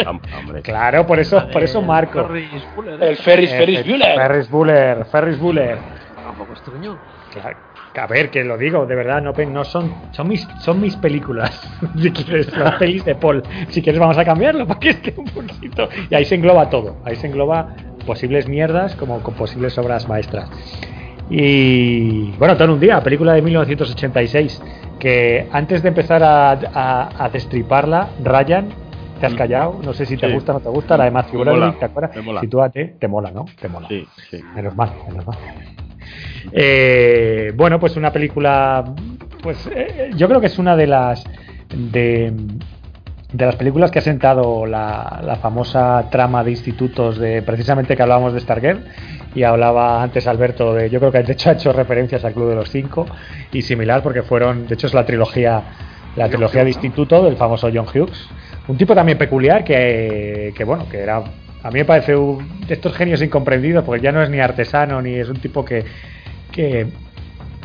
claro, 0.64 1.06
por 1.06 1.20
eso, 1.20 1.48
por 1.52 1.64
eso 1.64 1.82
Marco. 1.82 2.28
El 3.00 3.18
Ferris, 3.18 3.52
Ferris 3.52 3.86
Bueller. 3.86 4.16
Ferris 4.16 4.50
Bueller, 4.50 5.06
Ferris 5.06 5.40
Bueller. 5.40 5.78
Tampoco 6.16 6.54
es 6.54 6.62
truño. 6.62 6.98
Claro. 7.32 7.58
A 7.98 8.08
ver, 8.08 8.30
que 8.30 8.44
lo 8.44 8.58
digo, 8.58 8.86
de 8.86 8.96
verdad, 8.96 9.22
no, 9.22 9.32
no 9.32 9.64
son, 9.64 9.94
son 10.12 10.28
mis, 10.28 10.46
son 10.60 10.82
mis 10.82 10.98
películas. 10.98 11.62
si 12.02 12.12
quieres, 12.12 12.56
las 12.58 12.76
pelis 12.76 13.06
de 13.06 13.16
Paul. 13.16 13.42
Si 13.70 13.82
quieres, 13.82 14.00
vamos 14.00 14.18
a 14.18 14.26
cambiarlo 14.26 14.68
para 14.68 14.80
que 14.80 14.90
esté 14.90 15.14
un 15.16 15.26
poquito. 15.26 15.88
Y 16.10 16.16
ahí 16.16 16.26
se 16.26 16.36
engloba 16.36 16.70
todo. 16.70 16.98
Ahí 17.06 17.16
se 17.16 17.28
engloba 17.28 17.76
posibles 18.06 18.48
mierdas 18.48 18.96
como 18.96 19.22
con 19.22 19.34
posibles 19.36 19.78
obras 19.78 20.08
maestras. 20.08 20.50
Y 21.30 22.32
bueno, 22.34 22.56
todo 22.56 22.66
en 22.66 22.72
un 22.72 22.80
día, 22.80 23.02
película 23.02 23.34
de 23.34 23.42
1986, 23.42 24.62
que 25.06 25.48
antes 25.52 25.84
de 25.84 25.90
empezar 25.90 26.24
a, 26.24 27.30
destriparla, 27.32 28.10
Ryan, 28.24 28.70
te 29.20 29.28
has 29.28 29.34
mm. 29.34 29.38
callado, 29.38 29.80
no 29.84 29.94
sé 29.94 30.04
si 30.04 30.18
te 30.18 30.34
gusta 30.34 30.52
o 30.52 30.56
no 30.56 30.62
te 30.62 30.70
gusta, 30.70 30.98
la 30.98 31.04
de 31.04 31.12
Matthew 31.12 31.42
Broderick, 31.42 31.78
¿te 31.78 31.86
acuerdas? 31.86 32.18
Sitúate, 32.42 32.96
te 33.00 33.08
mola, 33.08 33.30
¿no? 33.30 33.46
Te 33.62 33.68
mola. 33.68 33.88
Sí, 33.88 34.04
sí. 34.32 34.42
Menos 34.56 34.76
mal, 34.76 34.90
menos 35.08 35.28
mal. 35.28 35.38
Eh, 36.52 37.54
bueno, 37.56 37.80
pues 37.80 37.96
una 37.98 38.12
película, 38.12 38.84
pues 39.44 39.70
eh, 39.72 40.10
yo 40.16 40.28
creo 40.28 40.42
que 40.42 40.48
es 40.48 40.58
una 40.58 40.76
de 40.76 40.88
las 40.88 41.24
de, 41.70 42.34
de 43.32 43.46
las 43.46 43.58
películas 43.58 43.92
que 43.92 44.00
ha 44.00 44.02
sentado 44.02 44.66
la, 44.66 45.22
la, 45.24 45.36
famosa 45.36 46.10
trama 46.10 46.44
de 46.44 46.50
institutos 46.50 47.20
de 47.20 47.44
precisamente 47.44 47.96
que 47.96 48.02
hablábamos 48.02 48.34
de 48.34 48.40
Stargate 48.40 48.82
y 49.36 49.44
hablaba 49.44 50.02
antes 50.02 50.26
Alberto 50.26 50.74
de, 50.74 50.90
yo 50.90 51.00
creo 51.00 51.12
que 51.12 51.22
de 51.22 51.34
hecho 51.34 51.50
ha 51.50 51.54
hecho 51.54 51.74
referencias 51.74 52.24
al 52.24 52.34
Club 52.34 52.50
de 52.50 52.56
los 52.56 52.70
Cinco 52.70 53.06
y 53.52 53.62
similar 53.62 54.02
porque 54.02 54.24
fueron, 54.24 54.66
de 54.66 54.74
hecho 54.74 54.88
es 54.88 54.94
la 54.94 55.06
trilogía, 55.06 55.62
la 56.16 56.30
trilogía 56.30 56.64
de 56.64 56.70
instituto 56.70 57.24
del 57.24 57.36
famoso 57.36 57.70
John 57.72 57.86
Hughes, 57.86 58.30
un 58.68 58.78
tipo 58.78 58.96
también 58.96 59.18
peculiar 59.18 59.64
que, 59.64 60.54
que 60.56 60.64
bueno, 60.64 60.88
que 60.90 61.00
era, 61.00 61.18
a 61.18 61.70
mí 61.70 61.80
me 61.80 61.86
parece 61.86 62.16
un, 62.16 62.62
de 62.66 62.74
estos 62.74 62.96
genios 62.96 63.22
incomprendidos 63.22 63.84
porque 63.84 64.02
ya 64.02 64.14
no 64.14 64.24
es 64.24 64.30
ni 64.30 64.40
artesano 64.40 65.02
ni 65.02 65.16
es 65.16 65.28
un 65.28 65.38
tipo 65.38 65.66
que, 65.66 65.84
que 66.52 66.88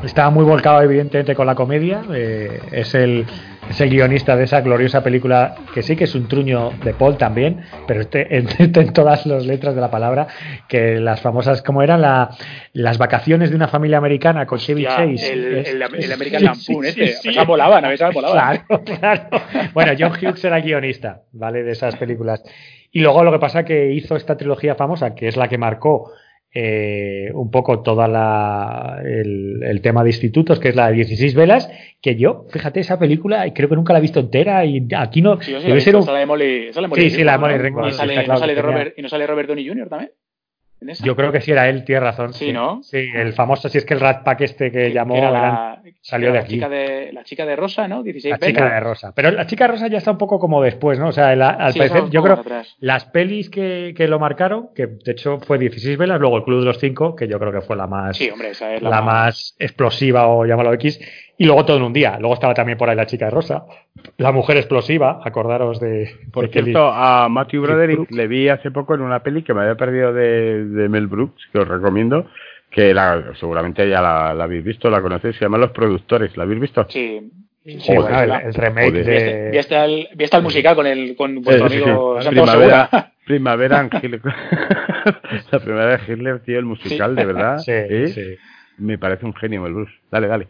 estaba 0.05 0.31
muy 0.31 0.45
volcado 0.45 0.83
evidentemente 0.83 1.35
con 1.35 1.47
la 1.47 1.55
comedia, 1.55 2.03
eh, 2.13 2.61
es 2.73 2.95
el 2.95 3.27
es 3.71 3.81
el 3.81 3.89
guionista 3.89 4.37
de 4.37 4.45
esa 4.45 4.63
gloriosa 4.63 5.03
película 5.05 5.55
que 5.73 5.83
sí 5.83 5.95
que 5.95 6.05
es 6.05 6.15
un 6.17 6.27
truño 6.27 6.73
de 6.83 6.93
Paul 6.93 7.17
también, 7.17 7.63
pero 7.87 8.01
este, 8.01 8.27
en, 8.37 8.93
todas 8.93 9.27
las 9.27 9.47
letras 9.47 9.77
de 9.77 9.81
la 9.81 9.91
palabra, 9.91 10.27
que 10.69 10.99
las 10.99 11.21
famosas, 11.21 11.63
como 11.63 11.83
eran 11.83 12.01
la, 12.01 12.31
las 12.73 12.99
vacaciones 12.99 13.51
de 13.51 13.57
una 13.57 13.69
familia 13.69 13.99
americana 13.99 14.45
con 14.45 14.59
Chevy 14.59 14.85
Chase. 14.85 15.33
El, 15.33 15.67
el, 15.67 15.83
el, 15.83 16.13
American 16.13 16.45
Lampoon, 16.45 16.85
este, 16.85 17.09
sí, 17.13 17.33
sí. 17.33 17.39
volaban, 17.47 17.85
a 17.85 17.89
veces 17.89 18.13
volaban. 18.13 18.65
Claro, 18.67 18.85
claro. 18.85 19.23
Bueno, 19.73 19.93
John 19.97 20.13
Hughes 20.13 20.45
era 20.45 20.61
guionista, 20.61 21.23
¿vale? 21.33 21.63
De 21.63 21.71
esas 21.71 21.95
películas. 21.95 22.43
Y 22.91 23.01
luego 23.01 23.23
lo 23.23 23.31
que 23.31 23.39
pasa 23.39 23.65
que 23.65 23.93
hizo 23.93 24.17
esta 24.17 24.37
trilogía 24.37 24.75
famosa, 24.75 25.15
que 25.15 25.29
es 25.29 25.37
la 25.37 25.49
que 25.49 25.59
marcó 25.59 26.13
eh, 26.53 27.31
un 27.33 27.51
poco 27.51 27.81
toda 27.81 28.09
la 28.09 29.01
el, 29.05 29.81
tema 29.83 30.03
de 30.03 30.11
institutos, 30.11 30.59
que 30.59 30.71
es 30.71 30.77
la 30.77 30.89
de 30.89 30.95
16 30.95 31.35
velas, 31.35 31.71
que 32.03 32.17
yo, 32.17 32.47
fíjate, 32.51 32.81
esa 32.81 32.99
película 32.99 33.53
creo 33.55 33.69
que 33.69 33.77
nunca 33.77 33.93
la 33.93 34.01
he 34.01 34.03
visto 34.03 34.21
entera 34.21 34.65
y 34.65 34.89
aquí 34.97 35.23
no 35.23 35.37
debe 35.37 35.81
ser 35.81 35.97
un... 35.97 36.03
Sí, 36.03 36.09
sí, 36.09 36.13
la 36.13 36.19
de 36.19 36.27
Molly 36.27 37.89
¿Y, 37.89 37.93
sale, 37.93 38.27
no 38.27 38.37
sale 38.37 38.61
Robert, 38.61 38.95
¿Y 38.97 39.03
no 39.03 39.09
sale 39.09 39.27
Robert 39.27 39.49
Downey 39.49 39.69
Jr. 39.69 39.89
también? 39.89 40.11
Yo 41.03 41.15
creo 41.15 41.31
que 41.31 41.41
sí 41.41 41.53
era 41.53 41.69
él, 41.69 41.85
tiene 41.85 42.01
razón. 42.01 42.33
Sí, 42.33 42.53
¿no? 42.53 42.83
Sí, 42.83 43.11
el 43.15 43.35
famoso, 43.35 43.69
si 43.69 43.79
es 43.79 43.85
que 43.85 43.95
el 43.95 44.01
Rat 44.01 44.25
Pack 44.25 44.41
este 44.41 44.73
que 44.73 44.93
llamó 44.93 45.15
salió 46.01 46.33
de 46.33 46.39
aquí. 46.39 46.55
Chica 46.55 46.69
de, 46.69 47.11
la 47.13 47.25
chica 47.25 47.47
de 47.47 47.57
Rosa, 47.57 47.87
¿no? 47.89 48.03
16 48.03 48.33
la 48.33 48.47
chica 48.47 48.75
de 48.75 48.81
Rosa. 48.81 49.13
Pero 49.15 49.31
la 49.31 49.47
chica 49.47 49.65
de 49.65 49.73
Rosa 49.73 49.89
ya 49.89 49.99
está 49.99 50.11
un 50.11 50.19
poco 50.19 50.39
como 50.39 50.63
después, 50.63 50.99
¿no? 50.99 51.09
O 51.09 51.13
sea, 51.13 51.31
al 51.31 51.75
parecer, 51.75 52.11
yo 52.11 52.23
creo 52.23 52.43
las 52.81 53.05
pelis 53.07 53.51
que, 53.51 53.95
que, 53.97 54.09
lo 54.09 54.19
marcaron, 54.19 54.71
que 54.75 54.87
de 54.87 55.13
hecho 55.13 55.39
fue 55.41 55.59
16 55.59 55.99
velas, 55.99 56.21
luego 56.21 56.37
el 56.37 56.45
Club 56.45 56.61
de 56.61 56.67
los 56.67 56.79
Cinco, 56.79 57.15
que 57.15 57.29
yo 57.29 57.39
creo 57.39 57.53
que 57.53 57.61
fue 57.61 57.77
la 57.77 57.87
más, 57.87 58.17
sí, 58.17 58.31
hombre, 58.31 58.51
esa 58.51 58.75
es 58.75 58.83
la, 58.83 58.91
la 58.91 59.03
más... 59.03 59.55
explosiva 59.59 60.27
o 60.29 60.47
llámalo 60.47 60.73
X, 60.75 61.01
y 61.41 61.47
luego 61.47 61.65
todo 61.65 61.79
en 61.79 61.85
un 61.85 61.95
día. 61.95 62.19
Luego 62.21 62.35
estaba 62.35 62.53
también 62.53 62.77
por 62.77 62.91
ahí 62.91 62.97
la 62.97 63.07
chica 63.07 63.25
de 63.25 63.31
Rosa, 63.31 63.65
la 64.19 64.31
mujer 64.31 64.59
explosiva, 64.59 65.23
acordaros 65.25 65.81
de. 65.81 66.11
Por 66.31 66.49
cierto, 66.49 66.91
a 66.93 67.31
Matthew 67.31 67.63
Broderick 67.63 68.11
le 68.11 68.29
vi 68.29 68.51
hace 68.51 68.71
poco 68.71 68.95
en 68.95 69.01
una 69.01 69.23
peli 69.23 69.43
que 69.43 69.55
me 69.55 69.63
había 69.63 69.75
perdido 69.75 70.13
de, 70.13 70.87
Mel 70.91 71.07
Brooks, 71.07 71.49
que 71.51 71.61
os 71.61 71.67
recomiendo, 71.67 72.27
que 72.71 72.95
la, 72.95 73.33
seguramente 73.39 73.89
ya 73.89 74.01
la, 74.01 74.31
habéis 74.31 74.65
visto, 74.65 74.89
la 74.89 75.03
conocéis, 75.03 75.37
se 75.37 75.45
llama 75.45 75.59
Los 75.59 75.73
Productores. 75.73 76.37
¿La 76.37 76.45
habéis 76.45 76.61
visto? 76.61 76.87
Sí. 76.89 77.31
Sí, 77.63 77.95
bueno, 77.95 78.23
el, 78.23 78.55
remake 78.55 78.93
de... 78.93 79.51
Vi 79.51 79.59
hasta 79.59 79.85
el, 79.85 80.09
el, 80.19 80.43
musical 80.43 80.75
con 80.75 80.87
el 80.87 81.15
con 81.15 81.43
vuestro 81.43 81.67
amigo 81.67 82.19
Primavera, 82.27 83.13
Primavera 83.27 83.83
la 85.53 85.59
primera 85.61 85.97
de 85.97 86.13
Hitler, 86.13 86.41
tío, 86.41 86.59
el 86.59 86.65
musical, 86.65 87.15
de 87.15 87.25
verdad. 87.27 87.59
Sí, 87.59 88.09
sí. 88.09 88.37
Me 88.79 88.97
parece 88.97 89.27
un 89.27 89.35
genio 89.35 89.67
el 89.67 89.75
Bruce. 89.75 89.93
Dale, 90.11 90.27
dale. 90.27 90.49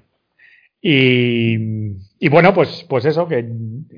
Y, 0.82 1.58
y, 2.18 2.28
bueno, 2.30 2.54
pues, 2.54 2.86
pues 2.88 3.04
eso, 3.04 3.28
que 3.28 3.44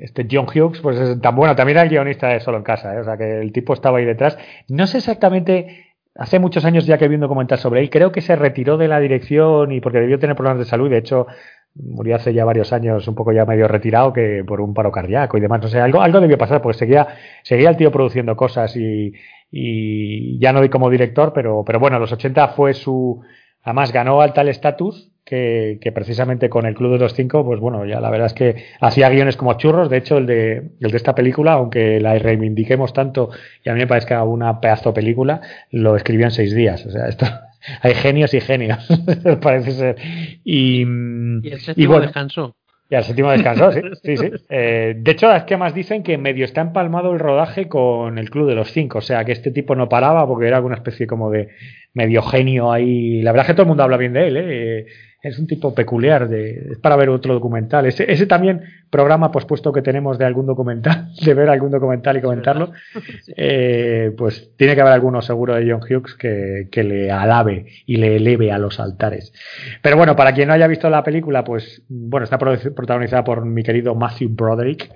este 0.01 0.27
John 0.29 0.47
Hughes, 0.47 0.81
pues 0.81 0.99
es 0.99 1.21
tan 1.21 1.37
bueno, 1.37 1.55
también 1.55 1.79
era 1.79 1.85
el 1.85 1.91
guionista 1.91 2.29
de 2.29 2.41
Solo 2.41 2.57
en 2.57 2.65
Casa, 2.65 2.95
¿eh? 2.95 2.99
o 2.99 3.05
sea 3.05 3.17
que 3.17 3.41
el 3.41 3.53
tipo 3.53 3.73
estaba 3.73 3.99
ahí 3.99 4.05
detrás. 4.05 4.37
No 4.69 4.87
sé 4.89 4.99
exactamente, 4.99 5.92
hace 6.15 6.39
muchos 6.39 6.65
años 6.65 6.87
ya 6.87 6.99
que 6.99 7.09
vi 7.09 7.15
un 7.15 7.21
documental 7.23 7.59
sobre 7.59 7.81
él, 7.81 7.91
creo 7.91 8.13
que 8.13 8.21
se 8.21 8.37
retiró 8.37 8.77
de 8.77 8.89
la 8.89 9.01
dirección 9.01 9.73
y 9.73 9.81
porque 9.81 10.01
debió 10.01 10.19
tener 10.19 10.37
problemas 10.37 10.59
de 10.59 10.65
salud, 10.65 10.91
de 10.91 10.99
hecho 10.99 11.27
murió 11.75 12.17
hace 12.17 12.35
ya 12.35 12.45
varios 12.45 12.73
años 12.73 13.09
un 13.09 13.15
poco 13.15 13.33
ya 13.33 13.47
medio 13.47 13.67
retirado 13.67 14.13
que 14.13 14.45
por 14.47 14.61
un 14.61 14.75
paro 14.75 14.93
cardíaco 14.93 15.39
y 15.39 15.41
demás, 15.41 15.63
no 15.63 15.69
sé, 15.69 15.81
algo, 15.81 16.03
algo 16.03 16.21
debió 16.21 16.37
pasar 16.37 16.61
porque 16.61 16.79
seguía, 16.79 17.09
seguía 17.43 17.71
el 17.71 17.77
tío 17.77 17.91
produciendo 17.91 18.37
cosas 18.37 18.77
y, 18.77 19.13
y 19.51 20.39
ya 20.39 20.53
no 20.53 20.69
como 20.71 20.91
director, 20.91 21.33
pero, 21.33 21.65
pero 21.65 21.81
bueno, 21.81 21.99
los 21.99 22.13
80 22.13 22.49
fue 22.49 22.75
su, 22.75 23.23
además 23.63 23.93
ganó 23.93 24.21
al 24.21 24.35
tal 24.35 24.49
estatus 24.49 25.12
que, 25.25 25.93
precisamente 25.95 26.51
con 26.51 26.67
el 26.67 26.75
Club 26.75 26.93
de 26.93 26.99
los 26.99 27.15
Cinco, 27.15 27.45
pues 27.45 27.61
bueno, 27.61 27.87
ya 27.87 28.01
la 28.01 28.11
verdad 28.11 28.27
es 28.27 28.35
que 28.35 28.65
hacía 28.81 29.09
guiones 29.09 29.37
como 29.37 29.55
churros. 29.55 29.89
De 29.89 29.99
hecho, 29.99 30.19
el 30.19 30.27
de, 30.27 30.71
el 30.81 30.91
de 30.91 30.97
esta 30.97 31.15
película, 31.15 31.53
aunque 31.53 32.01
la 32.01 32.19
reivindiquemos 32.19 32.93
tanto 32.93 33.31
y 33.65 33.69
a 33.69 33.75
mí 33.75 33.81
me 33.81 33.87
parezca 33.87 34.23
una 34.25 34.61
pedazo 34.61 34.93
película, 34.93 35.41
lo 35.71 35.97
escribió 35.97 36.27
en 36.27 36.33
seis 36.33 36.55
días. 36.55 36.85
O 36.87 36.91
sea, 36.91 37.09
esto 37.09 37.27
hay 37.83 37.95
genios 37.95 38.35
y 38.35 38.41
genios, 38.41 38.87
parece 39.41 39.73
ser. 39.73 39.97
Y, 40.45 40.83
el 40.83 41.61
séptimo 41.61 42.01
descansó. 42.01 42.57
Y 42.91 42.95
al 42.95 43.05
séptimo 43.05 43.31
descansó, 43.31 43.73
sí. 43.73 43.81
sí, 44.03 44.17
sí. 44.19 44.31
Eh, 44.51 44.95
de 44.99 45.11
hecho, 45.13 45.33
es 45.33 45.45
que 45.45 45.57
más 45.57 45.73
dicen 45.73 46.03
que 46.03 46.19
medio 46.19 46.45
está 46.45 46.61
empalmado 46.61 47.13
el 47.13 47.21
rodaje 47.21 47.67
con 47.67 48.19
el 48.19 48.29
Club 48.29 48.49
de 48.49 48.55
los 48.55 48.71
Cinco. 48.71 48.99
O 48.99 49.03
sea, 49.03 49.25
que 49.25 49.33
este 49.33 49.51
tipo 49.51 49.75
no 49.75 49.89
paraba 49.89 50.27
porque 50.27 50.49
era 50.49 50.57
alguna 50.57 50.75
especie 50.75 51.07
como 51.07 51.31
de 51.31 51.49
medio 51.95 52.21
genio 52.21 52.71
ahí. 52.71 53.23
La 53.23 53.33
verdad 53.33 53.47
es 53.47 53.53
que 53.53 53.55
todo 53.55 53.63
el 53.63 53.69
mundo 53.69 53.85
habla 53.85 53.97
bien 53.97 54.13
de 54.13 54.27
él, 54.29 54.37
¿eh? 54.37 54.87
Es 55.23 55.39
un 55.39 55.47
tipo 55.47 55.73
peculiar, 55.73 56.29
de, 56.29 56.73
es 56.73 56.79
para 56.79 56.97
ver 56.97 57.09
otro 57.09 57.33
documental. 57.33 57.87
Ese, 57.87 58.11
ese 58.11 58.27
también 58.27 58.63
programa 58.91 59.31
pospuesto 59.31 59.73
que 59.73 59.81
tenemos 59.81 60.19
de 60.19 60.25
algún 60.25 60.47
documental, 60.47 61.13
de 61.25 61.35
ver 61.35 61.49
algún 61.49 61.71
documental 61.71 62.17
y 62.17 62.21
comentarlo, 62.21 62.73
eh, 63.37 64.13
pues 64.19 64.51
tiene 64.57 64.75
que 64.75 64.81
haber 64.81 64.95
alguno 64.95 65.23
seguro 65.23 65.55
de 65.55 65.71
John 65.71 65.81
Hughes 65.81 66.15
que, 66.15 66.69
que, 66.73 66.83
le 66.83 67.13
alabe 67.13 67.67
y 67.87 67.99
le 67.99 68.17
eleve 68.17 68.51
a 68.51 68.59
los 68.59 68.81
altares. 68.81 69.33
Pero 69.81 69.97
bueno, 69.97 70.17
para 70.17 70.35
quien 70.35 70.49
no 70.49 70.55
haya 70.55 70.67
visto 70.67 70.91
la 70.91 71.05
película, 71.05 71.45
pues 71.45 71.83
bueno, 71.89 72.25
está 72.25 72.37
protagonizada 72.37 73.23
por 73.23 73.45
mi 73.45 73.63
querido 73.63 73.95
Matthew 73.95 74.31
Broderick, 74.31 74.91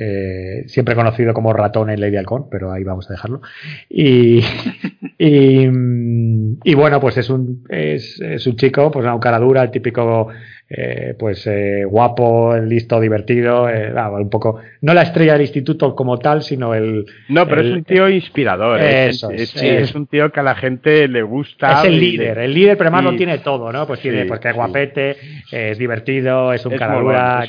eh, 0.00 0.62
siempre 0.68 0.94
conocido 0.94 1.34
como 1.34 1.52
ratón 1.52 1.90
en 1.90 2.00
Lady 2.00 2.16
Halcón, 2.16 2.48
pero 2.48 2.70
ahí 2.70 2.84
vamos 2.84 3.10
a 3.10 3.14
dejarlo. 3.14 3.40
Y, 3.88 4.40
y, 5.18 6.74
bueno, 6.74 7.00
pues 7.00 7.16
es 7.16 7.28
un, 7.30 7.64
es, 7.68 8.20
es, 8.20 8.46
un 8.46 8.56
chico, 8.56 8.92
pues 8.92 9.04
una 9.04 9.18
cara 9.18 9.40
dura, 9.40 9.64
el 9.64 9.72
típico 9.72 10.28
eh, 10.70 11.14
pues 11.18 11.46
eh, 11.46 11.86
guapo, 11.86 12.54
listo, 12.58 13.00
divertido, 13.00 13.70
eh, 13.70 13.90
un 13.90 14.28
poco, 14.28 14.60
no 14.82 14.92
la 14.92 15.00
estrella 15.00 15.32
del 15.32 15.40
instituto 15.40 15.94
como 15.94 16.18
tal, 16.18 16.42
sino 16.42 16.74
el... 16.74 17.06
No, 17.30 17.48
pero 17.48 17.62
es 17.62 17.72
un 17.72 17.84
tío 17.84 18.06
inspirador, 18.06 18.78
es, 18.78 19.24
es, 19.32 19.94
un 19.94 20.06
tío 20.06 20.30
que 20.30 20.40
a 20.40 20.42
la 20.42 20.54
gente 20.54 21.08
le 21.08 21.22
gusta. 21.22 21.80
Es 21.80 21.84
el 21.88 21.98
líder, 21.98 22.36
el 22.36 22.52
líder, 22.52 22.76
pero 22.76 22.88
además 22.88 23.12
lo 23.12 23.16
tiene 23.16 23.38
todo, 23.38 23.72
¿no? 23.72 23.86
Pues 23.86 24.00
tiene, 24.00 24.26
pues 24.26 24.40
que 24.40 24.50
es 24.50 24.54
guapete, 24.54 25.16
es 25.50 25.78
divertido, 25.78 26.52
es 26.52 26.66
un 26.66 26.76
cara 26.76 27.00
dura, 27.00 27.46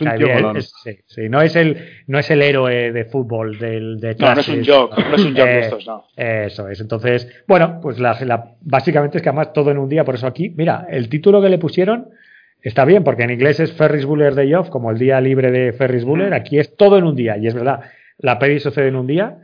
no 1.29 1.41
es 1.41 1.55
el, 1.57 1.77
no 2.07 2.19
es 2.19 2.31
el 2.31 2.41
héroe 2.41 2.93
de 2.93 3.03
fútbol 3.03 3.59
del 3.59 3.99
de 3.99 4.15
No, 4.15 4.33
no 4.33 4.39
es 4.39 4.47
un 4.47 4.65
joke, 4.65 4.97
no 4.97 5.15
es 5.15 5.25
un 5.25 5.35
joke 5.35 5.49
de 5.49 5.59
estos, 5.59 5.87
no. 5.87 6.05
Eso 6.15 6.69
es, 6.69 6.79
entonces, 6.79 7.43
bueno, 7.45 7.79
pues 7.81 7.99
la, 7.99 8.15
básicamente 8.61 9.17
es 9.17 9.21
que 9.21 9.27
además 9.27 9.51
todo 9.51 9.71
en 9.71 9.77
un 9.77 9.89
día, 9.89 10.05
por 10.05 10.15
eso 10.15 10.25
aquí, 10.25 10.53
mira, 10.55 10.87
el 10.89 11.09
título 11.09 11.41
que 11.41 11.49
le 11.49 11.57
pusieron 11.57 12.07
Está 12.61 12.83
bien, 12.85 13.03
porque 13.03 13.23
en 13.23 13.31
inglés 13.31 13.59
es 13.59 13.71
Ferris 13.71 14.05
Buller 14.05 14.35
Day 14.35 14.53
Off, 14.53 14.69
como 14.69 14.91
el 14.91 14.97
día 14.97 15.21
libre 15.21 15.51
de 15.51 15.71
Ferris 15.71 16.03
Buller. 16.03 16.33
Aquí 16.33 16.59
es 16.59 16.75
todo 16.75 16.97
en 16.97 17.05
un 17.05 17.15
día, 17.15 17.37
y 17.37 17.47
es 17.47 17.53
verdad. 17.53 17.81
La 18.17 18.37
peli 18.37 18.59
sucede 18.59 18.89
en 18.89 18.97
un 18.97 19.07
día, 19.07 19.37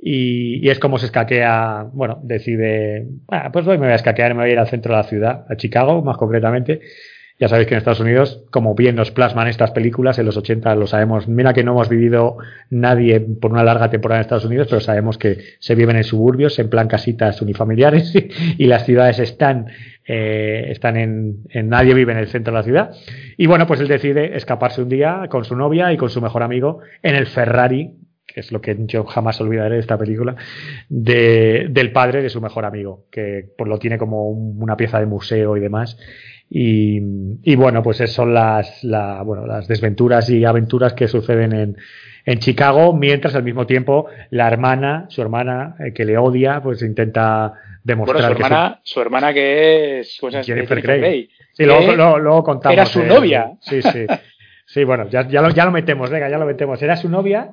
y, 0.00 0.68
es 0.68 0.78
como 0.78 0.98
se 0.98 1.06
escaquea. 1.06 1.86
Bueno, 1.92 2.20
decide, 2.22 3.06
ah, 3.28 3.50
pues 3.52 3.66
hoy 3.66 3.76
me 3.76 3.86
voy 3.86 3.92
a 3.92 3.96
escaquear, 3.96 4.34
me 4.34 4.40
voy 4.40 4.50
a 4.50 4.52
ir 4.52 4.58
al 4.58 4.68
centro 4.68 4.94
de 4.94 5.02
la 5.02 5.08
ciudad, 5.08 5.46
a 5.48 5.56
Chicago 5.56 6.02
más 6.02 6.16
concretamente. 6.16 6.80
Ya 7.40 7.48
sabéis 7.48 7.66
que 7.66 7.74
en 7.74 7.78
Estados 7.78 8.00
Unidos, 8.00 8.44
como 8.50 8.76
bien 8.76 8.94
nos 8.94 9.10
plasman 9.10 9.48
estas 9.48 9.72
películas, 9.72 10.18
en 10.18 10.26
los 10.26 10.36
80 10.36 10.74
lo 10.76 10.86
sabemos. 10.86 11.26
Mira 11.26 11.52
que 11.52 11.64
no 11.64 11.72
hemos 11.72 11.88
vivido 11.88 12.36
nadie 12.70 13.20
por 13.20 13.50
una 13.50 13.64
larga 13.64 13.90
temporada 13.90 14.20
en 14.20 14.22
Estados 14.22 14.44
Unidos, 14.44 14.68
pero 14.70 14.80
sabemos 14.80 15.18
que 15.18 15.38
se 15.58 15.74
viven 15.74 15.96
en 15.96 16.04
suburbios, 16.04 16.58
en 16.60 16.70
plan 16.70 16.86
casitas 16.86 17.42
unifamiliares, 17.42 18.12
y 18.58 18.66
las 18.66 18.84
ciudades 18.86 19.18
están 19.18 19.66
eh, 20.06 20.66
están 20.68 20.96
en, 20.96 21.44
Nadie 21.68 21.94
vive 21.94 22.12
en 22.12 22.18
el 22.18 22.28
centro 22.28 22.52
de 22.52 22.58
la 22.58 22.64
ciudad. 22.64 22.90
Y 23.36 23.46
bueno, 23.46 23.66
pues 23.66 23.80
él 23.80 23.88
decide 23.88 24.36
escaparse 24.36 24.82
un 24.82 24.88
día 24.88 25.26
con 25.30 25.44
su 25.44 25.56
novia 25.56 25.92
y 25.92 25.96
con 25.96 26.10
su 26.10 26.20
mejor 26.20 26.42
amigo 26.42 26.80
en 27.02 27.16
el 27.16 27.26
Ferrari, 27.26 27.92
que 28.26 28.40
es 28.40 28.52
lo 28.52 28.60
que 28.60 28.76
yo 28.80 29.04
jamás 29.04 29.40
olvidaré 29.40 29.76
de 29.76 29.80
esta 29.80 29.96
película, 29.96 30.36
de, 30.88 31.68
del 31.70 31.92
padre 31.92 32.22
de 32.22 32.30
su 32.30 32.40
mejor 32.40 32.64
amigo, 32.64 33.06
que 33.10 33.48
pues, 33.56 33.68
lo 33.68 33.78
tiene 33.78 33.96
como 33.96 34.28
una 34.28 34.76
pieza 34.76 35.00
de 35.00 35.06
museo 35.06 35.56
y 35.56 35.60
demás. 35.60 35.98
Y, 36.50 37.00
y 37.42 37.56
bueno, 37.56 37.82
pues 37.82 37.98
son 38.10 38.32
las, 38.32 38.84
la, 38.84 39.22
bueno, 39.22 39.46
las 39.46 39.66
desventuras 39.66 40.28
y 40.30 40.44
aventuras 40.44 40.92
que 40.92 41.08
suceden 41.08 41.52
en, 41.52 41.76
en 42.26 42.38
Chicago, 42.38 42.92
mientras 42.92 43.34
al 43.34 43.42
mismo 43.42 43.66
tiempo 43.66 44.06
la 44.30 44.48
hermana, 44.48 45.06
su 45.08 45.20
hermana, 45.20 45.76
eh, 45.80 45.92
que 45.92 46.04
le 46.04 46.16
odia, 46.16 46.60
pues 46.62 46.82
intenta 46.82 47.54
demostrar 47.82 48.22
su 48.22 48.32
hermana, 48.32 48.80
su 48.82 49.00
hermana 49.00 49.34
que 49.34 50.00
es 50.00 50.18
pues, 50.20 50.46
Jennifer 50.46 50.80
Grey. 50.80 51.28
Sí, 51.52 51.64
luego, 51.64 52.42
contamos. 52.42 52.74
Era 52.74 52.86
su 52.86 53.02
novia. 53.02 53.52
Sí, 53.60 53.82
sí. 53.82 54.06
Sí, 54.66 54.82
bueno, 54.82 55.08
ya, 55.10 55.28
ya, 55.28 55.42
lo, 55.42 55.50
ya 55.50 55.66
lo 55.66 55.70
metemos, 55.70 56.10
venga, 56.10 56.28
ya 56.28 56.38
lo 56.38 56.46
metemos. 56.46 56.82
Era 56.82 56.96
su 56.96 57.08
novia 57.08 57.50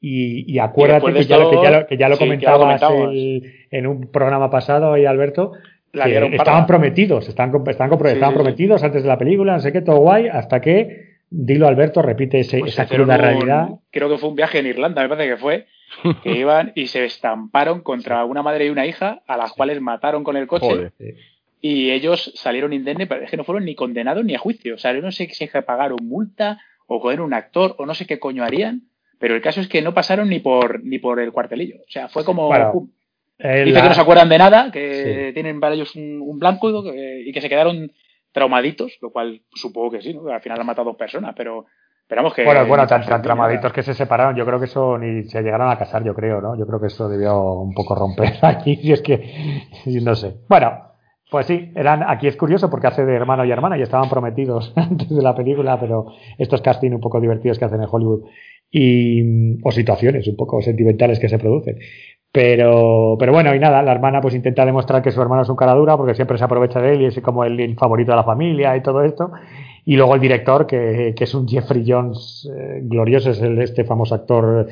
y, 0.00 0.58
acuérdate 0.58 1.12
que, 1.12 1.24
ya 1.24 1.36
lo, 1.38 1.50
que, 1.86 1.96
ya 1.96 2.08
lo, 2.08 2.18
comentabas 2.18 2.80
en 2.82 3.86
un 3.86 4.10
programa 4.10 4.50
pasado 4.50 4.92
ahí, 4.92 5.04
Alberto, 5.04 5.52
estaban 5.92 6.66
prometidos, 6.66 7.28
estaban, 7.28 7.54
estaban, 7.66 8.34
prometidos 8.34 8.82
antes 8.82 9.02
de 9.02 9.08
la 9.08 9.18
película, 9.18 9.54
no 9.54 9.60
sé 9.60 9.72
qué, 9.72 9.82
todo 9.82 9.98
guay, 9.98 10.28
hasta 10.28 10.60
que 10.60 11.18
Dilo 11.28 11.66
Alberto 11.66 12.02
repite 12.02 12.40
ese, 12.40 12.60
pues 12.60 12.72
esa 12.72 12.86
cruda 12.86 13.16
realidad. 13.16 13.68
Creo 13.90 14.08
que 14.08 14.18
fue 14.18 14.30
un 14.30 14.36
viaje 14.36 14.58
en 14.58 14.66
Irlanda, 14.66 15.02
me 15.02 15.08
parece 15.08 15.30
que 15.30 15.36
fue, 15.36 15.66
que 16.22 16.32
iban 16.32 16.72
y 16.74 16.86
se 16.86 17.04
estamparon 17.04 17.82
contra 17.82 18.24
una 18.24 18.42
madre 18.42 18.66
y 18.66 18.70
una 18.70 18.86
hija, 18.86 19.22
a 19.26 19.36
las 19.36 19.52
cuales 19.52 19.80
mataron 19.80 20.24
con 20.24 20.36
el 20.36 20.46
coche. 20.46 20.92
Y 21.60 21.90
ellos 21.90 22.32
salieron 22.34 22.72
indemnes, 22.72 23.06
pero 23.06 23.22
es 23.22 23.30
que 23.30 23.36
no 23.36 23.44
fueron 23.44 23.64
ni 23.64 23.76
condenados 23.76 24.24
ni 24.24 24.34
a 24.34 24.38
juicio. 24.38 24.74
O 24.74 24.78
sea, 24.78 24.92
yo 24.92 25.00
no 25.00 25.12
sé 25.12 25.28
si 25.30 25.46
pagaron 25.46 25.98
multa 26.02 26.58
o 26.86 27.00
coger 27.00 27.20
un 27.20 27.34
actor 27.34 27.76
o 27.78 27.86
no 27.86 27.94
sé 27.94 28.04
qué 28.04 28.18
coño 28.18 28.42
harían, 28.42 28.82
pero 29.20 29.36
el 29.36 29.42
caso 29.42 29.60
es 29.60 29.68
que 29.68 29.80
no 29.80 29.94
pasaron 29.94 30.28
ni 30.28 30.40
por 30.40 30.82
ni 30.82 30.98
por 30.98 31.20
el 31.20 31.30
cuartelillo. 31.30 31.76
O 31.86 31.90
sea, 31.90 32.08
fue 32.08 32.24
como. 32.24 32.48
Dice 33.42 33.82
que 33.82 33.88
no 33.88 33.94
se 33.94 34.00
acuerdan 34.00 34.28
de 34.28 34.38
nada, 34.38 34.70
que 34.70 35.32
tienen 35.34 35.58
para 35.58 35.74
ellos 35.74 35.94
un, 35.96 36.38
blanco 36.38 36.70
y 36.94 37.32
que 37.32 37.40
se 37.40 37.48
quedaron 37.48 37.90
traumaditos, 38.32 38.98
lo 39.00 39.10
cual 39.10 39.42
supongo 39.54 39.92
que 39.92 40.02
sí, 40.02 40.14
¿no? 40.14 40.28
Al 40.28 40.40
final 40.40 40.60
han 40.60 40.66
matado 40.66 40.88
dos 40.88 40.96
personas, 40.96 41.34
pero 41.36 41.66
esperamos 42.02 42.34
que. 42.34 42.44
Bueno, 42.44 42.66
bueno, 42.66 42.86
tan, 42.86 43.02
traumaditos 43.22 43.72
que 43.72 43.82
se 43.82 43.94
separaron, 43.94 44.36
yo 44.36 44.46
creo 44.46 44.58
que 44.58 44.66
eso 44.66 44.96
ni 44.96 45.24
se 45.24 45.42
llegaron 45.42 45.70
a 45.70 45.78
casar, 45.78 46.04
yo 46.04 46.14
creo, 46.14 46.40
¿no? 46.40 46.56
Yo 46.56 46.66
creo 46.66 46.80
que 46.80 46.86
eso 46.86 47.08
debió 47.08 47.40
un 47.54 47.74
poco 47.74 47.94
romper 47.94 48.34
aquí, 48.42 48.76
si 48.76 48.92
es 48.92 49.02
que. 49.02 49.66
No 50.02 50.14
sé. 50.14 50.36
Bueno. 50.48 50.88
Pues 51.30 51.46
sí, 51.46 51.72
eran, 51.74 52.02
aquí 52.06 52.26
es 52.26 52.36
curioso 52.36 52.68
porque 52.68 52.88
hace 52.88 53.06
de 53.06 53.14
hermano 53.14 53.42
y 53.46 53.50
hermana 53.50 53.78
y 53.78 53.80
estaban 53.80 54.10
prometidos 54.10 54.70
antes 54.76 55.08
de 55.08 55.22
la 55.22 55.34
película, 55.34 55.80
pero 55.80 56.08
estos 56.36 56.60
casting 56.60 56.90
un 56.90 57.00
poco 57.00 57.22
divertidos 57.22 57.58
que 57.58 57.64
hacen 57.64 57.80
en 57.80 57.88
Hollywood 57.90 58.24
y, 58.70 59.62
o 59.62 59.72
situaciones 59.72 60.28
un 60.28 60.36
poco 60.36 60.60
sentimentales 60.60 61.18
que 61.18 61.30
se 61.30 61.38
producen. 61.38 61.78
Pero, 62.32 63.16
pero 63.18 63.30
bueno, 63.32 63.54
y 63.54 63.58
nada, 63.58 63.82
la 63.82 63.92
hermana 63.92 64.22
pues 64.22 64.34
intenta 64.34 64.64
demostrar 64.64 65.02
que 65.02 65.10
su 65.10 65.20
hermano 65.20 65.42
es 65.42 65.48
un 65.50 65.56
cara 65.56 65.74
dura 65.74 65.98
porque 65.98 66.14
siempre 66.14 66.38
se 66.38 66.44
aprovecha 66.44 66.80
de 66.80 66.94
él 66.94 67.02
y 67.02 67.04
es 67.06 67.20
como 67.20 67.44
el, 67.44 67.76
favorito 67.76 68.12
de 68.12 68.16
la 68.16 68.24
familia 68.24 68.74
y 68.74 68.82
todo 68.82 69.02
esto. 69.02 69.32
Y 69.84 69.96
luego 69.96 70.14
el 70.14 70.20
director, 70.20 70.66
que, 70.66 71.12
que 71.14 71.24
es 71.24 71.34
un 71.34 71.46
Jeffrey 71.46 71.84
Jones 71.86 72.48
eh, 72.56 72.80
glorioso, 72.84 73.30
es 73.30 73.42
el, 73.42 73.60
este 73.60 73.84
famoso 73.84 74.14
actor 74.14 74.66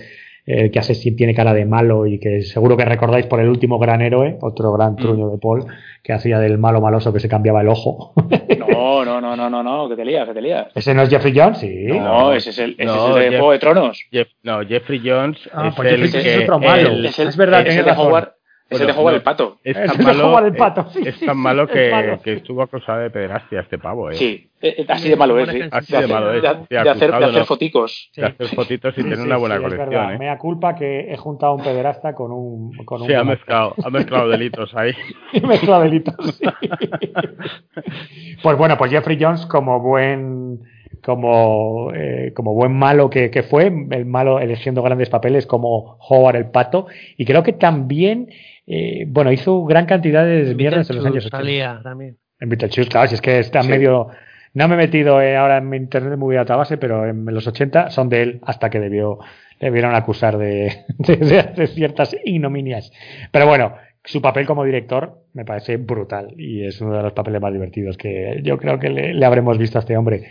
eh, 0.46 0.70
que 0.70 0.78
hace 0.78 0.94
tiene 1.12 1.34
cara 1.34 1.52
de 1.54 1.64
malo 1.64 2.06
y 2.06 2.18
que 2.18 2.42
seguro 2.42 2.76
que 2.76 2.84
recordáis 2.84 3.26
por 3.26 3.40
el 3.40 3.48
último 3.48 3.78
gran 3.78 4.02
héroe, 4.02 4.38
otro 4.40 4.72
gran 4.72 4.94
mm. 4.94 4.96
truño 4.96 5.28
de 5.28 5.38
Paul, 5.38 5.64
que 6.02 6.12
hacía 6.12 6.38
del 6.38 6.58
malo 6.58 6.80
maloso 6.80 7.12
que 7.12 7.20
se 7.20 7.28
cambiaba 7.28 7.60
el 7.60 7.68
ojo. 7.68 8.12
No, 8.58 9.04
no, 9.04 9.20
no, 9.20 9.36
no, 9.36 9.50
no, 9.50 9.62
no, 9.62 9.88
que 9.88 9.96
te 9.96 10.04
lías, 10.04 10.26
que 10.28 10.34
te 10.34 10.42
lías. 10.42 10.68
¿Ese 10.74 10.94
no 10.94 11.02
es 11.02 11.08
Jeffrey 11.08 11.32
Jones? 11.36 11.58
Sí. 11.58 11.86
No, 11.86 12.32
ese 12.32 12.50
es 12.50 12.58
el, 12.58 12.74
ese 12.78 12.84
es 12.84 13.04
el 13.04 13.14
de 13.14 13.28
Juego 13.38 13.52
de 13.52 13.58
Tronos. 13.58 14.02
no, 14.42 14.60
Jeffrey 14.66 15.00
Jones 15.04 15.38
ah, 15.52 15.68
es, 15.68 15.74
pues 15.74 15.92
el, 15.92 16.02
Jeffrey 16.02 16.22
que, 16.22 16.34
es 16.34 16.42
otro 16.42 16.58
malo. 16.58 16.90
es, 17.04 17.18
el, 17.18 17.28
es 17.28 17.36
verdad, 17.36 17.66
es 17.66 17.76
el 17.76 17.84
de 17.84 17.92
Howard, 17.92 18.34
es 18.70 18.80
el 18.80 18.86
de 18.86 18.92
jugar 18.92 19.14
el 19.16 19.22
pato. 19.22 19.58
Es 19.64 19.74
tan 19.74 20.02
malo, 20.02 20.38
el 20.46 20.54
pato. 20.54 20.86
Es, 21.04 21.18
tan 21.18 21.36
malo 21.36 21.66
que, 21.66 22.18
que 22.22 22.34
estuvo 22.34 22.62
acusado 22.62 23.00
de 23.00 23.10
pederastia 23.10 23.60
este 23.60 23.78
pavo, 23.78 24.10
¿eh? 24.10 24.14
Sí, 24.14 24.48
eh, 24.62 24.76
eh, 24.78 24.86
así 24.88 25.08
de 25.08 25.16
malo 25.16 25.38
es. 25.40 25.48
de, 25.48 26.06
malo 26.06 26.32
es. 26.32 26.42
De, 26.42 26.48
hacer, 26.78 27.10
de 27.10 27.24
hacer 27.24 27.44
foticos. 27.46 28.10
De 28.14 28.26
hacer 28.26 28.46
fotitos 28.48 28.96
y 28.96 29.02
tener 29.02 29.18
una 29.18 29.38
buena 29.38 29.58
colección. 29.58 30.12
¿eh? 30.12 30.18
Me 30.18 30.26
da 30.26 30.38
culpa 30.38 30.76
que 30.76 31.12
he 31.12 31.16
juntado 31.16 31.52
a 31.52 31.56
un 31.56 31.64
pederasta 31.64 32.14
con 32.14 32.30
un. 32.30 32.76
Con 32.84 33.02
un 33.02 33.08
sí, 33.08 33.14
ha 33.14 33.24
mezclado, 33.24 33.74
ha 33.82 33.90
mezclado 33.90 34.28
delitos 34.30 34.72
ahí. 34.76 34.92
ha 35.42 35.46
mezclado 35.46 35.82
delitos, 35.82 36.14
sí. 36.36 36.44
pues 38.42 38.56
bueno, 38.56 38.78
pues 38.78 38.92
Jeffrey 38.92 39.18
Jones, 39.20 39.46
como 39.46 39.80
buen 39.80 40.60
como, 41.02 41.92
eh, 41.94 42.32
como 42.34 42.54
buen 42.54 42.72
malo 42.72 43.10
que, 43.10 43.30
que, 43.30 43.42
fue, 43.42 43.66
el 43.66 44.06
malo 44.06 44.38
eligiendo 44.38 44.82
grandes 44.82 45.08
papeles 45.08 45.46
como 45.46 45.96
Howard 46.00 46.36
el 46.36 46.50
Pato, 46.50 46.86
y 47.16 47.24
creo 47.24 47.42
que 47.42 47.52
también 47.52 48.28
eh, 48.72 49.04
bueno, 49.08 49.32
hizo 49.32 49.64
gran 49.64 49.84
cantidad 49.84 50.24
de 50.24 50.54
mierdas 50.54 50.88
en 50.90 50.96
los 50.96 51.04
años 51.04 51.26
80. 51.26 51.82
también. 51.82 52.18
En 52.38 52.48
Beetlejuice, 52.48 52.88
claro, 52.88 53.08
si 53.08 53.16
es 53.16 53.20
que 53.20 53.40
está 53.40 53.64
medio... 53.64 54.08
No 54.54 54.68
me 54.68 54.74
he 54.74 54.78
metido 54.78 55.20
eh, 55.20 55.36
ahora 55.36 55.58
en 55.58 55.68
mi 55.68 55.76
internet 55.76 56.16
muy 56.16 56.36
a 56.36 56.44
base, 56.44 56.76
pero 56.76 57.04
en 57.08 57.24
los 57.24 57.46
80 57.48 57.90
son 57.90 58.08
de 58.08 58.22
él 58.22 58.40
hasta 58.44 58.70
que 58.70 58.78
debió, 58.78 59.18
debieron 59.60 59.94
acusar 59.96 60.38
de, 60.38 60.84
de, 60.98 61.66
ciertas 61.66 62.16
ignominias. 62.24 62.92
Pero 63.32 63.46
bueno, 63.46 63.74
su 64.04 64.22
papel 64.22 64.46
como 64.46 64.64
director 64.64 65.24
me 65.34 65.44
parece 65.44 65.76
brutal 65.76 66.34
y 66.36 66.64
es 66.64 66.80
uno 66.80 66.96
de 66.96 67.02
los 67.02 67.12
papeles 67.12 67.40
más 67.40 67.52
divertidos 67.52 67.96
que 67.96 68.40
yo 68.44 68.56
creo 68.56 68.78
que 68.78 68.88
le, 68.88 69.14
le, 69.14 69.26
habremos 69.26 69.58
visto 69.58 69.78
a 69.78 69.80
este 69.80 69.96
hombre. 69.96 70.28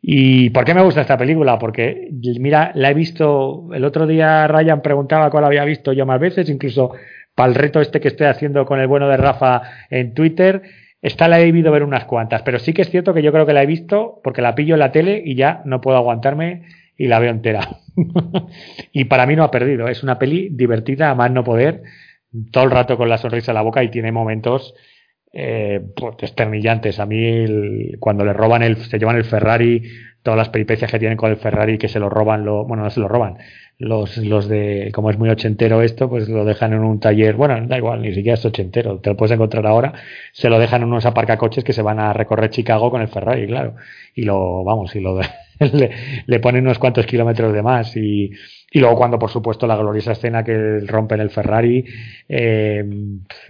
¿Y 0.00 0.50
por 0.50 0.64
qué 0.64 0.74
me 0.74 0.82
gusta 0.82 1.00
esta 1.00 1.18
película? 1.18 1.58
Porque, 1.58 2.08
mira, 2.38 2.70
la 2.74 2.90
he 2.90 2.94
visto, 2.94 3.68
el 3.72 3.84
otro 3.84 4.06
día 4.06 4.46
Ryan 4.46 4.82
preguntaba 4.82 5.30
cuál 5.30 5.44
había 5.44 5.64
visto 5.64 5.92
yo 5.92 6.06
más 6.06 6.20
veces, 6.20 6.48
incluso 6.48 6.92
para 7.38 7.50
el 7.50 7.54
reto 7.54 7.80
este 7.80 8.00
que 8.00 8.08
estoy 8.08 8.26
haciendo 8.26 8.66
con 8.66 8.80
el 8.80 8.88
bueno 8.88 9.08
de 9.08 9.16
Rafa 9.16 9.62
en 9.90 10.12
Twitter. 10.12 10.62
Esta 11.00 11.28
la 11.28 11.38
he 11.38 11.44
debido 11.44 11.70
ver 11.70 11.84
unas 11.84 12.04
cuantas, 12.04 12.42
pero 12.42 12.58
sí 12.58 12.72
que 12.72 12.82
es 12.82 12.90
cierto 12.90 13.14
que 13.14 13.22
yo 13.22 13.30
creo 13.30 13.46
que 13.46 13.52
la 13.52 13.62
he 13.62 13.66
visto 13.66 14.20
porque 14.24 14.42
la 14.42 14.56
pillo 14.56 14.74
en 14.74 14.80
la 14.80 14.90
tele 14.90 15.22
y 15.24 15.36
ya 15.36 15.62
no 15.64 15.80
puedo 15.80 15.96
aguantarme 15.96 16.64
y 16.96 17.06
la 17.06 17.20
veo 17.20 17.30
entera. 17.30 17.60
y 18.92 19.04
para 19.04 19.24
mí 19.24 19.36
no 19.36 19.44
ha 19.44 19.52
perdido. 19.52 19.86
Es 19.86 20.02
una 20.02 20.18
peli 20.18 20.48
divertida, 20.50 21.10
a 21.10 21.14
más 21.14 21.30
no 21.30 21.44
poder, 21.44 21.84
todo 22.50 22.64
el 22.64 22.72
rato 22.72 22.96
con 22.96 23.08
la 23.08 23.18
sonrisa 23.18 23.52
en 23.52 23.54
la 23.54 23.62
boca 23.62 23.84
y 23.84 23.88
tiene 23.92 24.10
momentos 24.10 24.74
eh, 25.32 25.80
pues, 25.94 26.98
A 26.98 27.06
mí, 27.06 27.92
cuando 28.00 28.24
le 28.24 28.32
roban 28.32 28.64
el, 28.64 28.78
se 28.78 28.98
llevan 28.98 29.14
el 29.14 29.24
Ferrari, 29.24 29.84
todas 30.28 30.36
las 30.36 30.50
peripecias 30.50 30.90
que 30.90 30.98
tienen 30.98 31.16
con 31.16 31.30
el 31.30 31.38
Ferrari, 31.38 31.78
que 31.78 31.88
se 31.88 31.98
lo 31.98 32.10
roban, 32.10 32.44
lo, 32.44 32.66
bueno, 32.66 32.82
no 32.82 32.90
se 32.90 33.00
lo 33.00 33.08
roban, 33.08 33.38
los, 33.78 34.18
los 34.18 34.46
de, 34.46 34.90
como 34.92 35.08
es 35.08 35.16
muy 35.16 35.30
ochentero 35.30 35.80
esto, 35.80 36.10
pues 36.10 36.28
lo 36.28 36.44
dejan 36.44 36.74
en 36.74 36.80
un 36.80 37.00
taller, 37.00 37.34
bueno, 37.34 37.58
da 37.66 37.78
igual, 37.78 38.02
ni 38.02 38.12
siquiera 38.12 38.34
es 38.34 38.44
ochentero, 38.44 38.98
te 38.98 39.08
lo 39.08 39.16
puedes 39.16 39.32
encontrar 39.32 39.66
ahora, 39.66 39.94
se 40.32 40.50
lo 40.50 40.58
dejan 40.58 40.82
en 40.82 40.88
unos 40.88 41.06
aparcacoches 41.06 41.64
que 41.64 41.72
se 41.72 41.80
van 41.80 41.98
a 41.98 42.12
recorrer 42.12 42.50
Chicago 42.50 42.90
con 42.90 43.00
el 43.00 43.08
Ferrari, 43.08 43.46
claro, 43.46 43.76
y 44.14 44.24
lo, 44.24 44.64
vamos, 44.64 44.94
y 44.96 45.00
lo, 45.00 45.18
le, 46.26 46.40
ponen 46.40 46.64
unos 46.64 46.78
cuantos 46.78 47.06
kilómetros 47.06 47.50
de 47.54 47.62
más 47.62 47.96
y, 47.96 48.30
y 48.70 48.80
luego 48.80 48.96
cuando, 48.96 49.18
por 49.18 49.30
supuesto, 49.30 49.66
la 49.66 49.76
gloriosa 49.76 50.12
escena 50.12 50.44
que 50.44 50.80
rompen 50.80 51.20
el 51.20 51.30
Ferrari, 51.30 51.86
eh, 52.28 52.84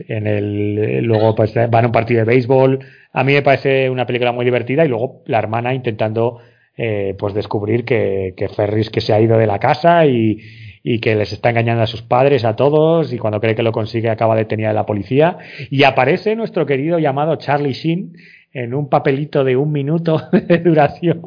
en 0.07 0.27
el, 0.29 1.03
luego 1.03 1.35
pues 1.35 1.55
van 1.55 1.85
a 1.85 1.89
un 1.89 1.93
partido 1.93 2.21
de 2.21 2.27
béisbol, 2.27 2.79
a 3.13 3.25
mí 3.25 3.33
me 3.33 3.43
parece 3.43 3.91
una 3.91 4.07
película 4.07 4.31
muy 4.31 4.45
divertida 4.45 4.85
y 4.85 4.89
luego 4.89 5.23
la 5.27 5.41
hermana 5.41 5.75
intentando 5.75 6.39
eh, 6.79 7.15
pues 7.19 7.35
descubrir 7.35 7.85
que, 7.85 8.33
que 8.37 8.49
Ferris 8.49 8.89
que 8.89 9.01
se 9.01 9.13
ha 9.13 9.21
ido 9.21 9.37
de 9.37 9.47
la 9.47 9.59
casa 9.59 10.07
y, 10.07 10.39
y 10.83 11.01
que 11.01 11.15
les 11.15 11.33
está 11.33 11.51
engañando 11.51 11.83
a 11.83 11.87
sus 11.87 12.03
padres, 12.03 12.45
a 12.45 12.57
todos, 12.57 13.13
y 13.13 13.19
cuando 13.19 13.41
cree 13.41 13.55
que 13.55 13.63
lo 13.63 13.73
consigue 13.73 14.09
acaba 14.09 14.37
detenida 14.37 14.69
de 14.69 14.75
la 14.75 14.87
policía. 14.87 15.37
Y 15.71 15.83
aparece 15.83 16.37
nuestro 16.37 16.65
querido 16.67 16.99
llamado 16.99 17.37
Charlie 17.37 17.73
Sheen 17.73 18.13
en 18.53 18.75
un 18.75 18.89
papelito 18.89 19.45
de 19.45 19.57
un 19.57 19.73
minuto 19.73 20.23
de 20.33 20.59
duración 20.59 21.23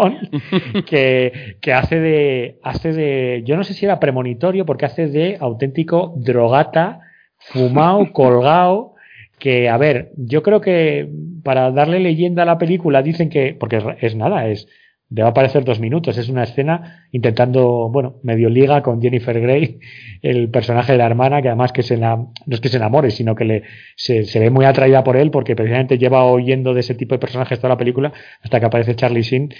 que, 0.87 1.57
que, 1.61 1.73
hace 1.73 1.99
de 1.99 2.59
hace 2.63 2.93
de 2.93 3.43
yo 3.45 3.57
no 3.57 3.63
sé 3.63 3.73
si 3.73 3.85
era 3.85 3.99
premonitorio 3.99 4.65
porque 4.65 4.85
hace 4.85 5.07
de 5.07 5.37
auténtico 5.39 6.13
drogata 6.17 7.01
fumado 7.37 8.11
colgado 8.13 8.95
que 9.37 9.69
a 9.69 9.77
ver 9.77 10.11
yo 10.17 10.41
creo 10.41 10.61
que 10.61 11.07
para 11.43 11.71
darle 11.71 11.99
leyenda 11.99 12.43
a 12.43 12.47
la 12.47 12.57
película 12.57 13.03
dicen 13.03 13.29
que 13.29 13.55
porque 13.59 13.83
es 14.01 14.15
nada 14.15 14.47
es 14.47 14.67
debe 15.11 15.27
aparecer 15.27 15.65
dos 15.65 15.79
minutos. 15.79 16.17
Es 16.17 16.29
una 16.29 16.43
escena 16.43 17.05
intentando, 17.11 17.89
bueno, 17.91 18.15
medio 18.23 18.49
liga 18.49 18.81
con 18.81 19.01
Jennifer 19.01 19.39
Grey, 19.39 19.79
el 20.21 20.49
personaje 20.49 20.93
de 20.93 20.97
la 20.97 21.05
hermana, 21.05 21.41
que 21.41 21.49
además 21.49 21.73
que 21.73 21.83
se 21.83 21.97
no 21.97 22.31
es 22.47 22.61
que 22.61 22.69
se 22.69 22.77
enamore, 22.77 23.11
sino 23.11 23.35
que 23.35 23.43
le, 23.43 23.63
se, 23.95 24.39
ve 24.39 24.49
muy 24.49 24.63
atraída 24.63 25.03
por 25.03 25.17
él, 25.17 25.29
porque 25.29 25.53
precisamente 25.53 25.97
lleva 25.97 26.23
oyendo 26.23 26.73
de 26.73 26.79
ese 26.79 26.95
tipo 26.95 27.13
de 27.13 27.19
personajes 27.19 27.59
toda 27.59 27.73
la 27.73 27.77
película, 27.77 28.13
hasta 28.41 28.61
que 28.61 28.65
aparece 28.65 28.95
Charlie 28.95 29.21
Sheen, 29.21 29.53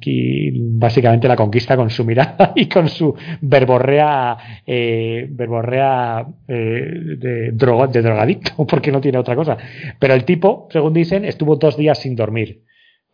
que 0.00 0.52
básicamente 0.56 1.28
la 1.28 1.36
conquista 1.36 1.76
con 1.76 1.88
su 1.88 2.04
mirada 2.04 2.52
y 2.56 2.66
con 2.66 2.88
su 2.88 3.14
eh, 3.16 5.28
verborrea 5.30 6.26
eh, 6.48 6.90
de, 7.16 7.52
droga, 7.52 7.86
de 7.86 8.02
drogadicto, 8.02 8.52
porque 8.68 8.90
no 8.90 9.00
tiene 9.00 9.18
otra 9.18 9.36
cosa. 9.36 9.56
Pero 10.00 10.14
el 10.14 10.24
tipo, 10.24 10.66
según 10.72 10.92
dicen, 10.92 11.24
estuvo 11.24 11.54
dos 11.54 11.76
días 11.76 11.98
sin 11.98 12.16
dormir 12.16 12.64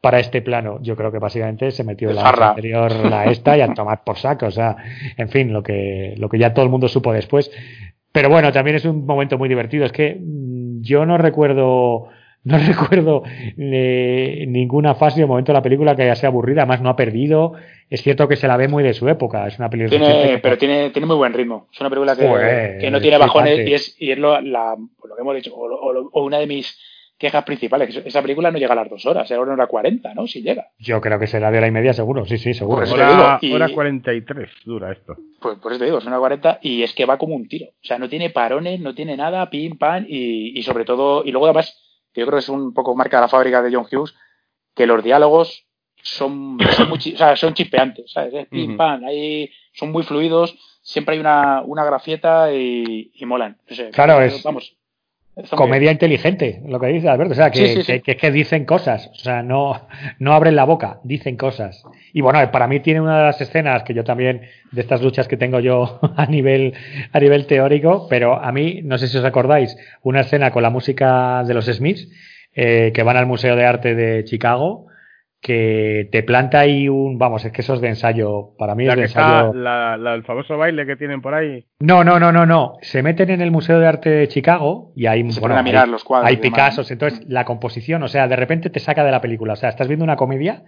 para 0.01 0.19
este 0.19 0.43
plano. 0.43 0.79
Yo 0.83 0.97
creo 0.97 1.13
que 1.13 1.19
básicamente 1.19 1.71
se 1.71 1.85
metió 1.85 2.13
la 2.13 2.29
anterior 2.29 2.93
la 3.05 3.27
esta 3.27 3.57
y 3.57 3.61
a 3.61 3.75
tomar 3.75 4.03
por 4.05 4.17
saco. 4.19 4.47
O 4.47 4.51
sea, 4.51 4.77
en 5.17 5.29
fin, 5.29 5.53
lo 5.53 5.63
que, 5.63 6.15
lo 6.17 6.29
que 6.29 6.39
ya 6.39 6.55
todo 6.55 6.65
el 6.65 6.71
mundo 6.71 6.89
supo 6.89 7.13
después. 7.13 7.51
Pero 8.13 8.29
bueno, 8.29 8.51
también 8.53 8.77
es 8.77 8.85
un 8.85 9.05
momento 9.05 9.37
muy 9.39 9.49
divertido. 9.49 9.85
Es 9.85 9.93
que 9.93 10.17
mm, 10.19 10.81
yo 10.81 11.05
no 11.05 11.19
recuerdo, 11.19 12.09
no 12.45 12.59
recuerdo 12.67 13.23
eh, 13.59 14.47
ninguna 14.49 14.95
fase 14.95 15.23
o 15.23 15.29
momento 15.29 15.53
de 15.53 15.59
la 15.59 15.63
película 15.63 15.95
que 15.95 16.03
haya 16.03 16.15
sido 16.15 16.29
aburrida. 16.29 16.63
Además, 16.63 16.81
no 16.81 16.89
ha 16.89 16.97
perdido. 16.97 17.53
Es 17.91 18.03
cierto 18.03 18.27
que 18.27 18.37
se 18.37 18.49
la 18.49 18.57
ve 18.57 18.69
muy 18.69 18.83
de 18.83 18.95
su 18.95 19.07
época. 19.07 19.47
Es 19.47 19.59
una 19.59 19.69
película. 19.69 19.99
Tiene, 19.99 20.39
pero 20.39 20.57
tiene, 20.57 20.91
tiene 20.91 21.07
muy 21.07 21.17
buen 21.17 21.35
ritmo. 21.35 21.69
Es 21.71 21.81
una 21.81 21.91
película 21.91 22.17
que, 22.17 22.79
que 22.81 22.91
no 22.91 23.01
tiene 23.03 23.19
bajones 23.19 23.69
y 23.69 23.75
es, 23.75 23.97
y 23.99 24.13
es 24.13 24.19
lo, 24.19 24.41
la, 24.41 24.77
lo 24.77 25.15
que 25.15 25.21
hemos 25.21 25.35
dicho. 25.35 25.53
o 25.55 26.25
una 26.25 26.39
de 26.39 26.47
mis 26.47 26.75
quejas 27.21 27.45
principales. 27.45 27.95
Esa 27.95 28.23
película 28.23 28.51
no 28.51 28.57
llega 28.57 28.73
a 28.73 28.77
las 28.77 28.89
dos 28.89 29.05
horas, 29.05 29.31
era 29.31 29.43
una 29.43 29.53
hora 29.53 29.67
cuarenta, 29.67 30.15
¿no? 30.15 30.27
Si 30.27 30.41
llega. 30.41 30.69
Yo 30.79 31.03
creo 31.03 31.19
que 31.19 31.27
será 31.27 31.51
de 31.51 31.59
hora 31.59 31.69
y 31.69 31.71
media 31.71 31.93
seguro, 31.93 32.25
sí, 32.25 32.39
sí, 32.39 32.55
seguro. 32.55 32.79
Pues 32.79 32.91
hora, 32.93 33.39
hora 33.53 33.69
cuarenta 33.69 34.15
y 34.15 34.23
tres 34.23 34.51
dura 34.65 34.91
esto. 34.91 35.17
Pues 35.39 35.59
por 35.59 35.71
eso 35.71 35.81
te 35.81 35.85
digo, 35.85 35.99
es 35.99 36.07
una 36.07 36.19
cuarenta 36.19 36.59
y 36.63 36.83
es 36.83 36.95
que 36.95 37.05
va 37.05 37.19
como 37.19 37.37
un 37.37 37.47
tiro. 37.47 37.67
O 37.67 37.85
sea, 37.87 37.99
no 37.99 38.09
tiene 38.09 38.31
parones, 38.31 38.81
no 38.81 38.95
tiene 38.95 39.19
nada, 39.19 39.51
pim, 39.51 39.77
pam, 39.77 40.07
y, 40.09 40.59
y 40.59 40.63
sobre 40.63 40.87
todo, 40.87 41.23
y 41.23 41.31
luego 41.31 41.45
además, 41.45 41.79
que 42.15 42.23
yo 42.23 42.27
creo 42.27 42.39
que 42.39 42.43
es 42.45 42.49
un 42.49 42.73
poco 42.73 42.97
marca 42.97 43.19
de 43.19 43.23
la 43.23 43.29
fábrica 43.29 43.61
de 43.61 43.75
John 43.75 43.87
Hughes, 43.93 44.15
que 44.75 44.87
los 44.87 45.05
diálogos 45.05 45.67
son, 46.03 46.57
son, 46.75 46.89
muy, 46.89 46.97
o 46.97 47.17
sea, 47.19 47.37
son 47.37 47.53
chispeantes, 47.53 48.13
¿sabes? 48.13 48.47
pim, 48.49 48.79
pam, 48.79 49.05
ahí 49.05 49.51
son 49.75 49.93
muy 49.93 50.05
fluidos, 50.05 50.57
siempre 50.81 51.17
hay 51.17 51.21
una, 51.21 51.61
una 51.67 51.85
grafieta 51.85 52.51
y, 52.51 53.11
y 53.15 53.27
molan. 53.27 53.59
claro, 53.93 54.23
es, 54.23 54.43
vamos, 54.43 54.75
comedia 55.57 55.91
inteligente, 55.93 56.61
lo 56.67 56.79
que 56.81 56.89
dice 56.89 57.09
Alberto. 57.09 57.33
O 57.33 57.37
sea, 57.37 57.51
que, 57.51 58.03
que, 58.03 58.31
dicen 58.31 58.65
cosas. 58.65 59.11
O 59.13 59.15
sea, 59.15 59.43
no, 59.43 59.89
no 60.19 60.33
abren 60.33 60.57
la 60.57 60.65
boca, 60.65 61.01
dicen 61.05 61.37
cosas. 61.37 61.83
Y 62.13 62.21
bueno, 62.21 62.39
para 62.51 62.67
mí 62.67 62.81
tiene 62.81 63.01
una 63.01 63.19
de 63.19 63.25
las 63.25 63.41
escenas 63.41 63.83
que 63.83 63.95
yo 63.95 64.05
también, 64.05 64.43
de 64.73 64.81
estas 64.81 65.03
luchas 65.03 65.29
que 65.29 65.37
tengo 65.37 65.61
yo 65.61 66.01
a 66.17 66.27
nivel, 66.27 66.75
a 67.13 67.21
nivel 67.21 67.47
teórico, 67.47 68.07
pero 68.09 68.43
a 68.43 68.53
mí, 68.53 68.81
no 68.83 68.99
sé 68.99 69.09
si 69.09 69.17
os 69.19 69.25
acordáis, 69.25 69.77
una 70.03 70.21
escena 70.21 70.51
con 70.51 70.63
la 70.63 70.71
música 70.71 71.43
de 71.45 71.55
los 71.55 71.67
Smiths, 71.67 72.09
eh, 72.55 72.91
que 72.93 73.03
van 73.03 73.17
al 73.17 73.27
Museo 73.27 73.57
de 73.57 73.65
Arte 73.65 73.95
de 73.95 74.25
Chicago 74.25 74.90
que 75.41 76.09
te 76.13 76.23
planta 76.23 76.61
ahí 76.61 76.89
un, 76.89 77.19
vamos, 77.19 77.45
es 77.45 77.53
que 77.53 77.63
eso 77.63 77.75
es 77.75 77.81
de 77.81 77.89
ensayo, 77.89 78.51
para 78.59 78.75
mí 78.75 78.87
es 78.87 78.95
de 78.95 79.03
ensayo. 79.03 79.55
la, 79.55 79.95
el 80.15 80.23
famoso 80.23 80.59
baile 80.59 80.85
que 80.85 80.97
tienen 80.97 81.23
por 81.23 81.35
ahí. 81.35 81.65
No, 81.81 82.05
no, 82.05 82.21
no, 82.21 82.31
no, 82.31 82.45
no. 82.45 82.75
Se 82.83 83.03
meten 83.03 83.31
en 83.31 83.41
el 83.41 83.51
Museo 83.51 83.81
de 83.81 83.87
Arte 83.87 84.11
de 84.11 84.29
Chicago 84.29 84.93
y 84.95 85.07
hay, 85.07 85.29
Se 85.31 85.45
a 85.45 85.63
mirar 85.63 85.89
los 85.89 86.05
cuadros. 86.05 86.29
Hay 86.29 86.37
Picassos, 86.37 86.91
entonces 86.91 87.25
la 87.27 87.45
composición, 87.45 88.03
o 88.03 88.09
sea, 88.09 88.29
de 88.29 88.37
repente 88.37 88.69
te 88.69 88.81
saca 88.81 89.03
de 89.03 89.11
la 89.11 89.23
película, 89.23 89.55
o 89.55 89.57
sea, 89.57 89.71
estás 89.71 89.89
viendo 89.89 90.05
una 90.05 90.17
comedia 90.17 90.63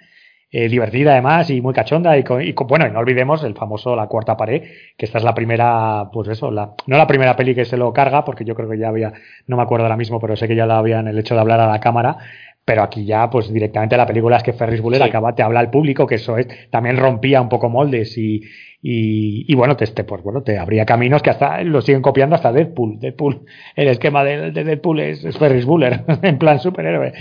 eh, 0.55 0.69
divertida 0.69 1.13
además 1.13 1.49
y 1.49 1.63
muy 1.63 1.73
cachonda 1.73 2.15
y, 2.19 2.25
bueno, 2.69 2.87
y 2.87 2.91
no 2.91 2.99
olvidemos 2.99 3.43
el 3.43 3.55
famoso 3.55 3.97
La 3.97 4.07
Cuarta 4.07 4.37
Pared, 4.37 4.63
que 4.99 5.07
esta 5.07 5.17
es 5.17 5.25
la 5.25 5.35
primera, 5.35 6.11
pues 6.13 6.29
eso, 6.29 6.51
la, 6.51 6.75
no 6.87 6.99
la 6.99 7.07
primera 7.07 7.35
peli 7.37 7.55
que 7.55 7.65
se 7.65 7.79
lo 7.79 7.91
carga, 7.95 8.23
porque 8.23 8.45
yo 8.45 8.55
creo 8.55 8.69
que 8.69 8.77
ya 8.79 8.89
había, 8.89 9.15
no 9.47 9.57
me 9.57 9.63
acuerdo 9.63 9.87
ahora 9.87 9.97
mismo, 9.97 10.21
pero 10.21 10.37
sé 10.37 10.49
que 10.49 10.55
ya 10.55 10.67
la 10.67 10.77
habían 10.77 11.09
el 11.09 11.19
hecho 11.19 11.35
de 11.35 11.41
hablar 11.41 11.59
a 11.61 11.69
la 11.69 11.81
cámara, 11.81 12.19
pero 12.65 12.83
aquí 12.83 13.05
ya, 13.05 13.29
pues 13.29 13.53
directamente 13.53 13.97
la 13.97 14.07
película 14.07 14.37
es 14.37 14.43
que 14.43 14.53
Ferris 14.53 14.81
Bueller 14.81 15.03
acaba, 15.03 15.35
te 15.35 15.43
habla 15.43 15.61
al 15.61 15.71
público, 15.71 16.07
que 16.07 16.17
eso 16.17 16.39
es, 16.39 16.47
también 16.71 16.97
rompía 16.97 17.41
un 17.41 17.49
poco 17.49 17.69
moldes 17.69 18.17
y, 18.17 18.43
y, 18.85 19.55
bueno, 19.55 19.77
te, 19.77 19.85
este, 19.85 20.03
pues 20.03 20.23
bueno, 20.23 20.43
te 20.43 20.59
abría 20.59 20.85
caminos 20.85 21.23
que 21.23 21.31
hasta 21.31 21.63
lo 21.63 21.83
siguen 21.83 22.03
copiando 22.03 22.35
hasta 22.35 22.53
Deadpool. 22.53 22.99
Deadpool, 22.99 23.47
el 23.77 23.89
esquema 23.89 24.25
de, 24.25 24.51
Deadpool 24.51 25.01
es, 25.01 25.25
es 25.25 25.39
Ferris 25.39 25.65
Bueller, 25.65 26.05
en 26.23 26.39
plan 26.39 26.59
superhéroe. 26.59 27.13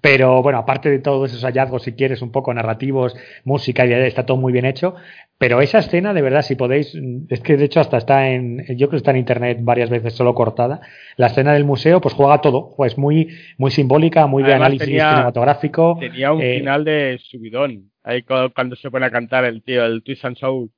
Pero 0.00 0.42
bueno, 0.42 0.58
aparte 0.58 0.90
de 0.90 1.00
todos 1.00 1.30
esos 1.30 1.42
hallazgos, 1.42 1.82
si 1.82 1.92
quieres, 1.92 2.22
un 2.22 2.30
poco 2.30 2.54
narrativos, 2.54 3.16
música, 3.44 3.84
y 3.84 3.92
está 3.92 4.26
todo 4.26 4.36
muy 4.36 4.52
bien 4.52 4.64
hecho. 4.64 4.94
Pero 5.38 5.60
esa 5.60 5.78
escena, 5.78 6.12
de 6.12 6.20
verdad, 6.20 6.42
si 6.42 6.56
podéis, 6.56 6.92
es 7.28 7.40
que 7.40 7.56
de 7.56 7.64
hecho 7.64 7.78
hasta 7.78 7.96
está 7.96 8.28
en, 8.28 8.66
yo 8.76 8.88
creo 8.88 8.90
que 8.90 8.96
está 8.96 9.12
en 9.12 9.18
internet 9.18 9.58
varias 9.60 9.88
veces 9.88 10.14
solo 10.14 10.34
cortada. 10.34 10.80
La 11.16 11.28
escena 11.28 11.52
del 11.52 11.64
museo, 11.64 12.00
pues 12.00 12.14
juega 12.14 12.40
todo, 12.40 12.74
pues 12.76 12.98
muy, 12.98 13.28
muy 13.56 13.70
simbólica, 13.70 14.26
muy 14.26 14.42
de 14.42 14.54
análisis 14.54 14.88
cinematográfico. 14.88 15.96
Tenía 16.00 16.32
un 16.32 16.42
eh, 16.42 16.58
final 16.58 16.84
de 16.84 17.20
subidón, 17.22 17.92
ahí 18.02 18.22
cuando 18.22 18.74
se 18.74 18.90
pone 18.90 19.06
a 19.06 19.10
cantar 19.12 19.44
el 19.44 19.62
tío, 19.62 19.84
el 19.84 20.02
Twist 20.02 20.24
and 20.24 20.36
Shout. 20.36 20.72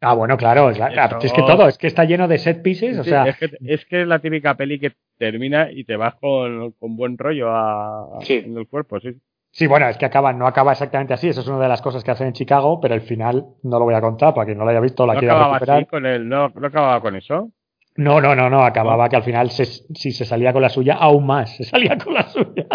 Ah, 0.00 0.14
bueno, 0.14 0.36
claro, 0.36 0.70
es, 0.70 0.78
es, 0.78 1.32
que 1.32 1.42
todo, 1.42 1.66
es 1.66 1.76
que 1.76 1.88
está 1.88 2.04
lleno 2.04 2.28
de 2.28 2.38
set 2.38 2.62
pieces, 2.62 2.98
o 2.98 3.02
sea... 3.04 3.24
Es 3.24 3.36
que, 3.36 3.50
es 3.66 3.84
que, 3.84 4.02
es 4.02 4.06
la 4.06 4.20
típica 4.20 4.56
peli 4.56 4.78
que 4.78 4.92
termina 5.18 5.72
y 5.72 5.82
te 5.82 5.96
vas 5.96 6.14
con, 6.14 6.70
con 6.78 6.96
buen 6.96 7.18
rollo 7.18 7.50
a, 7.50 8.20
en 8.28 8.56
el 8.56 8.68
cuerpo, 8.68 9.00
sí. 9.00 9.16
Sí, 9.50 9.66
bueno, 9.66 9.88
es 9.88 9.96
que 9.96 10.06
acaba, 10.06 10.32
no 10.32 10.46
acaba 10.46 10.72
exactamente 10.72 11.14
así, 11.14 11.28
eso 11.28 11.40
es 11.40 11.48
una 11.48 11.58
de 11.58 11.68
las 11.68 11.82
cosas 11.82 12.04
que 12.04 12.10
hacen 12.10 12.28
en 12.28 12.32
Chicago, 12.32 12.80
pero 12.80 12.94
el 12.94 13.00
final 13.00 13.46
no 13.62 13.78
lo 13.78 13.84
voy 13.84 13.94
a 13.94 14.00
contar 14.00 14.34
para 14.34 14.44
quien 14.44 14.58
no 14.58 14.64
lo 14.64 14.70
haya 14.70 14.80
visto, 14.80 15.06
la 15.06 15.14
¿No 15.14 15.18
quiera 15.18 15.34
acababa 15.34 15.56
Así 15.56 15.86
con 15.86 16.06
el, 16.06 16.28
no, 16.28 16.50
¿No 16.50 16.66
acababa 16.66 17.00
con 17.00 17.16
eso? 17.16 17.50
No, 17.96 18.20
no, 18.20 18.36
no, 18.36 18.48
no, 18.48 18.64
acababa 18.64 19.08
que 19.08 19.16
al 19.16 19.24
final 19.24 19.50
si 19.50 20.12
se 20.12 20.24
salía 20.24 20.52
con 20.52 20.62
la 20.62 20.68
suya, 20.68 20.94
aún 20.94 21.26
más, 21.26 21.56
se 21.56 21.64
salía 21.64 21.98
con 21.98 22.14
la 22.14 22.28
suya. 22.28 22.66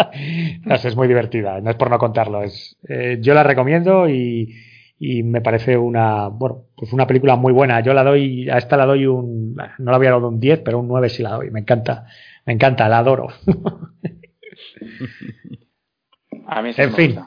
No 0.64 0.74
es 0.74 0.96
muy 0.96 1.08
divertida, 1.08 1.60
no 1.60 1.70
es 1.70 1.76
por 1.76 1.88
no 1.88 1.98
contarlo, 1.98 2.42
es, 2.42 2.76
eh, 2.88 3.18
yo 3.20 3.32
la 3.32 3.42
recomiendo 3.42 4.08
y 4.08 4.52
y 4.98 5.22
me 5.22 5.40
parece 5.40 5.76
una, 5.76 6.28
bueno, 6.28 6.66
pues 6.76 6.92
una 6.92 7.06
película 7.06 7.36
muy 7.36 7.52
buena. 7.52 7.80
Yo 7.80 7.92
la 7.92 8.04
doy, 8.04 8.48
a 8.48 8.58
esta 8.58 8.76
la 8.76 8.86
doy 8.86 9.06
un, 9.06 9.54
no 9.54 9.90
la 9.90 9.96
había 9.96 10.10
dado 10.10 10.28
un 10.28 10.40
10, 10.40 10.60
pero 10.60 10.78
un 10.78 10.88
9 10.88 11.08
sí 11.08 11.22
la 11.22 11.32
doy. 11.32 11.50
Me 11.50 11.60
encanta, 11.60 12.06
me 12.46 12.52
encanta, 12.52 12.88
la 12.88 12.98
adoro. 12.98 13.28
a 16.46 16.62
mí 16.62 16.72
sí 16.72 16.82
en 16.82 16.94
fin. 16.94 17.18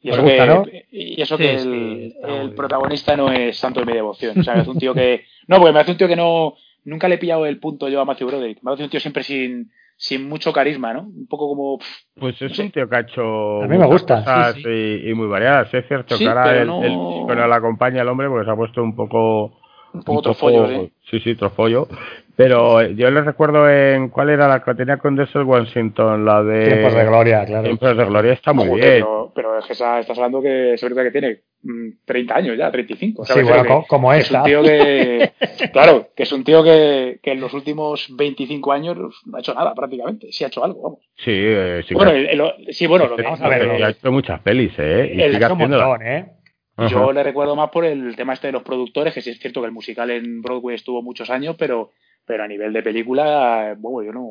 Y 0.00 0.10
eso, 0.10 0.22
que, 0.22 0.86
y 0.92 1.20
eso 1.20 1.36
que 1.36 1.54
el, 1.54 2.14
el 2.22 2.54
protagonista 2.54 3.16
no 3.16 3.32
es 3.32 3.58
santo 3.58 3.80
de 3.80 3.86
mi 3.86 3.92
devoción. 3.92 4.38
O 4.38 4.42
sea, 4.44 4.54
es 4.54 4.68
un 4.68 4.78
tío 4.78 4.94
que. 4.94 5.24
No, 5.48 5.58
porque 5.58 5.72
me 5.72 5.78
hace 5.78 5.92
un 5.92 5.96
tío 5.96 6.08
que 6.08 6.16
no. 6.16 6.54
Nunca 6.84 7.06
le 7.06 7.14
he 7.14 7.18
pillado 7.18 7.46
el 7.46 7.60
punto 7.60 7.88
yo 7.88 8.00
a 8.00 8.04
Matthew 8.04 8.26
Broderick. 8.26 8.62
Me 8.62 8.72
hace 8.72 8.82
un 8.82 8.90
tío 8.90 8.98
siempre 8.98 9.22
sin, 9.22 9.70
sin 9.96 10.28
mucho 10.28 10.52
carisma, 10.52 10.92
¿no? 10.92 11.02
Un 11.02 11.28
poco 11.28 11.48
como. 11.48 11.78
Pues 12.18 12.40
es 12.42 12.58
un 12.58 12.72
tío 12.72 12.88
que 12.88 12.96
ha 12.96 13.00
hecho. 13.00 13.62
A 13.62 13.68
mí 13.68 13.78
me 13.78 13.86
gusta. 13.86 14.54
Y, 14.58 15.14
muy 15.14 15.28
variadas. 15.28 15.72
Es 15.72 15.86
cierto 15.86 16.18
que 16.18 16.26
ahora 16.26 16.60
el, 16.60 16.66
no... 16.66 16.82
el, 16.82 17.38
la 17.48 17.56
acompaña 17.56 18.02
el 18.02 18.08
hombre 18.08 18.28
porque 18.28 18.44
se 18.44 18.50
ha 18.50 18.56
puesto 18.56 18.82
un 18.82 18.96
poco. 18.96 19.60
Un 19.92 20.02
poco 20.02 20.22
trofollo, 20.22 20.68
¿sí? 20.68 20.92
Sí, 21.10 21.20
sí, 21.20 21.34
trofollo. 21.36 21.86
Pero 22.36 22.82
yo 22.82 23.10
le 23.10 23.22
recuerdo 23.22 23.68
en. 23.68 24.10
¿Cuál 24.10 24.28
era 24.28 24.46
la 24.46 24.62
que 24.62 24.74
tenía 24.74 24.98
con 24.98 25.16
Denzel 25.16 25.44
Washington? 25.44 26.26
La 26.26 26.42
de. 26.42 26.66
Tiempos 26.66 26.94
de 26.94 27.04
Gloria, 27.06 27.46
claro. 27.46 27.64
Tiempos 27.64 27.96
de 27.96 28.04
Gloria 28.04 28.32
está 28.34 28.52
muy 28.52 28.78
bien. 28.78 29.04
Pero, 29.34 29.58
es 29.58 29.64
que 29.64 29.72
estás 29.72 30.10
hablando 30.10 30.42
que 30.42 30.74
es 30.74 30.82
verdad 30.82 31.04
que 31.04 31.10
tiene 31.10 31.40
30 32.04 32.34
mm, 32.34 32.36
años 32.36 32.58
ya, 32.58 32.70
35. 32.70 33.24
Sí, 33.24 33.42
bueno, 33.42 33.84
como 33.88 34.12
es. 34.12 34.30
un 34.30 34.42
tío 34.44 34.62
que. 34.62 35.32
claro, 35.72 36.08
que 36.14 36.24
es 36.24 36.32
un 36.32 36.44
tío 36.44 36.62
que, 36.62 37.20
que, 37.22 37.32
en 37.32 37.40
los 37.40 37.54
últimos 37.54 38.06
25 38.14 38.70
años 38.70 38.98
no 39.24 39.36
ha 39.36 39.40
hecho 39.40 39.54
nada 39.54 39.74
prácticamente. 39.74 40.30
Sí 40.30 40.44
ha 40.44 40.48
hecho 40.48 40.62
algo, 40.62 40.82
vamos. 40.82 40.98
Sí, 41.16 41.32
eh, 41.32 41.84
sí. 41.88 41.94
Bueno, 41.94 42.12
sí, 42.68 42.86
bueno, 42.86 43.06
lo 43.06 43.16
que 43.16 43.22
vamos 43.22 43.40
a 43.40 43.48
ver. 43.48 43.82
Ha 43.82 43.90
hecho 43.90 44.12
muchas 44.12 44.40
pelis, 44.40 44.74
¿eh? 44.76 45.10
Y 45.14 45.32
sigue 45.32 45.42
haciendo. 45.42 45.96
¿eh? 46.02 46.26
Yo 46.90 47.10
le 47.12 47.22
recuerdo 47.22 47.56
más 47.56 47.70
por 47.70 47.86
el 47.86 48.14
tema 48.14 48.34
este 48.34 48.48
de 48.48 48.52
los 48.52 48.62
productores, 48.62 49.14
que 49.14 49.22
sí 49.22 49.30
es 49.30 49.38
cierto 49.38 49.62
que 49.62 49.68
el 49.68 49.72
musical 49.72 50.10
en 50.10 50.42
Broadway 50.42 50.74
estuvo 50.74 51.00
muchos 51.00 51.30
años, 51.30 51.56
pero 51.58 51.92
pero 52.26 52.44
a 52.44 52.48
nivel 52.48 52.72
de 52.72 52.82
película, 52.82 53.74
bueno, 53.78 54.06
yo 54.06 54.12
no. 54.12 54.30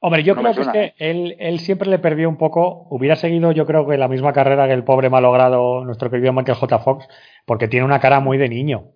Hombre, 0.00 0.22
yo 0.22 0.36
creo 0.36 0.54
que 0.54 0.60
es 0.60 0.68
que 0.68 0.94
él, 0.98 1.36
él 1.38 1.60
siempre 1.60 1.88
le 1.88 1.98
perdió 1.98 2.28
un 2.28 2.36
poco, 2.36 2.86
hubiera 2.90 3.16
seguido 3.16 3.52
yo 3.52 3.64
creo 3.66 3.86
que 3.86 3.96
la 3.96 4.08
misma 4.08 4.32
carrera 4.32 4.66
que 4.66 4.74
el 4.74 4.84
pobre 4.84 5.08
malogrado 5.08 5.84
nuestro 5.84 6.10
querido 6.10 6.32
Michael 6.32 6.58
J. 6.58 6.78
Fox, 6.78 7.08
porque 7.46 7.68
tiene 7.68 7.86
una 7.86 8.00
cara 8.00 8.20
muy 8.20 8.36
de 8.36 8.48
niño, 8.48 8.92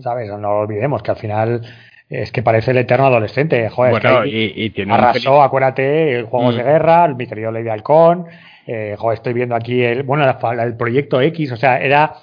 ¿sabes? 0.00 0.28
No 0.28 0.38
lo 0.38 0.58
olvidemos, 0.60 1.02
que 1.02 1.10
al 1.10 1.16
final 1.16 1.62
es 2.10 2.30
que 2.30 2.42
parece 2.42 2.72
el 2.72 2.78
eterno 2.78 3.06
adolescente. 3.06 3.68
Joder, 3.70 3.92
bueno, 3.92 4.26
y, 4.26 4.68
tiene 4.70 4.92
arrasó, 4.92 5.42
acuérdate, 5.42 6.24
Juegos 6.24 6.56
de 6.56 6.62
mm. 6.62 6.66
Guerra, 6.66 7.08
mi 7.08 7.26
querido 7.26 7.52
Lady 7.52 7.68
Halcón, 7.68 8.26
eh, 8.66 8.96
joder, 8.98 9.16
estoy 9.16 9.32
viendo 9.32 9.54
aquí 9.54 9.82
el, 9.82 10.02
bueno, 10.02 10.24
el 10.28 10.76
proyecto 10.76 11.20
X, 11.22 11.52
o 11.52 11.56
sea, 11.56 11.80
era 11.80 12.16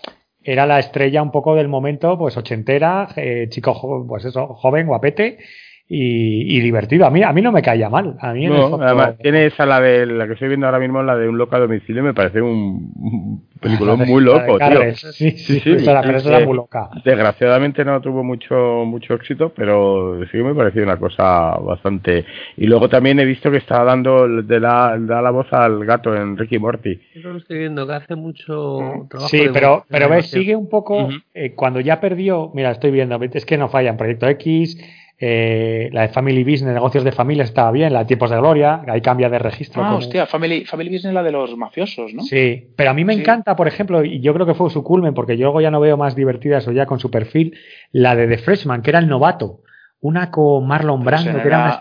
era 0.47 0.65
la 0.65 0.79
estrella 0.79 1.21
un 1.21 1.29
poco 1.29 1.55
del 1.55 1.67
momento, 1.67 2.17
pues 2.17 2.37
ochentera, 2.37 3.09
eh, 3.17 3.47
chico, 3.49 4.05
pues 4.07 4.23
eso, 4.23 4.47
joven, 4.55 4.87
guapete, 4.87 5.39
y, 5.89 6.59
divertido. 6.59 7.05
A 7.05 7.09
mí, 7.09 7.23
a 7.23 7.31
mí 7.31 7.41
no 7.41 7.51
me 7.51 7.61
caía 7.61 7.89
mal. 7.89 8.17
A 8.19 8.33
mí 8.33 8.45
no, 8.47 8.81
además, 8.81 9.17
tiene 9.21 9.45
esa, 9.45 9.65
la 9.65 9.79
de 9.79 10.05
la 10.05 10.27
que 10.27 10.33
estoy 10.33 10.49
viendo 10.49 10.65
ahora 10.65 10.79
mismo, 10.79 11.01
la 11.01 11.15
de 11.15 11.29
un 11.29 11.37
loco 11.37 11.55
a 11.55 11.59
domicilio, 11.59 12.03
me 12.03 12.13
parece 12.13 12.41
un, 12.41 13.47
película 13.61 13.95
muy 13.95 14.21
loco, 14.21 14.57
tío. 14.59 14.95
Sí, 14.95 15.31
sí, 15.31 15.59
sí, 15.59 15.77
la, 15.85 16.01
pero 16.01 16.19
era 16.19 16.45
muy 16.45 16.55
loca. 16.55 16.89
Desgraciadamente 17.05 17.85
no 17.85 18.01
tuvo 18.01 18.23
mucho 18.23 18.83
mucho 18.85 19.13
éxito, 19.13 19.53
pero 19.55 20.19
sí 20.29 20.37
me 20.37 20.53
pareció 20.53 20.83
una 20.83 20.97
cosa 20.97 21.57
bastante. 21.57 22.25
Y 22.57 22.67
luego 22.67 22.89
también 22.89 23.19
he 23.19 23.25
visto 23.25 23.49
que 23.49 23.57
estaba 23.57 23.85
dando 23.85 24.27
de 24.27 24.59
la, 24.59 24.97
da 24.99 25.21
la 25.21 25.31
voz 25.31 25.51
al 25.53 25.85
gato 25.85 26.13
en 26.15 26.37
Ricky 26.37 26.59
Morty. 26.59 26.99
Eso 27.15 27.29
lo 27.29 27.37
estoy 27.37 27.59
viendo, 27.59 27.87
que 27.87 27.93
hace 27.93 28.15
mucho 28.15 29.07
trabajo. 29.09 29.29
Sí, 29.29 29.45
pero, 29.53 29.85
pero 29.89 30.09
ves, 30.09 30.29
sigue 30.29 30.55
un 30.55 30.67
poco, 30.67 31.07
eh, 31.33 31.53
cuando 31.55 31.79
ya 31.79 32.01
perdió, 32.01 32.51
mira, 32.53 32.71
estoy 32.71 32.91
viendo, 32.91 33.17
es 33.21 33.45
que 33.45 33.57
no 33.57 33.69
falla 33.69 33.91
en 33.91 33.97
Proyecto 33.97 34.27
X, 34.27 34.77
eh, 35.19 35.89
la 35.93 36.03
de 36.03 36.09
Family 36.09 36.43
Business, 36.43 36.73
negocios 36.73 37.03
de 37.03 37.11
familia, 37.11 37.43
estaba 37.43 37.71
bien. 37.71 37.91
La 37.91 37.99
de 37.99 38.05
Tiempos 38.05 38.29
de 38.29 38.37
Gloria, 38.37 38.83
ahí 38.87 39.01
cambia 39.01 39.29
de 39.29 39.39
registro. 39.39 39.83
Ah, 39.83 39.95
hostia, 39.95 40.27
Family, 40.27 40.65
Family 40.65 40.89
Business 40.89 41.13
la 41.13 41.23
de 41.23 41.31
los 41.31 41.57
mafiosos, 41.57 42.13
¿no? 42.13 42.21
Sí, 42.21 42.69
pero 42.75 42.91
a 42.91 42.93
mí 42.93 43.03
me 43.03 43.13
encanta, 43.13 43.55
por 43.55 43.67
ejemplo, 43.67 44.03
y 44.03 44.19
yo 44.19 44.33
creo 44.33 44.45
que 44.45 44.53
fue 44.53 44.69
su 44.69 44.83
culmen, 44.83 45.15
porque 45.15 45.35
yo 45.35 45.45
luego 45.45 45.61
ya 45.61 45.71
no 45.71 45.79
veo 45.79 45.97
más 45.97 46.15
divertidas 46.15 46.67
o 46.67 46.71
ya 46.71 46.85
con 46.85 46.99
su 46.99 47.09
perfil, 47.09 47.57
la 47.91 48.15
de 48.15 48.27
The 48.27 48.37
Freshman, 48.37 48.81
que 48.83 48.91
era 48.91 48.99
el 48.99 49.07
novato. 49.07 49.61
Una 49.99 50.29
con 50.29 50.67
Marlon 50.67 51.03
Brando, 51.03 51.41
que 51.41 51.47
era 51.47 51.59
más 51.59 51.75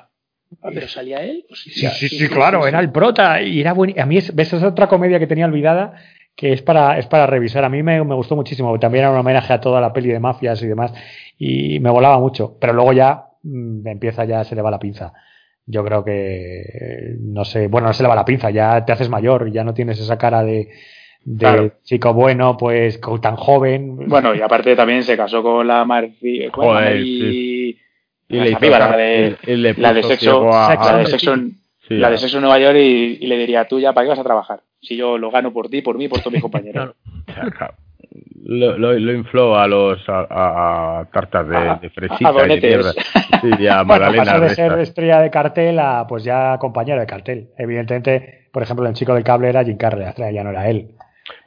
ah, 0.62 0.70
¿Pero 0.72 0.88
salía 0.88 1.22
él? 1.22 1.44
sí, 1.52 1.70
sí, 1.70 2.08
sí, 2.08 2.28
claro, 2.28 2.66
era 2.66 2.80
el 2.80 2.90
prota 2.90 3.42
y 3.42 3.60
era 3.60 3.74
bueno. 3.74 3.92
A 3.98 4.06
mí 4.06 4.16
es, 4.16 4.34
ves, 4.34 4.54
es 4.54 4.62
otra 4.62 4.86
comedia 4.86 5.18
que 5.18 5.26
tenía 5.26 5.44
olvidada 5.44 5.94
que 6.36 6.52
es 6.52 6.62
para, 6.62 6.98
es 6.98 7.06
para 7.06 7.26
revisar. 7.26 7.64
A 7.64 7.68
mí 7.70 7.82
me, 7.82 8.04
me, 8.04 8.14
gustó 8.14 8.36
muchísimo. 8.36 8.78
También 8.78 9.04
era 9.04 9.12
un 9.12 9.18
homenaje 9.18 9.54
a 9.54 9.60
toda 9.60 9.80
la 9.80 9.92
peli 9.92 10.10
de 10.10 10.20
mafias 10.20 10.62
y 10.62 10.66
demás. 10.66 10.92
Y 11.38 11.80
me 11.80 11.90
volaba 11.90 12.18
mucho. 12.18 12.58
Pero 12.60 12.74
luego 12.74 12.92
ya 12.92 13.25
empieza 13.84 14.24
ya, 14.24 14.44
se 14.44 14.54
le 14.54 14.62
va 14.62 14.70
la 14.70 14.78
pinza. 14.78 15.12
Yo 15.66 15.84
creo 15.84 16.04
que, 16.04 17.16
no 17.20 17.44
sé, 17.44 17.66
bueno, 17.66 17.88
no 17.88 17.92
se 17.92 18.02
le 18.02 18.08
va 18.08 18.14
la 18.14 18.24
pinza, 18.24 18.50
ya 18.50 18.84
te 18.84 18.92
haces 18.92 19.08
mayor, 19.08 19.50
ya 19.50 19.64
no 19.64 19.74
tienes 19.74 19.98
esa 19.98 20.16
cara 20.16 20.44
de, 20.44 20.68
de 21.24 21.72
chico 21.82 22.14
bueno, 22.14 22.56
pues 22.56 23.00
tan 23.20 23.36
joven. 23.36 24.08
Bueno, 24.08 24.34
y 24.34 24.40
aparte 24.40 24.76
también 24.76 25.02
se 25.02 25.16
casó 25.16 25.42
con 25.42 25.66
la 25.66 25.84
Marfi, 25.84 26.48
y, 26.98 27.76
la, 28.28 28.96
de, 28.96 29.74
la 29.76 29.92
de 29.92 30.02
sexo, 30.02 30.48
la 30.48 30.98
de 30.98 31.06
sexo, 31.06 31.34
la 31.88 32.10
de 32.10 32.18
sexo 32.18 32.36
en 32.36 32.42
Nueva 32.42 32.58
York 32.60 32.76
y, 32.76 33.26
le 33.26 33.36
diría, 33.36 33.66
tú 33.66 33.80
ya, 33.80 33.92
¿para 33.92 34.04
qué 34.04 34.10
vas 34.10 34.18
a 34.18 34.24
trabajar? 34.24 34.60
Si 34.80 34.96
yo 34.96 35.18
lo 35.18 35.32
gano 35.32 35.52
por 35.52 35.68
ti, 35.68 35.82
por 35.82 35.98
mí, 35.98 36.08
por 36.08 36.20
todos 36.20 36.32
mis 36.32 36.42
compañeros 36.42 36.94
lo, 38.44 38.78
lo, 38.78 38.92
lo, 38.98 39.12
infló 39.12 39.56
a 39.56 39.66
los 39.66 40.02
a, 40.08 41.06
tartas 41.12 41.48
de, 41.48 41.78
de 41.82 41.90
fresita 41.90 42.32
y 42.44 42.48
de 42.48 42.68
mierda. 42.68 42.92
Sí, 42.92 43.50
ya 43.60 43.82
bueno, 43.84 44.06
pasó 44.16 44.40
de 44.40 44.50
ser 44.50 44.78
estrella 44.78 45.20
de 45.20 45.30
cartel 45.30 45.78
a 45.78 46.06
pues 46.06 46.24
ya 46.24 46.58
compañero 46.58 47.00
de 47.00 47.06
cartel. 47.06 47.48
Evidentemente, 47.58 48.48
por 48.52 48.62
ejemplo, 48.62 48.86
el 48.86 48.94
chico 48.94 49.14
del 49.14 49.24
cable 49.24 49.48
era 49.48 49.64
Jim 49.64 49.76
Carrey, 49.76 50.06
ya 50.32 50.44
no 50.44 50.50
era 50.50 50.68
él. 50.68 50.90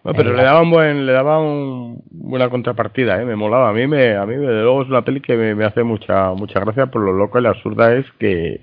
Bueno, 0.03 0.17
pero 0.17 0.33
le 0.33 0.43
daba 0.43 0.61
un 0.61 0.71
buen, 0.71 1.05
le 1.05 1.11
daba 1.11 1.39
un, 1.39 2.01
buena 2.09 2.49
contrapartida, 2.49 3.21
¿eh? 3.21 3.25
me 3.25 3.35
molaba. 3.35 3.69
A 3.69 3.73
mí, 3.73 3.87
me, 3.87 4.15
a 4.15 4.25
mí, 4.25 4.35
de 4.35 4.61
luego 4.61 4.83
es 4.83 4.89
una 4.89 5.03
peli 5.03 5.21
que 5.21 5.35
me, 5.35 5.55
me 5.55 5.65
hace 5.65 5.83
mucha, 5.83 6.31
mucha 6.33 6.59
gracia 6.59 6.87
por 6.87 7.01
lo 7.01 7.13
loco 7.13 7.39
y 7.39 7.43
la 7.43 7.49
absurda 7.49 7.95
es 7.95 8.05
que, 8.19 8.59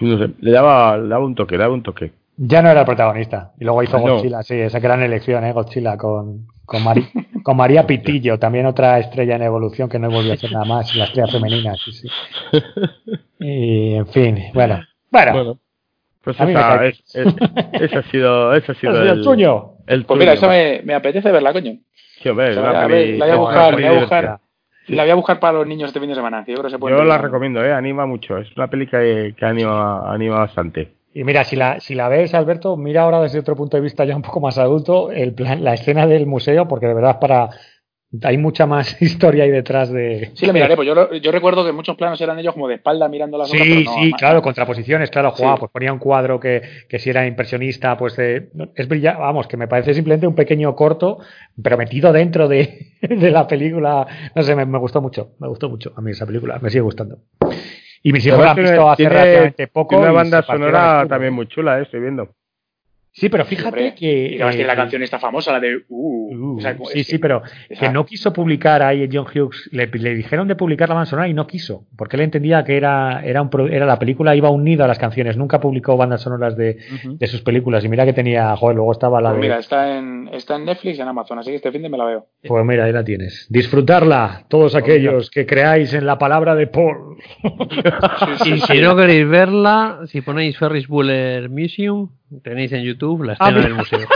no 0.00 0.18
sé, 0.18 0.30
le 0.40 0.50
daba, 0.50 0.96
le 0.98 1.08
daba 1.08 1.24
un 1.24 1.34
toque, 1.34 1.56
le 1.56 1.62
daba 1.62 1.74
un 1.74 1.82
toque. 1.82 2.12
Ya 2.38 2.60
no 2.60 2.70
era 2.70 2.80
el 2.80 2.86
protagonista. 2.86 3.52
Y 3.58 3.64
luego 3.64 3.82
hizo 3.82 3.98
Godzilla, 3.98 4.42
sí, 4.42 4.54
esa 4.54 4.78
gran 4.78 5.02
elección, 5.02 5.44
¿eh? 5.44 5.52
Godzilla 5.52 5.96
con, 5.96 6.46
con, 6.66 6.82
con 7.42 7.56
María 7.56 7.86
Pitillo, 7.86 8.38
también 8.38 8.66
otra 8.66 8.98
estrella 8.98 9.36
en 9.36 9.42
evolución 9.42 9.88
que 9.88 9.98
no 9.98 10.10
volvió 10.10 10.32
a 10.32 10.34
hacer 10.34 10.52
nada 10.52 10.66
más, 10.66 10.94
la 10.94 11.04
estrella 11.04 11.32
femenina, 11.32 11.74
sí, 11.76 11.92
sí. 11.92 12.08
Y, 13.38 13.94
en 13.94 14.06
fin, 14.06 14.44
bueno. 14.54 14.80
Bueno. 15.10 15.58
pues 16.22 16.40
esa, 16.40 16.86
es, 16.86 17.04
ese 17.72 17.98
ha 17.98 18.02
sido, 18.04 18.54
ese 18.54 18.72
ha 18.72 18.74
sido 18.74 19.02
el, 19.02 19.22
tuyo. 19.22 19.74
pues 19.86 20.18
mira, 20.18 20.32
eso 20.32 20.48
me, 20.48 20.80
me, 20.84 20.94
apetece 20.94 21.30
verla, 21.30 21.52
coño. 21.52 21.72
Sí, 22.22 22.28
hombre, 22.30 22.54
la, 22.54 22.86
voy 22.86 23.30
a 23.30 23.36
buscar, 23.36 23.78
la 23.78 23.88
voy 23.88 23.96
a 23.96 24.00
buscar. 24.00 24.40
La 24.88 25.02
voy 25.02 25.10
a 25.10 25.14
buscar 25.14 25.40
para 25.40 25.58
los 25.58 25.66
niños 25.66 25.88
este 25.88 26.00
fin 26.00 26.08
de 26.08 26.14
semana. 26.14 26.44
Yo, 26.46 26.54
creo 26.54 26.64
que 26.64 26.70
se 26.70 26.78
yo 26.78 27.04
la 27.04 27.18
recomiendo, 27.18 27.62
eh, 27.64 27.72
anima 27.72 28.06
mucho. 28.06 28.38
Es 28.38 28.56
una 28.56 28.68
película 28.68 29.02
que, 29.02 29.34
que 29.36 29.44
anima, 29.44 30.12
anima 30.12 30.38
bastante. 30.38 30.95
Y 31.16 31.24
mira, 31.24 31.44
si 31.44 31.56
la, 31.56 31.80
si 31.80 31.94
la 31.94 32.10
ves, 32.10 32.34
Alberto, 32.34 32.76
mira 32.76 33.00
ahora 33.00 33.22
desde 33.22 33.38
otro 33.38 33.56
punto 33.56 33.78
de 33.78 33.82
vista 33.82 34.04
ya 34.04 34.14
un 34.14 34.20
poco 34.20 34.38
más 34.38 34.58
adulto 34.58 35.10
el 35.10 35.32
plan, 35.32 35.64
la 35.64 35.72
escena 35.72 36.06
del 36.06 36.26
museo, 36.26 36.68
porque 36.68 36.86
de 36.86 36.92
verdad 36.92 37.18
para, 37.18 37.48
hay 38.22 38.36
mucha 38.36 38.66
más 38.66 39.00
historia 39.00 39.44
ahí 39.44 39.50
detrás 39.50 39.90
de. 39.90 40.32
Sí, 40.34 40.44
lo 40.44 40.52
miraré, 40.52 40.76
pues 40.76 40.86
yo, 40.86 41.14
yo 41.14 41.32
recuerdo 41.32 41.64
que 41.64 41.72
muchos 41.72 41.96
planos 41.96 42.20
eran 42.20 42.38
ellos 42.38 42.52
como 42.52 42.68
de 42.68 42.74
espalda 42.74 43.08
mirando 43.08 43.38
las 43.38 43.48
Sí, 43.48 43.86
sí, 43.86 44.12
claro, 44.12 44.42
contraposiciones, 44.42 45.08
claro, 45.08 45.30
jugaba, 45.30 45.56
pues 45.56 45.72
ponía 45.72 45.90
un 45.90 45.98
cuadro 45.98 46.38
que, 46.38 46.60
que 46.86 46.98
si 46.98 47.08
era 47.08 47.26
impresionista, 47.26 47.96
pues 47.96 48.18
es 48.18 48.86
brillante, 48.86 49.18
vamos, 49.18 49.46
que 49.46 49.56
me 49.56 49.68
parece 49.68 49.94
simplemente 49.94 50.26
un 50.26 50.34
pequeño 50.34 50.76
corto, 50.76 51.20
pero 51.62 51.78
metido 51.78 52.12
dentro 52.12 52.46
de, 52.46 52.92
de 53.00 53.30
la 53.30 53.46
película. 53.46 54.06
No 54.34 54.42
sé, 54.42 54.54
me, 54.54 54.64
gustó 54.78 55.00
mucho, 55.00 55.30
me 55.38 55.48
gustó 55.48 55.70
mucho 55.70 55.94
a 55.96 56.02
mí 56.02 56.10
esa 56.10 56.26
película, 56.26 56.58
me 56.60 56.68
sigue 56.68 56.82
gustando. 56.82 57.20
Y 58.02 58.12
mis 58.12 58.26
hijos 58.26 58.40
la 58.40 58.50
han 58.52 58.56
visto 58.56 58.90
hace 58.90 59.08
relativamente 59.08 59.68
poco. 59.68 59.90
Tiene 59.90 60.04
una 60.04 60.12
banda 60.12 60.42
sonora 60.42 61.06
también 61.08 61.32
muy 61.32 61.46
chula, 61.46 61.78
eh, 61.78 61.82
estoy 61.82 62.00
viendo. 62.00 62.34
Sí, 63.16 63.30
pero 63.30 63.46
fíjate 63.46 63.94
que. 63.94 64.34
Y 64.34 64.42
además 64.42 64.56
la 64.58 64.72
eh, 64.74 64.76
canción 64.76 65.02
está 65.02 65.18
famosa, 65.18 65.50
la 65.50 65.58
de. 65.58 65.84
Uh, 65.88 66.56
uh 66.58 66.60
sí, 66.92 67.02
sí, 67.02 67.16
pero 67.16 67.40
que 67.68 67.88
no 67.88 68.04
quiso 68.04 68.30
publicar 68.30 68.82
ahí 68.82 69.08
John 69.10 69.24
Hughes. 69.24 69.70
Le, 69.72 69.86
dijeron 69.86 70.46
de 70.48 70.54
publicar 70.54 70.90
la 70.90 70.96
banda 70.96 71.08
sonora 71.08 71.26
y 71.26 71.32
no 71.32 71.46
quiso. 71.46 71.86
Porque 71.96 72.16
él 72.16 72.22
entendía 72.22 72.62
que 72.62 72.76
era, 72.76 73.22
era, 73.24 73.40
un, 73.40 73.50
era 73.72 73.86
la 73.86 73.98
película, 73.98 74.36
iba 74.36 74.50
unida 74.50 74.84
a 74.84 74.88
las 74.88 74.98
canciones. 74.98 75.38
Nunca 75.38 75.60
publicó 75.60 75.96
bandas 75.96 76.20
sonoras 76.20 76.58
de, 76.58 76.76
de 77.04 77.26
sus 77.26 77.40
películas. 77.40 77.82
Y 77.86 77.88
mira 77.88 78.04
que 78.04 78.12
tenía. 78.12 78.54
Joder, 78.54 78.76
luego 78.76 78.92
estaba 78.92 79.22
la 79.22 79.30
pues 79.30 79.40
de. 79.40 79.48
Mira, 79.48 79.58
está 79.60 79.96
en, 79.96 80.28
está 80.34 80.56
en 80.56 80.66
Netflix 80.66 80.98
y 80.98 81.00
en 81.00 81.08
Amazon, 81.08 81.38
así 81.38 81.48
que 81.48 81.56
este 81.56 81.72
fin 81.72 81.80
de 81.80 81.88
me 81.88 81.96
la 81.96 82.04
veo. 82.04 82.26
Pues 82.46 82.66
mira, 82.66 82.84
ahí 82.84 82.92
la 82.92 83.02
tienes. 83.02 83.46
Disfrutarla, 83.48 84.44
todos 84.50 84.74
aquellos 84.74 85.30
que 85.30 85.46
creáis 85.46 85.94
en 85.94 86.04
la 86.04 86.18
palabra 86.18 86.54
de 86.54 86.66
Paul. 86.66 87.16
y 88.44 88.58
si 88.58 88.78
no 88.78 88.94
queréis 88.94 89.26
verla, 89.26 90.00
si 90.04 90.20
ponéis 90.20 90.58
Ferris 90.58 90.86
Bueller 90.86 91.48
Museum 91.48 92.10
Tenéis 92.42 92.72
en 92.72 92.82
YouTube 92.82 93.22
la 93.24 93.34
escena 93.34 93.60
del 93.60 93.74
museo. 93.74 94.00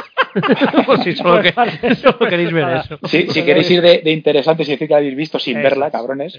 Si 1.02 1.16
solo, 1.16 1.42
queréis 2.28 2.52
ver 2.52 2.76
eso. 2.76 3.00
si 3.02 3.42
queréis 3.44 3.68
ir 3.68 3.82
de, 3.82 3.98
de 3.98 4.12
interesantes 4.12 4.68
y 4.68 4.70
decir 4.70 4.86
que 4.86 4.92
la 4.92 4.98
habéis 4.98 5.16
visto 5.16 5.40
sin 5.40 5.60
verla, 5.60 5.90
cabrones. 5.90 6.38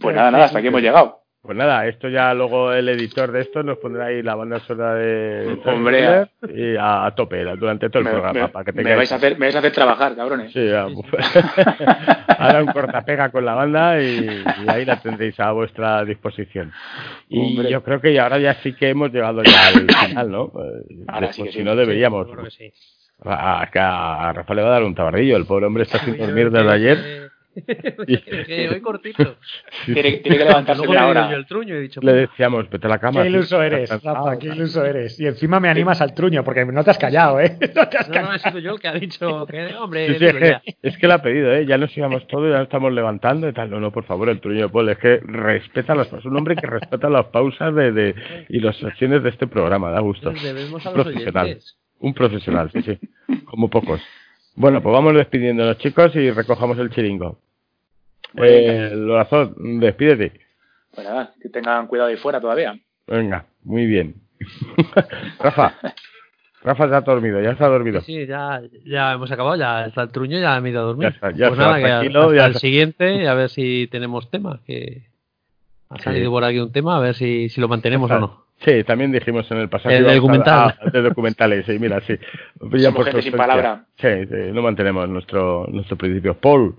pues 0.00 0.16
nada, 0.16 0.30
nada, 0.30 0.46
hasta 0.46 0.58
aquí 0.58 0.68
hemos 0.68 0.80
llegado. 0.80 1.25
Pues 1.46 1.56
nada, 1.56 1.86
esto 1.86 2.08
ya 2.08 2.34
luego 2.34 2.72
el 2.72 2.88
editor 2.88 3.30
de 3.30 3.42
esto 3.42 3.62
nos 3.62 3.78
pondrá 3.78 4.06
ahí 4.06 4.20
la 4.20 4.34
banda 4.34 4.58
sonora 4.58 4.94
de 4.94 5.56
Hombre, 5.64 6.28
y 6.52 6.74
a, 6.76 7.12
tope 7.14 7.44
durante 7.56 7.88
todo 7.88 8.02
el 8.02 8.08
programa. 8.08 8.48
para 8.48 8.64
que 8.64 8.72
me, 8.72 8.96
vais 8.96 9.12
a 9.12 9.14
hacer, 9.14 9.38
me 9.38 9.46
vais 9.46 9.54
a 9.54 9.60
hacer 9.60 9.70
trabajar, 9.70 10.16
cabrones. 10.16 10.52
Sí, 10.52 10.66
ya, 10.66 10.88
Ahora 12.38 12.62
un 12.64 12.72
cortapega 12.72 13.30
con 13.30 13.44
la 13.44 13.54
banda 13.54 14.02
y, 14.02 14.42
ahí 14.66 14.84
la 14.84 15.00
tendréis 15.00 15.38
a 15.38 15.52
vuestra 15.52 16.04
disposición. 16.04 16.72
Y 17.28 17.62
yo 17.68 17.80
creo 17.84 18.00
que 18.00 18.18
ahora 18.18 18.38
ya 18.38 18.54
sí 18.54 18.72
que 18.72 18.88
hemos 18.88 19.12
llegado 19.12 19.44
ya 19.44 19.68
al 19.68 19.86
final, 20.08 20.30
¿no? 20.30 20.52
Ahora 21.06 21.32
sí 21.32 21.44
que 21.44 21.52
si 21.52 21.62
no 21.62 21.76
deberíamos. 21.76 22.26
A, 23.24 23.62
a, 23.62 24.32
Rafa 24.32 24.54
le 24.54 24.62
va 24.62 24.68
a 24.68 24.72
dar 24.72 24.82
un 24.82 24.94
tabardillo, 24.94 25.36
el 25.36 25.46
pobre 25.46 25.66
hombre 25.66 25.84
está 25.84 25.98
sin 26.04 26.18
dormir 26.18 26.50
desde 26.50 26.70
ayer 26.70 27.25
que 28.06 28.68
voy 28.70 28.80
cortito. 28.80 29.36
Tiene, 29.86 30.20
que 30.20 30.30
levantarse 30.30 30.86
una 30.86 31.06
hora. 31.06 31.32
el 31.32 31.46
truño, 31.46 31.74
he 31.74 31.80
dicho, 31.80 32.00
Le 32.02 32.12
decíamos, 32.12 32.68
vete 32.68 32.86
a 32.86 32.90
la 32.90 32.98
cama. 32.98 33.22
Qué 33.22 33.28
iluso 33.28 33.62
eres, 33.62 33.90
Rafa, 34.02 34.38
qué 34.38 34.48
iluso 34.48 34.84
eres. 34.84 35.18
Y 35.18 35.26
encima 35.26 35.60
me 35.60 35.68
animas 35.68 36.00
al 36.00 36.14
truño, 36.14 36.44
porque 36.44 36.64
no 36.64 36.84
te 36.84 36.90
has 36.90 36.98
callado, 36.98 37.40
¿eh? 37.40 37.56
No, 37.76 37.88
te 37.88 37.98
has 37.98 38.08
callado. 38.08 38.28
no, 38.28 38.34
he 38.34 38.38
sido 38.38 38.58
yo 38.58 38.74
el 38.74 38.80
que 38.80 38.88
ha 38.88 38.94
dicho 38.94 39.46
que, 39.46 39.74
hombre, 39.74 40.06
es 40.82 40.98
que 40.98 41.06
le 41.06 41.14
ha 41.14 41.22
pedido, 41.22 41.52
¿eh? 41.52 41.66
Ya 41.66 41.78
nos 41.78 41.96
íbamos 41.96 42.26
todos, 42.26 42.50
ya 42.50 42.58
nos 42.58 42.64
estamos 42.64 42.92
levantando 42.92 43.48
y 43.48 43.52
tal. 43.52 43.70
No, 43.70 43.80
no, 43.80 43.90
por 43.90 44.04
favor, 44.04 44.28
el 44.28 44.40
truño, 44.40 44.70
Paul, 44.70 44.88
es 44.90 44.98
que 44.98 45.20
respeta 45.22 45.94
las 45.94 46.08
pausas. 46.08 46.26
Un 46.26 46.36
hombre 46.36 46.56
que 46.56 46.66
respeta 46.66 47.08
las 47.08 47.26
pausas 47.26 47.74
de, 47.74 47.92
de, 47.92 48.14
y 48.48 48.60
las 48.60 48.76
secciones 48.76 49.22
de 49.22 49.30
este 49.30 49.46
programa, 49.46 49.90
da 49.90 50.00
gusto. 50.00 50.30
Debemos 50.30 50.84
a 50.86 50.90
los 50.90 51.04
profesional. 51.04 51.58
Un 51.98 52.14
profesional, 52.14 52.70
sí, 52.72 52.82
sí. 52.82 52.98
Como 53.46 53.70
pocos. 53.70 54.00
Bueno, 54.56 54.82
pues 54.82 54.92
vamos 54.92 55.14
despidiéndonos, 55.14 55.76
chicos, 55.78 56.16
y 56.16 56.30
recojamos 56.30 56.78
el 56.78 56.90
chiringo. 56.90 57.38
Eh, 58.36 58.90
Lorazón, 58.94 59.80
despídete. 59.80 60.40
Nada, 60.96 61.34
que 61.40 61.50
tengan 61.50 61.86
cuidado 61.86 62.08
ahí 62.08 62.16
fuera 62.16 62.40
todavía. 62.40 62.78
Venga, 63.06 63.44
muy 63.64 63.86
bien. 63.86 64.14
Rafa, 65.38 65.74
Rafa 66.62 66.88
ya 66.88 66.96
ha 66.96 67.00
dormido, 67.02 67.40
ya 67.42 67.50
está 67.50 67.68
dormido. 67.68 68.00
Sí, 68.00 68.26
ya, 68.26 68.62
ya 68.84 69.12
hemos 69.12 69.30
acabado, 69.30 69.56
ya 69.56 69.86
está 69.86 70.02
el 70.02 70.08
truño, 70.08 70.38
ya 70.38 70.58
me 70.60 70.68
he 70.68 70.72
ido 70.72 70.80
a 70.80 70.84
dormir. 70.84 71.08
Ya 71.10 71.14
está, 71.14 71.30
ya 71.32 71.48
pues 71.48 71.58
nada, 71.58 71.78
tranquilo, 71.78 72.34
ya 72.34 72.46
el 72.46 72.56
siguiente, 72.56 73.28
a 73.28 73.34
ver 73.34 73.50
si 73.50 73.88
tenemos 73.88 74.30
tema, 74.30 74.60
que 74.66 75.06
ha 75.90 75.98
salido 75.98 76.30
por 76.30 76.44
aquí 76.44 76.58
un 76.58 76.72
tema, 76.72 76.96
a 76.96 77.00
ver 77.00 77.14
si, 77.14 77.50
si 77.50 77.60
lo 77.60 77.68
mantenemos 77.68 78.10
o 78.10 78.18
no. 78.18 78.45
Sí, 78.64 78.84
también 78.84 79.12
dijimos 79.12 79.50
en 79.50 79.58
el 79.58 79.68
pasado. 79.68 79.94
El 79.94 80.04
documental. 80.04 80.78
de 80.92 81.02
documentales, 81.02 81.66
sí, 81.66 81.78
mira, 81.78 82.00
sí. 82.00 82.18
Ya 82.72 82.92
por 82.92 83.04
gente 83.04 83.22
sin 83.22 83.32
palabra. 83.32 83.84
Sí, 83.96 84.26
sí, 84.26 84.52
no 84.52 84.62
mantenemos 84.62 85.08
nuestro, 85.08 85.66
nuestro 85.70 85.96
principio. 85.96 86.34
Paul. 86.34 86.76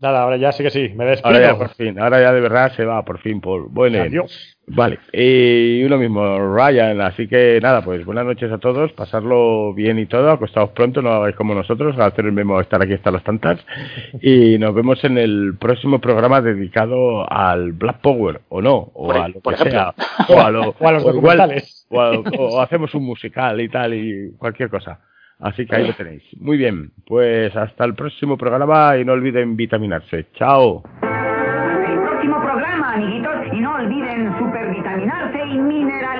Nada, 0.00 0.22
ahora 0.22 0.38
ya 0.38 0.50
sí 0.52 0.62
que 0.62 0.70
sí, 0.70 0.88
me 0.94 1.04
despido. 1.04 1.28
Ahora 1.28 1.40
ya 1.46 1.58
por 1.58 1.74
fin, 1.74 1.98
ahora 1.98 2.22
ya 2.22 2.32
de 2.32 2.40
verdad 2.40 2.72
se 2.74 2.86
va, 2.86 3.04
por 3.04 3.18
fin, 3.18 3.40
Paul. 3.40 3.66
Bueno, 3.68 4.00
Adiós. 4.00 4.56
Vale, 4.72 5.00
y 5.12 5.82
uno 5.82 5.98
mismo, 5.98 6.54
Ryan, 6.54 7.00
así 7.00 7.26
que 7.26 7.58
nada, 7.60 7.82
pues 7.82 8.04
buenas 8.04 8.24
noches 8.24 8.52
a 8.52 8.58
todos, 8.58 8.92
pasarlo 8.92 9.74
bien 9.74 9.98
y 9.98 10.06
todo, 10.06 10.30
acostados 10.30 10.70
pronto, 10.70 11.02
no 11.02 11.10
hagáis 11.10 11.34
como 11.34 11.54
nosotros, 11.54 11.98
a 11.98 12.06
hacer 12.06 12.26
el 12.26 12.32
mismo 12.32 12.60
estar 12.60 12.80
aquí 12.80 12.92
hasta 12.92 13.10
las 13.10 13.24
tantas, 13.24 13.58
y 14.22 14.58
nos 14.58 14.72
vemos 14.74 15.02
en 15.02 15.18
el 15.18 15.56
próximo 15.58 16.00
programa 16.00 16.40
dedicado 16.40 17.30
al 17.30 17.72
Black 17.72 18.00
Power, 18.00 18.42
o 18.48 18.62
no, 18.62 18.90
o 18.94 19.10
a 19.10 19.28
lo 19.28 19.40
que 19.40 19.56
sea, 19.56 19.92
o 20.28 20.40
a, 20.40 20.50
los 20.92 21.02
documentales. 21.02 21.86
o 21.90 22.60
hacemos 22.60 22.94
un 22.94 23.04
musical 23.04 23.60
y 23.60 23.68
tal, 23.68 23.94
y 23.94 24.32
cualquier 24.38 24.70
cosa. 24.70 25.00
Así 25.40 25.66
que 25.66 25.74
ahí 25.74 25.86
lo 25.86 25.94
tenéis. 25.94 26.22
Muy 26.38 26.58
bien, 26.58 26.92
pues 27.06 27.56
hasta 27.56 27.84
el 27.84 27.94
próximo 27.94 28.36
programa 28.36 28.96
y 28.98 29.04
no 29.04 29.14
olviden 29.14 29.56
vitaminarse. 29.56 30.26
Chao. 30.34 30.82
El 31.02 31.98
próximo 32.00 32.40
programa, 32.42 32.92
amiguitos, 32.92 33.32
y 33.52 33.60
no 33.60 33.74
olviden 33.74 34.38
supervitaminarse 34.38 34.49
y 35.70 35.84
mineralizarse. 35.84 36.19